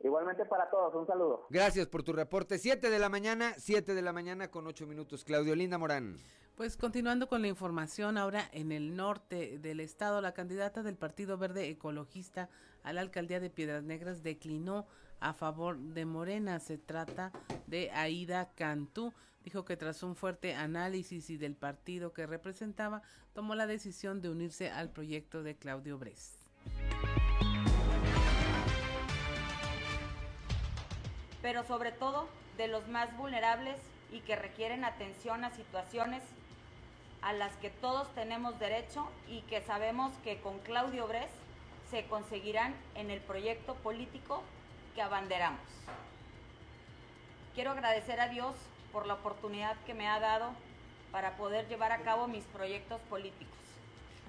Igualmente 0.01 0.45
para 0.45 0.69
todos, 0.69 0.93
un 0.95 1.07
saludo. 1.07 1.47
Gracias 1.49 1.87
por 1.87 2.03
tu 2.03 2.11
reporte. 2.11 2.57
7 2.57 2.89
de 2.89 2.99
la 2.99 3.07
mañana, 3.07 3.53
7 3.57 3.93
de 3.93 4.01
la 4.01 4.11
mañana 4.11 4.51
con 4.51 4.67
8 4.67 4.85
minutos. 4.85 5.23
Claudio 5.23 5.55
Linda 5.55 5.77
Morán. 5.77 6.17
Pues 6.55 6.77
continuando 6.77 7.27
con 7.27 7.41
la 7.41 7.47
información, 7.47 8.17
ahora 8.17 8.43
en 8.51 8.71
el 8.71 8.95
norte 8.95 9.57
del 9.59 9.79
estado, 9.79 10.21
la 10.21 10.33
candidata 10.33 10.83
del 10.83 10.97
Partido 10.97 11.37
Verde 11.37 11.69
Ecologista 11.69 12.49
a 12.83 12.93
la 12.93 13.01
alcaldía 13.01 13.39
de 13.39 13.49
Piedras 13.49 13.83
Negras 13.83 14.21
declinó 14.21 14.85
a 15.23 15.33
favor 15.33 15.77
de 15.77 16.05
Morena. 16.05 16.59
Se 16.59 16.77
trata 16.77 17.31
de 17.65 17.89
Aida 17.91 18.51
Cantú. 18.55 19.13
Dijo 19.43 19.65
que 19.65 19.77
tras 19.77 20.03
un 20.03 20.15
fuerte 20.15 20.53
análisis 20.53 21.29
y 21.29 21.37
del 21.37 21.55
partido 21.55 22.13
que 22.13 22.27
representaba, 22.27 23.01
tomó 23.33 23.55
la 23.55 23.65
decisión 23.65 24.21
de 24.21 24.29
unirse 24.29 24.69
al 24.69 24.89
proyecto 24.89 25.41
de 25.41 25.55
Claudio 25.55 25.97
Bres. 25.97 26.37
Pero 31.41 31.63
sobre 31.63 31.91
todo 31.91 32.27
de 32.57 32.67
los 32.67 32.87
más 32.87 33.15
vulnerables 33.17 33.77
y 34.11 34.19
que 34.19 34.35
requieren 34.35 34.85
atención 34.85 35.43
a 35.43 35.51
situaciones 35.51 36.23
a 37.21 37.33
las 37.33 37.55
que 37.57 37.69
todos 37.69 38.13
tenemos 38.15 38.59
derecho 38.59 39.09
y 39.29 39.41
que 39.41 39.61
sabemos 39.61 40.13
que 40.23 40.39
con 40.41 40.59
Claudio 40.59 41.07
Bres 41.07 41.29
se 41.89 42.05
conseguirán 42.07 42.75
en 42.95 43.09
el 43.09 43.19
proyecto 43.21 43.75
político 43.75 44.43
que 44.93 45.01
abanderamos. 45.01 45.61
Quiero 47.55 47.71
agradecer 47.71 48.19
a 48.19 48.29
Dios 48.29 48.55
por 48.91 49.05
la 49.05 49.15
oportunidad 49.15 49.75
que 49.85 49.93
me 49.93 50.07
ha 50.07 50.19
dado 50.19 50.51
para 51.11 51.37
poder 51.37 51.67
llevar 51.67 51.91
a 51.91 51.99
cabo 51.99 52.27
mis 52.27 52.43
proyectos 52.45 52.99
políticos. 53.01 53.57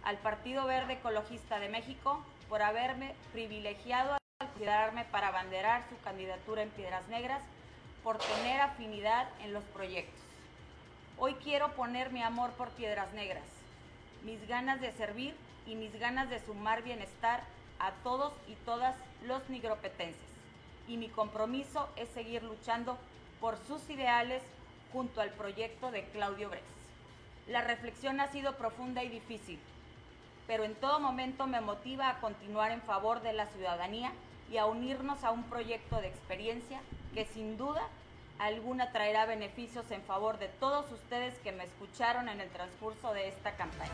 Al 0.04 0.18
Partido 0.18 0.66
Verde 0.66 0.94
Ecologista 0.94 1.58
de 1.58 1.68
México 1.70 2.22
por 2.48 2.62
haberme 2.62 3.14
privilegiado 3.32 4.12
al 4.12 4.48
considerarme 4.48 5.04
para 5.06 5.28
abanderar 5.28 5.82
su 5.88 5.98
candidatura 6.02 6.62
en 6.62 6.70
Piedras 6.70 7.08
Negras 7.08 7.42
por 8.02 8.18
tener 8.18 8.60
afinidad 8.60 9.26
en 9.42 9.54
los 9.54 9.64
proyectos. 9.64 10.20
Hoy 11.16 11.34
quiero 11.42 11.72
poner 11.72 12.10
mi 12.12 12.22
amor 12.22 12.50
por 12.52 12.68
Piedras 12.70 13.12
Negras, 13.14 13.44
mis 14.24 14.46
ganas 14.46 14.80
de 14.80 14.92
servir 14.92 15.34
y 15.66 15.74
mis 15.74 15.98
ganas 15.98 16.28
de 16.28 16.44
sumar 16.44 16.82
bienestar 16.82 17.42
a 17.78 17.92
todos 18.02 18.34
y 18.46 18.54
todas 18.66 18.94
los 19.26 19.48
nigropetenses. 19.48 20.33
Y 20.88 20.96
mi 20.96 21.08
compromiso 21.08 21.88
es 21.96 22.08
seguir 22.10 22.42
luchando 22.42 22.98
por 23.40 23.58
sus 23.66 23.88
ideales 23.90 24.42
junto 24.92 25.20
al 25.20 25.30
proyecto 25.30 25.90
de 25.90 26.04
Claudio 26.04 26.50
Bres. 26.50 26.62
La 27.48 27.60
reflexión 27.60 28.20
ha 28.20 28.28
sido 28.28 28.56
profunda 28.56 29.02
y 29.02 29.08
difícil, 29.08 29.58
pero 30.46 30.64
en 30.64 30.74
todo 30.74 31.00
momento 31.00 31.46
me 31.46 31.60
motiva 31.60 32.08
a 32.08 32.20
continuar 32.20 32.70
en 32.70 32.80
favor 32.82 33.20
de 33.22 33.32
la 33.32 33.46
ciudadanía 33.46 34.12
y 34.50 34.56
a 34.58 34.66
unirnos 34.66 35.24
a 35.24 35.30
un 35.30 35.44
proyecto 35.44 36.00
de 36.00 36.08
experiencia 36.08 36.80
que 37.12 37.26
sin 37.26 37.56
duda 37.56 37.82
alguna 38.38 38.92
traerá 38.92 39.26
beneficios 39.26 39.90
en 39.90 40.02
favor 40.02 40.38
de 40.38 40.48
todos 40.48 40.90
ustedes 40.90 41.38
que 41.38 41.52
me 41.52 41.64
escucharon 41.64 42.28
en 42.28 42.40
el 42.40 42.48
transcurso 42.50 43.12
de 43.12 43.28
esta 43.28 43.52
campaña. 43.56 43.92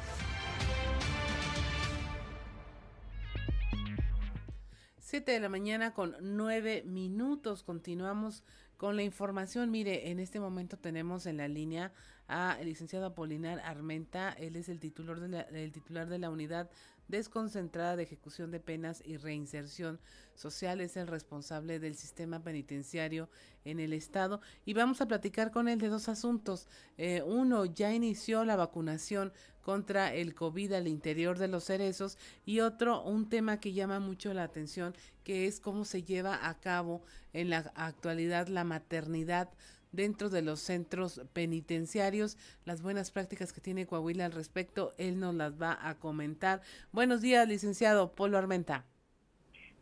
Siete 5.10 5.32
de 5.32 5.40
la 5.40 5.48
mañana 5.48 5.92
con 5.92 6.14
nueve 6.20 6.84
minutos. 6.86 7.64
Continuamos 7.64 8.44
con 8.76 8.94
la 8.94 9.02
información. 9.02 9.68
Mire, 9.72 10.12
en 10.12 10.20
este 10.20 10.38
momento 10.38 10.76
tenemos 10.76 11.26
en 11.26 11.38
la 11.38 11.48
línea 11.48 11.92
a 12.28 12.56
el 12.60 12.68
licenciado 12.68 13.06
Apolinar 13.06 13.58
Armenta. 13.64 14.30
Él 14.30 14.54
es 14.54 14.68
el 14.68 14.78
titular 14.78 15.18
de 15.18 15.26
la, 15.26 15.48
titular 15.72 16.08
de 16.08 16.20
la 16.20 16.30
unidad 16.30 16.70
desconcentrada 17.08 17.96
de 17.96 18.04
ejecución 18.04 18.52
de 18.52 18.60
penas 18.60 19.02
y 19.04 19.16
reinserción 19.16 19.98
social 20.36 20.80
es 20.80 20.96
el 20.96 21.08
responsable 21.08 21.80
del 21.80 21.96
sistema 21.96 22.44
penitenciario 22.44 23.28
en 23.64 23.80
el 23.80 23.92
estado 23.92 24.40
y 24.64 24.74
vamos 24.74 25.00
a 25.00 25.08
platicar 25.08 25.50
con 25.50 25.66
él 25.66 25.80
de 25.80 25.88
dos 25.88 26.08
asuntos. 26.08 26.68
Eh, 26.98 27.22
uno, 27.26 27.64
ya 27.64 27.92
inició 27.92 28.44
la 28.44 28.54
vacunación 28.54 29.32
contra 29.70 30.12
el 30.12 30.34
COVID 30.34 30.72
al 30.72 30.88
interior 30.88 31.38
de 31.38 31.46
los 31.46 31.62
cerezos 31.62 32.18
y 32.44 32.58
otro, 32.58 33.04
un 33.04 33.28
tema 33.28 33.60
que 33.60 33.72
llama 33.72 34.00
mucho 34.00 34.34
la 34.34 34.42
atención, 34.42 34.96
que 35.22 35.46
es 35.46 35.60
cómo 35.60 35.84
se 35.84 36.02
lleva 36.02 36.48
a 36.48 36.58
cabo 36.58 37.04
en 37.32 37.50
la 37.50 37.58
actualidad 37.76 38.48
la 38.48 38.64
maternidad 38.64 39.48
dentro 39.92 40.28
de 40.28 40.42
los 40.42 40.58
centros 40.58 41.20
penitenciarios, 41.32 42.36
las 42.64 42.82
buenas 42.82 43.12
prácticas 43.12 43.52
que 43.52 43.60
tiene 43.60 43.86
Coahuila 43.86 44.24
al 44.24 44.32
respecto, 44.32 44.92
él 44.98 45.20
nos 45.20 45.36
las 45.36 45.62
va 45.62 45.78
a 45.80 45.94
comentar. 46.00 46.62
Buenos 46.90 47.20
días, 47.20 47.46
licenciado 47.46 48.10
Polo 48.10 48.38
Armenta. 48.38 48.86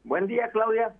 Buen 0.04 0.26
día, 0.26 0.50
Claudia. 0.52 0.94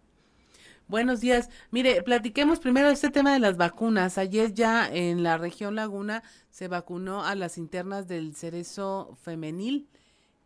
Buenos 0.88 1.20
días. 1.20 1.50
Mire, 1.70 2.02
platiquemos 2.02 2.60
primero 2.60 2.88
este 2.88 3.10
tema 3.10 3.34
de 3.34 3.40
las 3.40 3.58
vacunas. 3.58 4.16
Ayer 4.16 4.54
ya 4.54 4.88
en 4.90 5.22
la 5.22 5.36
región 5.36 5.74
Laguna 5.74 6.22
se 6.48 6.66
vacunó 6.66 7.26
a 7.26 7.34
las 7.34 7.58
internas 7.58 8.08
del 8.08 8.34
cerezo 8.34 9.14
femenil 9.22 9.86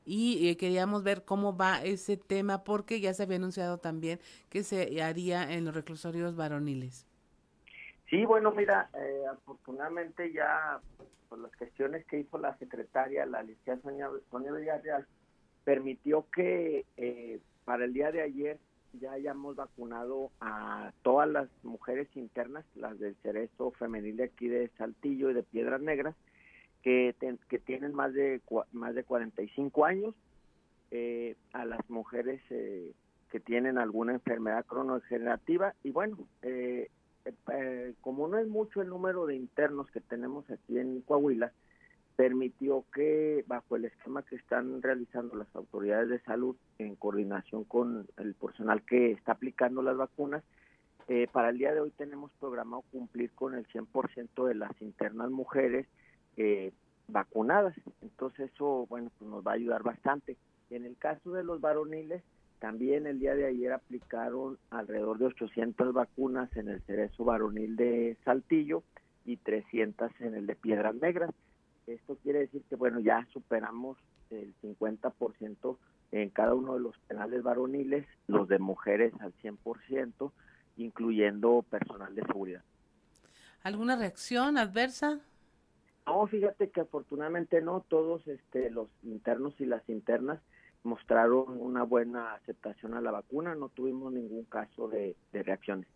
y 0.04 0.48
eh, 0.48 0.56
queríamos 0.56 1.04
ver 1.04 1.24
cómo 1.24 1.56
va 1.56 1.80
ese 1.84 2.16
tema 2.16 2.64
porque 2.64 2.98
ya 2.98 3.14
se 3.14 3.22
había 3.22 3.36
anunciado 3.36 3.78
también 3.78 4.18
que 4.48 4.64
se 4.64 5.00
haría 5.00 5.52
en 5.52 5.64
los 5.64 5.76
reclusorios 5.76 6.34
varoniles. 6.34 7.06
Sí, 8.10 8.24
bueno, 8.24 8.50
mira, 8.50 8.90
eh, 8.94 9.22
afortunadamente 9.30 10.32
ya 10.32 10.80
por 11.28 11.38
las 11.38 11.54
gestiones 11.54 12.04
que 12.06 12.18
hizo 12.18 12.36
la 12.38 12.58
secretaria, 12.58 13.26
la 13.26 13.44
licenciada 13.44 13.80
Sonia, 13.80 14.10
Sonia 14.28 14.50
Villarreal, 14.50 15.06
permitió 15.62 16.26
que 16.34 16.84
eh, 16.96 17.38
para 17.64 17.84
el 17.84 17.92
día 17.92 18.10
de 18.10 18.22
ayer 18.22 18.58
ya 19.00 19.12
hayamos 19.12 19.56
vacunado 19.56 20.30
a 20.40 20.92
todas 21.02 21.28
las 21.28 21.48
mujeres 21.62 22.08
internas, 22.14 22.64
las 22.74 22.98
del 22.98 23.16
cerezo 23.22 23.70
femenil 23.72 24.16
de 24.16 24.24
aquí 24.24 24.48
de 24.48 24.68
Saltillo 24.78 25.30
y 25.30 25.34
de 25.34 25.42
Piedras 25.42 25.80
Negras, 25.80 26.14
que, 26.82 27.14
que 27.48 27.58
tienen 27.58 27.94
más 27.94 28.12
de 28.12 28.40
más 28.72 28.94
de 28.94 29.04
45 29.04 29.84
años, 29.84 30.14
eh, 30.90 31.36
a 31.52 31.64
las 31.64 31.88
mujeres 31.88 32.42
que 32.48 33.40
tienen 33.40 33.78
alguna 33.78 34.12
enfermedad 34.12 34.66
cronodegenerativa 34.66 35.74
y 35.82 35.90
bueno, 35.90 36.18
eh, 36.42 36.90
eh, 37.52 37.94
como 38.02 38.28
no 38.28 38.38
es 38.38 38.46
mucho 38.46 38.82
el 38.82 38.88
número 38.88 39.26
de 39.26 39.36
internos 39.36 39.90
que 39.90 40.00
tenemos 40.00 40.48
aquí 40.50 40.78
en 40.78 41.00
Coahuila, 41.00 41.52
permitió 42.16 42.84
que 42.94 43.44
bajo 43.46 43.76
el 43.76 43.86
esquema 43.86 44.22
que 44.22 44.36
están 44.36 44.82
realizando 44.82 45.36
las 45.36 45.54
autoridades 45.54 46.08
de 46.08 46.20
salud 46.20 46.56
en 46.78 46.96
coordinación 46.96 47.64
con 47.64 48.06
el 48.16 48.34
personal 48.34 48.82
que 48.82 49.12
está 49.12 49.32
aplicando 49.32 49.82
las 49.82 49.96
vacunas, 49.96 50.42
eh, 51.08 51.26
para 51.32 51.50
el 51.50 51.58
día 51.58 51.74
de 51.74 51.80
hoy 51.80 51.90
tenemos 51.90 52.30
programado 52.38 52.84
cumplir 52.92 53.30
con 53.32 53.54
el 53.54 53.66
100% 53.66 54.46
de 54.46 54.54
las 54.54 54.70
internas 54.80 55.30
mujeres 55.30 55.86
eh, 56.36 56.72
vacunadas. 57.08 57.74
Entonces 58.00 58.50
eso, 58.54 58.86
bueno, 58.88 59.10
pues 59.18 59.30
nos 59.30 59.44
va 59.44 59.52
a 59.52 59.54
ayudar 59.54 59.82
bastante. 59.82 60.36
En 60.70 60.84
el 60.84 60.96
caso 60.96 61.32
de 61.32 61.44
los 61.44 61.60
varoniles, 61.60 62.22
también 62.60 63.06
el 63.06 63.18
día 63.18 63.34
de 63.34 63.46
ayer 63.46 63.72
aplicaron 63.72 64.56
alrededor 64.70 65.18
de 65.18 65.26
800 65.26 65.92
vacunas 65.92 66.56
en 66.56 66.68
el 66.68 66.80
cerezo 66.82 67.24
varonil 67.24 67.76
de 67.76 68.16
Saltillo 68.24 68.84
y 69.24 69.36
300 69.38 70.12
en 70.20 70.34
el 70.34 70.46
de 70.46 70.54
Piedras 70.54 70.94
Negras. 70.94 71.34
Esto 71.86 72.16
quiere 72.22 72.40
decir 72.40 72.62
que, 72.68 72.76
bueno, 72.76 73.00
ya 73.00 73.26
superamos 73.32 73.98
el 74.30 74.54
50% 74.62 75.76
en 76.12 76.30
cada 76.30 76.54
uno 76.54 76.74
de 76.74 76.80
los 76.80 76.96
penales 77.08 77.42
varoniles, 77.42 78.06
los 78.26 78.48
de 78.48 78.58
mujeres 78.58 79.12
al 79.20 79.32
100%, 79.42 80.32
incluyendo 80.76 81.62
personal 81.62 82.14
de 82.14 82.22
seguridad. 82.22 82.62
¿Alguna 83.62 83.96
reacción 83.96 84.58
adversa? 84.58 85.20
No, 86.06 86.26
fíjate 86.26 86.70
que 86.70 86.80
afortunadamente 86.80 87.60
no, 87.62 87.84
todos 87.88 88.26
este, 88.26 88.70
los 88.70 88.88
internos 89.02 89.54
y 89.60 89.66
las 89.66 89.88
internas 89.88 90.40
mostraron 90.82 91.60
una 91.60 91.84
buena 91.84 92.34
aceptación 92.34 92.94
a 92.94 93.00
la 93.00 93.12
vacuna, 93.12 93.54
no 93.54 93.68
tuvimos 93.68 94.12
ningún 94.12 94.44
caso 94.44 94.88
de, 94.88 95.16
reacciones. 95.32 95.86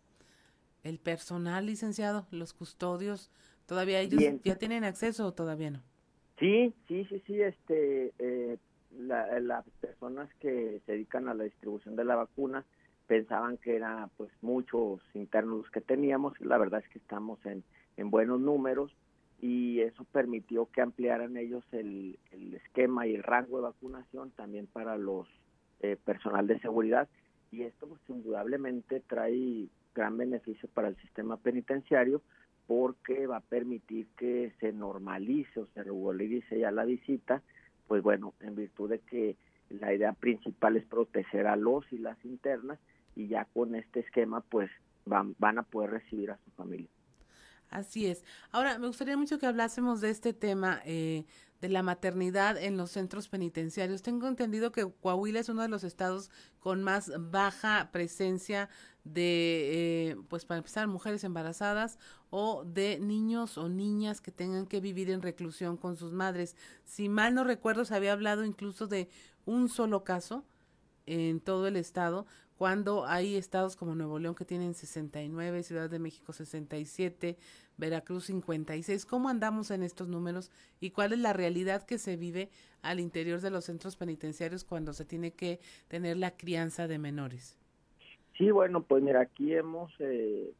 ¿El 0.83 0.99
personal 0.99 1.65
licenciado, 1.65 2.25
los 2.31 2.53
custodios, 2.53 3.29
todavía 3.67 3.99
ellos 4.01 4.23
ya 4.43 4.55
tienen 4.55 4.83
acceso 4.83 5.27
o 5.27 5.33
todavía 5.33 5.69
no? 5.69 5.81
Sí, 6.39 6.73
sí, 6.87 7.05
sí, 7.05 7.21
sí, 7.27 7.41
este, 7.41 8.13
eh, 8.17 8.57
las 8.97 9.63
personas 9.79 10.29
que 10.39 10.81
se 10.85 10.91
dedican 10.93 11.27
a 11.27 11.35
la 11.35 11.43
distribución 11.43 11.95
de 11.95 12.05
la 12.05 12.15
vacuna 12.15 12.65
pensaban 13.05 13.57
que 13.57 13.75
era 13.75 14.09
pues 14.17 14.31
muchos 14.41 15.01
internos 15.13 15.69
que 15.71 15.81
teníamos, 15.81 16.39
la 16.41 16.57
verdad 16.57 16.81
es 16.83 16.89
que 16.89 16.99
estamos 16.99 17.43
en, 17.45 17.63
en 17.97 18.09
buenos 18.09 18.39
números, 18.39 18.91
y 19.39 19.81
eso 19.81 20.03
permitió 20.05 20.67
que 20.71 20.81
ampliaran 20.81 21.37
ellos 21.37 21.63
el, 21.71 22.17
el 22.31 22.55
esquema 22.55 23.05
y 23.05 23.15
el 23.15 23.23
rango 23.23 23.57
de 23.57 23.63
vacunación 23.63 24.31
también 24.31 24.67
para 24.67 24.97
los 24.97 25.27
eh, 25.81 25.95
personal 26.03 26.47
de 26.47 26.59
seguridad 26.59 27.07
y 27.51 27.61
esto 27.61 27.87
pues 27.87 28.01
indudablemente 28.07 28.99
trae 29.01 29.67
gran 29.93 30.17
beneficio 30.17 30.67
para 30.73 30.87
el 30.87 30.95
sistema 30.97 31.37
penitenciario 31.37 32.21
porque 32.67 33.25
va 33.27 33.37
a 33.37 33.41
permitir 33.41 34.07
que 34.17 34.53
se 34.59 34.73
normalice 34.73 35.61
o 35.61 35.67
se 35.73 35.83
regularice 35.83 36.59
ya 36.59 36.71
la 36.71 36.85
visita, 36.85 37.41
pues 37.87 38.03
bueno, 38.03 38.33
en 38.41 38.55
virtud 38.55 38.89
de 38.89 38.99
que 38.99 39.37
la 39.69 39.93
idea 39.93 40.13
principal 40.13 40.75
es 40.77 40.85
proteger 40.85 41.47
a 41.47 41.55
los 41.55 41.91
y 41.91 41.97
las 41.97 42.23
internas 42.25 42.77
y 43.15 43.27
ya 43.27 43.45
con 43.45 43.75
este 43.75 44.01
esquema 44.01 44.41
pues 44.41 44.69
van, 45.05 45.35
van 45.39 45.59
a 45.59 45.63
poder 45.63 45.91
recibir 45.91 46.31
a 46.31 46.37
su 46.43 46.51
familia. 46.51 46.89
Así 47.69 48.07
es. 48.07 48.23
Ahora, 48.51 48.79
me 48.79 48.87
gustaría 48.87 49.17
mucho 49.17 49.39
que 49.39 49.45
hablásemos 49.45 49.99
de 49.99 50.09
este 50.09 50.33
tema 50.33 50.81
eh, 50.85 51.25
de 51.61 51.69
la 51.69 51.83
maternidad 51.83 52.57
en 52.57 52.77
los 52.77 52.91
centros 52.91 53.27
penitenciarios. 53.27 54.03
Tengo 54.03 54.27
entendido 54.27 54.71
que 54.71 54.89
Coahuila 55.01 55.39
es 55.39 55.49
uno 55.49 55.63
de 55.63 55.67
los 55.67 55.83
estados 55.83 56.31
con 56.59 56.83
más 56.83 57.11
baja 57.31 57.89
presencia 57.91 58.69
de, 59.13 60.09
eh, 60.09 60.17
pues 60.27 60.45
para 60.45 60.59
empezar, 60.59 60.87
mujeres 60.87 61.23
embarazadas 61.23 61.99
o 62.29 62.63
de 62.65 62.99
niños 62.99 63.57
o 63.57 63.69
niñas 63.69 64.21
que 64.21 64.31
tengan 64.31 64.67
que 64.67 64.79
vivir 64.79 65.09
en 65.09 65.21
reclusión 65.21 65.77
con 65.77 65.95
sus 65.95 66.11
madres. 66.11 66.55
Si 66.85 67.09
mal 67.09 67.33
no 67.33 67.43
recuerdo, 67.43 67.85
se 67.85 67.95
había 67.95 68.13
hablado 68.13 68.43
incluso 68.45 68.87
de 68.87 69.09
un 69.45 69.69
solo 69.69 70.03
caso 70.03 70.43
en 71.05 71.39
todo 71.39 71.67
el 71.67 71.77
estado, 71.77 72.25
cuando 72.57 73.05
hay 73.05 73.35
estados 73.35 73.75
como 73.75 73.93
Nuevo 73.93 74.17
León 74.17 74.33
que 74.33 74.43
tienen 74.43 74.73
69, 74.73 75.63
Ciudad 75.63 75.89
de 75.89 75.99
México 75.99 76.33
67, 76.33 77.37
Veracruz 77.77 78.25
56. 78.25 79.05
¿Cómo 79.05 79.29
andamos 79.29 79.69
en 79.69 79.83
estos 79.83 80.07
números 80.07 80.51
y 80.79 80.89
cuál 80.89 81.13
es 81.13 81.19
la 81.19 81.33
realidad 81.33 81.83
que 81.83 81.99
se 81.99 82.17
vive 82.17 82.49
al 82.81 82.99
interior 82.99 83.41
de 83.41 83.51
los 83.51 83.65
centros 83.65 83.95
penitenciarios 83.95 84.63
cuando 84.63 84.93
se 84.93 85.05
tiene 85.05 85.33
que 85.33 85.59
tener 85.87 86.17
la 86.17 86.35
crianza 86.35 86.87
de 86.87 86.97
menores? 86.97 87.56
Sí, 88.37 88.51
bueno, 88.51 88.83
pues 88.83 89.01
mira, 89.01 89.21
aquí 89.21 89.53
hemos 89.55 89.91
eh, 89.99 90.53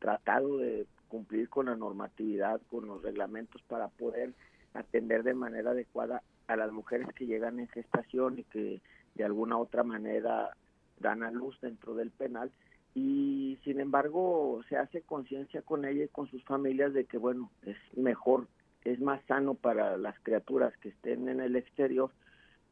tratado 0.00 0.58
de 0.58 0.86
cumplir 1.06 1.48
con 1.48 1.66
la 1.66 1.76
normatividad, 1.76 2.60
con 2.68 2.86
los 2.86 3.02
reglamentos 3.02 3.62
para 3.68 3.88
poder 3.88 4.32
atender 4.74 5.22
de 5.22 5.34
manera 5.34 5.70
adecuada 5.70 6.22
a 6.48 6.56
las 6.56 6.72
mujeres 6.72 7.06
que 7.14 7.26
llegan 7.26 7.60
en 7.60 7.68
gestación 7.68 8.40
y 8.40 8.44
que 8.44 8.80
de 9.14 9.24
alguna 9.24 9.58
otra 9.58 9.84
manera 9.84 10.50
dan 10.98 11.22
a 11.22 11.30
luz 11.30 11.60
dentro 11.60 11.94
del 11.94 12.10
penal. 12.10 12.50
Y 12.94 13.58
sin 13.62 13.78
embargo 13.78 14.60
se 14.68 14.76
hace 14.76 15.02
conciencia 15.02 15.62
con 15.62 15.84
ella 15.84 16.04
y 16.04 16.08
con 16.08 16.26
sus 16.28 16.42
familias 16.44 16.92
de 16.92 17.04
que 17.04 17.18
bueno 17.18 17.50
es 17.62 17.76
mejor 17.96 18.48
es 18.84 19.00
más 19.00 19.22
sano 19.26 19.54
para 19.54 19.96
las 19.96 20.18
criaturas 20.20 20.76
que 20.78 20.90
estén 20.90 21.28
en 21.28 21.40
el 21.40 21.56
exterior 21.56 22.10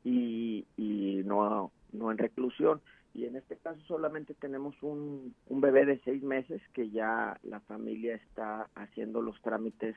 y, 0.04 0.66
y 0.76 1.22
no 1.24 1.72
no 1.92 2.10
en 2.10 2.18
reclusión 2.18 2.82
y 3.14 3.24
en 3.26 3.36
este 3.36 3.56
caso 3.56 3.80
solamente 3.86 4.34
tenemos 4.34 4.74
un, 4.82 5.34
un 5.46 5.60
bebé 5.60 5.84
de 5.84 6.00
seis 6.04 6.22
meses 6.22 6.62
que 6.72 6.90
ya 6.90 7.38
la 7.42 7.60
familia 7.60 8.14
está 8.14 8.68
haciendo 8.74 9.20
los 9.22 9.40
trámites 9.42 9.96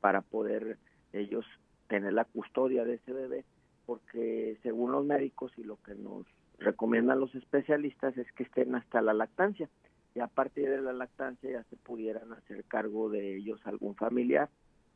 para 0.00 0.20
poder 0.20 0.78
ellos 1.12 1.46
tener 1.88 2.12
la 2.12 2.24
custodia 2.24 2.84
de 2.84 2.94
ese 2.94 3.12
bebé 3.12 3.44
porque 3.90 4.56
según 4.62 4.92
los 4.92 5.04
médicos 5.04 5.50
y 5.56 5.64
lo 5.64 5.76
que 5.82 5.96
nos 5.96 6.24
recomiendan 6.60 7.18
los 7.18 7.34
especialistas 7.34 8.16
es 8.16 8.30
que 8.32 8.44
estén 8.44 8.76
hasta 8.76 9.02
la 9.02 9.12
lactancia 9.12 9.68
y 10.14 10.20
a 10.20 10.28
partir 10.28 10.70
de 10.70 10.80
la 10.80 10.92
lactancia 10.92 11.50
ya 11.50 11.64
se 11.64 11.76
pudieran 11.76 12.32
hacer 12.32 12.62
cargo 12.66 13.08
de 13.10 13.36
ellos 13.36 13.60
algún 13.64 13.96
familiar. 13.96 14.48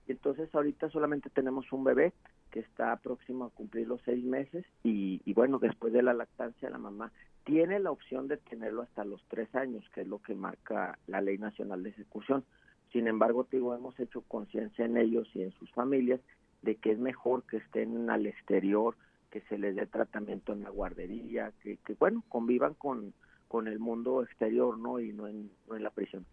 Y 0.07 0.13
entonces 0.13 0.55
ahorita 0.55 0.91
solamente 0.91 1.29
tenemos 1.29 1.73
un 1.73 1.83
bebé 1.83 2.13
que 2.53 2.61
está 2.61 2.95
próximo 2.99 3.47
a 3.47 3.51
cumplir 3.51 3.89
los 3.89 4.01
seis 4.03 4.25
meses 4.25 4.65
y, 4.85 5.21
bueno, 5.33 5.59
después 5.59 5.93
de 5.93 6.03
la 6.03 6.15
lactancia 6.15 6.71
la 6.71 6.79
mamá 6.79 7.11
tiene 7.45 7.79
la 7.79 7.91
opción 7.91 8.29
de 8.29 8.37
tenerlo 8.39 8.83
hasta 8.83 9.05
los 9.05 9.23
tres 9.29 9.55
años, 9.55 9.85
que 9.95 10.03
es 10.03 10.09
lo 10.09 10.21
que 10.21 10.35
marca 10.35 10.99
la 11.07 11.21
Ley 11.21 11.39
Nacional 11.39 11.83
de 11.83 11.91
Ejecución. 11.91 12.45
Sin 12.93 13.07
embargo, 13.07 13.47
digo, 13.51 13.75
hemos 13.75 13.99
hecho 14.01 14.23
conciencia 14.23 14.85
en 14.85 14.97
ellos 14.97 15.29
y 15.35 15.43
en 15.43 15.53
sus 15.53 15.71
familias 15.73 16.21
de 16.63 16.77
que 16.77 16.93
es 16.93 16.99
mejor 16.99 17.45
que 17.45 17.59
estén 17.59 18.09
al 18.09 18.27
exterior, 18.27 18.97
que 19.31 19.43
se 19.43 19.59
les 19.59 19.77
dé 19.77 19.87
tratamiento 19.87 20.53
en 20.53 20.63
la 20.63 20.71
guardería, 20.71 21.53
que, 21.63 21.77
que 21.79 21.95
bueno, 21.95 22.25
convivan 22.29 22.75
con, 22.75 23.13
con 23.49 23.69
el 23.69 23.79
mundo 23.79 24.23
exterior, 24.23 24.79
¿no? 24.79 25.01
Y 25.01 25.13
no 25.13 25.27
en, 25.27 25.51
no 25.69 25.77
en 25.77 25.83
la 25.83 25.91
prisión. 25.91 26.25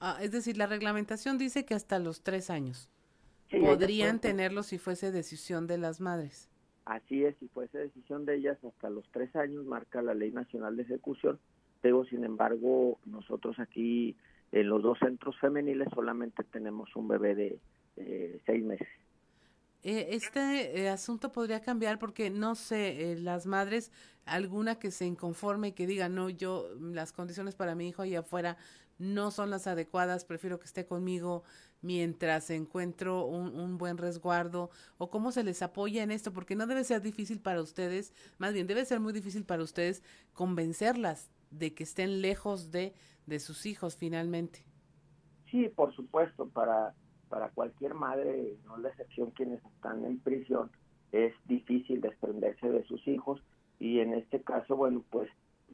Ah, 0.00 0.18
es 0.22 0.30
decir, 0.30 0.56
la 0.56 0.66
reglamentación 0.66 1.36
dice 1.36 1.64
que 1.64 1.74
hasta 1.74 1.98
los 1.98 2.22
tres 2.22 2.50
años 2.50 2.88
podrían 3.50 4.20
tenerlo 4.20 4.62
si 4.62 4.78
fuese 4.78 5.10
decisión 5.10 5.66
de 5.66 5.78
las 5.78 6.00
madres. 6.00 6.48
Así 6.88 7.24
es, 7.24 7.36
si 7.38 7.48
fuese 7.48 7.78
decisión 7.78 8.24
de 8.24 8.36
ellas 8.36 8.58
hasta 8.64 8.88
los 8.88 9.04
tres 9.12 9.34
años, 9.36 9.64
marca 9.64 10.00
la 10.00 10.14
Ley 10.14 10.32
Nacional 10.32 10.76
de 10.76 10.84
Ejecución. 10.84 11.38
Pero, 11.80 12.04
sin 12.06 12.24
embargo, 12.24 12.98
nosotros 13.04 13.58
aquí 13.58 14.16
en 14.52 14.68
los 14.68 14.82
dos 14.82 14.98
centros 14.98 15.38
femeniles 15.38 15.88
solamente 15.94 16.44
tenemos 16.44 16.94
un 16.96 17.08
bebé 17.08 17.34
de 17.34 18.40
seis 18.46 18.64
meses. 18.64 18.88
Eh, 19.84 20.08
este 20.10 20.80
eh, 20.80 20.88
asunto 20.88 21.30
podría 21.30 21.60
cambiar 21.60 22.00
porque 22.00 22.30
no 22.30 22.56
sé, 22.56 23.12
eh, 23.12 23.16
las 23.16 23.46
madres, 23.46 23.92
alguna 24.26 24.78
que 24.78 24.90
se 24.90 25.06
inconforme 25.06 25.68
y 25.68 25.72
que 25.72 25.86
diga, 25.86 26.08
no, 26.08 26.30
yo, 26.30 26.68
las 26.80 27.12
condiciones 27.12 27.54
para 27.54 27.76
mi 27.76 27.88
hijo 27.88 28.02
allá 28.02 28.20
afuera 28.20 28.56
no 28.98 29.30
son 29.30 29.50
las 29.50 29.66
adecuadas, 29.66 30.24
prefiero 30.24 30.58
que 30.58 30.66
esté 30.66 30.86
conmigo 30.86 31.44
mientras 31.80 32.50
encuentro 32.50 33.24
un, 33.24 33.58
un, 33.58 33.78
buen 33.78 33.98
resguardo 33.98 34.70
o 34.98 35.10
cómo 35.10 35.30
se 35.30 35.44
les 35.44 35.62
apoya 35.62 36.02
en 36.02 36.10
esto, 36.10 36.32
porque 36.32 36.56
no 36.56 36.66
debe 36.66 36.82
ser 36.84 37.02
difícil 37.02 37.40
para 37.40 37.62
ustedes, 37.62 38.12
más 38.38 38.52
bien 38.52 38.66
debe 38.66 38.84
ser 38.84 39.00
muy 39.00 39.12
difícil 39.12 39.44
para 39.44 39.62
ustedes 39.62 40.02
convencerlas 40.32 41.30
de 41.50 41.74
que 41.74 41.84
estén 41.84 42.20
lejos 42.20 42.72
de, 42.72 42.94
de 43.26 43.38
sus 43.38 43.64
hijos 43.66 43.96
finalmente. 43.96 44.64
Sí, 45.50 45.68
por 45.68 45.94
supuesto, 45.94 46.48
para 46.48 46.94
para 47.28 47.50
cualquier 47.50 47.94
madre, 47.94 48.56
no 48.64 48.78
la 48.78 48.88
excepción 48.88 49.30
quienes 49.30 49.64
están 49.64 50.04
en 50.04 50.18
prisión, 50.18 50.70
es 51.12 51.32
difícil 51.46 52.00
desprenderse 52.00 52.68
de 52.70 52.84
sus 52.84 53.06
hijos 53.06 53.42
y 53.78 54.00
en 54.00 54.14
este 54.14 54.42
caso, 54.42 54.76
bueno, 54.76 55.04
pues 55.10 55.30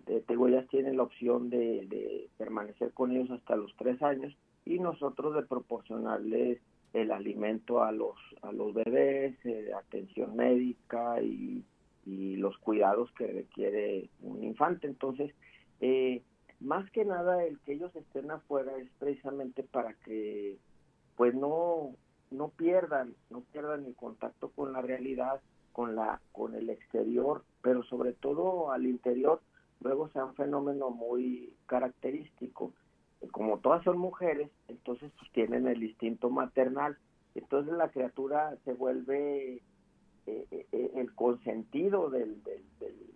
ellas 0.06 0.66
tienen 0.68 0.96
la 0.96 1.04
opción 1.04 1.50
de, 1.50 1.86
de, 1.86 2.28
permanecer 2.36 2.92
con 2.92 3.12
ellos 3.12 3.30
hasta 3.30 3.56
los 3.56 3.74
tres 3.76 4.00
años 4.02 4.36
y 4.64 4.78
nosotros 4.78 5.34
de 5.34 5.42
proporcionarles 5.42 6.60
el 6.92 7.10
alimento 7.10 7.82
a 7.82 7.92
los 7.92 8.16
a 8.42 8.52
los 8.52 8.72
bebés, 8.72 9.34
eh, 9.44 9.72
atención 9.76 10.36
médica 10.36 11.20
y, 11.20 11.64
y, 12.06 12.36
los 12.36 12.56
cuidados 12.58 13.10
que 13.12 13.26
requiere 13.26 14.08
un 14.22 14.44
infante. 14.44 14.86
Entonces, 14.86 15.34
eh, 15.80 16.22
más 16.60 16.88
que 16.92 17.04
nada 17.04 17.44
el 17.44 17.58
que 17.60 17.72
ellos 17.72 17.94
estén 17.96 18.30
afuera 18.30 18.76
es 18.78 18.88
precisamente 18.98 19.62
para 19.62 19.94
que 20.04 20.58
pues 21.16 21.34
no 21.34 21.94
no 22.30 22.48
pierdan 22.48 23.14
no 23.30 23.42
pierdan 23.52 23.84
el 23.84 23.94
contacto 23.94 24.50
con 24.50 24.72
la 24.72 24.80
realidad 24.80 25.40
con 25.72 25.94
la 25.94 26.20
con 26.32 26.54
el 26.54 26.70
exterior 26.70 27.44
pero 27.60 27.82
sobre 27.84 28.12
todo 28.12 28.72
al 28.72 28.86
interior 28.86 29.40
luego 29.80 30.08
sea 30.08 30.24
un 30.24 30.34
fenómeno 30.34 30.90
muy 30.90 31.54
característico 31.66 32.72
como 33.30 33.58
todas 33.58 33.82
son 33.84 33.98
mujeres 33.98 34.50
entonces 34.68 35.10
pues 35.18 35.30
tienen 35.32 35.66
el 35.66 35.82
instinto 35.82 36.28
maternal. 36.28 36.98
Entonces 37.34 37.72
la 37.72 37.88
criatura 37.88 38.56
se 38.64 38.74
vuelve 38.74 39.62
eh, 40.26 40.46
eh, 40.50 40.66
eh 40.72 40.90
el 40.96 41.14
consentido 41.14 42.10
del, 42.10 42.42
de 42.44 42.62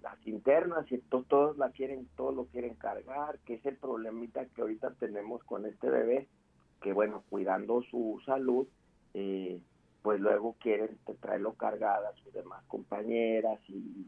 las 0.03 0.27
internas 0.27 0.91
y 0.91 0.95
entonces 0.95 1.29
todos 1.29 1.59
la 1.59 1.71
quieren 1.71 2.09
todos 2.17 2.35
lo 2.35 2.47
quieren 2.47 2.75
cargar 2.75 3.39
que 3.41 3.55
es 3.55 3.67
el 3.67 3.77
problemita 3.77 4.47
que 4.47 4.63
ahorita 4.63 4.95
tenemos 4.95 5.45
con 5.45 5.67
este 5.67 5.91
bebé 5.91 6.27
que 6.81 6.93
bueno, 6.93 7.25
cuidando 7.29 7.83
su 7.83 8.21
salud, 8.25 8.67
eh, 9.15 9.61
pues 10.03 10.21
luego 10.21 10.57
quieren 10.61 10.99
traerlo 11.21 11.55
cargada 11.55 12.09
a 12.09 12.23
sus 12.23 12.33
demás 12.33 12.63
compañeras 12.67 13.59
y, 13.69 14.07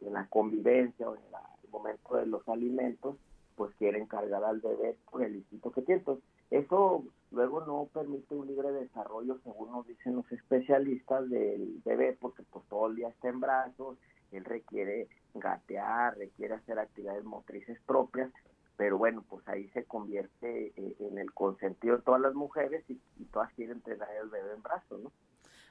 en 0.00 0.12
la 0.12 0.28
convivencia 0.28 1.08
o 1.08 1.16
en 1.16 1.22
el 1.24 1.34
momento 1.70 2.16
de 2.16 2.26
los 2.26 2.46
alimentos, 2.48 3.16
pues 3.56 3.74
quieren 3.74 4.06
cargar 4.06 4.44
al 4.44 4.60
bebé 4.60 4.96
por 5.10 5.22
el 5.22 5.36
instinto 5.36 5.72
que 5.72 5.82
tiene. 5.82 6.00
Entonces, 6.00 6.24
eso 6.50 7.04
luego 7.30 7.64
no 7.66 7.88
permite 7.92 8.34
un 8.34 8.46
libre 8.46 8.72
desarrollo, 8.72 9.38
según 9.44 9.72
nos 9.72 9.86
dicen 9.86 10.16
los 10.16 10.30
especialistas 10.32 11.28
del 11.28 11.80
bebé, 11.84 12.16
porque 12.18 12.42
pues 12.50 12.64
todo 12.68 12.86
el 12.86 12.96
día 12.96 13.08
está 13.08 13.28
en 13.28 13.40
brazos, 13.40 13.98
él 14.32 14.44
requiere 14.44 15.08
gatear, 15.34 16.16
requiere 16.16 16.54
hacer 16.54 16.78
actividades 16.78 17.24
motrices 17.24 17.78
propias, 17.86 18.30
pero 18.76 18.96
bueno, 18.96 19.24
pues 19.28 19.46
ahí 19.48 19.68
se 19.70 19.84
convierte 19.84 20.72
eh, 20.76 20.96
en 21.00 21.18
el 21.18 21.32
consentido 21.32 21.96
de 21.96 22.02
todas 22.02 22.20
las 22.20 22.34
mujeres 22.34 22.84
y, 22.88 22.98
todas 23.32 23.52
quieren 23.54 23.80
tener 23.80 24.08
el 24.22 24.28
bebé 24.28 24.54
en 24.54 24.62
brazos, 24.62 25.00
¿no? 25.02 25.12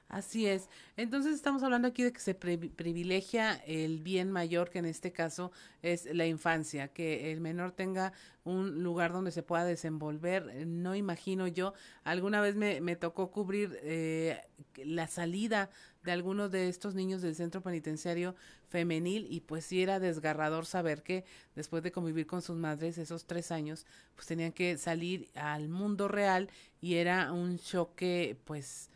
Así 0.10 0.48
es. 0.48 0.70
Entonces 0.96 1.36
estamos 1.36 1.64
hablando 1.64 1.90
aquí 1.90 2.02
de 2.02 2.14
que 2.14 2.22
se 2.22 2.34
privilegia 2.34 3.56
el 3.66 4.00
bien 4.00 4.32
mayor, 4.32 4.70
que 4.70 4.80
en 4.80 4.86
este 4.86 5.12
caso 5.12 5.52
es 5.82 6.06
la 6.06 6.26
infancia, 6.26 6.88
que 6.88 7.34
el 7.34 7.42
menor 7.42 7.74
tenga 7.74 8.14
un 8.46 8.84
lugar 8.84 9.12
donde 9.12 9.32
se 9.32 9.44
pueda 9.44 9.66
desenvolver. 9.66 10.66
No 10.66 10.96
imagino 10.96 11.48
yo, 11.48 11.74
alguna 12.06 12.40
vez 12.40 12.56
me, 12.56 12.80
me 12.80 12.96
tocó 12.96 13.32
cubrir 13.32 13.78
eh, 13.84 14.40
la 14.78 15.08
salida 15.08 15.70
de 16.04 16.14
algunos 16.14 16.52
de 16.52 16.70
estos 16.70 16.96
niños 16.96 17.22
del 17.22 17.36
centro 17.36 17.62
penitenciario 17.62 18.34
femenil 18.70 19.28
y 19.30 19.42
pues 19.42 19.66
sí 19.66 19.84
era 19.84 20.00
desgarrador 20.00 20.66
saber 20.66 21.04
que 21.04 21.26
después 21.54 21.84
de 21.84 21.92
convivir 21.92 22.28
con 22.28 22.42
sus 22.42 22.56
madres 22.56 22.98
esos 22.98 23.26
tres 23.26 23.52
años 23.52 23.86
pues 24.16 24.26
tenían 24.26 24.54
que 24.54 24.78
salir 24.78 25.30
al 25.36 25.68
mundo 25.68 26.08
real 26.08 26.50
y 26.80 26.96
era 26.96 27.34
un 27.34 27.60
choque 27.60 28.38
pues 28.46 28.90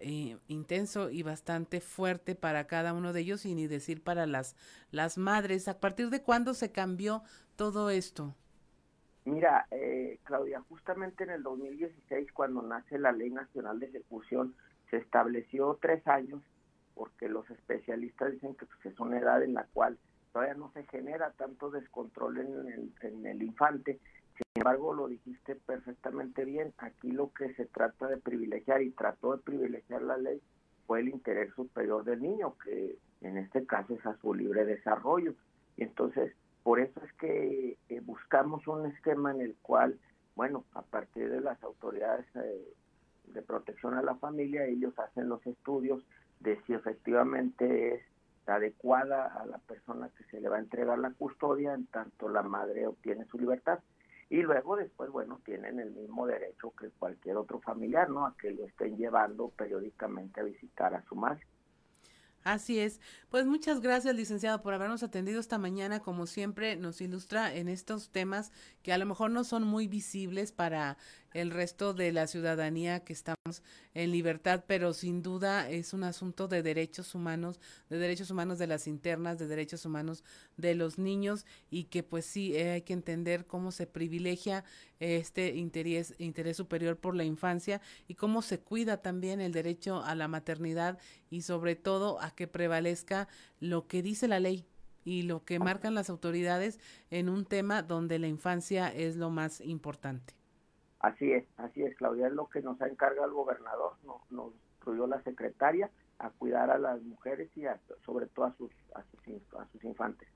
eh, 0.00 0.38
intenso 0.48 1.10
y 1.10 1.22
bastante 1.22 1.80
fuerte 1.80 2.34
para 2.34 2.66
cada 2.66 2.92
uno 2.92 3.12
de 3.12 3.20
ellos 3.20 3.46
y 3.46 3.54
ni 3.54 3.66
decir 3.66 4.02
para 4.02 4.26
las 4.26 4.56
las 4.90 5.18
madres 5.18 5.68
a 5.68 5.80
partir 5.80 6.10
de 6.10 6.22
cuándo 6.22 6.54
se 6.54 6.72
cambió 6.72 7.22
todo 7.56 7.90
esto 7.90 8.34
Mira, 9.24 9.66
eh, 9.70 10.18
Claudia, 10.24 10.60
justamente 10.68 11.24
en 11.24 11.30
el 11.30 11.42
2016, 11.42 12.30
cuando 12.32 12.60
nace 12.60 12.98
la 12.98 13.10
Ley 13.10 13.30
Nacional 13.30 13.80
de 13.80 13.86
Ejecución, 13.86 14.54
se 14.90 14.98
estableció 14.98 15.78
tres 15.80 16.06
años, 16.06 16.42
porque 16.94 17.28
los 17.28 17.48
especialistas 17.50 18.32
dicen 18.32 18.54
que 18.54 18.66
pues, 18.66 18.84
es 18.84 19.00
una 19.00 19.18
edad 19.18 19.42
en 19.42 19.54
la 19.54 19.64
cual 19.72 19.98
todavía 20.32 20.54
no 20.54 20.70
se 20.72 20.84
genera 20.84 21.30
tanto 21.32 21.70
descontrol 21.70 22.38
en 22.38 22.68
el, 22.68 22.92
en 23.00 23.26
el 23.26 23.42
infante. 23.42 23.98
Embargo, 24.64 24.94
lo 24.94 25.08
dijiste 25.08 25.56
perfectamente 25.56 26.46
bien. 26.46 26.72
Aquí 26.78 27.12
lo 27.12 27.30
que 27.34 27.52
se 27.52 27.66
trata 27.66 28.08
de 28.08 28.16
privilegiar 28.16 28.80
y 28.80 28.92
trató 28.92 29.36
de 29.36 29.42
privilegiar 29.42 30.00
la 30.00 30.16
ley 30.16 30.40
fue 30.86 31.00
el 31.00 31.10
interés 31.10 31.52
superior 31.52 32.02
del 32.02 32.22
niño, 32.22 32.56
que 32.64 32.96
en 33.20 33.36
este 33.36 33.66
caso 33.66 33.92
es 33.92 34.06
a 34.06 34.16
su 34.22 34.32
libre 34.32 34.64
desarrollo. 34.64 35.34
Y 35.76 35.82
entonces, 35.82 36.32
por 36.62 36.80
eso 36.80 36.98
es 37.04 37.12
que 37.12 37.76
eh, 37.90 38.00
buscamos 38.00 38.66
un 38.66 38.86
esquema 38.86 39.32
en 39.32 39.42
el 39.42 39.54
cual, 39.60 40.00
bueno, 40.34 40.64
a 40.72 40.80
partir 40.80 41.28
de 41.28 41.42
las 41.42 41.62
autoridades 41.62 42.24
eh, 42.34 42.72
de 43.34 43.42
protección 43.42 43.92
a 43.92 44.02
la 44.02 44.14
familia, 44.14 44.64
ellos 44.64 44.98
hacen 44.98 45.28
los 45.28 45.46
estudios 45.46 46.02
de 46.40 46.58
si 46.62 46.72
efectivamente 46.72 47.96
es 47.96 48.02
adecuada 48.46 49.26
a 49.26 49.44
la 49.44 49.58
persona 49.58 50.08
que 50.16 50.24
se 50.24 50.40
le 50.40 50.48
va 50.48 50.56
a 50.56 50.60
entregar 50.60 50.98
la 50.98 51.10
custodia, 51.10 51.74
en 51.74 51.84
tanto 51.84 52.30
la 52.30 52.42
madre 52.42 52.86
obtiene 52.86 53.26
su 53.26 53.38
libertad. 53.38 53.80
Y 54.30 54.42
luego 54.42 54.76
después, 54.76 55.10
bueno, 55.10 55.40
tienen 55.44 55.78
el 55.80 55.90
mismo 55.92 56.26
derecho 56.26 56.72
que 56.78 56.90
cualquier 56.90 57.36
otro 57.36 57.60
familiar, 57.60 58.08
¿no? 58.10 58.26
A 58.26 58.36
que 58.36 58.50
lo 58.50 58.66
estén 58.66 58.96
llevando 58.96 59.48
periódicamente 59.50 60.40
a 60.40 60.44
visitar 60.44 60.94
a 60.94 61.04
su 61.04 61.14
madre. 61.14 61.46
Así 62.44 62.78
es. 62.78 63.00
Pues 63.30 63.46
muchas 63.46 63.80
gracias, 63.80 64.14
licenciado, 64.14 64.60
por 64.60 64.74
habernos 64.74 65.02
atendido 65.02 65.40
esta 65.40 65.56
mañana. 65.56 66.00
Como 66.00 66.26
siempre, 66.26 66.76
nos 66.76 67.00
ilustra 67.00 67.54
en 67.54 67.68
estos 67.68 68.10
temas 68.10 68.52
que 68.82 68.92
a 68.92 68.98
lo 68.98 69.06
mejor 69.06 69.30
no 69.30 69.44
son 69.44 69.64
muy 69.64 69.88
visibles 69.88 70.52
para 70.52 70.98
el 71.32 71.50
resto 71.50 71.94
de 71.94 72.12
la 72.12 72.26
ciudadanía 72.26 73.02
que 73.02 73.14
estamos 73.14 73.33
en 73.92 74.10
libertad, 74.10 74.64
pero 74.66 74.94
sin 74.94 75.22
duda 75.22 75.68
es 75.68 75.92
un 75.92 76.02
asunto 76.02 76.48
de 76.48 76.62
derechos 76.62 77.14
humanos, 77.14 77.60
de 77.90 77.98
derechos 77.98 78.30
humanos 78.30 78.58
de 78.58 78.66
las 78.66 78.86
internas, 78.86 79.38
de 79.38 79.46
derechos 79.46 79.84
humanos 79.84 80.24
de 80.56 80.74
los 80.74 80.96
niños 80.96 81.44
y 81.68 81.84
que 81.84 82.02
pues 82.02 82.24
sí 82.24 82.56
eh, 82.56 82.70
hay 82.70 82.82
que 82.82 82.94
entender 82.94 83.44
cómo 83.44 83.70
se 83.70 83.86
privilegia 83.86 84.64
este 84.98 85.56
interés, 85.56 86.14
interés 86.16 86.56
superior 86.56 86.96
por 86.96 87.14
la 87.14 87.24
infancia 87.24 87.82
y 88.08 88.14
cómo 88.14 88.40
se 88.40 88.60
cuida 88.60 89.02
también 89.02 89.42
el 89.42 89.52
derecho 89.52 90.02
a 90.02 90.14
la 90.14 90.26
maternidad 90.26 90.98
y 91.28 91.42
sobre 91.42 91.76
todo 91.76 92.22
a 92.22 92.34
que 92.34 92.48
prevalezca 92.48 93.28
lo 93.60 93.86
que 93.86 94.02
dice 94.02 94.26
la 94.26 94.40
ley 94.40 94.64
y 95.04 95.24
lo 95.24 95.44
que 95.44 95.58
marcan 95.58 95.94
las 95.94 96.08
autoridades 96.08 96.80
en 97.10 97.28
un 97.28 97.44
tema 97.44 97.82
donde 97.82 98.18
la 98.18 98.26
infancia 98.26 98.88
es 98.88 99.16
lo 99.16 99.28
más 99.28 99.60
importante. 99.60 100.43
Así 101.04 101.30
es, 101.32 101.44
así 101.58 101.82
es, 101.82 101.94
Claudia, 101.96 102.28
es 102.28 102.32
lo 102.32 102.48
que 102.48 102.62
nos 102.62 102.80
ha 102.80 102.86
encargado 102.86 103.26
el 103.26 103.34
gobernador, 103.34 103.92
nos, 104.04 104.22
nos 104.30 104.54
instruyó 104.72 105.06
la 105.06 105.22
secretaria 105.22 105.90
a 106.18 106.30
cuidar 106.30 106.70
a 106.70 106.78
las 106.78 107.02
mujeres 107.02 107.50
y 107.58 107.64
sobre 108.06 108.24
todo 108.28 108.46
a 108.46 108.56
sus, 108.56 108.70
a 108.94 109.04
sus, 109.10 109.54
a 109.54 109.68
sus 109.70 109.84
infantes. 109.84 110.26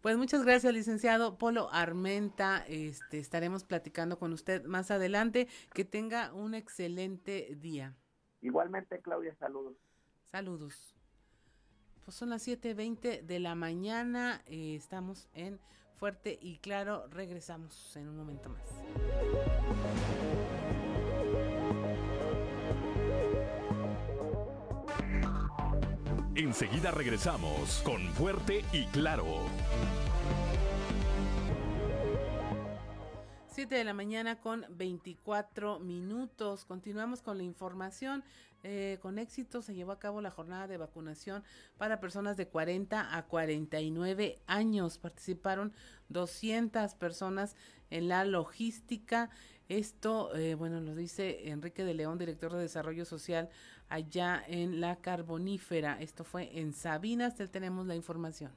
Pues 0.00 0.16
muchas 0.16 0.42
gracias, 0.42 0.72
licenciado 0.72 1.36
Polo 1.36 1.68
Armenta. 1.70 2.64
Este, 2.68 3.18
estaremos 3.18 3.64
platicando 3.64 4.18
con 4.18 4.32
usted 4.32 4.64
más 4.64 4.90
adelante. 4.90 5.46
Que 5.74 5.84
tenga 5.84 6.32
un 6.32 6.54
excelente 6.54 7.54
día. 7.56 7.94
Igualmente, 8.40 9.00
Claudia, 9.02 9.34
saludos. 9.34 9.76
Saludos. 10.24 10.96
Pues 12.02 12.16
son 12.16 12.30
las 12.30 12.48
7.20 12.48 13.20
de 13.20 13.40
la 13.40 13.54
mañana. 13.54 14.40
Eh, 14.46 14.74
estamos 14.74 15.28
en 15.34 15.60
Fuerte 16.04 16.38
y 16.38 16.58
Claro. 16.58 17.06
Regresamos 17.10 17.96
en 17.96 18.10
un 18.10 18.18
momento 18.18 18.50
más. 18.50 18.60
Enseguida 26.34 26.90
regresamos 26.90 27.80
con 27.86 28.02
Fuerte 28.12 28.66
y 28.74 28.84
Claro. 28.88 29.24
7 33.74 33.78
de 33.78 33.84
la 33.84 33.92
mañana 33.92 34.40
con 34.40 34.64
24 34.70 35.80
minutos. 35.80 36.64
Continuamos 36.64 37.22
con 37.22 37.38
la 37.38 37.42
información. 37.42 38.22
Eh, 38.62 39.00
con 39.02 39.18
éxito 39.18 39.62
se 39.62 39.74
llevó 39.74 39.90
a 39.90 39.98
cabo 39.98 40.20
la 40.20 40.30
jornada 40.30 40.68
de 40.68 40.76
vacunación 40.76 41.42
para 41.76 41.98
personas 41.98 42.36
de 42.36 42.46
40 42.46 43.16
a 43.16 43.26
49 43.26 44.38
años. 44.46 44.98
Participaron 44.98 45.72
200 46.08 46.94
personas 46.94 47.56
en 47.90 48.06
la 48.06 48.24
logística. 48.24 49.28
Esto, 49.68 50.32
eh, 50.36 50.54
bueno, 50.54 50.80
lo 50.80 50.94
dice 50.94 51.48
Enrique 51.48 51.82
de 51.82 51.94
León, 51.94 52.16
director 52.16 52.52
de 52.52 52.60
Desarrollo 52.60 53.04
Social 53.04 53.48
allá 53.88 54.40
en 54.46 54.80
la 54.80 54.94
Carbonífera. 55.00 56.00
Esto 56.00 56.22
fue 56.22 56.60
en 56.60 56.74
Sabinas. 56.74 57.34
tenemos 57.50 57.88
la 57.88 57.96
información. 57.96 58.52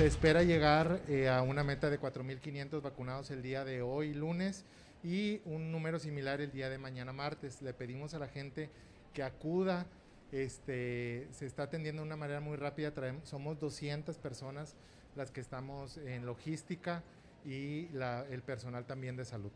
Se 0.00 0.06
espera 0.06 0.42
llegar 0.42 1.02
eh, 1.08 1.28
a 1.28 1.42
una 1.42 1.62
meta 1.62 1.90
de 1.90 2.00
4.500 2.00 2.80
vacunados 2.80 3.30
el 3.30 3.42
día 3.42 3.66
de 3.66 3.82
hoy, 3.82 4.14
lunes, 4.14 4.64
y 5.04 5.42
un 5.44 5.70
número 5.70 5.98
similar 5.98 6.40
el 6.40 6.50
día 6.52 6.70
de 6.70 6.78
mañana, 6.78 7.12
martes. 7.12 7.60
Le 7.60 7.74
pedimos 7.74 8.14
a 8.14 8.18
la 8.18 8.26
gente 8.26 8.70
que 9.12 9.22
acuda. 9.22 9.84
Este, 10.32 11.28
se 11.32 11.44
está 11.44 11.64
atendiendo 11.64 12.00
de 12.00 12.06
una 12.06 12.16
manera 12.16 12.40
muy 12.40 12.56
rápida. 12.56 12.94
Traemos, 12.94 13.28
somos 13.28 13.58
200 13.58 14.16
personas 14.16 14.74
las 15.16 15.30
que 15.30 15.42
estamos 15.42 15.98
en 15.98 16.24
logística 16.24 17.02
y 17.44 17.90
el 18.30 18.40
personal 18.40 18.86
también 18.86 19.16
de 19.16 19.26
salud. 19.26 19.52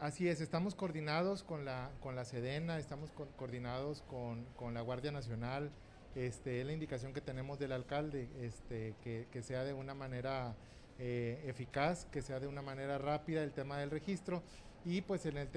Así 0.00 0.28
es, 0.28 0.40
estamos 0.40 0.74
coordinados 0.74 1.44
con 1.44 1.64
la, 1.64 1.92
con 2.00 2.16
la 2.16 2.24
Sedena, 2.24 2.80
estamos 2.80 3.12
coordinados 3.36 4.02
con, 4.08 4.46
con 4.56 4.74
la 4.74 4.80
Guardia 4.80 5.12
Nacional, 5.12 5.70
este, 6.14 6.60
es 6.60 6.66
la 6.66 6.72
indicación 6.72 7.12
que 7.12 7.20
tenemos 7.20 7.58
del 7.58 7.72
alcalde, 7.72 8.28
este, 8.40 8.94
que, 9.02 9.26
que 9.30 9.42
sea 9.42 9.64
de 9.64 9.72
una 9.72 9.94
manera 9.94 10.54
eh, 10.98 11.42
eficaz, 11.46 12.06
que 12.06 12.22
sea 12.22 12.38
de 12.38 12.46
una 12.46 12.62
manera 12.62 12.98
rápida 12.98 13.42
el 13.42 13.52
tema 13.52 13.78
del 13.78 13.90
registro. 13.90 14.42
Y 14.84 15.00
pues 15.00 15.26
en 15.26 15.38
el 15.38 15.48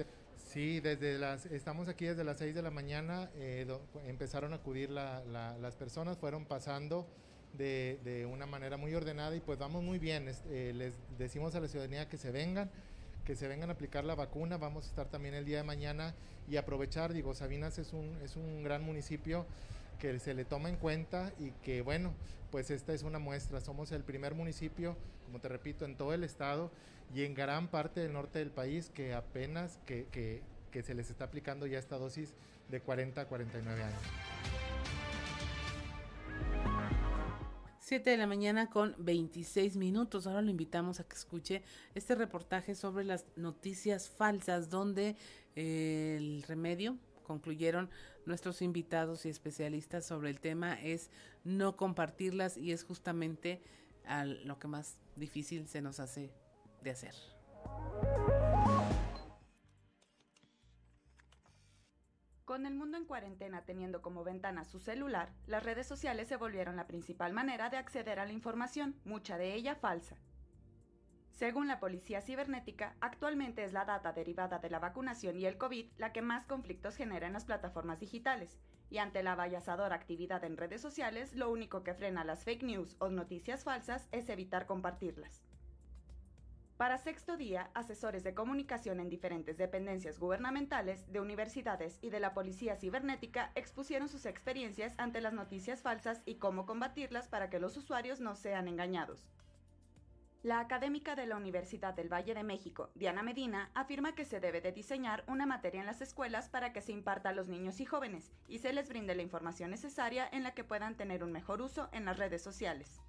sí, 0.48 0.80
desde 0.80 1.18
las, 1.18 1.46
estamos 1.46 1.88
aquí 1.88 2.06
desde 2.06 2.24
las 2.24 2.38
6 2.38 2.54
de 2.54 2.62
la 2.62 2.70
mañana, 2.70 3.30
eh, 3.36 3.66
empezaron 4.06 4.52
a 4.52 4.56
acudir 4.56 4.90
la, 4.90 5.22
las 5.60 5.76
personas, 5.76 6.16
fueron 6.18 6.44
pasando 6.44 7.06
de, 7.56 8.00
de, 8.04 8.26
una 8.26 8.46
manera 8.46 8.76
muy 8.76 8.94
ordenada 8.94 9.36
y 9.36 9.40
pues 9.40 9.58
vamos 9.58 9.82
muy 9.82 9.98
bien, 9.98 10.28
eh, 10.46 10.72
les 10.74 10.94
decimos 11.18 11.54
a 11.54 11.60
la 11.60 11.68
ciudadanía 11.68 12.08
que 12.08 12.16
se 12.16 12.30
vengan, 12.30 12.70
que 13.24 13.36
se 13.36 13.46
vengan 13.46 13.70
a 13.70 13.74
aplicar 13.74 14.04
la 14.04 14.14
vacuna, 14.14 14.56
vamos 14.56 14.86
a 14.86 14.88
estar 14.88 15.08
también 15.08 15.34
el 15.34 15.44
día 15.44 15.58
de 15.58 15.64
mañana 15.64 16.14
y 16.48 16.56
aprovechar, 16.56 17.12
digo, 17.12 17.34
Sabinas 17.34 17.78
es 17.78 17.92
un, 17.92 18.18
es 18.24 18.36
un 18.36 18.62
gran 18.62 18.82
municipio, 18.82 19.46
que 19.98 20.18
se 20.18 20.34
le 20.34 20.44
toma 20.44 20.68
en 20.68 20.76
cuenta 20.76 21.32
y 21.38 21.50
que 21.62 21.82
bueno, 21.82 22.14
pues 22.50 22.70
esta 22.70 22.92
es 22.94 23.02
una 23.02 23.18
muestra. 23.18 23.60
Somos 23.60 23.92
el 23.92 24.04
primer 24.04 24.34
municipio, 24.34 24.96
como 25.26 25.40
te 25.40 25.48
repito, 25.48 25.84
en 25.84 25.96
todo 25.96 26.14
el 26.14 26.24
estado 26.24 26.70
y 27.14 27.24
en 27.24 27.34
gran 27.34 27.68
parte 27.68 28.00
del 28.00 28.12
norte 28.12 28.38
del 28.38 28.50
país 28.50 28.90
que 28.90 29.14
apenas 29.14 29.78
que, 29.86 30.06
que, 30.10 30.42
se 30.82 30.94
les 30.94 31.10
está 31.10 31.24
aplicando 31.24 31.66
ya 31.66 31.76
esta 31.78 31.98
dosis 31.98 32.34
de 32.68 32.80
40 32.80 33.20
a 33.20 33.26
49 33.26 33.82
años. 33.82 34.00
7 37.80 38.10
de 38.10 38.16
la 38.16 38.26
mañana 38.26 38.70
con 38.70 38.94
26 38.98 39.76
minutos. 39.76 40.26
Ahora 40.26 40.42
lo 40.42 40.50
invitamos 40.50 41.00
a 41.00 41.04
que 41.04 41.16
escuche 41.16 41.64
este 41.94 42.14
reportaje 42.14 42.74
sobre 42.74 43.02
las 43.02 43.24
noticias 43.34 44.08
falsas 44.08 44.68
donde 44.68 45.16
eh, 45.56 46.16
el 46.18 46.44
remedio 46.44 46.96
concluyeron 47.24 47.90
nuestros 48.28 48.62
invitados 48.62 49.26
y 49.26 49.30
especialistas 49.30 50.06
sobre 50.06 50.30
el 50.30 50.38
tema 50.38 50.74
es 50.74 51.10
no 51.42 51.76
compartirlas 51.76 52.56
y 52.56 52.70
es 52.70 52.84
justamente 52.84 53.62
lo 54.44 54.58
que 54.58 54.68
más 54.68 54.98
difícil 55.16 55.66
se 55.66 55.82
nos 55.82 55.98
hace 55.98 56.32
de 56.82 56.90
hacer. 56.90 57.14
Con 62.44 62.64
el 62.64 62.74
mundo 62.74 62.96
en 62.96 63.04
cuarentena 63.04 63.64
teniendo 63.64 64.00
como 64.00 64.24
ventana 64.24 64.64
su 64.64 64.78
celular, 64.78 65.34
las 65.46 65.62
redes 65.62 65.86
sociales 65.86 66.28
se 66.28 66.36
volvieron 66.36 66.76
la 66.76 66.86
principal 66.86 67.32
manera 67.32 67.68
de 67.68 67.76
acceder 67.76 68.20
a 68.20 68.26
la 68.26 68.32
información, 68.32 68.94
mucha 69.04 69.36
de 69.36 69.54
ella 69.54 69.74
falsa. 69.74 70.16
Según 71.38 71.68
la 71.68 71.78
Policía 71.78 72.20
Cibernética, 72.20 72.96
actualmente 73.00 73.62
es 73.62 73.72
la 73.72 73.84
data 73.84 74.12
derivada 74.12 74.58
de 74.58 74.70
la 74.70 74.80
vacunación 74.80 75.38
y 75.38 75.46
el 75.46 75.56
COVID 75.56 75.86
la 75.96 76.12
que 76.12 76.20
más 76.20 76.46
conflictos 76.46 76.96
genera 76.96 77.28
en 77.28 77.32
las 77.32 77.44
plataformas 77.44 78.00
digitales, 78.00 78.58
y 78.90 78.98
ante 78.98 79.22
la 79.22 79.36
vallazadora 79.36 79.94
actividad 79.94 80.42
en 80.42 80.56
redes 80.56 80.80
sociales, 80.80 81.36
lo 81.36 81.48
único 81.48 81.84
que 81.84 81.94
frena 81.94 82.24
las 82.24 82.42
fake 82.42 82.64
news 82.64 82.96
o 82.98 83.08
noticias 83.08 83.62
falsas 83.62 84.08
es 84.10 84.28
evitar 84.28 84.66
compartirlas. 84.66 85.44
Para 86.76 86.98
sexto 86.98 87.36
día, 87.36 87.70
asesores 87.72 88.24
de 88.24 88.34
comunicación 88.34 88.98
en 88.98 89.08
diferentes 89.08 89.56
dependencias 89.58 90.18
gubernamentales, 90.18 91.06
de 91.12 91.20
universidades 91.20 92.00
y 92.02 92.10
de 92.10 92.18
la 92.18 92.34
Policía 92.34 92.74
Cibernética 92.74 93.52
expusieron 93.54 94.08
sus 94.08 94.26
experiencias 94.26 94.92
ante 94.98 95.20
las 95.20 95.34
noticias 95.34 95.82
falsas 95.82 96.20
y 96.24 96.38
cómo 96.38 96.66
combatirlas 96.66 97.28
para 97.28 97.48
que 97.48 97.60
los 97.60 97.76
usuarios 97.76 98.18
no 98.18 98.34
sean 98.34 98.66
engañados. 98.66 99.24
La 100.44 100.60
académica 100.60 101.16
de 101.16 101.26
la 101.26 101.36
Universidad 101.36 101.94
del 101.94 102.12
Valle 102.12 102.32
de 102.32 102.44
México, 102.44 102.92
Diana 102.94 103.24
Medina, 103.24 103.72
afirma 103.74 104.14
que 104.14 104.24
se 104.24 104.38
debe 104.38 104.60
de 104.60 104.70
diseñar 104.70 105.24
una 105.26 105.46
materia 105.46 105.80
en 105.80 105.86
las 105.86 106.00
escuelas 106.00 106.48
para 106.48 106.72
que 106.72 106.80
se 106.80 106.92
imparta 106.92 107.30
a 107.30 107.32
los 107.32 107.48
niños 107.48 107.80
y 107.80 107.84
jóvenes 107.84 108.30
y 108.46 108.60
se 108.60 108.72
les 108.72 108.88
brinde 108.88 109.16
la 109.16 109.22
información 109.22 109.72
necesaria 109.72 110.28
en 110.30 110.44
la 110.44 110.54
que 110.54 110.62
puedan 110.62 110.96
tener 110.96 111.24
un 111.24 111.32
mejor 111.32 111.60
uso 111.60 111.88
en 111.90 112.04
las 112.04 112.18
redes 112.18 112.40
sociales. 112.40 113.00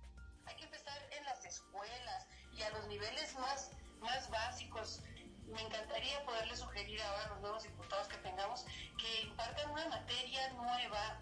Hay 0.47 0.55
que 0.55 0.63
empezar 0.63 0.97
en 1.15 1.23
las 1.23 1.45
escuelas 1.45 2.27
y 2.51 2.63
a 2.63 2.71
los 2.71 2.87
niveles 2.87 3.35
más, 3.35 3.73
más 3.99 4.27
básicos. 4.31 5.03
Me 5.45 5.61
encantaría 5.61 6.25
poderle 6.25 6.57
sugerir 6.57 6.99
ahora 6.99 7.25
a 7.25 7.29
los 7.29 7.41
nuevos 7.41 7.63
diputados 7.63 8.07
que 8.07 8.17
tengamos 8.17 8.65
que 8.97 9.27
impartan 9.27 9.69
una 9.69 9.87
materia 9.87 10.51
nueva 10.53 11.19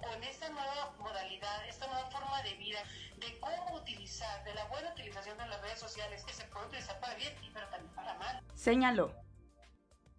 con 0.00 0.22
esta 0.22 0.48
nueva 0.48 0.94
modalidad, 0.98 1.68
esta 1.68 1.86
nueva 1.86 2.08
forma 2.10 2.42
de 2.42 2.54
vida, 2.54 2.78
de 3.18 3.38
cómo 3.40 3.76
utilizar, 3.76 4.44
de 4.44 4.54
la 4.54 4.66
buena 4.68 4.90
utilización 4.92 5.36
de 5.38 5.46
las 5.46 5.60
redes 5.62 5.78
sociales, 5.78 6.24
que 6.24 6.32
se 6.32 6.44
puede 6.44 6.66
utilizar 6.66 6.98
para 7.00 7.14
bien, 7.16 7.32
pero 7.52 7.68
también 7.68 7.94
para 7.94 8.14
mal. 8.18 8.42
Señaló. 8.54 9.12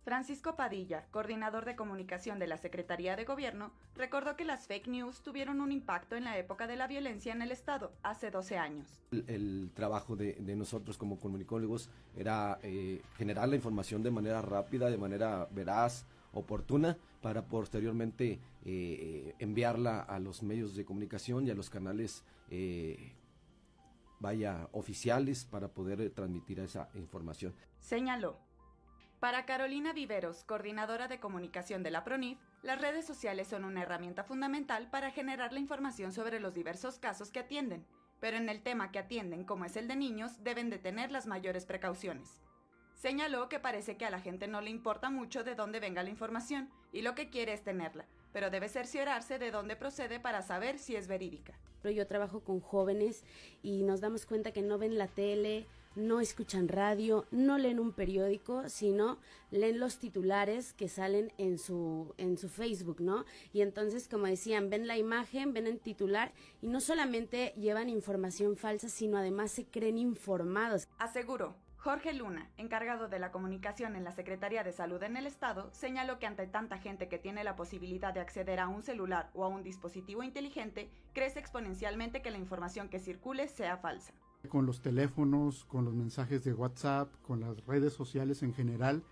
Francisco 0.03 0.57
Padilla, 0.57 1.05
coordinador 1.11 1.63
de 1.63 1.77
comunicación 1.77 2.37
de 2.37 2.47
la 2.47 2.57
Secretaría 2.57 3.15
de 3.15 3.23
Gobierno, 3.23 3.71
recordó 3.95 4.35
que 4.35 4.43
las 4.43 4.67
fake 4.67 4.87
news 4.87 5.21
tuvieron 5.21 5.61
un 5.61 5.71
impacto 5.71 6.17
en 6.17 6.25
la 6.25 6.37
época 6.37 6.67
de 6.67 6.75
la 6.75 6.87
violencia 6.87 7.31
en 7.31 7.41
el 7.41 7.53
Estado, 7.53 7.93
hace 8.03 8.29
12 8.29 8.57
años. 8.57 9.01
El, 9.11 9.71
trabajo 9.73 10.17
de, 10.17 10.35
nosotros 10.57 10.97
como 10.97 11.21
comunicólogos 11.21 11.89
era 12.17 12.59
eh, 12.63 13.01
generar 13.17 13.47
la 13.47 13.55
información 13.55 14.03
de 14.03 14.11
manera 14.11 14.41
rápida, 14.41 14.89
de 14.89 14.97
manera 14.97 15.47
veraz, 15.51 16.05
oportuna 16.33 16.97
para 17.23 17.47
posteriormente 17.47 18.41
eh, 18.65 19.33
enviarla 19.39 20.01
a 20.01 20.19
los 20.19 20.43
medios 20.43 20.75
de 20.75 20.83
comunicación 20.83 21.47
y 21.47 21.51
a 21.51 21.55
los 21.55 21.69
canales 21.69 22.25
eh, 22.51 23.15
vaya 24.19 24.67
oficiales 24.73 25.45
para 25.45 25.69
poder 25.69 26.11
transmitir 26.11 26.59
esa 26.59 26.89
información. 26.95 27.55
Señaló. 27.79 28.37
Para 29.21 29.45
Carolina 29.45 29.93
Viveros, 29.93 30.43
coordinadora 30.43 31.07
de 31.07 31.21
comunicación 31.21 31.81
de 31.81 31.91
la 31.91 32.03
PRONIF, 32.03 32.37
las 32.61 32.81
redes 32.81 33.05
sociales 33.05 33.47
son 33.47 33.63
una 33.63 33.83
herramienta 33.83 34.25
fundamental 34.25 34.89
para 34.89 35.09
generar 35.09 35.53
la 35.53 35.59
información 35.59 36.11
sobre 36.11 36.41
los 36.41 36.53
diversos 36.53 36.99
casos 36.99 37.31
que 37.31 37.39
atienden, 37.39 37.85
pero 38.19 38.35
en 38.35 38.49
el 38.49 38.61
tema 38.61 38.91
que 38.91 38.99
atienden, 38.99 39.45
como 39.45 39.63
es 39.63 39.77
el 39.77 39.87
de 39.87 39.95
niños, 39.95 40.43
deben 40.43 40.69
de 40.69 40.77
tener 40.77 41.09
las 41.09 41.25
mayores 41.25 41.65
precauciones. 41.65 42.41
Señaló 42.95 43.49
que 43.49 43.59
parece 43.59 43.97
que 43.97 44.05
a 44.05 44.09
la 44.11 44.21
gente 44.21 44.47
no 44.47 44.61
le 44.61 44.69
importa 44.69 45.09
mucho 45.09 45.43
de 45.43 45.55
dónde 45.55 45.79
venga 45.79 46.03
la 46.03 46.09
información 46.09 46.69
y 46.91 47.01
lo 47.01 47.15
que 47.15 47.29
quiere 47.29 47.53
es 47.53 47.63
tenerla, 47.63 48.05
pero 48.31 48.49
debe 48.49 48.69
cerciorarse 48.69 49.39
de 49.39 49.51
dónde 49.51 49.75
procede 49.75 50.19
para 50.19 50.41
saber 50.41 50.79
si 50.79 50.95
es 50.95 51.07
verídica. 51.07 51.53
Yo 51.91 52.07
trabajo 52.07 52.39
con 52.39 52.61
jóvenes 52.61 53.25
y 53.61 53.83
nos 53.83 53.99
damos 53.99 54.25
cuenta 54.25 54.53
que 54.53 54.61
no 54.61 54.77
ven 54.77 54.97
la 54.97 55.07
tele, 55.07 55.67
no 55.95 56.21
escuchan 56.21 56.67
radio, 56.67 57.25
no 57.29 57.57
leen 57.57 57.79
un 57.79 57.91
periódico, 57.91 58.69
sino 58.69 59.19
leen 59.51 59.79
los 59.79 59.99
titulares 59.99 60.73
que 60.73 60.87
salen 60.87 61.33
en 61.37 61.57
su, 61.57 62.13
en 62.17 62.37
su 62.37 62.49
Facebook, 62.49 63.01
¿no? 63.01 63.25
Y 63.51 63.61
entonces, 63.61 64.07
como 64.07 64.27
decían, 64.27 64.69
ven 64.69 64.87
la 64.87 64.97
imagen, 64.97 65.53
ven 65.53 65.67
el 65.67 65.79
titular 65.79 66.31
y 66.61 66.67
no 66.67 66.79
solamente 66.79 67.53
llevan 67.57 67.89
información 67.89 68.55
falsa, 68.55 68.89
sino 68.89 69.17
además 69.17 69.51
se 69.51 69.65
creen 69.65 69.97
informados. 69.97 70.87
Aseguró 70.97 71.53
Jorge 71.83 72.13
Luna, 72.13 72.49
encargado 72.55 73.09
de 73.09 73.19
la 73.19 73.33
comunicación 73.33 73.97
en 73.97 74.05
la 74.05 74.13
Secretaría 74.13 74.63
de 74.63 74.71
Salud 74.71 75.03
en 75.03 75.17
el 75.17 75.27
Estado, 75.27 75.69
señaló 75.73 76.17
que 76.17 76.25
ante 76.25 76.47
tanta 76.47 76.77
gente 76.77 77.09
que 77.09 77.19
tiene 77.19 77.43
la 77.43 77.57
posibilidad 77.57 78.13
de 78.13 78.21
acceder 78.21 78.61
a 78.61 78.69
un 78.69 78.83
celular 78.83 79.29
o 79.33 79.43
a 79.43 79.49
un 79.49 79.63
dispositivo 79.63 80.23
inteligente, 80.23 80.89
crece 81.11 81.39
exponencialmente 81.39 82.21
que 82.21 82.31
la 82.31 82.37
información 82.37 82.87
que 82.87 82.99
circule 82.99 83.49
sea 83.49 83.75
falsa. 83.75 84.13
Con 84.47 84.65
los 84.65 84.81
teléfonos, 84.81 85.65
con 85.65 85.83
los 85.83 85.93
mensajes 85.93 86.45
de 86.45 86.53
WhatsApp, 86.53 87.13
con 87.21 87.41
las 87.41 87.65
redes 87.65 87.91
sociales 87.91 88.43
en 88.43 88.53
general, 88.53 89.03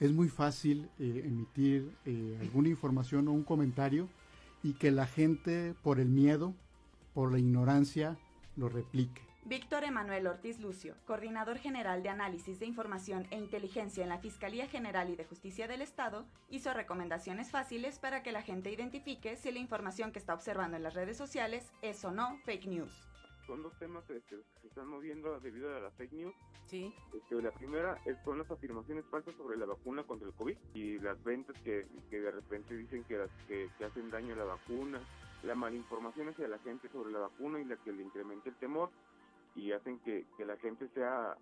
es 0.00 0.10
muy 0.10 0.28
fácil 0.28 0.90
eh, 0.98 1.22
emitir 1.24 1.96
eh, 2.04 2.36
alguna 2.40 2.68
información 2.68 3.28
o 3.28 3.32
un 3.32 3.44
comentario 3.44 4.08
y 4.64 4.72
que 4.72 4.90
la 4.90 5.06
gente, 5.06 5.72
por 5.84 6.00
el 6.00 6.08
miedo, 6.08 6.52
por 7.14 7.30
la 7.30 7.38
ignorancia, 7.38 8.18
lo 8.56 8.68
replique. 8.68 9.27
Víctor 9.48 9.84
Emanuel 9.84 10.26
Ortiz 10.26 10.60
Lucio, 10.60 10.94
coordinador 11.06 11.56
general 11.56 12.02
de 12.02 12.10
análisis 12.10 12.60
de 12.60 12.66
información 12.66 13.26
e 13.30 13.38
inteligencia 13.38 14.02
en 14.02 14.10
la 14.10 14.18
Fiscalía 14.18 14.66
General 14.66 15.08
y 15.08 15.16
de 15.16 15.24
Justicia 15.24 15.66
del 15.66 15.80
Estado, 15.80 16.26
hizo 16.50 16.74
recomendaciones 16.74 17.50
fáciles 17.50 17.98
para 17.98 18.22
que 18.22 18.30
la 18.30 18.42
gente 18.42 18.70
identifique 18.70 19.36
si 19.36 19.50
la 19.50 19.58
información 19.58 20.12
que 20.12 20.18
está 20.18 20.34
observando 20.34 20.76
en 20.76 20.82
las 20.82 20.92
redes 20.92 21.16
sociales 21.16 21.72
es 21.80 22.04
o 22.04 22.10
no 22.10 22.36
fake 22.44 22.66
news. 22.66 23.08
Son 23.46 23.62
dos 23.62 23.72
temas 23.78 24.04
este, 24.10 24.36
que 24.36 24.60
se 24.60 24.66
están 24.66 24.86
moviendo 24.86 25.40
debido 25.40 25.74
a 25.74 25.80
la 25.80 25.90
fake 25.92 26.12
news. 26.12 26.34
Sí. 26.66 26.94
Este, 27.14 27.40
la 27.40 27.50
primera 27.50 27.98
es, 28.04 28.18
son 28.26 28.36
las 28.36 28.50
afirmaciones 28.50 29.06
falsas 29.06 29.34
sobre 29.36 29.56
la 29.56 29.64
vacuna 29.64 30.02
contra 30.02 30.28
el 30.28 30.34
COVID 30.34 30.58
y 30.74 30.98
las 30.98 31.24
ventas 31.24 31.56
que, 31.62 31.86
de 32.10 32.30
repente 32.30 32.76
dicen 32.76 33.02
que, 33.04 33.18
que, 33.46 33.70
que 33.78 33.84
hacen 33.86 34.10
daño 34.10 34.34
a 34.34 34.36
la 34.36 34.44
vacuna, 34.44 35.00
la 35.42 35.54
malinformación 35.54 36.28
hacia 36.28 36.48
la 36.48 36.58
gente 36.58 36.90
sobre 36.90 37.12
la 37.12 37.20
vacuna 37.20 37.60
y 37.60 37.64
la 37.64 37.76
que 37.76 37.92
le 37.92 38.02
incrementa 38.02 38.50
el 38.50 38.56
temor 38.56 38.90
y 39.58 39.72
hacen 39.72 39.98
que, 40.00 40.24
la 40.38 40.56
gente 40.58 40.88
sea 40.94 41.36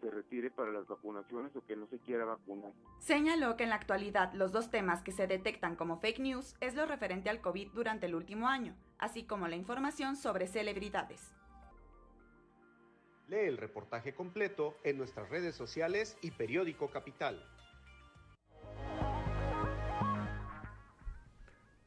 se 0.00 0.10
retire 0.12 0.48
para 0.52 0.70
las 0.70 0.86
vacunaciones 0.86 1.54
o 1.56 1.66
que 1.66 1.74
no 1.74 1.88
se 1.88 1.98
quiera 1.98 2.24
vacunar. 2.24 2.72
Señaló 3.00 3.56
que 3.56 3.64
en 3.64 3.70
la 3.70 3.74
actualidad 3.74 4.32
los 4.32 4.52
dos 4.52 4.70
temas 4.70 5.02
que 5.02 5.10
se 5.10 5.26
detectan 5.26 5.74
como 5.74 5.98
fake 5.98 6.20
news 6.20 6.54
es 6.60 6.76
lo 6.76 6.86
referente 6.86 7.30
al 7.30 7.40
COVID 7.40 7.72
durante 7.72 8.06
el 8.06 8.14
último 8.14 8.46
año, 8.46 8.76
así 8.98 9.24
como 9.24 9.48
la 9.48 9.56
información 9.56 10.14
sobre 10.14 10.46
celebridades. 10.46 11.34
Lee 13.26 13.48
el 13.48 13.56
reportaje 13.56 14.14
completo 14.14 14.76
en 14.84 14.98
nuestras 14.98 15.28
redes 15.30 15.56
sociales 15.56 16.16
y 16.22 16.30
periódico 16.30 16.92
Capital. 16.92 17.44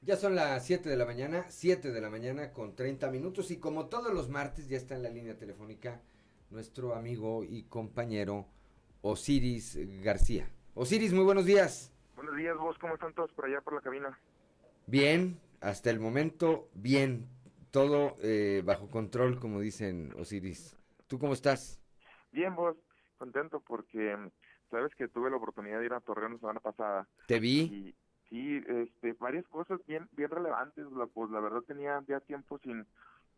Ya 0.04 0.16
son 0.16 0.34
las 0.34 0.66
7 0.66 0.90
de 0.90 0.98
la 0.98 1.06
mañana, 1.06 1.46
7 1.50 1.92
de 1.92 2.02
la 2.02 2.10
mañana 2.10 2.52
con 2.54 2.76
30 2.76 3.12
minutos 3.12 3.52
y 3.52 3.60
como 3.60 3.86
todos 3.86 4.12
los 4.12 4.30
martes 4.30 4.68
ya 4.68 4.76
está 4.76 4.96
en 4.96 5.04
la 5.04 5.10
línea 5.10 5.38
telefónica 5.38 6.02
nuestro 6.50 6.96
amigo 6.96 7.44
y 7.44 7.66
compañero 7.66 8.48
Osiris 9.02 9.78
García. 10.02 10.50
Osiris, 10.74 11.14
muy 11.14 11.24
buenos 11.24 11.46
días. 11.46 11.94
Buenos 12.16 12.36
días, 12.36 12.58
vos, 12.58 12.80
¿cómo 12.80 12.96
están 12.96 13.14
todos 13.14 13.32
por 13.34 13.46
allá 13.46 13.62
por 13.62 13.76
la 13.76 13.82
cabina? 13.82 14.20
Bien, 14.88 15.40
hasta 15.60 15.92
el 15.92 16.00
momento 16.00 16.68
bien, 16.74 17.28
todo 17.70 18.18
eh, 18.24 18.64
bajo 18.66 18.90
control, 18.90 19.40
como 19.40 19.60
dicen 19.60 20.16
Osiris. 20.18 20.76
¿Tú 21.06 21.20
cómo 21.20 21.34
estás? 21.34 21.80
Bien, 22.32 22.56
vos, 22.56 22.76
contento 23.20 23.60
porque 23.60 24.18
sabes 24.72 24.96
que 24.96 25.08
tuve 25.10 25.30
la 25.30 25.38
oportunidad 25.38 25.78
de 25.80 25.86
ir 25.86 25.94
a 25.94 26.00
Torreón 26.00 26.34
la 26.34 26.40
semana 26.40 26.60
pasada. 26.60 27.08
Te 27.28 27.40
vi. 27.40 27.94
Sí, 28.32 28.64
este, 28.66 29.12
varias 29.20 29.46
cosas 29.50 29.86
bien, 29.86 30.08
bien 30.14 30.30
relevantes. 30.30 30.88
pues 31.14 31.30
la 31.32 31.42
verdad 31.42 31.62
tenía 31.68 32.02
ya 32.08 32.22
tiempo 32.22 32.58
sin, 32.60 32.88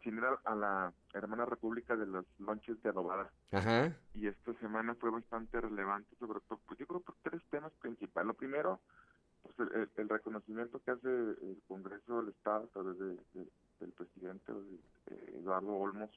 sin 0.03 0.19
ir 0.19 0.23
a, 0.45 0.53
la 0.53 0.93
hermana 1.15 1.45
república 1.45 1.95
de 1.95 2.05
los 2.05 2.25
lonches 2.37 2.79
de 2.83 2.89
adobada. 2.89 3.31
Ajá. 3.51 3.91
Y 4.13 4.27
esta 4.27 4.53
semana 4.59 4.93
fue 4.93 5.09
bastante 5.09 5.59
relevante, 5.59 6.15
sobre 6.19 6.41
todo, 6.41 6.59
pues 6.67 6.77
yo 6.77 6.85
creo 6.85 6.99
por 6.99 7.15
tres 7.23 7.41
temas 7.49 7.71
principales. 7.81 8.27
Lo 8.27 8.33
primero, 8.35 8.79
pues 9.41 9.67
el, 9.97 10.09
reconocimiento 10.09 10.79
que 10.83 10.91
hace 10.91 11.09
el 11.09 11.59
Congreso 11.67 12.21
del 12.21 12.29
Estado 12.29 12.65
a 12.65 12.67
través 12.67 12.99
de, 12.99 13.17
del 13.79 13.91
presidente 13.93 14.53
eh, 15.07 15.39
Eduardo 15.39 15.73
Olmos 15.73 16.11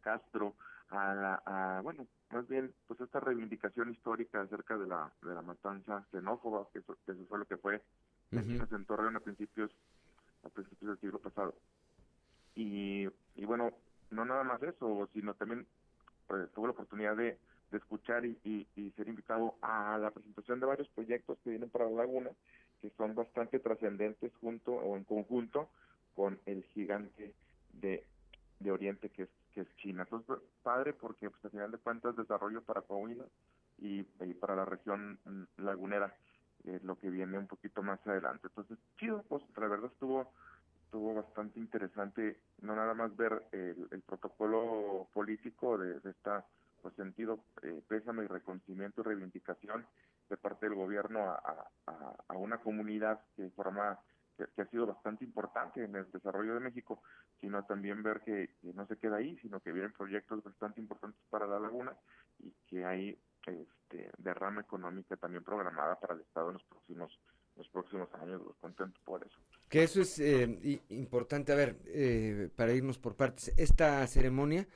Castro 0.00 0.54
a 0.92 1.14
la, 1.14 1.42
a, 1.46 1.80
bueno, 1.80 2.06
más 2.30 2.46
bien, 2.48 2.72
pues 2.86 3.00
esta 3.00 3.18
reivindicación 3.18 3.90
histórica 3.90 4.42
acerca 4.42 4.76
de 4.76 4.86
la, 4.86 5.10
de 5.22 5.34
la 5.34 5.42
matanza 5.42 6.06
xenófoba, 6.10 6.68
que 6.72 6.80
eso, 6.80 6.96
fue 7.28 7.38
lo 7.38 7.46
que 7.46 7.56
fue 7.56 7.80
en 8.30 8.84
Torreón 8.86 9.16
a 9.16 9.20
principios, 9.20 9.70
a 10.44 10.48
principios 10.50 10.90
del 10.90 11.00
siglo 11.00 11.18
pasado. 11.18 11.54
Y, 12.54 13.08
y 13.34 13.44
bueno, 13.46 13.72
no 14.10 14.24
nada 14.24 14.44
más 14.44 14.62
eso, 14.62 15.08
sino 15.14 15.34
también 15.34 15.66
pues, 16.26 16.50
tuve 16.52 16.66
la 16.68 16.72
oportunidad 16.72 17.16
de, 17.16 17.38
de 17.70 17.78
escuchar 17.78 18.24
y, 18.26 18.38
y, 18.44 18.90
ser 18.90 19.08
invitado 19.08 19.54
a 19.62 19.96
la 19.98 20.10
presentación 20.10 20.60
de 20.60 20.66
varios 20.66 20.88
proyectos 20.88 21.38
que 21.42 21.50
vienen 21.50 21.70
para 21.70 21.88
la 21.88 22.02
laguna, 22.02 22.30
que 22.82 22.90
son 22.98 23.14
bastante 23.14 23.58
trascendentes 23.60 24.30
junto 24.40 24.72
o 24.72 24.96
en 24.96 25.04
conjunto 25.04 25.70
con 26.14 26.38
el 26.44 26.62
gigante 26.74 27.32
de, 27.72 28.04
de 28.60 28.70
Oriente, 28.70 29.08
que 29.08 29.22
es 29.22 29.30
que 29.52 29.62
es 29.62 29.76
China. 29.76 30.02
Entonces, 30.02 30.44
padre 30.62 30.92
porque 30.92 31.30
pues, 31.30 31.44
al 31.44 31.50
final 31.50 31.70
de 31.70 31.78
cuentas 31.78 32.16
desarrollo 32.16 32.62
para 32.62 32.82
Coahuila 32.82 33.24
y, 33.78 34.02
para 34.34 34.56
la 34.56 34.64
región 34.64 35.18
mm, 35.24 35.62
lagunera, 35.62 36.14
lo 36.84 36.96
que 36.96 37.10
viene 37.10 37.38
un 37.38 37.48
poquito 37.48 37.82
más 37.82 37.98
adelante. 38.06 38.46
Entonces, 38.46 38.78
chido, 38.96 39.24
pues 39.28 39.42
la 39.56 39.66
verdad 39.66 39.90
estuvo 39.92 40.30
estuvo 40.92 41.14
bastante 41.14 41.58
interesante 41.58 42.38
no 42.60 42.76
nada 42.76 42.92
más 42.92 43.16
ver 43.16 43.48
el, 43.52 44.02
protocolo 44.06 45.08
político 45.14 45.78
de, 45.78 45.98
esta 46.04 46.44
pues 46.82 46.94
sentido 46.96 47.42
eh, 47.62 47.82
pésame 47.88 48.24
y 48.24 48.26
reconocimiento 48.26 49.00
y 49.00 49.04
reivindicación 49.04 49.86
de 50.28 50.36
parte 50.36 50.66
del 50.66 50.74
gobierno 50.74 51.30
a, 51.30 51.70
a, 52.28 52.36
una 52.36 52.58
comunidad 52.58 53.20
que 53.36 53.48
forma 53.50 53.98
que, 54.54 54.62
ha 54.62 54.66
sido 54.66 54.86
bastante 54.86 55.24
importante 55.24 55.84
en 55.84 55.94
el 55.96 56.10
desarrollo 56.10 56.54
de 56.54 56.60
México, 56.60 57.02
sino 57.40 57.64
también 57.64 58.02
ver 58.02 58.20
que, 58.20 58.50
no 58.74 58.86
se 58.86 58.96
queda 58.96 59.16
ahí, 59.16 59.36
sino 59.38 59.60
que 59.60 59.72
vienen 59.72 59.92
proyectos 59.92 60.42
bastante 60.42 60.80
importantes 60.80 61.20
para 61.30 61.46
la 61.46 61.58
laguna 61.58 61.96
y 62.38 62.52
que 62.66 62.84
hay 62.84 63.18
este, 63.46 64.10
derrama 64.18 64.62
económica 64.62 65.16
también 65.16 65.44
programada 65.44 65.98
para 65.98 66.14
el 66.14 66.20
Estado 66.20 66.48
en 66.48 66.54
los 66.54 66.64
próximos 66.64 67.18
los 67.56 67.68
próximos 67.68 68.08
años, 68.14 68.40
los 68.42 68.56
contento 68.56 68.98
por 69.04 69.22
eso. 69.22 69.36
Que 69.68 69.82
eso 69.82 70.00
es 70.00 70.18
eh, 70.18 70.80
importante, 70.88 71.52
a 71.52 71.54
ver, 71.54 71.76
eh, 71.86 72.48
para 72.56 72.72
irnos 72.72 72.98
por 72.98 73.16
partes, 73.16 73.52
esta 73.58 74.06
ceremonia 74.06 74.66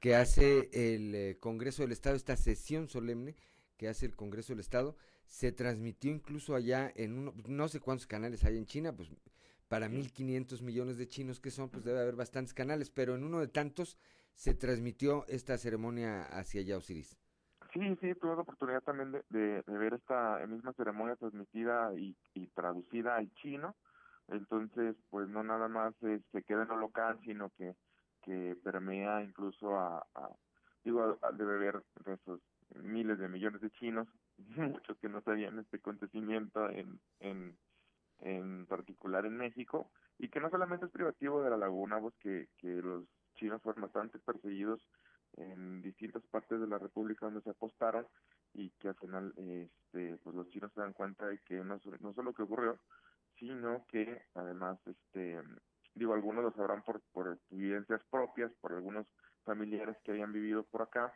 que 0.00 0.14
hace 0.14 0.68
el 0.72 1.14
eh, 1.14 1.38
Congreso 1.40 1.82
del 1.82 1.92
Estado, 1.92 2.16
esta 2.16 2.36
sesión 2.36 2.88
solemne 2.88 3.36
que 3.76 3.88
hace 3.88 4.06
el 4.06 4.16
Congreso 4.16 4.52
del 4.52 4.60
Estado, 4.60 4.96
se 5.26 5.52
transmitió 5.52 6.10
incluso 6.12 6.54
allá 6.54 6.92
en 6.94 7.18
uno, 7.18 7.34
no 7.48 7.68
sé 7.68 7.80
cuántos 7.80 8.06
canales 8.06 8.44
hay 8.44 8.56
en 8.56 8.66
China, 8.66 8.92
pues 8.94 9.10
para 9.68 9.88
1.500 9.88 10.62
millones 10.62 10.96
de 10.96 11.08
chinos 11.08 11.40
que 11.40 11.50
son, 11.50 11.68
pues 11.68 11.84
debe 11.84 12.00
haber 12.00 12.16
bastantes 12.16 12.54
canales, 12.54 12.90
pero 12.90 13.16
en 13.16 13.24
uno 13.24 13.40
de 13.40 13.48
tantos 13.48 13.98
se 14.34 14.54
transmitió 14.54 15.26
esta 15.28 15.58
ceremonia 15.58 16.22
hacia 16.22 16.60
allá, 16.60 16.76
Osiris. 16.76 17.18
Sí, 17.72 17.80
sí, 18.00 18.14
tuve 18.14 18.36
la 18.36 18.42
oportunidad 18.42 18.82
también 18.82 19.12
de, 19.12 19.22
de, 19.28 19.78
ver 19.78 19.94
esta 19.94 20.38
misma 20.46 20.72
ceremonia 20.74 21.16
transmitida 21.16 21.92
y, 21.94 22.16
y, 22.34 22.46
traducida 22.48 23.16
al 23.16 23.30
chino. 23.34 23.74
Entonces, 24.28 24.96
pues 25.10 25.28
no 25.28 25.42
nada 25.42 25.68
más 25.68 25.94
eh, 26.02 26.20
se 26.32 26.42
queda 26.42 26.62
en 26.62 26.68
lo 26.68 26.76
local, 26.76 27.18
sino 27.24 27.50
que, 27.50 27.74
que 28.22 28.56
permea 28.62 29.22
incluso 29.22 29.76
a, 29.76 30.06
a 30.14 30.30
digo, 30.84 31.18
debe 31.34 31.54
haber 31.56 31.82
esos 32.06 32.40
miles 32.82 33.18
de 33.18 33.28
millones 33.28 33.60
de 33.60 33.70
chinos, 33.70 34.08
muchos 34.38 34.98
que 34.98 35.08
no 35.08 35.20
sabían 35.22 35.58
este 35.58 35.78
acontecimiento 35.78 36.68
en, 36.70 37.00
en, 37.20 37.56
en 38.20 38.66
particular 38.66 39.26
en 39.26 39.36
México, 39.36 39.90
y 40.18 40.28
que 40.28 40.40
no 40.40 40.50
solamente 40.50 40.86
es 40.86 40.92
privativo 40.92 41.42
de 41.42 41.50
la 41.50 41.56
laguna, 41.56 42.00
pues 42.00 42.14
que, 42.20 42.48
que 42.58 42.68
los 42.68 43.04
chinos 43.34 43.62
fueron 43.62 43.82
bastante 43.82 44.18
perseguidos 44.18 44.80
en 45.36 45.82
distintas 45.82 46.22
partes 46.24 46.60
de 46.60 46.66
la 46.66 46.78
República 46.78 47.26
donde 47.26 47.42
se 47.42 47.50
apostaron 47.50 48.06
y 48.54 48.70
que 48.78 48.88
al 48.88 48.94
final 48.96 49.32
este 49.36 50.16
pues 50.22 50.34
los 50.34 50.48
chinos 50.48 50.72
se 50.72 50.80
dan 50.80 50.92
cuenta 50.92 51.26
de 51.26 51.38
que 51.40 51.56
no, 51.56 51.78
no 52.00 52.14
solo 52.14 52.32
que 52.32 52.42
ocurrió 52.42 52.78
sino 53.38 53.84
que 53.86 54.22
además 54.34 54.78
este 54.86 55.42
digo 55.94 56.14
algunos 56.14 56.44
lo 56.44 56.52
sabrán 56.52 56.82
por 56.82 57.02
por 57.12 57.34
experiencias 57.34 58.02
propias 58.10 58.50
por 58.60 58.72
algunos 58.72 59.06
familiares 59.44 59.96
que 60.04 60.12
habían 60.12 60.32
vivido 60.32 60.64
por 60.64 60.82
acá 60.82 61.12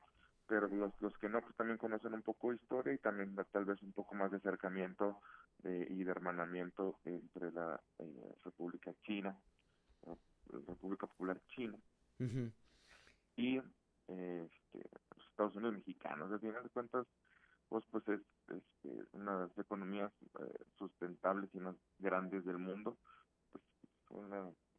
pero 0.51 0.67
los, 0.67 0.93
los 1.01 1.17
que 1.19 1.29
no 1.29 1.41
pues 1.41 1.55
también 1.55 1.79
conocen 1.79 2.13
un 2.13 2.23
poco 2.23 2.51
de 2.51 2.57
historia 2.57 2.93
y 2.93 2.99
también 2.99 3.37
tal 3.53 3.65
vez 3.65 3.81
un 3.83 3.93
poco 3.93 4.17
más 4.17 4.33
de 4.33 4.39
acercamiento 4.39 5.21
y 5.63 6.03
de 6.03 6.11
hermanamiento 6.11 6.99
entre 7.05 7.53
la 7.53 7.81
eh, 7.99 8.35
República 8.45 8.93
China 9.03 9.39
la 10.07 10.17
República 10.67 11.07
Popular 11.07 11.41
China 11.55 11.79
y 13.37 13.59
este, 13.59 14.91
los 15.17 15.29
Estados 15.31 15.55
Unidos 15.55 15.75
mexicanos. 15.75 16.33
Al 16.33 16.41
final 16.41 16.63
de 16.65 16.69
cuentas, 16.71 17.07
pues, 17.69 17.85
pues 17.93 18.09
es 18.09 18.21
este, 18.49 19.07
una 19.13 19.35
de 19.37 19.47
las 19.47 19.59
economías 19.59 20.13
eh, 20.41 20.65
sustentables 20.77 21.49
y 21.55 21.61
más 21.61 21.77
grandes 22.01 22.45
del 22.45 22.59
mundo. 22.59 22.99
Pues, 24.09 24.27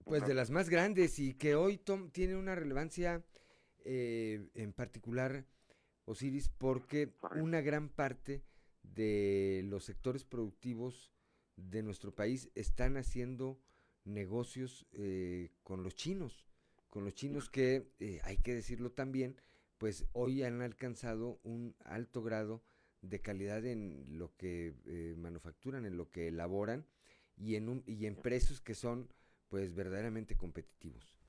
pues 0.04 0.28
de 0.28 0.34
las 0.34 0.52
más 0.52 0.70
grandes 0.70 1.18
y 1.20 1.36
que 1.36 1.56
hoy 1.56 1.78
Tom, 1.78 2.12
tiene 2.12 2.36
una 2.36 2.54
relevancia 2.54 3.24
eh, 3.86 4.50
en 4.54 4.74
particular, 4.74 5.46
Osiris, 6.12 6.50
porque 6.50 7.14
una 7.36 7.62
gran 7.62 7.90
parte 7.90 8.44
de 8.84 9.64
los 9.66 9.86
sectores 9.86 10.24
productivos 10.24 11.12
de 11.56 11.84
nuestro 11.84 12.14
país 12.14 12.50
están 12.56 12.98
haciendo 12.98 13.60
negocios 14.04 14.88
eh, 14.94 15.52
con 15.64 15.84
los 15.84 15.96
chinos 15.96 16.46
con 16.92 17.06
los 17.06 17.16
chinos 17.16 17.50
que, 17.50 17.90
eh, 18.00 18.20
hay 18.26 18.38
que 18.38 18.54
decirlo 18.54 18.92
también, 18.92 19.38
pues 19.78 20.06
hoy 20.12 20.44
han 20.44 20.62
alcanzado 20.62 21.40
un 21.44 21.74
alto 21.86 22.22
grado 22.22 22.62
de 23.02 23.22
calidad 23.22 23.66
en 23.66 24.20
lo 24.20 24.36
que 24.36 24.76
eh, 24.86 25.16
manufacturan, 25.18 25.86
en 25.86 25.96
lo 25.96 26.12
que 26.12 26.28
elaboran 26.28 26.86
y 27.38 27.56
en, 27.56 27.70
un, 27.70 27.82
y 27.88 28.06
en 28.06 28.16
precios 28.16 28.60
que 28.60 28.76
son 28.76 29.10
pues 29.48 29.74
verdaderamente 29.74 30.36
competitivos. 30.36 31.21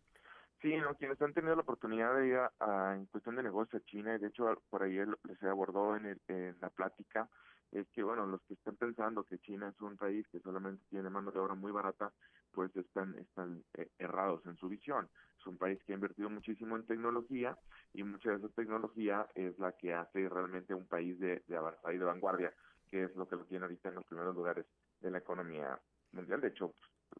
Sí, 0.62 0.76
no, 0.76 0.94
quienes 0.94 1.20
han 1.20 1.34
tenido 1.34 1.56
la 1.56 1.62
oportunidad 1.62 2.16
de 2.16 2.28
ir 2.28 2.36
a, 2.36 2.94
en 2.94 3.06
cuestión 3.06 3.34
de 3.34 3.42
negocio 3.42 3.78
a 3.80 3.82
China, 3.82 4.14
y 4.14 4.18
de 4.18 4.28
hecho 4.28 4.44
por 4.70 4.82
ahí 4.84 4.94
les 4.94 5.42
abordó 5.42 5.96
en, 5.96 6.20
en 6.28 6.56
la 6.60 6.70
plática, 6.70 7.28
es 7.72 7.88
que, 7.90 8.02
bueno, 8.04 8.26
los 8.26 8.40
que 8.42 8.54
están 8.54 8.76
pensando 8.76 9.24
que 9.24 9.38
China 9.40 9.70
es 9.74 9.80
un 9.80 9.96
país 9.96 10.26
que 10.28 10.38
solamente 10.40 10.84
tiene 10.88 11.10
mano 11.10 11.32
de 11.32 11.40
obra 11.40 11.54
muy 11.54 11.72
barata, 11.72 12.12
pues 12.52 12.74
están, 12.76 13.18
están 13.18 13.64
eh, 13.74 13.90
errados 13.98 14.46
en 14.46 14.56
su 14.56 14.68
visión. 14.68 15.08
Es 15.38 15.46
un 15.46 15.58
país 15.58 15.82
que 15.84 15.92
ha 15.92 15.96
invertido 15.96 16.30
muchísimo 16.30 16.76
en 16.76 16.86
tecnología 16.86 17.58
y 17.92 18.04
mucha 18.04 18.30
de 18.30 18.36
esa 18.36 18.48
tecnología 18.50 19.26
es 19.34 19.58
la 19.58 19.72
que 19.72 19.94
hace 19.94 20.28
realmente 20.28 20.74
un 20.74 20.86
país 20.86 21.18
de, 21.18 21.42
de 21.48 21.56
avanzada 21.56 21.92
y 21.94 21.98
de 21.98 22.04
vanguardia, 22.04 22.54
que 22.90 23.04
es 23.04 23.16
lo 23.16 23.26
que 23.26 23.36
lo 23.36 23.46
tiene 23.46 23.64
ahorita 23.64 23.88
en 23.88 23.96
los 23.96 24.04
primeros 24.04 24.34
lugares 24.36 24.66
de 25.00 25.10
la 25.10 25.18
economía 25.18 25.80
mundial. 26.12 26.42
De 26.42 26.48
hecho, 26.48 26.74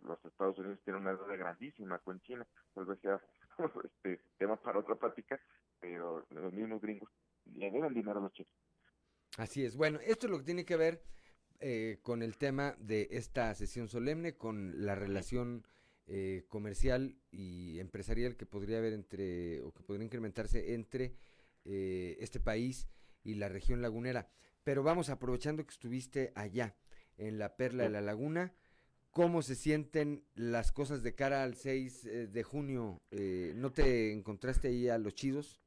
los 0.04 0.24
Estados 0.24 0.58
Unidos 0.58 0.80
tienen 0.84 1.02
una 1.02 1.14
deuda 1.14 1.36
grandísima 1.36 1.98
con 2.00 2.20
China, 2.20 2.46
tal 2.74 2.86
vez 2.86 3.00
sea 3.00 3.20
este 3.84 4.20
tema 4.38 4.56
para 4.56 4.78
otra 4.78 4.94
plática, 4.94 5.40
pero 5.80 6.24
los 6.30 6.52
mismos 6.52 6.80
gringos 6.80 7.10
le 7.54 7.70
deben 7.70 7.94
dinero 7.94 8.18
a 8.18 8.22
los 8.22 8.32
chinos. 8.32 8.52
Así 9.38 9.64
es. 9.64 9.76
Bueno, 9.76 9.98
esto 10.04 10.26
es 10.26 10.30
lo 10.30 10.38
que 10.38 10.44
tiene 10.44 10.64
que 10.64 10.76
ver 10.76 11.02
eh, 11.60 11.98
con 12.02 12.22
el 12.22 12.36
tema 12.36 12.74
de 12.78 13.08
esta 13.12 13.54
sesión 13.54 13.88
solemne, 13.88 14.36
con 14.36 14.84
la 14.84 14.94
relación 14.94 15.66
eh, 16.06 16.44
comercial 16.48 17.16
y 17.30 17.78
empresarial 17.78 18.36
que 18.36 18.46
podría 18.46 18.78
haber 18.78 18.92
entre, 18.92 19.62
o 19.62 19.72
que 19.72 19.82
podría 19.82 20.04
incrementarse 20.04 20.74
entre 20.74 21.14
eh, 21.64 22.16
este 22.20 22.40
país 22.40 22.88
y 23.22 23.36
la 23.36 23.48
región 23.48 23.80
lagunera. 23.80 24.28
Pero 24.64 24.82
vamos 24.82 25.08
aprovechando 25.08 25.64
que 25.64 25.70
estuviste 25.70 26.32
allá, 26.34 26.76
en 27.16 27.38
la 27.38 27.56
Perla 27.56 27.84
de 27.84 27.90
la 27.90 28.00
Laguna, 28.00 28.52
¿cómo 29.12 29.42
se 29.42 29.54
sienten 29.54 30.24
las 30.34 30.72
cosas 30.72 31.02
de 31.02 31.14
cara 31.14 31.42
al 31.42 31.54
6 31.54 32.32
de 32.32 32.42
junio? 32.42 33.00
¿No 33.54 33.70
te 33.70 34.12
encontraste 34.12 34.68
ahí 34.68 34.88
a 34.88 34.98
los 34.98 35.14
chidos? 35.14 35.62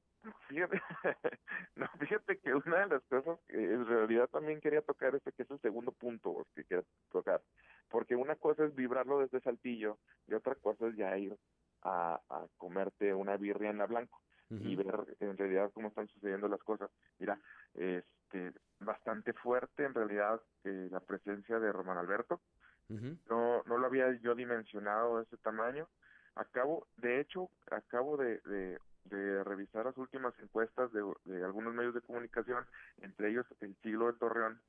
Fíjate, 0.48 0.82
no, 1.76 1.88
fíjate 2.00 2.40
que 2.40 2.54
una 2.54 2.80
de 2.80 2.88
las 2.88 3.04
cosas 3.04 3.40
que 3.48 3.58
en 3.58 3.86
realidad 3.86 4.28
también 4.30 4.60
quería 4.60 4.82
tocar 4.82 5.16
este 5.16 5.32
que 5.32 5.44
es 5.44 5.52
el 5.52 5.60
segundo 5.62 5.92
punto 5.92 6.48
que 6.56 6.64
quiero 6.64 6.84
tocar, 7.12 7.42
porque 7.90 8.16
una 8.16 8.36
cosa 8.36 8.66
es 8.66 8.76
vibrarlo 8.76 9.20
desde 9.20 9.42
Saltillo 9.42 10.00
y 10.28 10.34
otra 10.34 10.56
cosa 10.56 10.88
es 10.88 10.96
ya 10.96 11.18
ir 11.18 11.38
a, 11.84 12.20
a 12.30 12.48
comerte 12.58 13.14
una 13.14 13.38
birria 13.38 13.70
en 13.70 13.78
la 13.78 13.86
Blanco 13.86 14.20
y 14.50 14.76
ver 14.76 14.96
en 15.20 15.38
realidad 15.38 15.72
cómo 15.74 15.88
están 15.88 16.08
sucediendo 16.08 16.48
las 16.48 16.62
cosas. 16.62 16.90
Mira, 17.18 17.40
este 17.74 18.54
bastante 18.80 19.34
fuerte 19.34 19.86
en 19.86 19.94
realidad 19.94 20.40
eh, 20.64 20.88
la 20.92 21.00
presencia 21.00 21.60
de 21.60 21.72
Román 21.72 21.98
Alberto. 21.98 22.42
No 22.90 23.64
no 23.66 23.78
lo 23.78 23.86
había 23.88 24.12
yo 24.22 24.36
dimensionado 24.36 25.18
de 25.18 25.24
ese 25.24 25.38
tamaño. 25.38 25.88
Acabo, 26.36 26.88
de 26.98 27.22
hecho, 27.22 27.50
acabo 27.72 28.18
de, 28.18 28.40
de 28.42 28.78
de 29.06 29.44
revisar 29.44 29.86
las 29.86 29.98
últimas 29.98 30.34
encuestas 30.40 30.92
de, 30.92 31.04
de, 31.26 31.44
algunos 31.44 31.74
medios 31.74 31.94
de 31.94 32.02
comunicación, 32.02 32.66
entre 33.02 33.30
ellos 33.30 33.46
el 33.62 33.76
siglo 33.82 34.08
de 34.08 34.20
Torreón, 34.20 34.60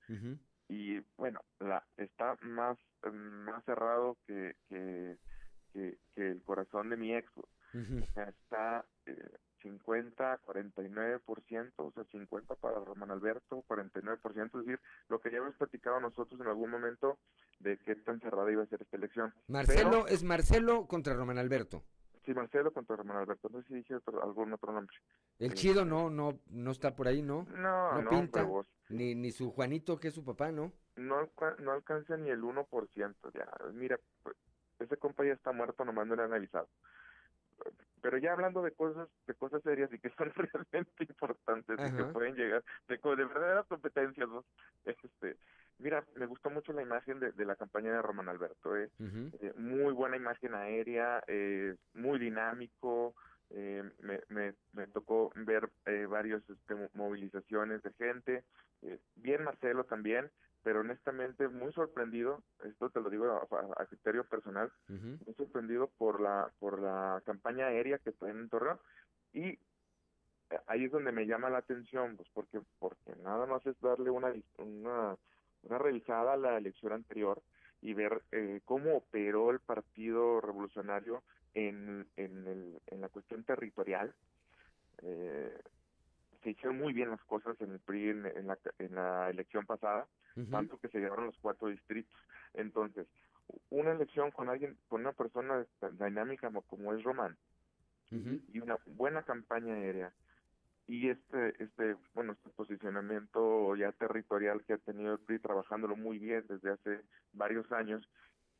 y 0.69 1.01
bueno, 1.17 1.41
la 1.61 1.85
está 1.97 2.37
más, 2.43 2.79
más 3.13 3.65
cerrado 3.65 4.17
que, 4.27 4.57
que, 4.69 5.17
que, 5.73 5.99
el 6.17 6.43
corazón 6.43 6.91
de 6.91 6.97
mi 6.97 7.15
ex. 7.15 7.31
está 8.29 8.85
eh, 9.07 9.31
50, 9.63 10.41
49%, 10.43 11.73
o 11.77 11.93
sea, 11.93 12.05
50 12.05 12.55
para 12.57 12.81
Román 12.81 13.11
Alberto, 13.11 13.65
49%, 13.69 14.47
es 14.47 14.67
decir, 14.67 14.81
lo 15.09 15.21
que 15.21 15.31
ya 15.31 15.39
hemos 15.39 15.55
platicado 15.57 16.01
nosotros 16.01 16.41
en 16.41 16.47
algún 16.47 16.71
momento 16.71 17.19
de 17.61 17.79
qué 17.79 17.97
tan 17.97 18.21
cerrada 18.21 18.51
iba 18.51 18.63
a 18.63 18.67
ser 18.67 18.83
esta 18.83 18.97
elección. 18.97 19.33
Marcelo, 19.49 20.07
es 20.07 20.23
Marcelo 20.23 20.87
contra 20.87 21.15
Román 21.15 21.39
Alberto. 21.39 21.85
Sí, 22.25 22.35
Marcelo 22.35 22.73
contra 22.73 22.97
Román 22.97 23.19
Alberto. 23.19 23.49
No 23.51 23.63
sé 23.63 23.69
si 23.69 23.75
dije 23.75 23.95
algún 24.23 24.53
otro 24.53 24.73
nombre. 24.73 24.97
El 25.39 25.55
chido 25.55 25.85
no, 25.85 26.11
no, 26.11 26.41
no 26.51 26.71
está 26.73 26.97
por 26.97 27.07
ahí, 27.07 27.23
¿no? 27.23 27.47
No, 27.57 28.03
no, 28.03 28.11
pinta. 28.11 28.45
Ni, 28.89 29.15
ni 29.15 29.31
su 29.31 29.51
Juanito, 29.53 29.99
que 29.99 30.09
es 30.09 30.15
su 30.15 30.25
papá, 30.25 30.51
¿no? 30.51 30.73
No, 30.97 31.31
no 31.61 31.73
alcanza 31.73 32.17
ni 32.17 32.31
el 32.31 32.43
1%. 32.43 33.15
Ya, 33.33 33.47
mira, 33.73 33.99
pues, 34.23 34.37
ese 34.81 34.97
compa 34.97 35.25
ya 35.25 35.35
está 35.35 35.53
muerto, 35.53 35.85
nomás 35.85 36.07
no 36.07 36.17
le 36.17 36.23
han 36.23 36.35
avisado. 36.35 36.69
pero 38.01 38.19
ya 38.19 38.33
hablando 38.33 38.63
de 38.63 38.73
cosas, 38.73 39.09
de 39.27 39.35
cosas 39.35 39.63
serias 39.63 39.93
y 39.93 39.99
que 39.99 40.11
son 40.19 40.33
realmente 40.35 41.05
importantes 41.05 41.79
y 41.79 41.97
que 41.97 42.05
pueden 42.05 42.35
llegar 42.35 42.65
de, 42.89 42.97
de 42.97 43.25
verdaderas 43.25 43.67
competencias, 43.67 44.29
¿no? 44.29 44.45
este, 44.85 45.37
mira, 45.79 46.05
me 46.15 46.27
gustó 46.27 46.51
mucho 46.51 46.73
la 46.73 46.83
imagen 46.83 47.21
de, 47.21 47.45
la 47.45 47.57
campaña 47.57 47.93
de 47.93 48.03
Román 48.03 48.29
Alberto, 48.29 48.77
¿eh? 48.77 48.91
eh 48.99 49.53
muy 49.57 49.93
buena 49.93 50.17
imagen 50.17 50.55
aérea, 50.55 51.23
eh, 51.27 51.75
muy 51.95 52.19
dinámico, 52.19 53.15
eh, 53.51 53.83
me, 54.01 54.21
me, 54.29 54.55
me, 54.73 54.87
tocó 54.89 55.33
ver 55.37 55.71
eh, 55.87 56.07
varias 56.07 56.43
este, 56.51 56.75
movilizaciones 56.95 57.83
de 57.83 57.93
gente, 57.93 58.45
bien 59.15 59.45
Marcelo 59.45 59.85
también, 59.85 60.31
pero 60.63 60.81
honestamente 60.81 61.47
muy 61.49 61.73
sorprendido, 61.73 62.43
esto 62.65 62.91
te 62.91 63.01
lo 63.01 63.09
digo 63.09 63.49
a, 63.77 63.87
criterio 63.87 64.25
personal, 64.25 64.73
muy 64.89 65.35
sorprendido 65.37 65.91
por 65.97 66.21
la 66.21 66.51
por 66.59 66.81
la 66.81 67.23
campaña 67.25 67.67
aérea 67.67 67.99
que 67.99 68.11
está 68.11 68.29
en 68.29 68.49
Torreón 68.49 68.79
y 69.33 69.59
ahí 70.67 70.85
es 70.85 70.91
donde 70.91 71.13
me 71.13 71.27
llama 71.27 71.51
la 71.51 71.59
atención, 71.59 72.17
pues 72.17 72.29
porque 72.35 72.61
porque 72.81 73.15
nada 73.23 73.47
más 73.47 73.65
es 73.65 73.79
darle 73.81 74.11
una 74.11 74.33
una, 74.59 75.17
una 75.69 75.79
revisada 75.79 76.35
a 76.35 76.37
la 76.37 76.57
elección 76.57 76.93
anterior 76.93 77.43
y 77.83 77.95
ver 77.95 78.23
eh, 78.33 78.61
cómo 78.65 78.97
operó 78.97 79.51
el 79.51 79.61
Partido 79.61 80.41
Revolucionario 80.41 81.23
en, 81.55 82.07
en, 82.17 82.47
el, 82.47 82.81
en 82.87 83.01
la 83.01 83.09
cuestión 83.09 83.45
territorial. 83.45 84.15
Eh, 85.03 85.59
se 86.43 86.51
hicieron 86.51 86.79
muy 86.79 86.93
bien 86.93 87.11
las 87.11 87.23
cosas 87.25 87.61
en 87.61 87.73
el 87.73 87.81
PRI 87.81 88.11
en, 88.11 88.47
la, 88.47 88.59
en 88.79 88.95
la 88.95 89.31
elección 89.31 89.67
pasada, 89.67 90.07
tanto 90.51 90.79
que 90.79 90.89
se 90.89 91.01
llevaron 91.01 91.27
los 91.27 91.39
cuatro 91.39 91.69
distritos. 91.69 92.15
Entonces, 92.55 93.07
una 93.71 93.93
elección 93.93 94.31
con 94.31 94.49
alguien, 94.49 94.77
con 94.89 95.01
una 95.01 95.13
persona 95.13 95.67
dinámica 95.99 96.51
como 96.69 96.95
es 96.95 97.03
Román, 97.03 97.37
y 98.53 98.61
una 98.61 98.79
buena 98.87 99.23
campaña 99.25 99.75
aérea, 99.75 100.13
y 100.87 101.11
este, 101.11 101.63
este, 101.63 101.97
bueno, 102.15 102.33
este 102.33 102.51
posicionamiento 102.51 103.75
ya 103.77 103.93
territorial 103.93 104.65
que 104.65 104.75
ha 104.75 104.79
tenido 104.79 105.15
el 105.15 105.19
PRI 105.21 105.41
trabajándolo 105.41 105.97
muy 105.97 106.19
bien 106.19 106.45
desde 106.49 106.71
hace 106.71 107.01
varios 107.33 107.71
años, 107.73 108.09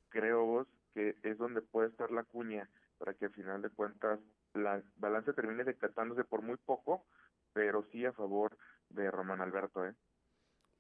creo 0.09 0.45
vos 0.45 0.67
que 0.93 1.17
es 1.23 1.39
donde 1.39 1.63
puede 1.63 1.89
estar 1.89 2.11
la 2.11 2.25
cuña 2.25 2.69
para 2.99 3.15
que 3.15 3.27
al 3.27 3.33
final 3.33 3.63
de 3.63 3.71
cuentas 3.71 4.19
la 4.55 4.83
balanza 4.97 5.35
termine 5.35 5.65
decatándose 5.65 6.25
por 6.25 6.43
muy 6.43 6.57
poco, 6.57 7.05
pero 7.53 7.85
sí 7.93 8.05
a 8.05 8.13
favor 8.13 8.57
de 8.89 9.11
Román 9.11 9.41
Alberto, 9.41 9.85
¿eh? 9.85 9.95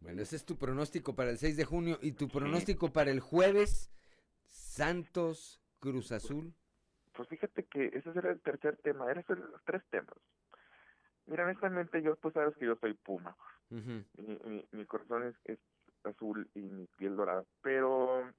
Bueno, 0.01 0.23
ese 0.23 0.36
es 0.36 0.44
tu 0.44 0.56
pronóstico 0.56 1.14
para 1.14 1.31
el 1.31 1.39
6 1.39 1.56
de 1.56 1.64
junio 1.64 1.98
y 2.02 2.12
tu 2.12 2.28
pronóstico 2.28 2.93
para 2.93 3.10
el 3.10 3.20
jueves, 3.20 3.90
Santos 4.44 5.60
Cruz 5.81 6.12
Azul. 6.12 6.55
Pues 7.14 7.28
fíjate 7.28 7.64
que 7.64 7.86
ese 7.86 8.10
era 8.14 8.31
el 8.31 8.40
tercer 8.40 8.77
tema, 8.78 9.10
eran 9.10 9.24
los 9.28 9.64
tres 9.64 9.82
temas. 9.90 10.16
Mira, 11.27 11.44
honestamente, 11.44 12.03
yo, 12.03 12.16
tú 12.16 12.31
sabes 12.31 12.57
que 12.57 12.66
yo 12.66 12.77
soy 12.77 12.94
puma. 12.94 13.36
mi, 13.70 14.69
mi, 14.70 14.86
corazón 14.86 15.35
es, 15.44 15.59
azul 16.05 16.48
y 16.55 16.61
mi 16.61 16.86
piel 16.97 17.16
dorada. 17.16 17.44
Pero 17.62 18.31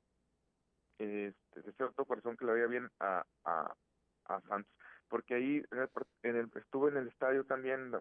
este, 0.98 1.62
deseo 1.64 1.92
todo 1.92 2.06
corazón 2.06 2.38
que 2.38 2.46
le 2.46 2.54
vaya 2.54 2.68
bien 2.68 2.90
a, 3.00 3.26
a, 3.44 3.76
a 4.26 4.42
Santos. 4.42 4.74
Porque 5.10 5.36
ahí 5.36 5.64
en 5.72 6.36
el, 6.36 6.52
estuve 6.56 6.92
en 6.92 6.98
el 6.98 7.08
estadio 7.08 7.46
también 7.46 7.94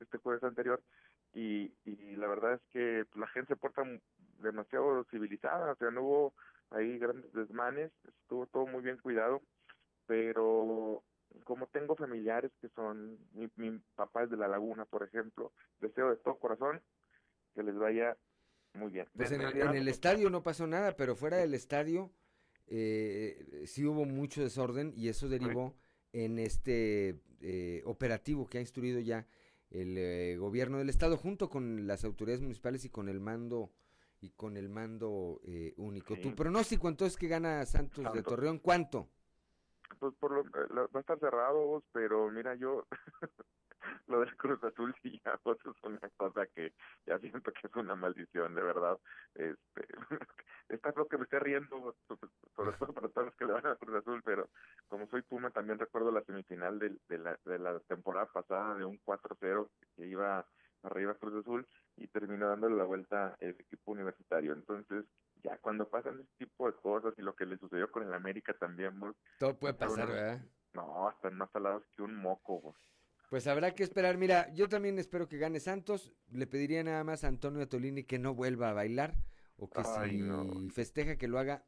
este 0.00 0.18
jueves 0.18 0.42
anterior 0.42 0.82
y, 1.32 1.72
y 1.84 2.16
la 2.16 2.26
verdad 2.26 2.54
es 2.54 2.62
que 2.72 3.04
la 3.14 3.28
gente 3.28 3.54
se 3.54 3.60
porta 3.60 3.82
demasiado 4.38 5.04
civilizada. 5.04 5.72
O 5.72 5.76
sea, 5.76 5.90
no 5.90 6.02
hubo 6.02 6.34
ahí 6.70 6.98
grandes 6.98 7.32
desmanes. 7.32 7.92
Estuvo 8.22 8.46
todo 8.46 8.66
muy 8.66 8.82
bien 8.82 8.98
cuidado. 8.98 9.42
Pero 10.06 10.87
como 11.48 11.66
tengo 11.68 11.96
familiares 11.96 12.52
que 12.60 12.68
son, 12.68 13.18
mi, 13.32 13.48
mi 13.56 13.78
papá 13.94 14.24
es 14.24 14.30
de 14.30 14.36
La 14.36 14.48
Laguna, 14.48 14.84
por 14.84 15.02
ejemplo, 15.02 15.50
deseo 15.80 16.10
de 16.10 16.16
todo 16.16 16.38
corazón 16.38 16.82
que 17.54 17.62
les 17.62 17.74
vaya 17.74 18.18
muy 18.74 18.92
bien. 18.92 19.08
Pues 19.16 19.32
en, 19.32 19.40
el 19.40 19.88
estadio 19.88 20.28
no 20.28 20.42
pasó 20.42 20.66
nada, 20.66 20.94
pero 20.94 21.16
fuera 21.16 21.38
del 21.38 21.54
estadio 21.54 22.12
eh, 22.66 23.64
sí 23.64 23.86
hubo 23.86 24.04
mucho 24.04 24.42
desorden 24.42 24.92
y 24.94 25.08
eso 25.08 25.30
derivó 25.30 25.74
en 26.12 26.38
este 26.38 27.18
eh, 27.40 27.80
operativo 27.86 28.46
que 28.46 28.58
ha 28.58 28.60
instruido 28.60 29.00
ya 29.00 29.26
el 29.70 29.96
eh, 29.96 30.36
gobierno 30.36 30.76
del 30.76 30.90
estado 30.90 31.16
junto 31.16 31.48
con 31.48 31.86
las 31.86 32.04
autoridades 32.04 32.42
municipales 32.42 32.84
y 32.84 32.90
con 32.90 33.08
el 33.08 33.20
mando 33.20 33.72
y 34.20 34.32
con 34.32 34.58
el 34.58 34.68
mando 34.68 35.40
eh, 35.44 35.72
único. 35.78 36.14
Tu 36.18 36.34
pronóstico 36.34 36.90
entonces 36.90 37.16
que 37.16 37.28
gana 37.28 37.64
Santos 37.64 38.12
de 38.12 38.22
Torreón, 38.22 38.58
¿cuánto? 38.58 39.08
Pues 39.98 40.14
por 40.16 40.32
lo, 40.32 40.40
eh, 40.42 40.68
va 40.72 40.88
a 40.94 41.00
estar 41.00 41.18
cerrado, 41.18 41.82
pero 41.92 42.30
mira, 42.30 42.54
yo 42.54 42.86
lo 44.06 44.20
del 44.20 44.36
Cruz 44.36 44.62
Azul 44.64 44.94
sí 45.02 45.20
ya 45.24 45.36
pues, 45.42 45.58
es 45.58 45.82
una 45.82 46.00
cosa 46.16 46.46
que 46.46 46.72
ya 47.06 47.18
siento 47.18 47.52
que 47.52 47.66
es 47.66 47.76
una 47.76 47.94
maldición, 47.94 48.54
de 48.54 48.62
verdad. 48.62 48.98
Este, 49.34 49.86
está 50.68 50.92
lo 50.96 51.06
que 51.06 51.18
me 51.18 51.24
esté 51.24 51.38
riendo, 51.38 51.94
sobre 52.56 52.72
todo 52.72 52.92
para 52.92 53.08
todos 53.08 53.26
los 53.26 53.36
que 53.36 53.46
le 53.46 53.52
van 53.52 53.66
a 53.66 53.76
Cruz 53.76 53.96
Azul, 53.96 54.22
pero 54.24 54.48
como 54.88 55.06
soy 55.08 55.22
Puma 55.22 55.50
también 55.50 55.78
recuerdo 55.78 56.10
la 56.10 56.22
semifinal 56.24 56.78
de, 56.78 56.96
de, 57.08 57.18
la, 57.18 57.38
de 57.44 57.58
la 57.58 57.78
temporada 57.80 58.26
pasada 58.26 58.74
de 58.76 58.84
un 58.84 58.98
4-0 59.04 59.68
que 59.96 60.06
iba 60.06 60.46
arriba 60.82 61.14
Cruz 61.14 61.34
Azul 61.34 61.66
y 61.96 62.06
terminó 62.08 62.48
dándole 62.48 62.76
la 62.76 62.84
vuelta 62.84 63.36
el 63.40 63.50
equipo 63.50 63.92
universitario. 63.92 64.52
Entonces, 64.52 65.04
ya 65.42 65.58
cuando 65.58 65.88
pasan 65.88 66.20
este 66.20 66.46
tipo 66.46 66.66
de 66.66 66.74
cosas 66.74 67.14
y 67.16 67.22
lo 67.22 67.34
que 67.34 67.46
le 67.46 67.58
sucedió 67.58 67.90
con 67.90 68.02
el 68.02 68.12
América 68.14 68.54
también, 68.58 68.92
todo 69.38 69.58
puede 69.58 69.74
pasar, 69.74 70.08
¿verdad? 70.08 70.40
No, 70.74 71.10
están 71.10 71.36
más 71.36 71.50
salados 71.50 71.84
que 71.96 72.02
un 72.02 72.14
moco. 72.16 72.74
Pues 73.30 73.46
habrá 73.46 73.74
que 73.74 73.82
esperar. 73.82 74.16
Mira, 74.16 74.52
yo 74.54 74.68
también 74.68 74.98
espero 74.98 75.28
que 75.28 75.38
gane 75.38 75.60
Santos. 75.60 76.12
Le 76.30 76.46
pediría 76.46 76.82
nada 76.82 77.04
más 77.04 77.24
a 77.24 77.28
Antonio 77.28 77.68
Tolini 77.68 78.04
que 78.04 78.18
no 78.18 78.34
vuelva 78.34 78.70
a 78.70 78.74
bailar 78.74 79.16
o 79.56 79.68
que 79.68 79.82
si 79.84 80.70
festeja 80.70 81.16
que 81.16 81.28
lo 81.28 81.38
haga 81.38 81.64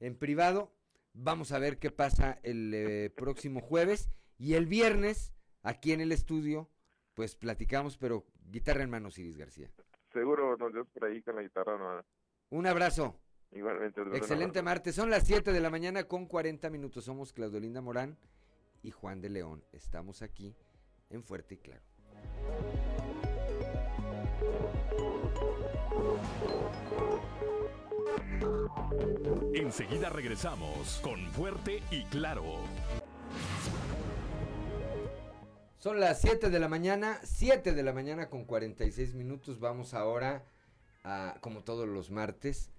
en 0.00 0.18
privado. 0.18 0.72
Vamos 1.12 1.52
a 1.52 1.58
ver 1.58 1.78
qué 1.78 1.90
pasa 1.90 2.38
el 2.42 2.72
eh, 2.74 3.10
próximo 3.10 3.60
jueves 3.60 4.10
y 4.36 4.54
el 4.54 4.66
viernes 4.66 5.32
aquí 5.62 5.92
en 5.92 6.00
el 6.00 6.12
estudio. 6.12 6.70
Pues 7.14 7.36
platicamos, 7.36 7.96
pero 7.96 8.26
guitarra 8.50 8.82
en 8.82 8.90
manos, 8.90 9.18
Iris 9.18 9.38
García. 9.38 9.70
Seguro 10.12 10.56
nos 10.56 10.72
dio 10.72 10.84
por 10.86 11.04
ahí 11.04 11.22
con 11.22 11.36
la 11.36 11.42
guitarra 11.42 11.78
no 11.78 12.04
un 12.50 12.66
abrazo. 12.66 13.18
Igualmente. 13.52 14.02
Excelente 14.14 14.62
martes. 14.62 14.94
Son 14.94 15.10
las 15.10 15.24
7 15.24 15.52
de 15.52 15.60
la 15.60 15.70
mañana 15.70 16.04
con 16.04 16.26
40 16.26 16.68
minutos. 16.70 17.04
Somos 17.04 17.32
Claudio 17.32 17.60
Linda 17.60 17.80
Morán 17.80 18.18
y 18.82 18.90
Juan 18.90 19.20
de 19.20 19.30
León. 19.30 19.64
Estamos 19.72 20.22
aquí 20.22 20.54
en 21.10 21.22
Fuerte 21.22 21.54
y 21.54 21.58
Claro. 21.58 21.82
Enseguida 29.54 30.10
regresamos 30.10 31.00
con 31.02 31.26
Fuerte 31.32 31.82
y 31.90 32.04
Claro. 32.04 32.44
Son 35.78 36.00
las 36.00 36.20
7 36.20 36.50
de 36.50 36.58
la 36.58 36.68
mañana, 36.68 37.20
7 37.22 37.72
de 37.72 37.82
la 37.82 37.92
mañana 37.92 38.28
con 38.28 38.44
46 38.44 39.14
minutos. 39.14 39.60
Vamos 39.60 39.94
ahora 39.94 40.44
como 41.40 41.62
todos 41.62 41.88
los 41.88 42.10
martes, 42.10 42.70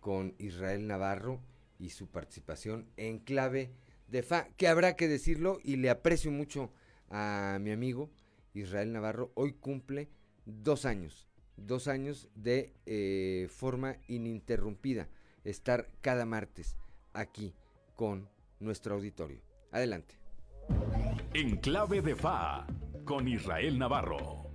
con 0.00 0.34
Israel 0.38 0.86
Navarro 0.86 1.40
y 1.78 1.90
su 1.90 2.06
participación 2.06 2.86
en 2.96 3.18
clave 3.18 3.72
de 4.08 4.22
FA, 4.22 4.48
que 4.56 4.68
habrá 4.68 4.96
que 4.96 5.08
decirlo 5.08 5.58
y 5.62 5.76
le 5.76 5.90
aprecio 5.90 6.30
mucho 6.30 6.70
a 7.10 7.58
mi 7.60 7.72
amigo 7.72 8.10
Israel 8.54 8.92
Navarro, 8.92 9.32
hoy 9.34 9.52
cumple 9.52 10.08
dos 10.44 10.86
años, 10.86 11.26
dos 11.56 11.88
años 11.88 12.28
de 12.34 12.72
eh, 12.86 13.48
forma 13.50 13.96
ininterrumpida, 14.08 15.08
estar 15.44 15.90
cada 16.00 16.24
martes 16.24 16.76
aquí 17.12 17.54
con 17.94 18.28
nuestro 18.60 18.94
auditorio. 18.94 19.40
Adelante. 19.72 20.14
En 21.34 21.56
clave 21.58 22.00
de 22.00 22.14
FA, 22.14 22.66
con 23.04 23.28
Israel 23.28 23.78
Navarro. 23.78 24.50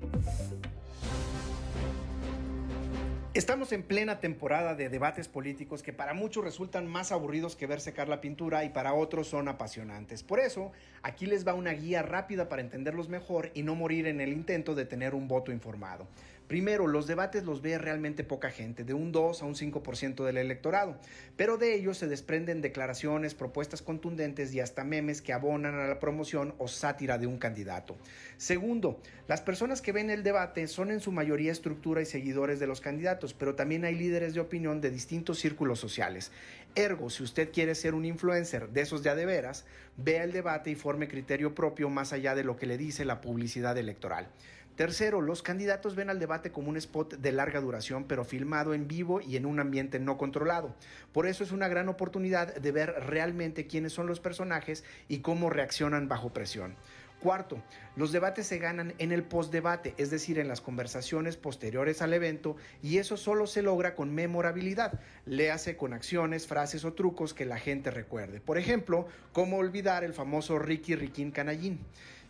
Estamos 3.33 3.71
en 3.71 3.83
plena 3.83 4.19
temporada 4.19 4.75
de 4.75 4.89
debates 4.89 5.29
políticos 5.29 5.81
que 5.81 5.93
para 5.93 6.13
muchos 6.13 6.43
resultan 6.43 6.85
más 6.85 7.13
aburridos 7.13 7.55
que 7.55 7.65
ver 7.65 7.79
secar 7.79 8.09
la 8.09 8.19
pintura 8.19 8.65
y 8.65 8.69
para 8.71 8.93
otros 8.93 9.29
son 9.29 9.47
apasionantes. 9.47 10.21
Por 10.21 10.41
eso, 10.41 10.73
aquí 11.01 11.25
les 11.27 11.47
va 11.47 11.53
una 11.53 11.71
guía 11.71 12.01
rápida 12.01 12.49
para 12.49 12.61
entenderlos 12.61 13.07
mejor 13.07 13.49
y 13.53 13.63
no 13.63 13.73
morir 13.73 14.05
en 14.07 14.19
el 14.19 14.33
intento 14.33 14.75
de 14.75 14.83
tener 14.83 15.15
un 15.15 15.29
voto 15.29 15.53
informado. 15.53 16.07
Primero, 16.51 16.85
los 16.85 17.07
debates 17.07 17.45
los 17.45 17.61
ve 17.61 17.77
realmente 17.77 18.25
poca 18.25 18.49
gente, 18.49 18.83
de 18.83 18.93
un 18.93 19.13
2 19.13 19.41
a 19.41 19.45
un 19.45 19.55
5% 19.55 20.25
del 20.25 20.35
electorado, 20.35 20.97
pero 21.37 21.55
de 21.55 21.73
ellos 21.75 21.97
se 21.97 22.09
desprenden 22.09 22.59
declaraciones, 22.59 23.35
propuestas 23.35 23.81
contundentes 23.81 24.53
y 24.53 24.59
hasta 24.59 24.83
memes 24.83 25.21
que 25.21 25.31
abonan 25.31 25.75
a 25.75 25.87
la 25.87 25.99
promoción 25.99 26.53
o 26.57 26.67
sátira 26.67 27.17
de 27.17 27.25
un 27.25 27.37
candidato. 27.37 27.95
Segundo, 28.35 28.99
las 29.29 29.39
personas 29.39 29.81
que 29.81 29.93
ven 29.93 30.09
el 30.09 30.23
debate 30.23 30.67
son 30.67 30.91
en 30.91 30.99
su 30.99 31.13
mayoría 31.13 31.53
estructura 31.53 32.01
y 32.01 32.05
seguidores 32.05 32.59
de 32.59 32.67
los 32.67 32.81
candidatos, 32.81 33.33
pero 33.33 33.55
también 33.55 33.85
hay 33.85 33.95
líderes 33.95 34.33
de 34.33 34.41
opinión 34.41 34.81
de 34.81 34.91
distintos 34.91 35.39
círculos 35.39 35.79
sociales. 35.79 36.33
Ergo, 36.75 37.09
si 37.09 37.23
usted 37.23 37.53
quiere 37.53 37.75
ser 37.75 37.93
un 37.93 38.03
influencer 38.03 38.67
de 38.67 38.81
esos 38.81 39.03
ya 39.03 39.15
de 39.15 39.25
veras, 39.25 39.63
vea 39.95 40.25
el 40.25 40.33
debate 40.33 40.69
y 40.69 40.75
forme 40.75 41.07
criterio 41.07 41.55
propio 41.55 41.89
más 41.89 42.11
allá 42.11 42.35
de 42.35 42.43
lo 42.43 42.57
que 42.57 42.65
le 42.65 42.77
dice 42.77 43.05
la 43.05 43.21
publicidad 43.21 43.77
electoral. 43.77 44.27
Tercero, 44.75 45.21
los 45.21 45.43
candidatos 45.43 45.95
ven 45.95 46.09
al 46.09 46.19
debate 46.19 46.51
como 46.51 46.69
un 46.69 46.77
spot 46.77 47.15
de 47.15 47.31
larga 47.31 47.59
duración, 47.59 48.05
pero 48.05 48.23
filmado 48.23 48.73
en 48.73 48.87
vivo 48.87 49.21
y 49.21 49.35
en 49.35 49.45
un 49.45 49.59
ambiente 49.59 49.99
no 49.99 50.17
controlado. 50.17 50.73
Por 51.11 51.27
eso 51.27 51.43
es 51.43 51.51
una 51.51 51.67
gran 51.67 51.89
oportunidad 51.89 52.55
de 52.55 52.71
ver 52.71 52.95
realmente 53.05 53.67
quiénes 53.67 53.93
son 53.93 54.07
los 54.07 54.19
personajes 54.19 54.83
y 55.07 55.19
cómo 55.19 55.49
reaccionan 55.49 56.07
bajo 56.07 56.31
presión. 56.31 56.75
Cuarto, 57.21 57.61
los 57.95 58.11
debates 58.11 58.47
se 58.47 58.57
ganan 58.57 58.95
en 58.97 59.11
el 59.11 59.21
postdebate, 59.21 59.93
es 59.97 60.09
decir, 60.09 60.39
en 60.39 60.47
las 60.47 60.59
conversaciones 60.59 61.37
posteriores 61.37 62.01
al 62.01 62.15
evento, 62.15 62.55
y 62.81 62.97
eso 62.97 63.15
solo 63.15 63.45
se 63.45 63.61
logra 63.61 63.93
con 63.93 64.15
memorabilidad, 64.15 64.99
léase 65.27 65.77
con 65.77 65.93
acciones, 65.93 66.47
frases 66.47 66.83
o 66.83 66.93
trucos 66.93 67.35
que 67.35 67.45
la 67.45 67.59
gente 67.59 67.91
recuerde. 67.91 68.41
Por 68.41 68.57
ejemplo, 68.57 69.05
cómo 69.33 69.57
olvidar 69.57 70.03
el 70.03 70.15
famoso 70.15 70.57
Ricky 70.57 70.95
Riquín 70.95 71.29
Canallín. 71.29 71.81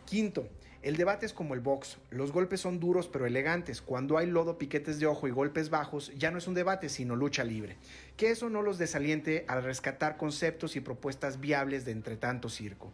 Quinto, 0.04 0.46
el 0.82 0.96
debate 0.96 1.26
es 1.26 1.32
como 1.32 1.54
el 1.54 1.60
box. 1.60 1.98
Los 2.10 2.32
golpes 2.32 2.60
son 2.60 2.80
duros 2.80 3.06
pero 3.06 3.24
elegantes. 3.24 3.80
Cuando 3.80 4.18
hay 4.18 4.26
lodo, 4.26 4.58
piquetes 4.58 4.98
de 4.98 5.06
ojo 5.06 5.28
y 5.28 5.30
golpes 5.30 5.70
bajos, 5.70 6.12
ya 6.16 6.32
no 6.32 6.38
es 6.38 6.48
un 6.48 6.54
debate, 6.54 6.88
sino 6.88 7.14
lucha 7.14 7.44
libre. 7.44 7.76
Que 8.16 8.30
eso 8.30 8.50
no 8.50 8.62
los 8.62 8.78
desaliente 8.78 9.44
al 9.46 9.62
rescatar 9.62 10.16
conceptos 10.16 10.74
y 10.74 10.80
propuestas 10.80 11.38
viables 11.38 11.84
de 11.84 11.92
entre 11.92 12.16
tanto 12.16 12.48
circo. 12.48 12.92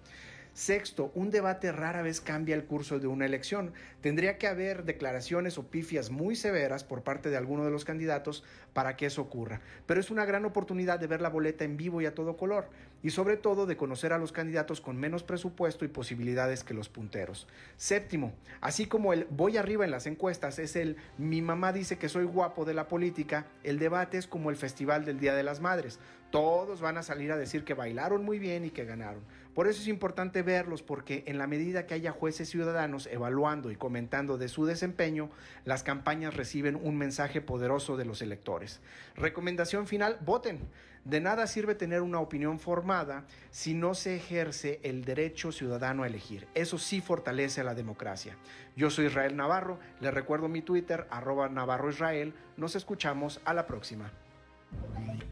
Sexto, 0.58 1.12
un 1.14 1.30
debate 1.30 1.70
rara 1.70 2.02
vez 2.02 2.20
cambia 2.20 2.56
el 2.56 2.64
curso 2.64 2.98
de 2.98 3.06
una 3.06 3.26
elección. 3.26 3.72
Tendría 4.00 4.38
que 4.38 4.48
haber 4.48 4.82
declaraciones 4.82 5.56
o 5.56 5.68
pifias 5.68 6.10
muy 6.10 6.34
severas 6.34 6.82
por 6.82 7.04
parte 7.04 7.30
de 7.30 7.36
alguno 7.36 7.64
de 7.64 7.70
los 7.70 7.84
candidatos 7.84 8.42
para 8.72 8.96
que 8.96 9.06
eso 9.06 9.22
ocurra. 9.22 9.60
Pero 9.86 10.00
es 10.00 10.10
una 10.10 10.24
gran 10.24 10.44
oportunidad 10.44 10.98
de 10.98 11.06
ver 11.06 11.20
la 11.20 11.28
boleta 11.28 11.64
en 11.64 11.76
vivo 11.76 12.00
y 12.00 12.06
a 12.06 12.14
todo 12.14 12.36
color. 12.36 12.68
Y 13.02 13.10
sobre 13.10 13.36
todo 13.36 13.66
de 13.66 13.76
conocer 13.76 14.12
a 14.12 14.18
los 14.18 14.32
candidatos 14.32 14.80
con 14.80 14.96
menos 14.96 15.22
presupuesto 15.22 15.84
y 15.84 15.88
posibilidades 15.88 16.64
que 16.64 16.74
los 16.74 16.88
punteros. 16.88 17.46
Séptimo, 17.76 18.32
así 18.60 18.86
como 18.86 19.12
el 19.12 19.26
voy 19.30 19.56
arriba 19.56 19.84
en 19.84 19.90
las 19.90 20.06
encuestas 20.06 20.58
es 20.58 20.74
el 20.76 20.96
mi 21.16 21.42
mamá 21.42 21.72
dice 21.72 21.98
que 21.98 22.08
soy 22.08 22.24
guapo 22.24 22.64
de 22.64 22.74
la 22.74 22.88
política, 22.88 23.46
el 23.62 23.78
debate 23.78 24.18
es 24.18 24.26
como 24.26 24.50
el 24.50 24.56
festival 24.56 25.04
del 25.04 25.20
Día 25.20 25.34
de 25.34 25.42
las 25.42 25.60
Madres. 25.60 25.98
Todos 26.30 26.80
van 26.80 26.98
a 26.98 27.02
salir 27.02 27.32
a 27.32 27.36
decir 27.36 27.64
que 27.64 27.74
bailaron 27.74 28.24
muy 28.24 28.38
bien 28.38 28.64
y 28.64 28.70
que 28.70 28.84
ganaron. 28.84 29.22
Por 29.54 29.66
eso 29.66 29.80
es 29.80 29.88
importante 29.88 30.42
verlos 30.42 30.82
porque 30.82 31.24
en 31.26 31.38
la 31.38 31.46
medida 31.46 31.86
que 31.86 31.94
haya 31.94 32.12
jueces 32.12 32.48
ciudadanos 32.48 33.06
evaluando 33.06 33.70
y 33.70 33.76
comentando 33.76 34.38
de 34.38 34.48
su 34.48 34.66
desempeño, 34.66 35.30
las 35.64 35.82
campañas 35.82 36.36
reciben 36.36 36.78
un 36.80 36.96
mensaje 36.96 37.40
poderoso 37.40 37.96
de 37.96 38.04
los 38.04 38.22
electores. 38.22 38.80
Recomendación 39.16 39.86
final, 39.86 40.18
voten. 40.24 40.60
De 41.04 41.20
nada 41.20 41.46
sirve 41.46 41.74
tener 41.74 42.02
una 42.02 42.20
opinión 42.20 42.58
formada 42.58 43.24
si 43.50 43.72
no 43.72 43.94
se 43.94 44.16
ejerce 44.16 44.78
el 44.82 45.04
derecho 45.04 45.52
ciudadano 45.52 46.02
a 46.02 46.06
elegir. 46.06 46.46
Eso 46.54 46.78
sí 46.78 47.00
fortalece 47.00 47.64
la 47.64 47.74
democracia. 47.74 48.36
Yo 48.76 48.90
soy 48.90 49.06
Israel 49.06 49.34
Navarro, 49.34 49.78
le 50.00 50.10
recuerdo 50.10 50.48
mi 50.48 50.60
Twitter, 50.60 51.06
arroba 51.10 51.48
Navarro 51.48 51.90
Israel. 51.90 52.34
Nos 52.56 52.76
escuchamos 52.76 53.40
a 53.44 53.54
la 53.54 53.66
próxima. 53.66 54.12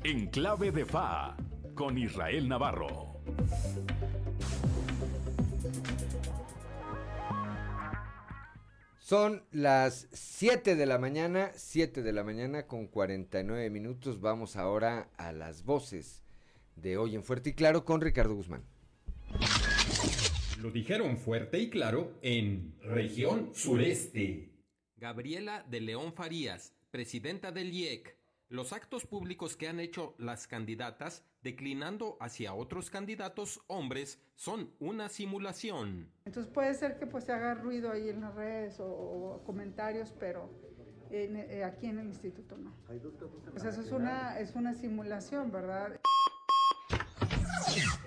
En 0.03 0.29
clave 0.29 0.71
de 0.71 0.85
FA, 0.85 1.37
con 1.75 1.99
Israel 1.99 2.49
Navarro. 2.49 3.16
Son 8.99 9.45
las 9.53 10.09
7 10.13 10.75
de 10.75 10.85
la 10.85 10.99
mañana, 10.99 11.53
7 11.55 12.03
de 12.03 12.13
la 12.13 12.25
mañana 12.25 12.67
con 12.67 12.89
49 12.89 13.71
minutos. 13.71 14.21
Vamos 14.21 14.57
ahora 14.57 15.11
a 15.17 15.31
las 15.31 15.65
voces 15.65 16.25
de 16.75 16.97
hoy 16.97 17.15
en 17.15 17.23
Fuerte 17.23 17.51
y 17.51 17.53
Claro 17.53 17.85
con 17.85 18.01
Ricardo 18.01 18.35
Guzmán. 18.35 18.65
Lo 20.61 20.73
dijeron 20.73 21.19
fuerte 21.19 21.59
y 21.61 21.71
claro 21.71 22.19
en 22.23 22.75
región 22.81 23.51
sureste. 23.55 24.51
Gabriela 24.97 25.65
de 25.71 25.81
León 25.83 26.13
Farías, 26.13 26.73
presidenta 26.91 27.53
del 27.53 27.73
IEC, 27.73 28.17
los 28.49 28.73
actos 28.73 29.07
públicos 29.07 29.57
que 29.57 29.69
han 29.69 29.79
hecho 29.79 30.15
las 30.19 30.47
candidatas 30.47 31.25
declinando 31.47 32.17
hacia 32.19 32.55
otros 32.55 32.91
candidatos 32.91 33.61
hombres 33.69 34.21
son 34.35 34.75
una 34.81 35.09
simulación. 35.09 36.11
Entonces 36.25 36.53
puede 36.53 36.75
ser 36.75 36.99
que 36.99 37.07
pues 37.07 37.23
se 37.23 37.33
haga 37.33 37.55
ruido 37.55 37.93
ahí 37.93 38.09
en 38.09 38.21
las 38.21 38.35
redes 38.35 38.79
o, 38.81 39.45
comentarios, 39.47 40.13
pero 40.19 40.51
eh, 41.13 41.63
aquí 41.65 41.87
en 41.87 42.01
el 42.01 42.09
instituto 42.09 42.59
no. 42.59 42.75
Pues 42.85 43.65
eso 43.65 43.81
es 43.81 43.93
una, 43.93 44.41
es 44.41 44.57
una 44.57 44.75
simulación, 44.75 45.53
¿verdad? 45.53 46.01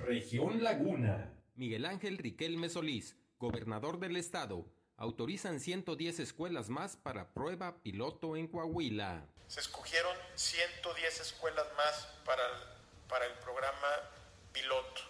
Región 0.06 0.62
Laguna. 0.62 1.32
Miguel 1.56 1.86
Ángel 1.86 2.18
Riquelme 2.18 2.68
Solís, 2.68 3.16
gobernador 3.38 4.00
del 4.00 4.18
estado, 4.18 4.66
autorizan 4.98 5.62
110 5.62 6.20
escuelas 6.20 6.70
más 6.70 6.98
para 6.98 7.34
prueba 7.34 7.82
piloto 7.82 8.36
en 8.36 8.48
Coahuila. 8.48 9.26
Se 9.48 9.62
escogieron 9.62 10.16
110 10.36 11.22
escuelas 11.22 11.66
más 11.78 12.06
para 12.26 12.44
el, 12.46 12.79
para 13.10 13.26
el 13.26 13.34
programa 13.40 13.88
piloto. 14.54 15.02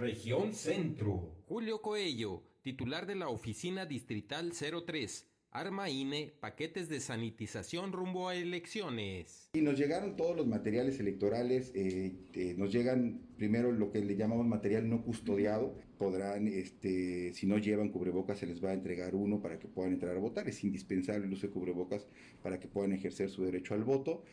Región 0.00 0.54
Centro. 0.54 1.36
Julio 1.46 1.82
Coello, 1.82 2.42
titular 2.62 3.06
de 3.06 3.14
la 3.14 3.28
Oficina 3.28 3.84
Distrital 3.84 4.52
03, 4.52 5.26
arma 5.50 5.88
INE 5.90 6.34
paquetes 6.40 6.88
de 6.88 7.00
sanitización 7.00 7.92
rumbo 7.92 8.28
a 8.28 8.34
elecciones. 8.34 9.50
Y 9.52 9.60
nos 9.60 9.78
llegaron 9.78 10.16
todos 10.16 10.34
los 10.34 10.46
materiales 10.46 10.98
electorales, 10.98 11.72
eh, 11.74 12.14
eh, 12.32 12.54
nos 12.56 12.72
llegan 12.72 13.22
primero 13.36 13.70
lo 13.70 13.90
que 13.90 14.00
le 14.00 14.16
llamamos 14.16 14.46
material 14.46 14.88
no 14.88 15.02
custodiado, 15.02 15.78
podrán, 15.98 16.48
este, 16.48 17.32
si 17.34 17.46
no 17.46 17.58
llevan 17.58 17.90
cubrebocas 17.90 18.38
se 18.38 18.46
les 18.46 18.64
va 18.64 18.70
a 18.70 18.74
entregar 18.74 19.14
uno 19.14 19.40
para 19.40 19.58
que 19.58 19.68
puedan 19.68 19.92
entrar 19.92 20.16
a 20.16 20.20
votar, 20.20 20.48
es 20.48 20.64
indispensable 20.64 21.26
el 21.26 21.32
uso 21.32 21.46
de 21.46 21.52
cubrebocas 21.52 22.06
para 22.42 22.58
que 22.58 22.68
puedan 22.68 22.92
ejercer 22.92 23.28
su 23.28 23.44
derecho 23.44 23.74
al 23.74 23.84
voto. 23.84 24.24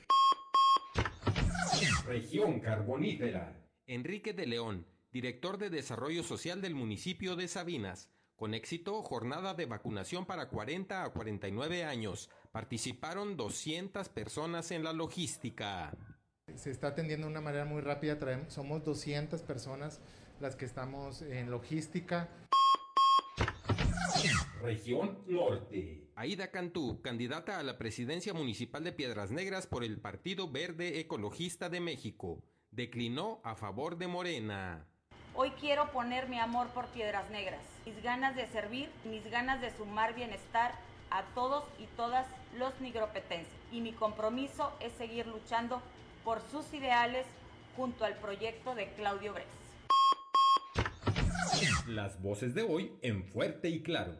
Región 2.06 2.60
Carbonífera. 2.60 3.56
Enrique 3.88 4.34
de 4.34 4.46
León, 4.46 4.86
director 5.14 5.58
de 5.58 5.70
Desarrollo 5.70 6.22
Social 6.24 6.62
del 6.62 6.76
municipio 6.76 7.38
de 7.38 7.48
Sabinas. 7.48 8.10
Con 8.36 8.54
éxito, 8.54 9.02
jornada 9.04 9.54
de 9.54 9.66
vacunación 9.66 10.26
para 10.26 10.50
40 10.50 11.06
a 11.06 11.14
49 11.14 11.86
años. 11.86 12.30
Participaron 12.52 13.38
200 13.38 14.10
personas 14.10 14.72
en 14.72 14.84
la 14.84 14.92
logística. 14.92 15.96
Se 16.56 16.72
está 16.72 16.88
atendiendo 16.88 17.28
de 17.28 17.32
una 17.32 17.42
manera 17.42 17.64
muy 17.64 17.82
rápida. 17.82 18.18
somos 18.50 18.84
200 18.84 19.42
personas 19.44 20.02
las 20.42 20.58
que 20.58 20.66
estamos 20.66 21.22
en 21.22 21.50
logística. 21.50 22.30
Región 24.62 25.20
Norte. 25.28 26.03
Aida 26.16 26.52
Cantú, 26.52 27.02
candidata 27.02 27.58
a 27.58 27.64
la 27.64 27.80
presidencia 27.80 28.36
municipal 28.36 28.84
de 28.84 28.92
Piedras 28.92 29.32
Negras 29.32 29.66
por 29.66 29.84
el 29.84 30.00
Partido 30.00 30.48
Verde 30.48 31.00
Ecologista 31.00 31.70
de 31.70 31.80
México. 31.80 32.44
Declinó 32.70 33.42
a 33.44 33.56
favor 33.56 33.98
de 33.98 34.06
Morena. 34.06 34.86
Hoy 35.34 35.50
quiero 35.60 35.92
poner 35.92 36.30
mi 36.30 36.38
amor 36.38 36.68
por 36.68 36.86
Piedras 36.90 37.28
Negras, 37.32 37.64
mis 37.88 38.00
ganas 38.04 38.36
de 38.36 38.46
servir, 38.46 38.90
mis 39.10 39.28
ganas 39.32 39.60
de 39.60 39.76
sumar 39.76 40.14
bienestar 40.14 40.76
a 41.10 41.24
todos 41.34 41.64
y 41.80 41.88
todas 41.98 42.28
los 42.60 42.80
nigropetenses. 42.80 43.52
Y 43.72 43.82
mi 43.82 43.92
compromiso 43.92 44.72
es 44.82 44.94
seguir 44.94 45.26
luchando 45.26 45.82
por 46.24 46.44
sus 46.52 46.72
ideales 46.76 47.26
junto 47.76 48.06
al 48.06 48.16
proyecto 48.18 48.76
de 48.76 48.88
Claudio 48.94 49.34
Bres. 49.34 49.48
Las 51.88 52.22
voces 52.22 52.54
de 52.54 52.62
hoy 52.62 52.92
en 53.02 53.24
fuerte 53.24 53.70
y 53.70 53.82
claro. 53.82 54.16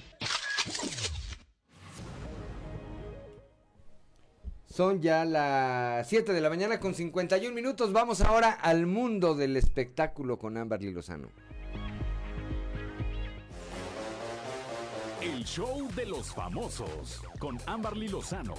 Son 4.74 5.04
ya 5.04 5.24
las 5.24 6.10
7 6.10 6.34
de 6.34 6.42
la 6.42 6.50
mañana 6.50 6.80
con 6.80 6.96
51 6.96 7.54
minutos. 7.54 7.94
Vamos 7.94 8.22
ahora 8.22 8.50
al 8.54 8.88
mundo 8.88 9.36
del 9.36 9.56
espectáculo 9.56 10.40
con 10.40 10.58
Amberly 10.58 10.92
Lozano. 10.92 11.28
El 15.22 15.44
show 15.46 15.88
de 15.96 16.08
los 16.08 16.34
famosos 16.34 17.22
con 17.38 17.60
Amberly 17.68 18.08
Lozano. 18.08 18.56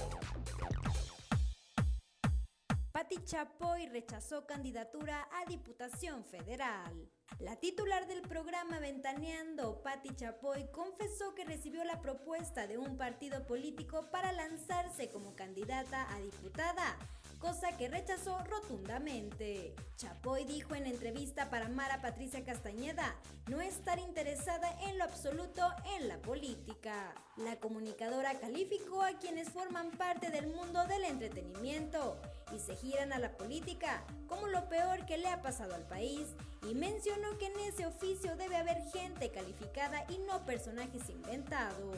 Patti 2.95 3.17
Chapoy 3.25 3.87
rechazó 3.87 4.47
candidatura 4.47 5.27
a 5.33 5.43
Diputación 5.49 6.23
Federal. 6.23 7.11
La 7.39 7.57
titular 7.57 8.07
del 8.07 8.21
programa 8.21 8.79
Ventaneando, 8.79 9.83
Patti 9.83 10.15
Chapoy, 10.15 10.71
confesó 10.71 11.35
que 11.35 11.43
recibió 11.43 11.83
la 11.83 11.99
propuesta 11.99 12.67
de 12.67 12.77
un 12.77 12.95
partido 12.95 13.45
político 13.45 14.09
para 14.11 14.31
lanzarse 14.31 15.09
como 15.09 15.35
candidata 15.35 16.07
a 16.15 16.21
diputada, 16.21 16.97
cosa 17.39 17.75
que 17.77 17.87
rechazó 17.87 18.37
rotundamente. 18.45 19.75
Chapoy 19.97 20.45
dijo 20.45 20.75
en 20.75 20.85
entrevista 20.85 21.49
para 21.49 21.69
Mara 21.69 22.01
Patricia 22.01 22.43
Castañeda 22.43 23.15
no 23.47 23.61
estar 23.61 23.99
interesada 23.99 24.69
en 24.87 24.97
lo 24.97 25.03
absoluto 25.03 25.61
en 25.97 26.07
la 26.07 26.17
política. 26.21 27.13
La 27.37 27.57
comunicadora 27.57 28.39
calificó 28.39 29.01
a 29.01 29.13
quienes 29.19 29.49
forman 29.49 29.91
parte 29.91 30.29
del 30.31 30.47
mundo 30.47 30.85
del 30.87 31.05
entretenimiento 31.05 32.19
y 32.55 32.59
se 32.59 32.75
giran 32.75 33.13
a 33.13 33.19
la 33.19 33.37
política 33.37 34.03
como 34.27 34.47
lo 34.47 34.67
peor 34.69 35.05
que 35.05 35.17
le 35.17 35.29
ha 35.29 35.41
pasado 35.41 35.75
al 35.75 35.87
país 35.87 36.27
y 36.69 36.75
mencionó 36.75 37.37
que 37.37 37.47
en 37.47 37.59
ese 37.61 37.85
oficio 37.85 38.35
debe 38.35 38.57
haber 38.57 38.81
gente 38.91 39.31
calificada 39.31 40.05
y 40.09 40.17
no 40.19 40.45
personajes 40.45 41.09
inventados. 41.09 41.97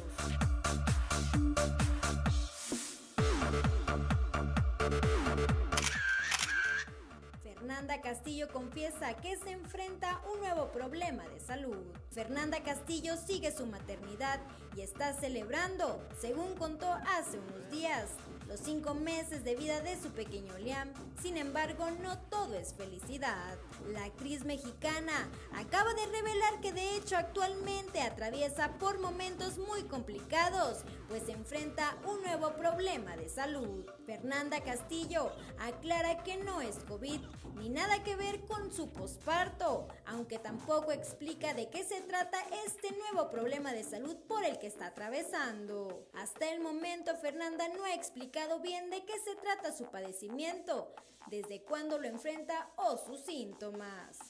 Fernanda 7.67 7.99
Castillo 7.99 8.47
confiesa 8.47 9.13
que 9.17 9.35
se 9.35 9.51
enfrenta 9.51 10.21
un 10.33 10.39
nuevo 10.39 10.71
problema 10.71 11.27
de 11.27 11.41
salud. 11.41 11.83
Fernanda 12.11 12.63
Castillo 12.63 13.17
sigue 13.17 13.51
su 13.51 13.65
maternidad 13.65 14.39
y 14.77 14.79
está 14.79 15.11
celebrando, 15.11 16.01
según 16.17 16.55
contó 16.55 16.89
hace 16.89 17.37
unos 17.39 17.69
días, 17.69 18.11
los 18.47 18.61
cinco 18.61 18.93
meses 18.93 19.43
de 19.43 19.57
vida 19.57 19.81
de 19.81 20.01
su 20.01 20.11
pequeño 20.11 20.57
Liam. 20.57 20.93
Sin 21.21 21.35
embargo, 21.35 21.91
no 21.91 22.17
todo 22.29 22.55
es 22.55 22.73
felicidad. 22.73 23.57
La 23.91 24.05
actriz 24.05 24.45
mexicana 24.45 25.29
acaba 25.53 25.93
de 25.93 26.05
revelar 26.05 26.61
que 26.61 26.71
de 26.71 26.95
hecho 26.95 27.17
actualmente 27.17 27.99
atraviesa 27.99 28.77
por 28.77 28.99
momentos 28.99 29.57
muy 29.57 29.83
complicados, 29.83 30.85
pues 31.07 31.29
enfrenta 31.29 31.97
un 32.05 32.21
nuevo 32.21 32.53
problema 32.53 33.15
de 33.15 33.29
salud. 33.29 33.85
Fernanda 34.05 34.61
Castillo 34.61 35.31
aclara 35.59 36.23
que 36.23 36.37
no 36.37 36.61
es 36.61 36.77
COVID 36.85 37.21
ni 37.55 37.69
nada 37.69 38.03
que 38.03 38.15
ver 38.15 38.41
con 38.41 38.71
su 38.71 38.89
posparto, 38.89 39.87
aunque 40.05 40.37
tampoco 40.37 40.91
explica 40.91 41.53
de 41.53 41.69
qué 41.69 41.83
se 41.83 42.01
trata 42.01 42.37
este 42.65 42.91
nuevo 42.91 43.29
problema 43.29 43.73
de 43.73 43.83
salud 43.83 44.15
por 44.27 44.43
el 44.43 44.59
que 44.59 44.67
está 44.67 44.87
atravesando. 44.87 46.07
Hasta 46.13 46.51
el 46.51 46.59
momento 46.59 47.15
Fernanda 47.17 47.67
no 47.69 47.83
ha 47.83 47.93
explicado 47.93 48.59
bien 48.59 48.89
de 48.89 49.03
qué 49.05 49.17
se 49.19 49.35
trata 49.35 49.71
su 49.75 49.85
padecimiento, 49.85 50.93
desde 51.27 51.61
cuándo 51.63 51.97
lo 51.97 52.07
enfrenta 52.07 52.69
o 52.75 52.97
sus 52.97 53.21
síntomas. 53.21 54.26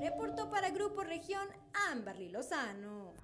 Reportó 0.00 0.50
para 0.50 0.70
Grupo 0.70 1.02
Región 1.02 1.46
Amberly 1.90 2.28
Lozano. 2.28 3.14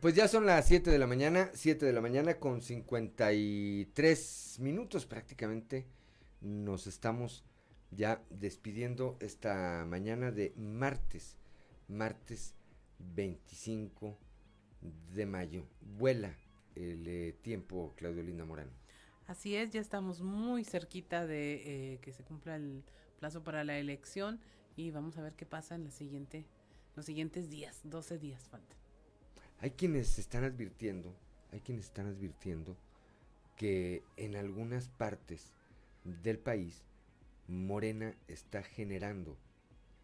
Pues 0.00 0.14
ya 0.14 0.28
son 0.28 0.46
las 0.46 0.66
7 0.66 0.90
de 0.90 0.98
la 0.98 1.06
mañana, 1.06 1.50
7 1.54 1.86
de 1.86 1.92
la 1.92 2.00
mañana 2.00 2.38
con 2.38 2.62
53 2.62 4.56
minutos 4.60 5.06
prácticamente. 5.06 5.86
Nos 6.40 6.86
estamos 6.86 7.44
ya 7.90 8.22
despidiendo 8.30 9.16
esta 9.20 9.84
mañana 9.86 10.30
de 10.30 10.52
martes, 10.56 11.36
martes 11.88 12.54
25 12.98 14.16
de 15.14 15.26
mayo. 15.26 15.66
Vuela 15.80 16.36
el 16.74 17.06
eh, 17.06 17.34
tiempo, 17.42 17.94
Claudio 17.96 18.22
Linda 18.22 18.44
Morán. 18.44 18.70
Así 19.26 19.56
es, 19.56 19.72
ya 19.72 19.80
estamos 19.80 20.20
muy 20.20 20.62
cerquita 20.64 21.26
de 21.26 21.94
eh, 21.94 21.98
que 22.00 22.12
se 22.12 22.22
cumpla 22.22 22.56
el 22.56 22.84
plazo 23.16 23.42
para 23.42 23.64
la 23.64 23.78
elección 23.78 24.40
y 24.76 24.90
vamos 24.90 25.16
a 25.18 25.22
ver 25.22 25.34
qué 25.34 25.46
pasa 25.46 25.74
en 25.74 25.84
la 25.84 25.90
siguiente, 25.90 26.46
los 26.94 27.06
siguientes 27.06 27.50
días, 27.50 27.80
12 27.84 28.18
días 28.18 28.48
faltan. 28.48 28.76
Hay 29.58 29.70
quienes 29.70 30.18
están 30.18 30.44
advirtiendo, 30.44 31.14
hay 31.52 31.60
quienes 31.60 31.86
están 31.86 32.06
advirtiendo 32.06 32.76
que 33.56 34.02
en 34.16 34.36
algunas 34.36 34.88
partes 34.88 35.52
del 36.04 36.38
país 36.38 36.84
Morena 37.48 38.14
está 38.28 38.62
generando 38.62 39.36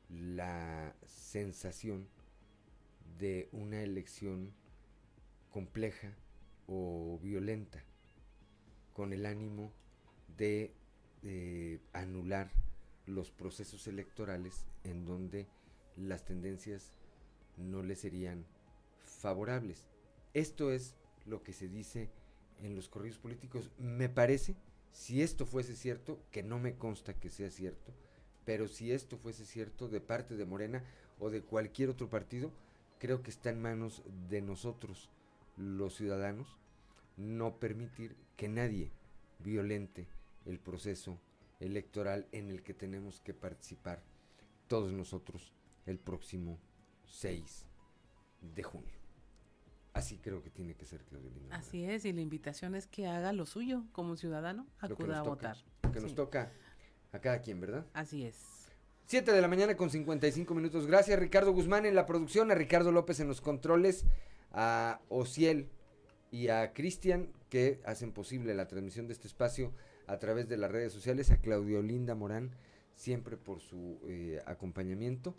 la 0.09 0.94
sensación 1.06 2.09
de 3.18 3.48
una 3.52 3.82
elección 3.82 4.52
compleja 5.51 6.16
o 6.66 7.18
violenta 7.22 7.84
con 8.93 9.12
el 9.12 9.26
ánimo 9.26 9.72
de 10.36 10.72
eh, 11.22 11.80
anular 11.93 12.51
los 13.07 13.31
procesos 13.31 13.87
electorales 13.87 14.65
en 14.85 15.05
donde 15.05 15.47
las 15.97 16.24
tendencias 16.24 16.93
no 17.57 17.83
le 17.83 17.97
serían 17.97 18.47
favorables. 19.03 19.89
Esto 20.35 20.73
es 20.73 20.97
lo 21.27 21.43
que 21.43 21.53
se 21.53 21.69
dice 21.69 22.11
en 22.62 22.74
los 22.74 22.89
corridos 22.89 23.19
políticos. 23.19 23.70
Me 23.79 24.09
parece, 24.09 24.57
si 24.93 25.23
esto 25.23 25.47
fuese 25.47 25.74
cierto, 25.74 26.19
que 26.31 26.43
no 26.43 26.59
me 26.59 26.77
consta 26.77 27.15
que 27.15 27.31
sea 27.31 27.51
cierto, 27.51 27.93
pero 28.45 28.69
si 28.69 28.93
esto 28.93 29.19
fuese 29.19 29.45
cierto 29.45 29.89
de 29.89 30.01
parte 30.01 30.37
de 30.37 30.47
Morena 30.47 30.83
o 31.19 31.31
de 31.31 31.43
cualquier 31.43 31.91
otro 31.91 32.09
partido, 32.09 32.51
creo 32.99 33.23
que 33.23 33.31
está 33.31 33.51
en 33.51 33.61
manos 33.61 34.03
de 34.29 34.43
nosotros, 34.43 35.11
los 35.57 35.95
ciudadanos, 35.95 36.57
no 37.16 37.59
permitir 37.59 38.16
que 38.37 38.49
nadie 38.49 38.91
violente 39.41 40.09
el 40.47 40.59
proceso 40.59 41.19
electoral 41.62 42.26
en 42.32 42.51
el 42.51 42.62
que 42.62 42.74
tenemos 42.74 43.20
que 43.20 43.34
participar 43.34 44.02
todos 44.66 44.93
nosotros 44.93 45.52
el 45.86 45.98
próximo 45.98 46.59
6 47.05 47.66
de 48.55 48.62
junio. 48.62 48.98
Así 49.93 50.18
creo 50.18 50.43
que 50.43 50.51
tiene 50.51 50.74
que 50.74 50.86
ser, 50.86 51.05
Claudia 51.05 51.30
Así 51.51 51.84
es, 51.84 52.05
y 52.05 52.12
la 52.12 52.22
invitación 52.22 52.74
es 52.74 52.86
que 52.86 53.06
haga 53.06 53.32
lo 53.32 53.44
suyo 53.44 53.84
como 53.93 54.16
ciudadano, 54.16 54.66
acuda 54.78 55.18
a 55.18 55.22
votar. 55.22 55.56
que 55.93 56.01
nos 56.01 56.14
toca 56.14 56.51
a 57.12 57.18
cada 57.18 57.43
quien, 57.43 57.60
¿verdad? 57.60 57.86
Así 57.93 58.24
es. 58.24 58.36
7 59.06 59.30
de 59.32 59.43
la 59.43 59.48
mañana 59.48 59.76
con 59.76 59.90
55 59.90 60.55
minutos. 60.55 60.86
Gracias, 60.86 61.18
Ricardo 61.18 61.52
Guzmán 61.52 61.84
en 61.84 61.94
la 61.94 62.06
producción, 62.06 62.51
a 62.51 62.55
Ricardo 62.55 62.90
López 62.93 63.20
en 63.20 63.28
los 63.28 63.43
controles, 63.43 64.06
a 64.52 65.02
Ociel 65.10 65.68
y 66.30 66.48
a 66.48 66.72
Cristian 66.72 67.30
que 67.51 67.82
hacen 67.84 68.12
posible 68.12 68.55
la 68.55 68.66
transmisión 68.66 69.06
de 69.06 69.12
este 69.12 69.28
espacio 69.28 69.74
a 70.07 70.19
través 70.19 70.49
de 70.49 70.57
las 70.57 70.70
redes 70.70 70.93
sociales, 70.93 71.31
a 71.31 71.39
Claudio 71.39 71.83
Linda 71.83 72.15
Morán, 72.15 72.51
siempre 72.95 73.37
por 73.37 73.61
su 73.61 73.99
eh, 74.07 74.41
acompañamiento 74.47 75.35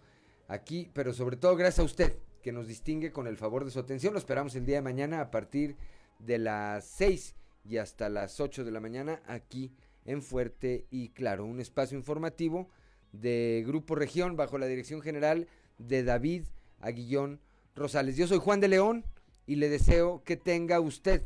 aquí, 0.47 0.89
pero 0.93 1.13
sobre 1.13 1.37
todo 1.37 1.55
gracias 1.55 1.79
a 1.79 1.83
usted 1.83 2.13
que 2.41 2.51
nos 2.51 2.67
distingue 2.67 3.11
con 3.11 3.27
el 3.27 3.37
favor 3.37 3.65
de 3.65 3.71
su 3.71 3.79
atención. 3.79 4.13
Lo 4.13 4.19
esperamos 4.19 4.55
el 4.55 4.65
día 4.65 4.75
de 4.75 4.81
mañana 4.81 5.21
a 5.21 5.31
partir 5.31 5.75
de 6.19 6.37
las 6.37 6.85
6 6.85 7.35
y 7.65 7.77
hasta 7.77 8.09
las 8.09 8.39
8 8.39 8.63
de 8.63 8.71
la 8.71 8.79
mañana 8.79 9.21
aquí 9.25 9.71
en 10.05 10.21
Fuerte 10.21 10.85
y 10.91 11.09
Claro, 11.09 11.45
un 11.45 11.59
espacio 11.59 11.97
informativo 11.97 12.69
de 13.13 13.63
Grupo 13.65 13.95
Región 13.95 14.35
bajo 14.35 14.57
la 14.57 14.65
dirección 14.65 15.01
general 15.01 15.47
de 15.77 16.03
David 16.03 16.43
Aguillón 16.81 17.39
Rosales. 17.75 18.17
Yo 18.17 18.27
soy 18.27 18.39
Juan 18.39 18.59
de 18.59 18.67
León 18.67 19.05
y 19.45 19.55
le 19.55 19.69
deseo 19.69 20.23
que 20.23 20.35
tenga 20.35 20.79
usted 20.79 21.23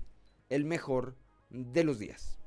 el 0.49 0.65
mejor 0.65 1.15
de 1.49 1.83
los 1.83 1.99
días. 1.99 2.37